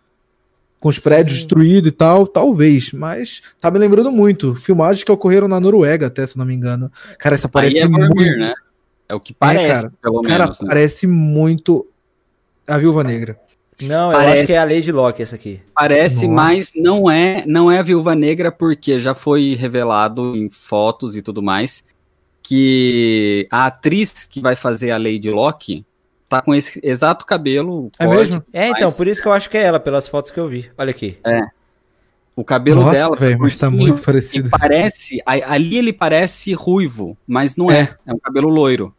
com 0.80 0.88
os 0.88 0.96
Sim. 0.96 1.02
prédios 1.02 1.38
destruídos 1.38 1.88
e 1.88 1.92
tal, 1.92 2.26
talvez, 2.26 2.92
mas 2.92 3.42
tá 3.60 3.70
me 3.70 3.78
lembrando 3.78 4.12
muito. 4.12 4.54
Filmagens 4.54 5.04
que 5.04 5.12
ocorreram 5.12 5.48
na 5.48 5.58
Noruega, 5.58 6.06
até, 6.06 6.26
se 6.26 6.38
não 6.38 6.44
me 6.44 6.54
engano. 6.54 6.90
Cara, 7.18 7.34
essa 7.34 7.48
parece 7.48 7.78
é 7.78 7.88
muito. 7.88 8.14
né? 8.14 8.52
É 9.08 9.14
o 9.14 9.20
que 9.20 9.32
parece, 9.32 9.86
é, 9.86 9.88
cara. 9.88 9.92
pelo 10.02 10.22
cara, 10.22 10.44
menos. 10.44 10.60
Né? 10.60 10.68
Parece 10.68 11.06
muito 11.06 11.86
a 12.66 12.76
Viúva 12.76 13.02
Negra. 13.02 13.38
Não, 13.80 14.12
eu 14.12 14.18
acho 14.18 14.46
que 14.46 14.52
é 14.52 14.58
a 14.58 14.64
Lady 14.64 14.90
Locke 14.90 15.22
essa 15.22 15.36
aqui. 15.36 15.60
Parece, 15.72 16.26
Nossa. 16.26 16.34
mas 16.34 16.72
não 16.74 17.08
é, 17.08 17.44
não 17.46 17.70
é 17.70 17.78
a 17.78 17.82
Viúva 17.82 18.14
Negra 18.14 18.50
porque 18.50 18.98
já 18.98 19.14
foi 19.14 19.54
revelado 19.54 20.36
em 20.36 20.50
fotos 20.50 21.16
e 21.16 21.22
tudo 21.22 21.40
mais 21.40 21.84
que 22.42 23.46
a 23.50 23.66
atriz 23.66 24.24
que 24.24 24.40
vai 24.40 24.56
fazer 24.56 24.90
a 24.90 24.96
Lady 24.96 25.30
Locke 25.30 25.84
tá 26.28 26.42
com 26.42 26.54
esse 26.54 26.78
exato 26.82 27.24
cabelo. 27.24 27.90
É 27.98 28.04
corte, 28.04 28.18
mesmo? 28.18 28.44
É, 28.52 28.68
então, 28.68 28.92
por 28.92 29.06
isso 29.06 29.22
que 29.22 29.28
eu 29.28 29.32
acho 29.32 29.48
que 29.48 29.56
é 29.56 29.62
ela, 29.62 29.80
pelas 29.80 30.06
fotos 30.06 30.30
que 30.30 30.38
eu 30.38 30.48
vi. 30.48 30.70
Olha 30.76 30.90
aqui. 30.90 31.18
É. 31.24 31.40
O 32.36 32.44
cabelo 32.44 32.82
Nossa, 32.82 32.92
dela. 32.92 33.16
Véio, 33.16 33.38
mas 33.40 33.56
tá 33.56 33.70
muito 33.70 34.00
parecido. 34.00 34.50
Parece. 34.50 35.20
Ali 35.26 35.76
ele 35.76 35.92
parece 35.92 36.52
ruivo, 36.52 37.16
mas 37.26 37.56
não 37.56 37.70
é. 37.70 37.80
É, 37.80 37.96
é 38.06 38.12
um 38.12 38.18
cabelo 38.18 38.48
loiro. 38.48 38.94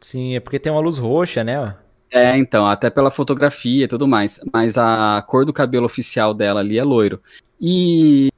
Sim, 0.00 0.34
é 0.34 0.40
porque 0.40 0.58
tem 0.58 0.72
uma 0.72 0.80
luz 0.80 0.98
roxa, 0.98 1.44
né? 1.44 1.76
É, 2.10 2.36
então, 2.36 2.66
até 2.66 2.90
pela 2.90 3.10
fotografia 3.10 3.84
e 3.84 3.88
tudo 3.88 4.08
mais. 4.08 4.40
Mas 4.52 4.76
a 4.76 5.22
cor 5.28 5.44
do 5.44 5.52
cabelo 5.52 5.86
oficial 5.86 6.34
dela 6.34 6.60
ali 6.60 6.78
é 6.78 6.82
loiro. 6.82 7.20
E. 7.60 8.30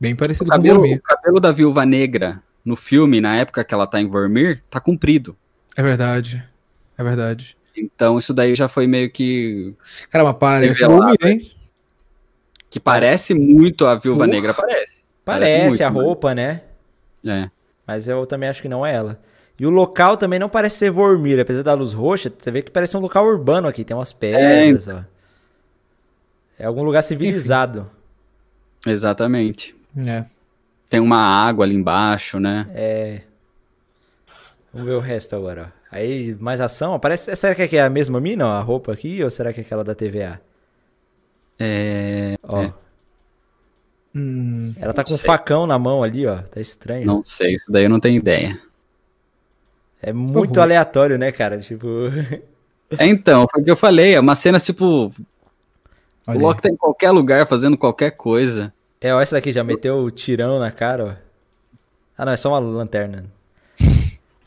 Bem 0.00 0.16
parecido 0.16 0.48
o 0.48 0.52
cabelo, 0.52 0.82
com 0.82 0.88
o 0.88 0.94
O 0.94 1.02
cabelo 1.02 1.38
da 1.38 1.52
viúva 1.52 1.84
negra 1.84 2.42
no 2.64 2.74
filme, 2.74 3.20
na 3.20 3.36
época 3.36 3.62
que 3.62 3.72
ela 3.72 3.86
tá 3.86 4.00
em 4.00 4.08
Vormir, 4.08 4.62
tá 4.68 4.80
comprido. 4.80 5.36
É 5.76 5.82
verdade. 5.82 6.44
É 6.96 7.04
verdade. 7.04 7.56
Então 7.80 8.18
isso 8.18 8.34
daí 8.34 8.54
já 8.54 8.68
foi 8.68 8.86
meio 8.86 9.10
que. 9.10 9.74
Caramba, 10.10 10.34
parece 10.34 10.84
um 10.86 11.00
hein? 11.24 11.50
Que 12.70 12.78
parece 12.78 13.34
muito 13.34 13.86
a 13.86 13.94
Viúva 13.94 14.26
Negra, 14.26 14.52
parece. 14.52 15.04
Parece, 15.24 15.52
parece 15.52 15.68
muito, 15.68 15.82
a 15.84 15.88
roupa, 15.88 16.34
né? 16.34 16.62
É. 17.26 17.50
Mas 17.86 18.08
eu 18.08 18.26
também 18.26 18.48
acho 18.48 18.60
que 18.62 18.68
não 18.68 18.84
é 18.84 18.94
ela. 18.94 19.20
E 19.58 19.66
o 19.66 19.70
local 19.70 20.16
também 20.16 20.38
não 20.38 20.48
parece 20.48 20.76
ser 20.76 20.90
Vormir, 20.90 21.40
apesar 21.40 21.62
da 21.62 21.74
luz 21.74 21.92
roxa, 21.92 22.32
você 22.36 22.50
vê 22.50 22.62
que 22.62 22.70
parece 22.70 22.96
um 22.96 23.00
local 23.00 23.26
urbano 23.26 23.66
aqui, 23.66 23.82
tem 23.84 23.96
umas 23.96 24.12
pedras, 24.12 24.86
é, 24.86 24.94
ó. 24.94 25.00
É 26.58 26.66
algum 26.66 26.82
lugar 26.82 27.02
civilizado. 27.02 27.90
Enfim. 28.80 28.90
Exatamente. 28.90 29.76
É. 29.96 30.24
Tem 30.88 31.00
uma 31.00 31.18
água 31.18 31.64
ali 31.64 31.74
embaixo, 31.74 32.38
né? 32.38 32.66
É. 32.70 33.22
Vamos 34.72 34.88
ver 34.88 34.94
o 34.94 35.00
resto 35.00 35.34
agora, 35.34 35.72
ó. 35.74 35.77
Aí, 35.90 36.36
mais 36.38 36.60
ação. 36.60 36.98
Parece, 36.98 37.34
será 37.34 37.54
que 37.54 37.76
é 37.76 37.82
a 37.82 37.90
mesma 37.90 38.20
mina, 38.20 38.46
ó, 38.46 38.50
a 38.52 38.60
roupa 38.60 38.92
aqui, 38.92 39.22
ou 39.22 39.30
será 39.30 39.52
que 39.52 39.60
é 39.60 39.62
aquela 39.62 39.82
da 39.82 39.94
TVA? 39.94 40.40
É. 41.58 42.36
Ó. 42.42 42.62
É. 42.62 42.74
Hum, 44.14 44.74
ela 44.80 44.92
tá 44.92 45.04
com 45.04 45.14
um 45.14 45.18
facão 45.18 45.66
na 45.66 45.78
mão 45.78 46.02
ali, 46.02 46.26
ó. 46.26 46.38
Tá 46.38 46.60
estranho. 46.60 47.06
Não 47.06 47.24
sei, 47.24 47.54
isso 47.54 47.70
daí 47.70 47.84
eu 47.84 47.90
não 47.90 48.00
tenho 48.00 48.16
ideia. 48.16 48.60
É 50.00 50.12
muito 50.12 50.56
uhum. 50.56 50.62
aleatório, 50.62 51.18
né, 51.18 51.32
cara? 51.32 51.58
Tipo. 51.58 51.86
É, 52.98 53.06
então, 53.06 53.46
foi 53.50 53.60
o 53.60 53.64
que 53.64 53.70
eu 53.70 53.76
falei. 53.76 54.14
É 54.14 54.20
uma 54.20 54.34
cena, 54.34 54.58
tipo. 54.58 55.12
Olha 56.26 56.38
o 56.38 56.42
Loki 56.42 56.62
tá 56.62 56.68
em 56.68 56.76
qualquer 56.76 57.10
lugar 57.10 57.46
fazendo 57.46 57.76
qualquer 57.76 58.12
coisa. 58.12 58.72
É, 59.00 59.14
ó, 59.14 59.20
essa 59.20 59.36
daqui 59.36 59.52
já 59.52 59.62
meteu 59.62 59.98
o 59.98 60.10
tirão 60.10 60.58
na 60.58 60.70
cara, 60.70 61.04
ó. 61.04 61.28
Ah, 62.16 62.24
não, 62.24 62.32
é 62.32 62.36
só 62.36 62.50
uma 62.50 62.58
lanterna. 62.58 63.26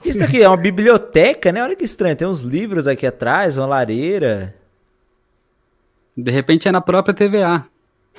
Isso 0.04 0.20
daqui 0.20 0.42
é 0.42 0.48
uma 0.48 0.58
biblioteca, 0.58 1.52
né? 1.52 1.64
Olha 1.64 1.76
que 1.76 1.84
estranho. 1.84 2.16
Tem 2.16 2.28
uns 2.28 2.42
livros 2.42 2.88
aqui 2.88 3.06
atrás, 3.06 3.58
uma 3.58 3.68
lareira. 3.68 4.56
De 6.18 6.32
repente 6.32 6.68
é 6.68 6.72
na 6.72 6.82
própria 6.82 7.14
TVA. 7.14 7.66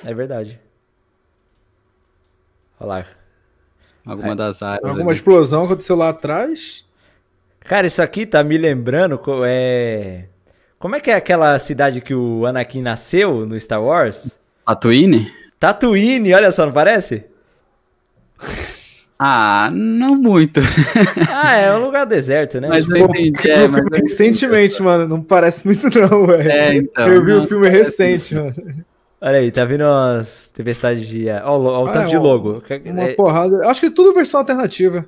É 0.03 0.13
verdade. 0.13 0.59
Olha 2.79 2.87
lá. 2.87 3.05
Alguma 4.05 4.35
das 4.35 4.61
áreas. 4.61 4.89
Alguma 4.89 5.11
ali. 5.11 5.17
explosão 5.17 5.63
aconteceu 5.63 5.95
lá 5.95 6.09
atrás. 6.09 6.85
Cara, 7.61 7.87
isso 7.87 8.01
aqui 8.01 8.25
tá 8.25 8.43
me 8.43 8.57
lembrando. 8.57 9.19
É... 9.45 10.25
Como 10.77 10.95
é 10.95 10.99
que 10.99 11.11
é 11.11 11.15
aquela 11.15 11.57
cidade 11.59 12.01
que 12.01 12.13
o 12.13 12.45
Anakin 12.45 12.81
nasceu 12.81 13.45
no 13.45 13.57
Star 13.59 13.81
Wars? 13.81 14.37
Tatooine? 14.65 15.31
Tatooine, 15.59 16.33
olha 16.33 16.51
só, 16.51 16.65
não 16.65 16.73
parece? 16.73 17.25
Ah, 19.25 19.71
não 19.71 20.17
muito. 20.17 20.59
ah, 21.31 21.55
é 21.55 21.73
um 21.73 21.85
lugar 21.85 22.05
deserto, 22.05 22.59
né? 22.59 22.67
Mas 22.67 22.83
tipo, 22.83 22.97
eu 22.97 23.05
entendi. 23.05 23.49
É, 23.49 23.69
mas 23.69 23.81
eu... 23.81 24.01
Recentemente, 24.01 24.83
mano, 24.83 25.07
não 25.07 25.23
parece 25.23 25.65
muito 25.65 25.87
não, 25.97 26.27
velho. 26.27 26.51
É, 26.51 26.75
então. 26.75 27.07
Eu 27.07 27.23
vi 27.23 27.31
o 27.31 27.39
um 27.39 27.47
filme 27.47 27.69
recente, 27.69 28.35
mano. 28.35 28.53
Olha 29.21 29.39
aí, 29.39 29.49
tá 29.49 29.63
vindo 29.63 29.85
umas 29.85 30.51
tempestades 30.51 31.07
de... 31.07 31.29
Olha 31.29 31.47
o, 31.47 31.85
tanto 31.85 31.99
ah, 31.99 32.03
é, 32.03 32.05
de 32.07 32.17
logo. 32.17 32.61
Uma 32.83 33.03
é... 33.03 33.13
porrada. 33.13 33.61
Acho 33.69 33.79
que 33.79 33.89
tudo 33.89 34.13
versão 34.13 34.41
alternativa. 34.41 35.05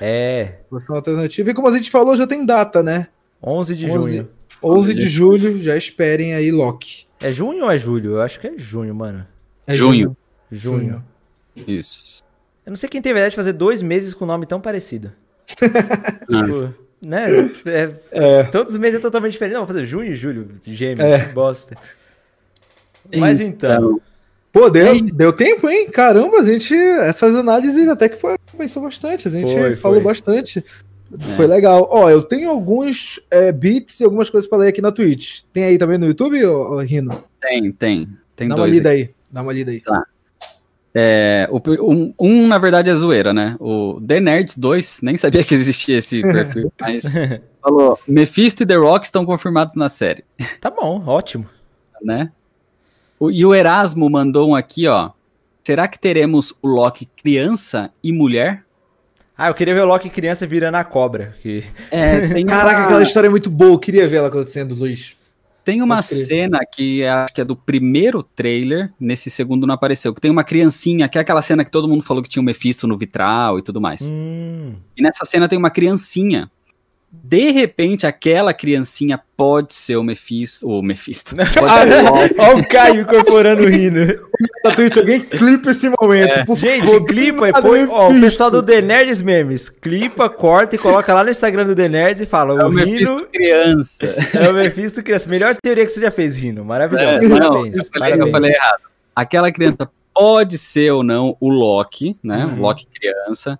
É. 0.00 0.58
Versão 0.70 0.94
alternativa. 0.94 1.50
E 1.50 1.54
como 1.54 1.66
a 1.66 1.76
gente 1.76 1.90
falou, 1.90 2.16
já 2.16 2.28
tem 2.28 2.46
data, 2.46 2.80
né? 2.80 3.08
11 3.42 3.74
de 3.74 3.86
11, 3.86 3.92
junho. 3.92 4.28
11 4.62 4.94
de 4.94 5.08
julho, 5.08 5.60
já 5.60 5.76
esperem 5.76 6.34
aí 6.34 6.52
Loki. 6.52 7.06
É 7.20 7.32
junho 7.32 7.64
ou 7.64 7.72
é 7.72 7.76
julho? 7.76 8.12
Eu 8.12 8.22
acho 8.22 8.38
que 8.38 8.46
é 8.46 8.52
junho, 8.56 8.94
mano. 8.94 9.26
É 9.66 9.74
junho. 9.74 10.16
Junho. 10.48 11.02
junho. 11.56 11.66
Isso. 11.66 12.22
Eu 12.64 12.70
não 12.70 12.76
sei 12.76 12.88
quem 12.88 13.02
teve 13.02 13.14
a 13.14 13.20
ideia 13.20 13.30
de 13.30 13.36
fazer 13.36 13.52
dois 13.52 13.82
meses 13.82 14.14
com 14.14 14.24
nome 14.24 14.46
tão 14.46 14.60
parecido. 14.60 15.12
tipo, 15.48 16.74
né? 17.00 17.50
É, 17.66 17.92
é. 18.12 18.44
Todos 18.44 18.74
os 18.74 18.78
meses 18.78 18.98
é 18.98 19.02
totalmente 19.02 19.32
diferente. 19.32 19.54
Não, 19.54 19.66
vou 19.66 19.74
fazer 19.74 19.84
junho 19.84 20.12
e 20.12 20.14
julho, 20.14 20.48
gêmeos, 20.62 21.00
é. 21.00 21.26
bosta. 21.32 21.76
Mas 23.16 23.40
então. 23.40 23.72
então. 23.72 24.00
Pô, 24.52 24.68
deu, 24.68 24.86
é 24.86 25.00
deu 25.00 25.32
tempo, 25.32 25.68
hein? 25.68 25.90
Caramba, 25.90 26.38
a 26.38 26.44
gente. 26.44 26.74
Essas 26.74 27.34
análises 27.34 27.88
até 27.88 28.08
que 28.08 28.16
foi, 28.16 28.36
pensou 28.56 28.82
bastante. 28.82 29.26
A 29.26 29.30
gente 29.30 29.52
foi, 29.52 29.76
falou 29.76 29.96
foi. 29.96 30.04
bastante. 30.04 30.58
É. 30.58 31.34
Foi 31.34 31.46
legal. 31.46 31.88
Ó, 31.90 32.08
eu 32.08 32.22
tenho 32.22 32.50
alguns 32.50 33.18
é, 33.30 33.50
beats 33.50 34.00
e 34.00 34.04
algumas 34.04 34.30
coisas 34.30 34.48
para 34.48 34.58
ler 34.58 34.68
aqui 34.68 34.80
na 34.80 34.92
Twitch. 34.92 35.42
Tem 35.52 35.64
aí 35.64 35.78
também 35.78 35.98
no 35.98 36.06
YouTube, 36.06 36.44
ô, 36.44 36.74
ô 36.74 36.78
Rino? 36.80 37.24
Tem, 37.40 37.72
tem. 37.72 38.08
Tem 38.36 38.48
Dá 38.48 38.56
uma 38.56 38.66
lida 38.66 38.90
aí. 38.90 38.96
aí. 38.96 39.10
Dá 39.30 39.42
uma 39.42 39.52
lida 39.52 39.70
aí. 39.70 39.80
Tá. 39.80 40.06
É, 40.94 41.48
o, 41.50 41.60
um, 41.90 42.14
um, 42.18 42.46
na 42.46 42.58
verdade, 42.58 42.90
é 42.90 42.94
zoeira, 42.94 43.32
né? 43.32 43.56
O 43.58 44.00
The 44.06 44.20
Nerds 44.20 44.56
2, 44.58 45.00
nem 45.02 45.16
sabia 45.16 45.42
que 45.42 45.54
existia 45.54 45.98
esse 45.98 46.20
perfil, 46.22 46.72
mas 46.78 47.04
falou: 47.62 47.98
Mephisto 48.06 48.62
e 48.62 48.66
The 48.66 48.76
Rock 48.76 49.06
estão 49.06 49.24
confirmados 49.24 49.74
na 49.74 49.88
série. 49.88 50.24
Tá 50.60 50.70
bom, 50.70 51.02
ótimo. 51.06 51.46
Né? 52.02 52.30
O, 53.18 53.30
e 53.30 53.44
o 53.46 53.54
Erasmo 53.54 54.10
mandou 54.10 54.50
um 54.50 54.54
aqui, 54.54 54.86
ó. 54.86 55.10
Será 55.64 55.86
que 55.86 55.98
teremos 55.98 56.52
o 56.60 56.66
Loki 56.66 57.06
criança 57.06 57.90
e 58.02 58.12
mulher? 58.12 58.64
Ah, 59.38 59.48
eu 59.48 59.54
queria 59.54 59.74
ver 59.74 59.82
o 59.82 59.86
Loki 59.86 60.10
criança 60.10 60.46
virando 60.46 60.74
a 60.74 60.84
cobra. 60.84 61.36
Que... 61.40 61.64
É, 61.90 62.20
Caraca, 62.44 62.78
uma... 62.78 62.84
aquela 62.84 63.02
história 63.02 63.28
é 63.28 63.30
muito 63.30 63.48
boa. 63.48 63.72
Eu 63.72 63.78
queria 63.78 64.08
ver 64.08 64.16
ela 64.16 64.28
acontecendo, 64.28 64.74
Luiz. 64.74 65.16
Tem 65.64 65.80
uma 65.80 66.02
cena 66.02 66.60
que 66.64 67.02
é, 67.02 67.26
que 67.32 67.40
é 67.40 67.44
do 67.44 67.54
primeiro 67.54 68.22
trailer, 68.22 68.92
nesse 68.98 69.30
segundo 69.30 69.66
não 69.66 69.74
apareceu, 69.74 70.12
que 70.12 70.20
tem 70.20 70.30
uma 70.30 70.42
criancinha, 70.42 71.08
que 71.08 71.18
é 71.18 71.20
aquela 71.20 71.42
cena 71.42 71.64
que 71.64 71.70
todo 71.70 71.88
mundo 71.88 72.02
falou 72.02 72.22
que 72.22 72.28
tinha 72.28 72.40
o 72.40 72.42
um 72.42 72.46
Mephisto 72.46 72.86
no 72.88 72.98
vitral 72.98 73.58
e 73.58 73.62
tudo 73.62 73.80
mais. 73.80 74.02
Hum. 74.02 74.74
E 74.96 75.02
nessa 75.02 75.24
cena 75.24 75.48
tem 75.48 75.58
uma 75.58 75.70
criancinha 75.70 76.50
de 77.14 77.50
repente, 77.50 78.06
aquela 78.06 78.54
criancinha 78.54 79.20
pode 79.36 79.74
ser 79.74 79.96
o 79.96 80.02
Mephisto. 80.02 80.66
O 80.66 80.80
Mephisto. 80.80 81.34
Olha 81.60 82.56
o 82.56 82.66
Caio 82.66 83.02
incorporando 83.02 83.64
o 83.64 83.68
Rino. 83.68 84.18
Na 84.64 84.74
Twitch, 84.74 84.96
alguém 84.96 85.20
clipa 85.20 85.72
esse 85.72 85.90
momento. 85.90 86.30
É. 86.30 86.56
Gente, 86.56 86.86
favor, 86.86 87.04
clipa 87.04 87.48
e 87.50 87.52
põe. 87.52 87.84
Ó, 87.84 88.10
o 88.10 88.18
pessoal 88.18 88.50
do 88.50 88.62
The 88.62 88.80
Nerds 88.80 89.20
Memes. 89.20 89.68
Clipa, 89.68 90.30
corta 90.30 90.74
e 90.74 90.78
coloca 90.78 91.12
lá 91.12 91.22
no 91.22 91.28
Instagram 91.28 91.64
do 91.64 91.76
The 91.76 91.88
Nerds 91.90 92.22
e 92.22 92.26
fala: 92.26 92.58
é 92.58 92.64
o, 92.64 92.68
o 92.68 92.74
Rino. 92.74 93.26
criança. 93.26 94.16
É 94.32 94.48
o 94.48 94.54
Mephisto 94.54 95.02
criança. 95.02 95.28
Melhor 95.28 95.54
teoria 95.62 95.84
que 95.84 95.92
você 95.92 96.00
já 96.00 96.10
fez, 96.10 96.34
Rino. 96.34 96.64
Maravilhoso. 96.64 97.08
É, 97.08 97.28
Parabéns. 97.28 97.40
Não, 97.40 97.48
eu, 97.48 97.62
falei, 97.62 97.84
Parabéns. 97.92 98.20
eu 98.20 98.30
falei 98.30 98.52
errado. 98.52 98.80
Aquela 99.14 99.52
criança 99.52 99.90
pode 100.14 100.56
ser 100.56 100.92
ou 100.92 101.02
não 101.02 101.36
o 101.38 101.50
Loki, 101.50 102.16
né? 102.22 102.46
Uhum. 102.46 102.60
Loki 102.62 102.86
criança. 102.86 103.58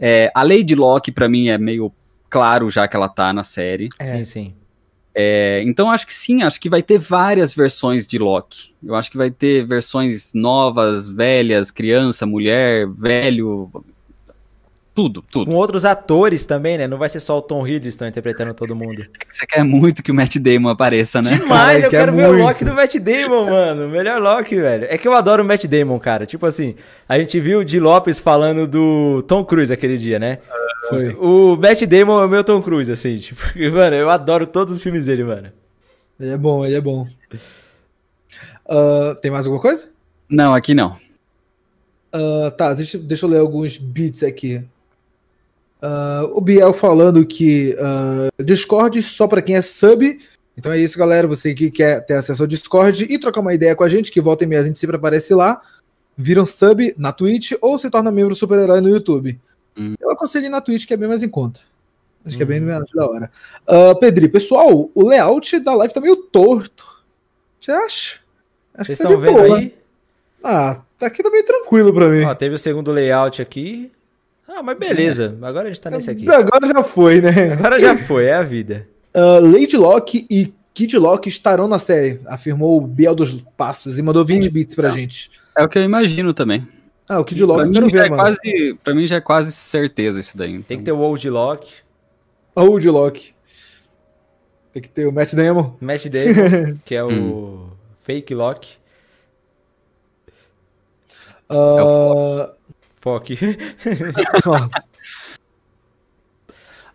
É, 0.00 0.30
a 0.34 0.42
Lady 0.42 0.74
Loki, 0.74 1.12
para 1.12 1.28
mim, 1.28 1.48
é 1.48 1.58
meio 1.58 1.92
claro 2.28 2.70
já 2.70 2.86
que 2.86 2.96
ela 2.96 3.08
tá 3.08 3.32
na 3.32 3.44
série. 3.44 3.88
É. 3.98 4.04
Sim, 4.04 4.24
sim. 4.24 4.54
É, 5.14 5.62
então 5.64 5.90
acho 5.90 6.06
que 6.06 6.14
sim, 6.14 6.42
acho 6.42 6.60
que 6.60 6.70
vai 6.70 6.82
ter 6.82 6.98
várias 6.98 7.52
versões 7.52 8.06
de 8.06 8.18
Loki. 8.18 8.74
Eu 8.84 8.94
acho 8.94 9.10
que 9.10 9.16
vai 9.16 9.30
ter 9.30 9.66
versões 9.66 10.32
novas, 10.32 11.08
velhas, 11.08 11.72
criança, 11.72 12.24
mulher, 12.24 12.86
velho, 12.86 13.68
tudo, 14.98 15.22
tudo. 15.22 15.48
Com 15.48 15.54
outros 15.54 15.84
atores 15.84 16.44
também, 16.44 16.76
né? 16.76 16.88
Não 16.88 16.98
vai 16.98 17.08
ser 17.08 17.20
só 17.20 17.38
o 17.38 17.40
Tom 17.40 17.64
Hiddleston 17.64 18.06
interpretando 18.06 18.52
todo 18.52 18.74
mundo. 18.74 19.06
É 19.20 19.24
que 19.24 19.32
você 19.32 19.46
quer 19.46 19.62
muito 19.62 20.02
que 20.02 20.10
o 20.10 20.14
Matt 20.14 20.38
Damon 20.38 20.70
apareça, 20.70 21.22
né? 21.22 21.36
Demais, 21.36 21.82
eu 21.84 21.90
quero 21.90 22.12
ver 22.12 22.26
muito. 22.26 22.42
o 22.42 22.44
Loki 22.44 22.64
do 22.64 22.74
Matt 22.74 22.96
Damon, 22.96 23.44
mano. 23.44 23.86
O 23.86 23.88
melhor 23.88 24.20
Loki, 24.20 24.56
velho. 24.56 24.88
É 24.90 24.98
que 24.98 25.06
eu 25.06 25.14
adoro 25.14 25.44
o 25.44 25.46
Matt 25.46 25.66
Damon, 25.66 26.00
cara. 26.00 26.26
Tipo 26.26 26.46
assim, 26.46 26.74
a 27.08 27.16
gente 27.16 27.38
viu 27.38 27.60
o 27.60 27.64
Di 27.64 27.78
Lopes 27.78 28.18
falando 28.18 28.66
do 28.66 29.22
Tom 29.22 29.44
Cruise 29.44 29.72
aquele 29.72 29.96
dia, 29.96 30.18
né? 30.18 30.38
Foi. 30.88 31.14
O 31.20 31.56
Matt 31.56 31.82
Damon 31.82 32.20
é 32.20 32.24
o 32.24 32.28
meu 32.28 32.44
Tom 32.44 32.62
Cruise, 32.62 32.90
assim. 32.90 33.16
Tipo, 33.18 33.42
mano, 33.72 33.96
eu 33.96 34.10
adoro 34.10 34.46
todos 34.46 34.72
os 34.74 34.82
filmes 34.82 35.06
dele, 35.06 35.24
mano. 35.24 35.52
Ele 36.18 36.30
é 36.30 36.36
bom, 36.36 36.64
ele 36.64 36.74
é 36.74 36.80
bom. 36.80 37.06
Uh, 38.66 39.14
tem 39.20 39.30
mais 39.30 39.46
alguma 39.46 39.62
coisa? 39.62 39.88
Não, 40.28 40.54
aqui 40.54 40.74
não. 40.74 40.96
Uh, 42.14 42.50
tá, 42.56 42.74
deixa, 42.74 42.98
deixa 42.98 43.26
eu 43.26 43.30
ler 43.30 43.38
alguns 43.38 43.78
beats 43.78 44.22
aqui. 44.22 44.64
Uh, 45.80 46.26
o 46.32 46.40
Biel 46.40 46.72
falando 46.72 47.24
que 47.24 47.76
uh, 47.78 48.44
Discord 48.44 49.00
só 49.02 49.28
para 49.28 49.42
quem 49.42 49.56
é 49.56 49.62
sub. 49.62 50.18
Então 50.56 50.72
é 50.72 50.78
isso, 50.78 50.98
galera. 50.98 51.26
Você 51.28 51.54
que 51.54 51.70
quer 51.70 52.04
ter 52.04 52.14
acesso 52.14 52.42
ao 52.42 52.48
Discord 52.48 53.06
e 53.08 53.18
trocar 53.18 53.40
uma 53.40 53.54
ideia 53.54 53.76
com 53.76 53.84
a 53.84 53.88
gente, 53.88 54.10
que 54.10 54.20
volta 54.20 54.44
e 54.44 54.46
meia 54.46 54.62
a 54.62 54.64
gente 54.64 54.78
sempre 54.78 54.96
aparece 54.96 55.32
lá. 55.34 55.60
Viram 56.16 56.44
sub 56.44 56.94
na 56.98 57.12
Twitch 57.12 57.52
ou 57.60 57.78
se 57.78 57.88
torna 57.88 58.10
membro 58.10 58.34
super-herói 58.34 58.80
no 58.80 58.88
YouTube. 58.88 59.38
Hum. 59.78 59.94
Eu 60.00 60.10
aconselho 60.10 60.46
ir 60.46 60.48
na 60.48 60.60
Twitch, 60.60 60.86
que 60.86 60.94
é 60.94 60.96
bem 60.96 61.08
mais 61.08 61.22
em 61.22 61.28
conta. 61.28 61.60
Acho 62.24 62.34
hum. 62.34 62.36
que 62.38 62.42
é 62.42 62.46
bem 62.46 62.60
hum. 62.60 62.64
menos 62.64 62.90
da 62.92 63.06
hora. 63.06 63.30
Uh, 63.66 63.94
Pedri, 63.98 64.28
pessoal, 64.28 64.90
o 64.94 65.08
layout 65.08 65.58
da 65.60 65.74
live 65.74 65.94
tá 65.94 66.00
meio 66.00 66.16
torto. 66.16 66.86
Você 67.60 67.72
acha? 67.72 68.18
Acho 68.74 68.86
Vocês 68.86 69.00
estão 69.00 69.12
tá 69.12 69.20
vendo 69.20 69.42
boa. 69.42 69.58
aí? 69.58 69.74
Ah, 70.42 70.80
tá 70.98 71.06
aqui 71.06 71.22
tá 71.22 71.30
bem 71.30 71.44
tranquilo 71.44 71.92
pra 71.92 72.08
mim. 72.08 72.24
Ó, 72.24 72.34
teve 72.34 72.54
o 72.54 72.58
segundo 72.58 72.92
layout 72.92 73.40
aqui. 73.42 73.90
Ah, 74.46 74.62
mas 74.62 74.78
beleza. 74.78 75.36
Agora 75.42 75.66
a 75.66 75.68
gente 75.70 75.80
tá 75.80 75.90
nesse 75.90 76.10
aqui. 76.10 76.28
Agora 76.28 76.66
já 76.66 76.82
foi, 76.82 77.20
né? 77.20 77.52
Agora 77.52 77.78
já 77.78 77.96
foi, 77.96 78.26
é 78.26 78.34
a 78.34 78.42
vida. 78.42 78.88
Uh, 79.14 79.40
Lady 79.40 79.76
Locke 79.76 80.26
e 80.30 80.52
Kid 80.72 80.96
Locke 80.96 81.28
estarão 81.28 81.66
na 81.66 81.78
série, 81.78 82.20
afirmou 82.26 82.78
o 82.78 82.80
Biel 82.80 83.14
dos 83.14 83.42
Passos 83.56 83.98
e 83.98 84.02
mandou 84.02 84.24
20 84.24 84.48
bits 84.48 84.76
pra 84.76 84.90
gente. 84.90 85.30
É 85.56 85.64
o 85.64 85.68
que 85.68 85.76
eu 85.76 85.82
imagino 85.82 86.32
também. 86.32 86.66
Ah, 87.08 87.20
o 87.20 87.24
Kid 87.24 87.42
Locke 87.42 87.64
eu 87.64 87.72
quero 87.72 87.90
ver, 87.90 88.06
é 88.06 88.10
mano. 88.10 88.22
Quase, 88.22 88.74
pra 88.84 88.94
mim 88.94 89.06
já 89.06 89.16
é 89.16 89.20
quase 89.20 89.52
certeza 89.52 90.20
isso 90.20 90.36
daí. 90.36 90.52
Então. 90.52 90.64
Tem 90.64 90.78
que 90.78 90.84
ter 90.84 90.92
o 90.92 90.98
Old 90.98 91.30
Locke. 91.30 91.72
Old 92.54 92.88
Locke. 92.90 93.34
Tem 94.72 94.82
que 94.82 94.90
ter 94.90 95.06
o 95.06 95.12
Matt 95.12 95.32
Damon. 95.32 95.74
Matt 95.80 96.04
Damon, 96.12 96.76
que 96.84 96.94
é 96.94 97.02
o 97.02 97.08
hum. 97.08 97.70
Fake 98.02 98.34
Locke. 98.34 98.76
Uh, 101.48 101.54
é 101.54 102.54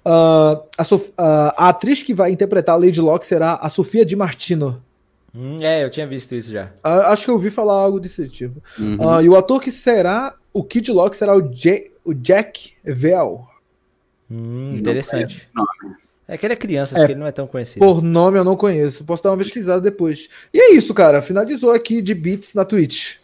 uh, 0.10 0.64
a, 0.78 0.84
Sof 0.84 1.10
uh, 1.10 1.14
a, 1.18 1.70
atriz 1.70 2.04
que 2.04 2.14
vai 2.14 2.32
interpretar 2.32 2.76
a 2.76 2.78
Lady 2.78 3.02
Locke 3.02 3.26
será 3.26 3.56
a 3.56 3.68
Sofia 3.68 4.06
Di 4.06 4.16
Martino. 4.16 4.80
Hum, 5.36 5.58
é, 5.62 5.84
eu 5.84 5.90
tinha 5.90 6.06
visto 6.06 6.36
isso 6.36 6.52
já. 6.52 6.66
Uh, 6.86 7.08
acho 7.08 7.26
que 7.26 7.32
eu 7.32 7.36
ouvi 7.36 7.50
falar 7.50 7.74
algo 7.74 8.00
desse 8.00 8.28
tipo. 8.30 8.62
Uhum. 8.78 9.22
e 9.22 9.30
o 9.30 9.36
ator 9.36 9.60
que 9.60 9.72
será 9.72 10.36
o 10.54 10.64
Kid 10.64 10.92
Locke 10.92 11.18
será 11.18 11.36
o, 11.36 11.42
J 11.42 11.92
o 12.06 12.14
Jack 12.14 12.74
Vell. 12.84 13.48
Hum, 14.30 14.70
interessante. 14.74 15.50
É 16.28 16.38
que 16.38 16.46
ele 16.46 16.54
é 16.54 16.58
criança, 16.58 16.96
acho 16.96 17.04
é, 17.04 17.08
que 17.08 17.14
ele 17.14 17.20
não 17.20 17.28
é 17.28 17.32
tão 17.32 17.48
conhecido. 17.48 17.84
Por 17.84 18.02
nome 18.02 18.38
eu 18.38 18.44
não 18.44 18.56
conheço. 18.56 19.04
Posso 19.04 19.24
dar 19.24 19.32
uma 19.32 19.38
pesquisada 19.38 19.82
depois. 19.82 20.30
E 20.54 20.60
é 20.60 20.74
isso, 20.74 20.94
cara. 20.94 21.22
Finalizou 21.22 21.72
aqui 21.72 22.02
de 22.02 22.14
beats 22.14 22.54
na 22.54 22.64
Twitch. 22.64 23.16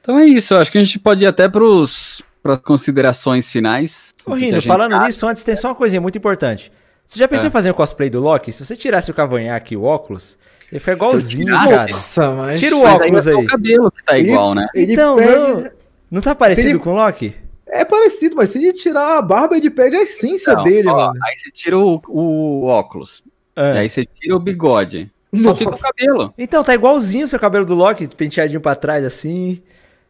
Então 0.00 0.18
é 0.18 0.24
isso. 0.24 0.54
Acho 0.54 0.72
que 0.72 0.78
a 0.78 0.82
gente 0.82 0.98
pode 0.98 1.24
ir 1.24 1.26
até 1.26 1.48
pros 1.48 2.22
para 2.42 2.56
considerações 2.56 3.50
finais. 3.50 4.14
Ô, 4.26 4.34
Rino, 4.34 4.62
falando 4.62 4.92
tá... 4.92 5.06
nisso, 5.06 5.26
antes 5.26 5.44
tem 5.44 5.54
só 5.54 5.68
uma 5.68 5.74
coisinha 5.74 6.00
muito 6.00 6.16
importante. 6.16 6.72
Você 7.06 7.18
já 7.18 7.28
pensou 7.28 7.46
é. 7.46 7.48
em 7.48 7.52
fazer 7.52 7.70
um 7.70 7.74
cosplay 7.74 8.08
do 8.08 8.20
Loki? 8.20 8.52
Se 8.52 8.64
você 8.64 8.76
tirasse 8.76 9.10
o 9.10 9.14
cavanhaque 9.14 9.74
e 9.74 9.76
o 9.76 9.82
óculos 9.82 10.38
Ele 10.70 10.80
foi 10.80 10.92
igualzinho, 10.92 11.46
cara. 11.46 11.86
Nossa, 11.86 12.30
mas... 12.32 12.60
Tira 12.60 12.76
o 12.76 12.82
óculos 12.84 13.26
aí. 13.26 13.34
aí. 13.34 13.44
o 13.44 13.46
cabelo 13.46 13.90
que 13.90 14.04
tá 14.04 14.18
igual, 14.18 14.54
né? 14.54 14.66
Ele 14.74 14.92
então, 14.92 15.16
perde... 15.16 15.32
não, 15.32 15.70
não 16.10 16.20
tá 16.20 16.34
parecido 16.34 16.68
ele... 16.68 16.78
com 16.78 16.90
o 16.90 16.94
Loki? 16.94 17.34
É 17.66 17.84
parecido, 17.84 18.36
mas 18.36 18.50
se 18.50 18.58
ele 18.58 18.72
tirar 18.72 19.18
a 19.18 19.22
barba, 19.22 19.56
ele 19.56 19.70
perde 19.70 19.96
a 19.96 20.02
essência 20.02 20.54
não, 20.54 20.64
dele, 20.64 20.88
ó, 20.88 20.96
mano. 20.96 21.20
Aí 21.22 21.36
você 21.36 21.50
tira 21.50 21.78
o, 21.78 22.00
o 22.08 22.64
óculos. 22.64 23.22
É. 23.54 23.74
E 23.74 23.78
aí 23.78 23.90
você 23.90 24.04
tira 24.04 24.36
o 24.36 24.40
bigode. 24.40 25.10
Só 25.34 25.54
fica 25.54 25.74
o 25.74 25.78
cabelo. 25.78 26.32
Então, 26.38 26.64
tá 26.64 26.74
igualzinho 26.74 27.24
o 27.24 27.28
seu 27.28 27.38
cabelo 27.38 27.66
do 27.66 27.74
Loki, 27.74 28.06
penteadinho 28.08 28.60
pra 28.60 28.74
trás, 28.74 29.04
assim. 29.04 29.62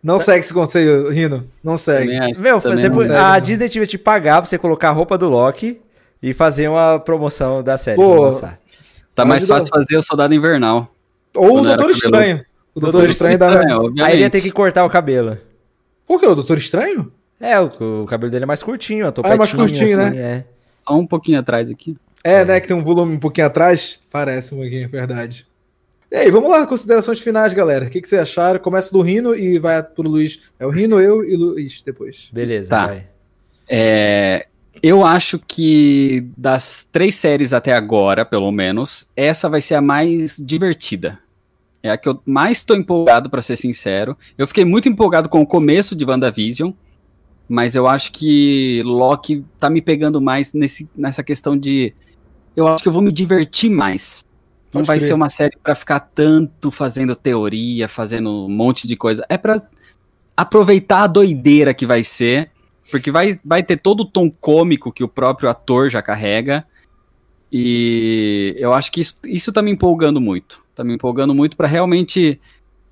Não 0.03 0.19
tá... 0.19 0.27
segue 0.27 0.41
esse 0.41 0.55
conselho, 0.55 1.11
Rino. 1.11 1.45
Não 1.63 1.77
segue. 1.77 2.17
Acho, 2.17 2.41
Meu, 2.41 2.61
você, 2.61 2.87
a 2.87 3.35
segue, 3.35 3.41
Disney 3.41 3.69
tive 3.69 3.87
te 3.87 3.99
pagar 3.99 4.41
pra 4.41 4.49
você 4.49 4.57
colocar 4.57 4.91
a 4.91 4.93
roupa 4.93 5.19
do 5.19 5.29
Loki 5.29 5.81
e 6.23 6.33
fazer 6.33 6.69
uma 6.69 7.01
promoção 7.01 7.63
da 7.63 7.77
série. 7.77 7.97
Pô, 7.97 8.31
tá 9.23 9.25
mais 9.25 9.47
fácil 9.47 9.69
fazer 9.69 9.97
o 9.97 10.03
Soldado 10.03 10.35
Invernal. 10.35 10.93
Ou 11.35 11.61
o 11.61 11.63
Doutor 11.63 11.91
Estranho. 11.91 12.45
O 12.75 12.81
Doutor 12.81 13.09
Estranho, 13.09 13.33
Estranho 13.35 13.95
dá... 13.95 14.05
Aí 14.05 14.15
ele 14.15 14.23
ia 14.23 14.31
ter 14.31 14.41
que 14.41 14.51
cortar 14.51 14.85
o 14.85 14.91
cabelo. 14.91 15.37
Por 16.07 16.21
que? 16.21 16.27
O 16.27 16.35
Doutor 16.35 16.59
Estranho? 16.59 17.13
É, 17.41 17.59
o, 17.61 18.03
o 18.03 18.07
cabelo 18.07 18.31
dele 18.31 18.45
é 18.45 18.47
mais 18.47 18.63
curtinho, 18.63 19.07
a 19.07 19.11
ah, 19.11 19.33
é 19.33 19.37
mais 19.37 19.53
curtinho, 19.53 19.85
assim, 19.85 20.11
né? 20.11 20.17
É. 20.17 20.45
Só 20.81 20.95
um 20.95 21.07
pouquinho 21.07 21.39
atrás 21.39 21.71
aqui. 21.71 21.97
É, 22.25 22.45
né? 22.45 22.61
Que 22.61 22.69
tem 22.69 22.77
um 22.77 22.83
volume 22.83 23.15
um 23.15 23.19
pouquinho 23.19 23.47
atrás. 23.47 23.99
Parece 24.11 24.55
um 24.55 24.59
pouquinho, 24.59 24.85
é 24.85 24.89
verdade. 24.89 25.47
E 26.11 26.17
aí, 26.17 26.31
vamos 26.31 26.51
lá, 26.51 26.67
considerações 26.67 27.21
finais, 27.21 27.53
galera. 27.53 27.87
O 27.87 27.91
que, 27.91 28.01
que 28.01 28.09
vocês 28.09 28.23
acharam? 28.23 28.59
Começa 28.59 28.91
do 28.91 29.03
Rino 29.03 29.35
e 29.35 29.59
vai 29.59 29.83
pro 29.83 30.09
Luiz. 30.09 30.41
É 30.59 30.67
o 30.67 30.71
Rino, 30.71 31.01
eu 31.01 31.25
e 31.25 31.37
Luiz 31.37 31.83
depois. 31.83 32.31
Beleza, 32.33 32.71
tá. 32.71 32.87
vai. 32.87 33.07
É, 33.69 34.47
eu 34.83 35.05
acho 35.05 35.39
que 35.39 36.27
das 36.37 36.87
três 36.91 37.15
séries 37.15 37.53
até 37.53 37.73
agora, 37.73 38.25
pelo 38.25 38.51
menos, 38.53 39.07
essa 39.17 39.49
vai 39.49 39.61
ser 39.61 39.75
a 39.75 39.81
mais 39.81 40.37
divertida. 40.37 41.19
É 41.83 41.91
a 41.91 41.97
que 41.97 42.09
eu 42.09 42.21
mais 42.27 42.59
estou 42.59 42.77
empolgado, 42.77 43.31
para 43.31 43.41
ser 43.41 43.57
sincero. 43.57 44.17
Eu 44.37 44.47
fiquei 44.47 44.65
muito 44.65 44.89
empolgado 44.89 45.29
com 45.29 45.41
o 45.41 45.47
começo 45.47 45.95
de 45.95 46.05
WandaVision, 46.05 46.73
mas 47.49 47.75
eu 47.75 47.87
acho 47.87 48.13
que 48.13 48.83
Loki 48.85 49.45
tá 49.59 49.71
me 49.71 49.81
pegando 49.81 50.21
mais 50.21 50.53
nesse, 50.53 50.89
nessa 50.95 51.23
questão 51.23 51.57
de. 51.57 51.95
Eu 52.57 52.67
acho 52.67 52.83
que 52.83 52.89
eu 52.89 52.93
vou 52.93 53.03
me 53.03 53.13
divertir 53.13 53.71
mais. 53.71 54.25
Não 54.75 54.85
vai 54.85 54.99
crer. 54.99 55.09
ser 55.09 55.15
uma 55.15 55.31
série 55.31 55.57
para 55.63 55.75
ficar 55.75 56.01
tanto 56.01 56.71
fazendo 56.71 57.17
teoria, 57.17 57.89
fazendo 57.89 58.29
um 58.29 58.49
monte 58.49 58.87
de 58.87 58.97
coisa. 58.97 59.25
É 59.29 59.39
para 59.39 59.63
aproveitar 60.37 61.05
a 61.05 61.07
doideira 61.07 61.73
que 61.73 61.87
vai 61.87 62.05
ser, 62.05 62.51
porque 62.91 63.11
vai, 63.11 63.39
vai 63.45 63.63
ter 63.63 63.77
todo 63.77 64.01
o 64.01 64.05
tom 64.05 64.31
cômico 64.31 64.93
que 64.93 65.05
o 65.05 65.09
próprio 65.09 65.49
ator 65.49 65.91
já 65.91 66.03
carrega. 66.03 66.67
E 67.51 68.55
eu 68.59 68.75
acho 68.75 68.93
que 68.93 69.01
isso, 69.01 69.15
isso 69.25 69.53
tá 69.53 69.63
me 69.63 69.71
empolgando 69.71 70.21
muito. 70.21 70.63
Tá 70.75 70.85
me 70.85 70.95
empolgando 70.95 71.35
muito 71.35 71.57
para 71.57 71.67
realmente 71.67 72.41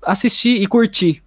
assistir 0.01 0.61
e 0.61 0.67
curtir. 0.67 1.23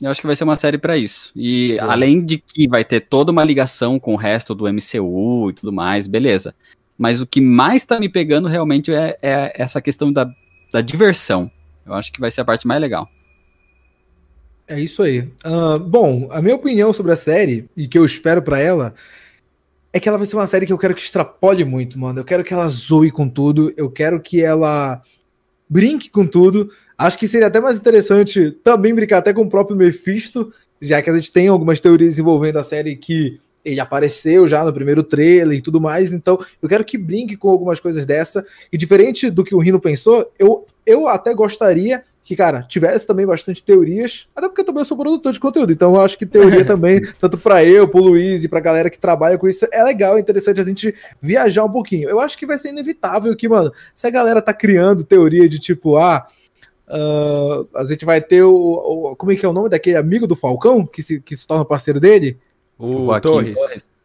Eu 0.00 0.10
acho 0.10 0.20
que 0.20 0.26
vai 0.26 0.36
ser 0.36 0.44
uma 0.44 0.56
série 0.56 0.78
para 0.78 0.96
isso. 0.96 1.32
E 1.34 1.72
é. 1.72 1.80
além 1.80 2.24
de 2.24 2.38
que 2.38 2.68
vai 2.68 2.84
ter 2.84 3.00
toda 3.00 3.32
uma 3.32 3.42
ligação 3.42 3.98
com 3.98 4.14
o 4.14 4.16
resto 4.16 4.54
do 4.54 4.72
MCU 4.72 5.50
e 5.50 5.54
tudo 5.54 5.72
mais, 5.72 6.06
beleza. 6.06 6.54
Mas 6.96 7.20
o 7.20 7.26
que 7.26 7.40
mais 7.40 7.84
tá 7.84 7.98
me 7.98 8.08
pegando 8.08 8.48
realmente 8.48 8.92
é, 8.92 9.16
é 9.20 9.52
essa 9.54 9.80
questão 9.80 10.12
da, 10.12 10.30
da 10.72 10.80
diversão. 10.80 11.50
Eu 11.84 11.94
acho 11.94 12.12
que 12.12 12.20
vai 12.20 12.30
ser 12.30 12.42
a 12.42 12.44
parte 12.44 12.66
mais 12.66 12.80
legal. 12.80 13.08
É 14.68 14.78
isso 14.78 15.02
aí. 15.02 15.20
Uh, 15.46 15.78
bom, 15.78 16.28
a 16.30 16.42
minha 16.42 16.54
opinião 16.54 16.92
sobre 16.92 17.12
a 17.12 17.16
série, 17.16 17.68
e 17.74 17.88
que 17.88 17.98
eu 17.98 18.04
espero 18.04 18.42
para 18.42 18.60
ela, 18.60 18.94
é 19.92 19.98
que 19.98 20.08
ela 20.08 20.18
vai 20.18 20.26
ser 20.26 20.36
uma 20.36 20.46
série 20.46 20.66
que 20.66 20.72
eu 20.72 20.78
quero 20.78 20.94
que 20.94 21.00
extrapole 21.00 21.64
muito, 21.64 21.98
mano. 21.98 22.20
Eu 22.20 22.24
quero 22.24 22.44
que 22.44 22.52
ela 22.52 22.68
zoe 22.68 23.10
com 23.10 23.26
tudo, 23.28 23.72
eu 23.76 23.90
quero 23.90 24.20
que 24.20 24.42
ela 24.42 25.02
brinque 25.68 26.10
com 26.10 26.26
tudo. 26.26 26.70
Acho 26.98 27.18
que 27.18 27.26
seria 27.26 27.46
até 27.46 27.60
mais 27.60 27.78
interessante 27.78 28.50
também 28.50 28.94
brincar 28.94 29.18
até 29.18 29.32
com 29.32 29.42
o 29.42 29.48
próprio 29.48 29.76
Mephisto, 29.76 30.52
já 30.80 31.00
que 31.00 31.08
a 31.08 31.14
gente 31.14 31.32
tem 31.32 31.48
algumas 31.48 31.80
teorias 31.80 32.18
envolvendo 32.18 32.58
a 32.58 32.64
série 32.64 32.94
que 32.94 33.40
ele 33.64 33.80
apareceu 33.80 34.46
já 34.46 34.64
no 34.64 34.72
primeiro 34.72 35.02
trailer 35.02 35.58
e 35.58 35.62
tudo 35.62 35.80
mais, 35.80 36.10
então 36.10 36.38
eu 36.62 36.68
quero 36.68 36.84
que 36.84 36.96
brinque 36.96 37.36
com 37.36 37.48
algumas 37.48 37.80
coisas 37.80 38.04
dessa. 38.04 38.44
E 38.72 38.76
diferente 38.76 39.30
do 39.30 39.44
que 39.44 39.54
o 39.54 39.58
Rino 39.58 39.80
pensou, 39.80 40.30
eu, 40.38 40.66
eu 40.86 41.08
até 41.08 41.34
gostaria 41.34 42.04
que, 42.28 42.36
cara, 42.36 42.62
tivesse 42.62 43.06
também 43.06 43.24
bastante 43.24 43.62
teorias, 43.62 44.28
até 44.36 44.46
porque 44.46 44.60
eu 44.60 44.66
também 44.66 44.84
sou 44.84 44.98
produtor 44.98 45.32
de 45.32 45.40
conteúdo, 45.40 45.72
então 45.72 45.94
eu 45.94 46.00
acho 46.02 46.18
que 46.18 46.26
teoria 46.26 46.62
também, 46.62 47.00
tanto 47.18 47.38
para 47.38 47.64
eu, 47.64 47.88
pro 47.88 48.02
Luiz 48.02 48.44
e 48.44 48.48
pra 48.48 48.60
galera 48.60 48.90
que 48.90 48.98
trabalha 48.98 49.38
com 49.38 49.48
isso, 49.48 49.66
é 49.72 49.82
legal, 49.82 50.14
é 50.14 50.20
interessante 50.20 50.60
a 50.60 50.64
gente 50.64 50.94
viajar 51.22 51.64
um 51.64 51.72
pouquinho. 51.72 52.06
Eu 52.06 52.20
acho 52.20 52.36
que 52.36 52.46
vai 52.46 52.58
ser 52.58 52.68
inevitável 52.68 53.34
que, 53.34 53.48
mano, 53.48 53.72
se 53.94 54.06
a 54.06 54.10
galera 54.10 54.42
tá 54.42 54.52
criando 54.52 55.04
teoria 55.04 55.48
de 55.48 55.58
tipo, 55.58 55.96
ah, 55.96 56.26
Uh, 56.90 57.68
a 57.74 57.84
gente 57.84 58.06
vai 58.06 58.18
ter 58.18 58.42
o, 58.42 58.50
o, 58.50 59.14
Como 59.14 59.30
é 59.30 59.36
que 59.36 59.44
é 59.44 59.48
o 59.48 59.52
nome 59.52 59.68
daquele 59.68 59.98
amigo 59.98 60.26
do 60.26 60.34
Falcão 60.34 60.86
que 60.86 61.02
se, 61.02 61.20
que 61.20 61.36
se 61.36 61.46
torna 61.46 61.62
parceiro 61.62 62.00
dele? 62.00 62.38
O, 62.78 63.10
o 63.10 63.20
Torres. 63.20 63.58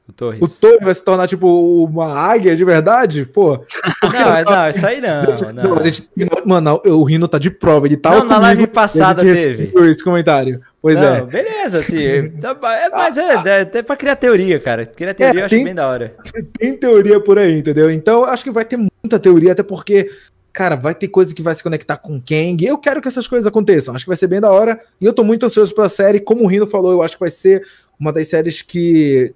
O 0.08 0.12
Torres. 0.12 0.42
O 0.42 0.62
Torres 0.62 0.80
vai 0.82 0.94
se 0.94 1.04
tornar, 1.04 1.28
tipo, 1.28 1.86
uma 1.86 2.14
águia 2.14 2.56
de 2.56 2.66
verdade? 2.66 3.26
Pô. 3.26 3.64
Não, 4.04 4.54
não, 4.54 4.70
isso 4.70 4.86
aí 4.86 5.02
não. 5.02 5.24
não. 5.54 5.82
Gente, 5.82 6.10
mano, 6.46 6.82
o 6.86 7.04
Rino 7.04 7.28
tá 7.28 7.40
de 7.40 7.50
prova. 7.50 7.88
Ele 7.88 7.98
tava. 7.98 8.20
Não, 8.20 8.26
na 8.26 8.38
live 8.38 8.68
passada 8.68 9.22
teve. 9.22 9.72
Esse 9.90 10.04
comentário. 10.04 10.62
Pois 10.82 10.98
não, 10.98 11.16
é. 11.16 11.22
Beleza, 11.24 11.80
assim. 11.80 12.30
Tá 12.42 12.56
é, 12.64 12.90
mas 12.90 13.18
é, 13.18 13.34
é 13.48 13.62
até 13.62 13.82
pra 13.82 13.96
criar 13.96 14.18
teoria, 14.18 14.60
cara. 14.60 14.86
Criar 14.86 15.14
teoria 15.14 15.40
é, 15.40 15.42
eu 15.42 15.46
acho 15.46 15.56
tem, 15.56 15.64
bem 15.64 15.74
da 15.74 15.88
hora. 15.88 16.16
Tem 16.60 16.76
teoria 16.76 17.20
por 17.22 17.40
aí, 17.40 17.58
entendeu? 17.58 17.90
Então, 17.90 18.26
acho 18.26 18.44
que 18.44 18.52
vai 18.52 18.66
ter 18.66 18.78
muita 18.78 19.18
teoria, 19.18 19.54
até 19.54 19.64
porque 19.64 20.10
cara, 20.52 20.76
vai 20.76 20.94
ter 20.94 21.08
coisa 21.08 21.34
que 21.34 21.42
vai 21.42 21.56
se 21.56 21.64
conectar 21.64 21.98
com 21.98 22.22
Kang. 22.22 22.64
Eu 22.64 22.78
quero 22.78 23.02
que 23.02 23.08
essas 23.08 23.28
coisas 23.28 23.48
aconteçam. 23.48 23.96
Acho 23.96 24.06
que 24.06 24.10
vai 24.10 24.18
ser 24.18 24.28
bem 24.28 24.40
da 24.40 24.52
hora. 24.52 24.80
E 25.02 25.06
eu 25.06 25.14
tô 25.14 25.24
muito 25.24 25.46
ansioso 25.46 25.74
pra 25.74 25.90
série. 25.90 26.20
Como 26.20 26.44
o 26.44 26.48
Rino 26.48 26.68
falou, 26.68 26.92
eu 26.92 27.02
acho 27.02 27.16
que 27.16 27.22
vai 27.22 27.32
ser 27.32 27.66
uma 28.00 28.14
das 28.14 28.28
séries 28.28 28.62
que, 28.62 29.34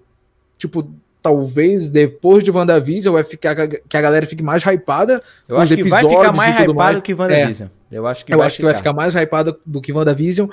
tipo, 0.57 0.89
talvez 1.21 1.89
depois 1.89 2.43
de 2.43 2.51
WandaVision 2.51 3.13
vai 3.13 3.23
ficar 3.23 3.55
que 3.67 3.97
a 3.97 4.01
galera 4.01 4.25
fique 4.25 4.43
mais 4.43 4.63
hypada. 4.63 5.21
Eu 5.47 5.57
acho 5.57 5.75
que 5.75 5.83
vai 5.83 6.03
ficar 6.07 6.33
mais 6.33 6.55
hypado 6.61 7.01
que 7.01 7.13
WandaVision. 7.13 7.69
É. 7.91 7.97
Eu 7.97 8.07
acho 8.07 8.25
que, 8.25 8.33
eu 8.33 8.37
vai, 8.37 8.47
acho 8.47 8.57
ficar. 8.57 8.67
que 8.67 8.71
vai 8.73 8.77
ficar 8.77 8.93
mais 8.93 9.15
hypada 9.15 9.57
do 9.65 9.81
que 9.81 9.93
WandaVision. 9.93 10.49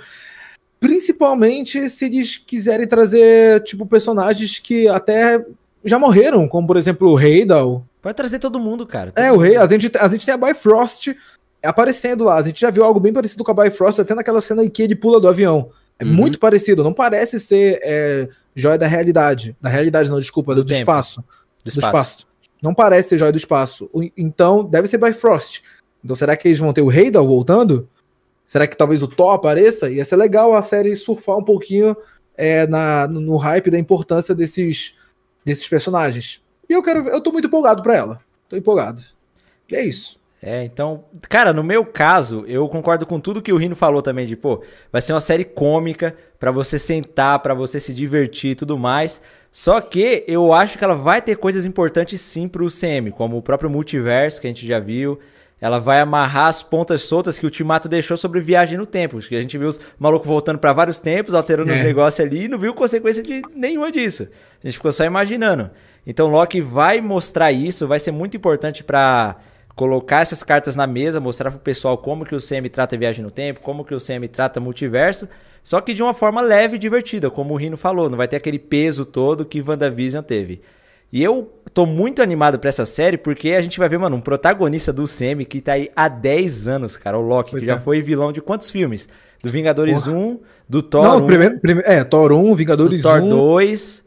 Principalmente 0.80 1.88
se 1.88 2.04
eles 2.06 2.36
quiserem 2.36 2.86
trazer, 2.86 3.62
tipo, 3.62 3.86
personagens 3.86 4.58
que 4.58 4.86
até 4.88 5.44
já 5.84 5.98
morreram, 5.98 6.48
como 6.48 6.66
por 6.66 6.76
exemplo 6.76 7.10
o 7.10 7.20
Heidel. 7.20 7.84
Pode 8.02 8.16
trazer 8.16 8.38
todo 8.38 8.58
mundo, 8.58 8.86
cara. 8.86 9.12
Todo 9.12 9.24
é, 9.24 9.32
o 9.32 9.36
rei, 9.36 9.56
a 9.56 9.66
gente, 9.66 9.90
a 9.96 10.08
gente 10.08 10.26
tem 10.26 10.34
a 10.34 10.38
Bifrost 10.38 11.14
aparecendo 11.62 12.24
lá. 12.24 12.36
A 12.36 12.42
gente 12.42 12.60
já 12.60 12.70
viu 12.70 12.84
algo 12.84 13.00
bem 13.00 13.12
parecido 13.12 13.44
com 13.44 13.50
a 13.50 13.64
Bifrost, 13.64 14.00
até 14.00 14.14
naquela 14.14 14.40
cena 14.40 14.64
em 14.64 14.68
que 14.68 14.82
ele 14.82 14.94
pula 14.94 15.20
do 15.20 15.28
avião. 15.28 15.70
É 15.98 16.04
uhum. 16.04 16.12
muito 16.12 16.38
parecido, 16.38 16.82
não 16.82 16.92
parece 16.92 17.38
ser 17.38 17.78
é, 17.82 18.28
joia 18.54 18.76
da 18.76 18.86
realidade. 18.86 19.56
Da 19.60 19.68
realidade, 19.68 20.10
não, 20.10 20.18
desculpa, 20.18 20.54
do, 20.54 20.64
do 20.64 20.72
espaço. 20.72 21.22
Do 21.64 21.68
espaço. 21.68 21.80
do 21.80 21.86
espaço. 21.86 22.26
Não 22.62 22.74
parece 22.74 23.10
ser 23.10 23.18
joia 23.18 23.32
do 23.32 23.38
espaço. 23.38 23.90
Então, 24.16 24.64
deve 24.64 24.88
ser 24.88 24.98
Bifrost. 24.98 25.62
Então, 26.02 26.16
será 26.16 26.36
que 26.36 26.48
eles 26.48 26.58
vão 26.58 26.72
ter 26.72 26.82
o 26.82 26.90
Heidel 26.90 27.26
voltando? 27.26 27.88
Será 28.46 28.66
que 28.66 28.76
talvez 28.76 29.02
o 29.02 29.08
Thor 29.08 29.34
apareça? 29.34 29.90
Ia 29.90 30.04
ser 30.04 30.16
legal 30.16 30.54
a 30.54 30.62
série 30.62 30.94
surfar 30.96 31.36
um 31.38 31.44
pouquinho 31.44 31.96
é, 32.36 32.66
na, 32.66 33.06
no 33.06 33.36
hype 33.36 33.70
da 33.70 33.78
importância 33.78 34.34
desses, 34.34 34.94
desses 35.44 35.66
personagens. 35.66 36.42
E 36.68 36.72
eu 36.72 36.82
quero 36.82 37.08
eu 37.08 37.20
tô 37.20 37.32
muito 37.32 37.46
empolgado 37.46 37.82
para 37.82 37.94
ela. 37.94 38.20
Tô 38.48 38.56
empolgado. 38.56 39.02
E 39.70 39.76
é 39.76 39.84
isso. 39.84 40.20
É, 40.46 40.62
então, 40.62 41.06
cara, 41.26 41.54
no 41.54 41.64
meu 41.64 41.86
caso, 41.86 42.44
eu 42.46 42.68
concordo 42.68 43.06
com 43.06 43.18
tudo 43.18 43.40
que 43.40 43.50
o 43.50 43.56
Rino 43.56 43.74
falou 43.74 44.02
também 44.02 44.26
de, 44.26 44.36
pô, 44.36 44.62
vai 44.92 45.00
ser 45.00 45.14
uma 45.14 45.20
série 45.20 45.42
cômica 45.42 46.14
para 46.38 46.50
você 46.50 46.78
sentar, 46.78 47.38
para 47.38 47.54
você 47.54 47.80
se 47.80 47.94
divertir 47.94 48.50
e 48.50 48.54
tudo 48.54 48.76
mais. 48.76 49.22
Só 49.50 49.80
que 49.80 50.22
eu 50.28 50.52
acho 50.52 50.76
que 50.76 50.84
ela 50.84 50.96
vai 50.96 51.22
ter 51.22 51.38
coisas 51.38 51.64
importantes 51.64 52.20
sim 52.20 52.46
pro 52.46 52.68
CM, 52.68 53.10
como 53.10 53.38
o 53.38 53.42
próprio 53.42 53.70
multiverso 53.70 54.38
que 54.38 54.46
a 54.46 54.50
gente 54.50 54.66
já 54.66 54.78
viu. 54.78 55.18
Ela 55.58 55.78
vai 55.78 56.00
amarrar 56.00 56.48
as 56.48 56.62
pontas 56.62 57.00
soltas 57.00 57.38
que 57.38 57.46
o 57.46 57.50
Timato 57.50 57.88
deixou 57.88 58.18
sobre 58.18 58.38
viagem 58.38 58.76
no 58.76 58.84
tempo. 58.84 59.20
Que 59.20 59.36
a 59.36 59.40
gente 59.40 59.56
viu 59.56 59.68
os 59.68 59.80
malucos 59.98 60.28
voltando 60.28 60.58
para 60.58 60.74
vários 60.74 60.98
tempos, 60.98 61.34
alterando 61.34 61.70
é. 61.70 61.74
os 61.74 61.80
negócios 61.80 62.20
ali 62.20 62.44
e 62.44 62.48
não 62.48 62.58
viu 62.58 62.74
consequência 62.74 63.22
de 63.22 63.40
nenhuma 63.56 63.90
disso. 63.90 64.28
A 64.62 64.66
gente 64.66 64.76
ficou 64.76 64.92
só 64.92 65.06
imaginando. 65.06 65.70
Então 66.06 66.28
Loki 66.28 66.60
vai 66.60 67.00
mostrar 67.00 67.50
isso, 67.50 67.88
vai 67.88 67.98
ser 67.98 68.10
muito 68.10 68.36
importante 68.36 68.84
para 68.84 69.36
colocar 69.74 70.20
essas 70.20 70.42
cartas 70.42 70.76
na 70.76 70.86
mesa, 70.86 71.20
mostrar 71.20 71.50
pro 71.50 71.60
pessoal 71.60 71.98
como 71.98 72.24
que 72.24 72.34
o 72.34 72.40
CM 72.40 72.68
trata 72.68 72.96
viagem 72.96 73.24
no 73.24 73.30
tempo, 73.30 73.60
como 73.60 73.84
que 73.84 73.94
o 73.94 74.00
CM 74.00 74.26
trata 74.28 74.60
multiverso, 74.60 75.28
só 75.62 75.80
que 75.80 75.94
de 75.94 76.02
uma 76.02 76.14
forma 76.14 76.40
leve 76.40 76.76
e 76.76 76.78
divertida, 76.78 77.30
como 77.30 77.54
o 77.54 77.56
Rino 77.56 77.76
falou, 77.76 78.08
não 78.08 78.18
vai 78.18 78.28
ter 78.28 78.36
aquele 78.36 78.58
peso 78.58 79.04
todo 79.04 79.44
que 79.44 79.62
WandaVision 79.62 80.22
teve. 80.22 80.60
E 81.12 81.22
eu 81.22 81.52
tô 81.72 81.86
muito 81.86 82.20
animado 82.20 82.58
pra 82.58 82.68
essa 82.68 82.84
série 82.84 83.16
porque 83.16 83.52
a 83.52 83.60
gente 83.60 83.78
vai 83.78 83.88
ver, 83.88 83.98
mano, 83.98 84.16
um 84.16 84.20
protagonista 84.20 84.92
do 84.92 85.04
CM 85.04 85.44
que 85.44 85.60
tá 85.60 85.74
aí 85.74 85.90
há 85.94 86.08
10 86.08 86.68
anos, 86.68 86.96
cara, 86.96 87.18
o 87.18 87.22
Loki, 87.22 87.52
pois 87.52 87.62
que 87.62 87.70
é. 87.70 87.74
já 87.74 87.80
foi 87.80 88.02
vilão 88.02 88.32
de 88.32 88.40
quantos 88.40 88.70
filmes? 88.70 89.08
Do 89.42 89.50
Vingadores 89.50 90.04
Porra. 90.04 90.16
1, 90.16 90.40
do 90.68 90.82
Thor 90.82 91.04
Não, 91.04 91.18
1, 91.18 91.26
primeiro, 91.26 91.60
primeiro, 91.60 91.90
é, 91.90 92.02
Thor 92.02 92.32
1, 92.32 92.54
Vingadores 92.54 93.00
do 93.00 93.02
Thor 93.02 93.22
1, 93.22 93.28
2, 93.28 94.03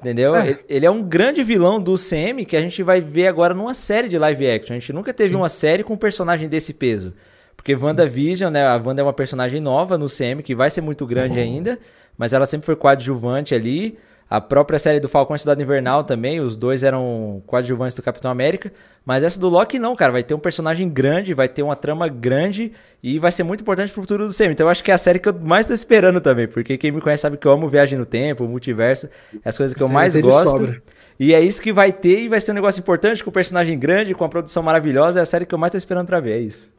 Entendeu? 0.00 0.34
É. 0.34 0.58
Ele 0.68 0.86
é 0.86 0.90
um 0.90 1.02
grande 1.02 1.42
vilão 1.42 1.80
do 1.80 1.94
CM 1.96 2.44
que 2.44 2.56
a 2.56 2.60
gente 2.60 2.82
vai 2.82 3.00
ver 3.00 3.28
agora 3.28 3.54
numa 3.54 3.74
série 3.74 4.08
de 4.08 4.18
live 4.18 4.50
action. 4.50 4.76
A 4.76 4.78
gente 4.78 4.92
nunca 4.92 5.12
teve 5.12 5.30
Sim. 5.30 5.36
uma 5.36 5.48
série 5.48 5.84
com 5.84 5.94
um 5.94 5.98
personagem 5.98 6.48
desse 6.48 6.74
peso. 6.74 7.14
Porque 7.56 7.74
WandaVision, 7.74 8.52
né? 8.52 8.66
A 8.66 8.76
Wanda 8.76 9.02
é 9.02 9.04
uma 9.04 9.12
personagem 9.12 9.60
nova 9.60 9.98
no 9.98 10.06
CM 10.06 10.42
que 10.42 10.54
vai 10.54 10.70
ser 10.70 10.80
muito 10.80 11.04
grande 11.04 11.38
uhum. 11.38 11.44
ainda, 11.44 11.78
mas 12.16 12.32
ela 12.32 12.46
sempre 12.46 12.66
foi 12.66 12.76
coadjuvante 12.76 13.54
ali. 13.54 13.98
A 14.30 14.42
própria 14.42 14.78
série 14.78 15.00
do 15.00 15.08
Falcão 15.08 15.34
e 15.34 15.38
Cidade 15.38 15.62
Invernal 15.62 16.04
também, 16.04 16.38
os 16.38 16.54
dois 16.54 16.82
eram 16.82 17.42
coadjuvantes 17.46 17.94
do 17.94 18.02
Capitão 18.02 18.30
América. 18.30 18.70
Mas 19.04 19.24
essa 19.24 19.40
do 19.40 19.48
Loki 19.48 19.78
não, 19.78 19.96
cara. 19.96 20.12
Vai 20.12 20.22
ter 20.22 20.34
um 20.34 20.38
personagem 20.38 20.86
grande, 20.86 21.32
vai 21.32 21.48
ter 21.48 21.62
uma 21.62 21.74
trama 21.74 22.08
grande 22.08 22.72
e 23.02 23.18
vai 23.18 23.32
ser 23.32 23.42
muito 23.42 23.62
importante 23.62 23.90
pro 23.90 24.02
futuro 24.02 24.26
do 24.26 24.34
CM. 24.34 24.52
Então 24.52 24.66
eu 24.66 24.70
acho 24.70 24.84
que 24.84 24.90
é 24.90 24.94
a 24.94 24.98
série 24.98 25.18
que 25.18 25.30
eu 25.30 25.34
mais 25.34 25.64
tô 25.64 25.72
esperando 25.72 26.20
também. 26.20 26.46
Porque 26.46 26.76
quem 26.76 26.92
me 26.92 27.00
conhece 27.00 27.22
sabe 27.22 27.38
que 27.38 27.46
eu 27.46 27.52
amo 27.52 27.68
viagem 27.68 27.98
no 27.98 28.04
tempo, 28.04 28.46
multiverso, 28.46 29.08
é 29.42 29.48
as 29.48 29.56
coisas 29.56 29.74
que 29.74 29.82
eu 29.82 29.88
mais 29.88 30.14
gosto. 30.16 30.78
E 31.18 31.32
é 31.32 31.40
isso 31.40 31.62
que 31.62 31.72
vai 31.72 31.90
ter 31.90 32.20
e 32.20 32.28
vai 32.28 32.38
ser 32.38 32.50
um 32.52 32.54
negócio 32.54 32.80
importante, 32.80 33.24
com 33.24 33.30
um 33.30 33.32
personagem 33.32 33.78
grande, 33.78 34.14
com 34.14 34.24
uma 34.24 34.30
produção 34.30 34.62
maravilhosa. 34.62 35.20
É 35.20 35.22
a 35.22 35.26
série 35.26 35.46
que 35.46 35.54
eu 35.54 35.58
mais 35.58 35.72
tô 35.72 35.78
esperando 35.78 36.06
pra 36.06 36.20
ver, 36.20 36.32
é 36.32 36.40
isso. 36.40 36.70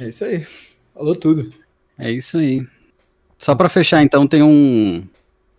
É 0.00 0.08
isso 0.08 0.22
aí. 0.22 0.46
Falou 0.92 1.16
tudo. 1.16 1.50
É 1.98 2.12
isso 2.12 2.36
aí. 2.36 2.64
Só 3.38 3.54
pra 3.54 3.68
fechar, 3.68 4.02
então, 4.02 4.26
tem 4.26 4.42
um 4.42 5.02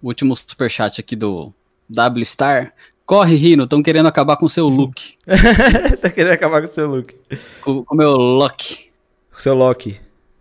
último 0.08 0.36
superchat 0.36 1.00
aqui 1.00 1.16
do 1.16 1.54
W 1.90 2.26
Star. 2.26 2.74
Corre, 3.06 3.36
Rino, 3.36 3.66
estão 3.66 3.84
querendo 3.84 4.08
acabar 4.08 4.36
com 4.36 4.46
o 4.46 4.50
seu 4.50 4.68
look. 4.68 5.16
tá 6.02 6.10
querendo 6.10 6.34
acabar 6.34 6.62
com 6.62 6.68
o 6.68 6.72
seu 6.72 6.88
look. 6.88 7.16
Com 7.62 7.86
o 7.90 7.96
meu 7.96 8.12
look. 8.12 8.90
Com 9.32 9.38
o 9.38 9.42
seu 9.42 9.54
lock. 9.54 9.96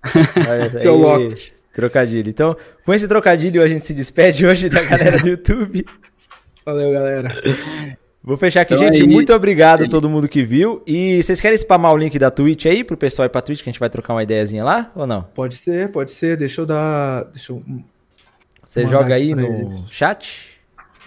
seu 0.81 0.97
lock. 0.97 1.53
Trocadilho. 1.75 2.31
Então, 2.31 2.57
com 2.85 2.95
esse 2.95 3.07
trocadilho, 3.07 3.63
a 3.63 3.67
gente 3.67 3.85
se 3.85 3.93
despede 3.93 4.47
hoje 4.47 4.69
da 4.69 4.83
galera 4.83 5.19
do 5.19 5.29
YouTube. 5.29 5.85
Valeu, 6.65 6.93
galera. 6.93 7.35
Vou 8.23 8.39
fechar 8.39 8.63
aqui, 8.63 8.73
então, 8.73 8.87
gente. 8.87 9.03
Aí... 9.03 9.07
Muito 9.07 9.35
obrigado 9.35 9.85
a 9.85 9.89
todo 9.89 10.09
mundo 10.09 10.27
que 10.27 10.43
viu. 10.43 10.83
E 10.87 11.23
vocês 11.23 11.43
querem 11.43 11.59
spamar 11.59 11.93
o 11.93 11.97
link 11.99 12.19
da 12.19 12.31
Twitch 12.31 12.65
aí 12.65 12.83
pro 12.83 12.97
pessoal 12.97 13.27
ir 13.27 13.29
pra 13.29 13.43
Twitch 13.43 13.63
que 13.63 13.69
a 13.69 13.73
gente 13.73 13.81
vai 13.81 13.91
trocar 13.91 14.15
uma 14.15 14.23
ideiazinha 14.23 14.65
lá 14.65 14.91
ou 14.95 15.07
não? 15.07 15.23
Pode 15.23 15.57
ser, 15.57 15.91
pode 15.93 16.13
ser. 16.13 16.37
Deixa 16.39 16.63
eu 16.63 16.67
dar. 16.67 17.25
Deixa 17.25 17.53
eu. 17.53 17.63
Você 18.75 18.89
joga 18.89 19.15
aí 19.15 19.37
no 19.37 19.47
eles. 19.47 19.89
chat? 19.89 20.59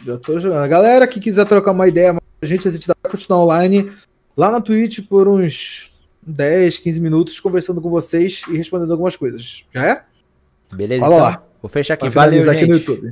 Já 0.05 0.17
tô 0.17 0.39
jogando. 0.39 0.61
A 0.63 0.67
galera 0.67 1.05
que 1.05 1.19
quiser 1.19 1.45
trocar 1.45 1.71
uma 1.71 1.85
ideia, 1.85 2.15
a 2.41 2.45
gente, 2.45 2.65
a 2.65 2.71
gente 2.71 2.87
vai 2.87 2.95
continuar 3.11 3.41
online 3.41 3.91
lá 4.37 4.49
na 4.49 4.61
Twitch 4.61 5.01
por 5.09 5.27
uns 5.27 5.91
10, 6.25 6.77
15 6.77 7.01
minutos 7.01 7.39
conversando 7.41 7.81
com 7.81 7.89
vocês 7.89 8.43
e 8.49 8.55
respondendo 8.55 8.93
algumas 8.93 9.17
coisas. 9.17 9.65
Já 9.73 9.85
é? 9.85 10.03
Beleza, 10.73 11.01
Fala 11.01 11.15
então. 11.15 11.27
lá. 11.27 11.43
Vou 11.61 11.69
fechar 11.69 11.95
aqui. 11.95 12.09
Valeu, 12.09 12.41
gente. 12.41 12.55
aqui 12.55 12.67
no 12.67 12.75
YouTube. 12.75 13.09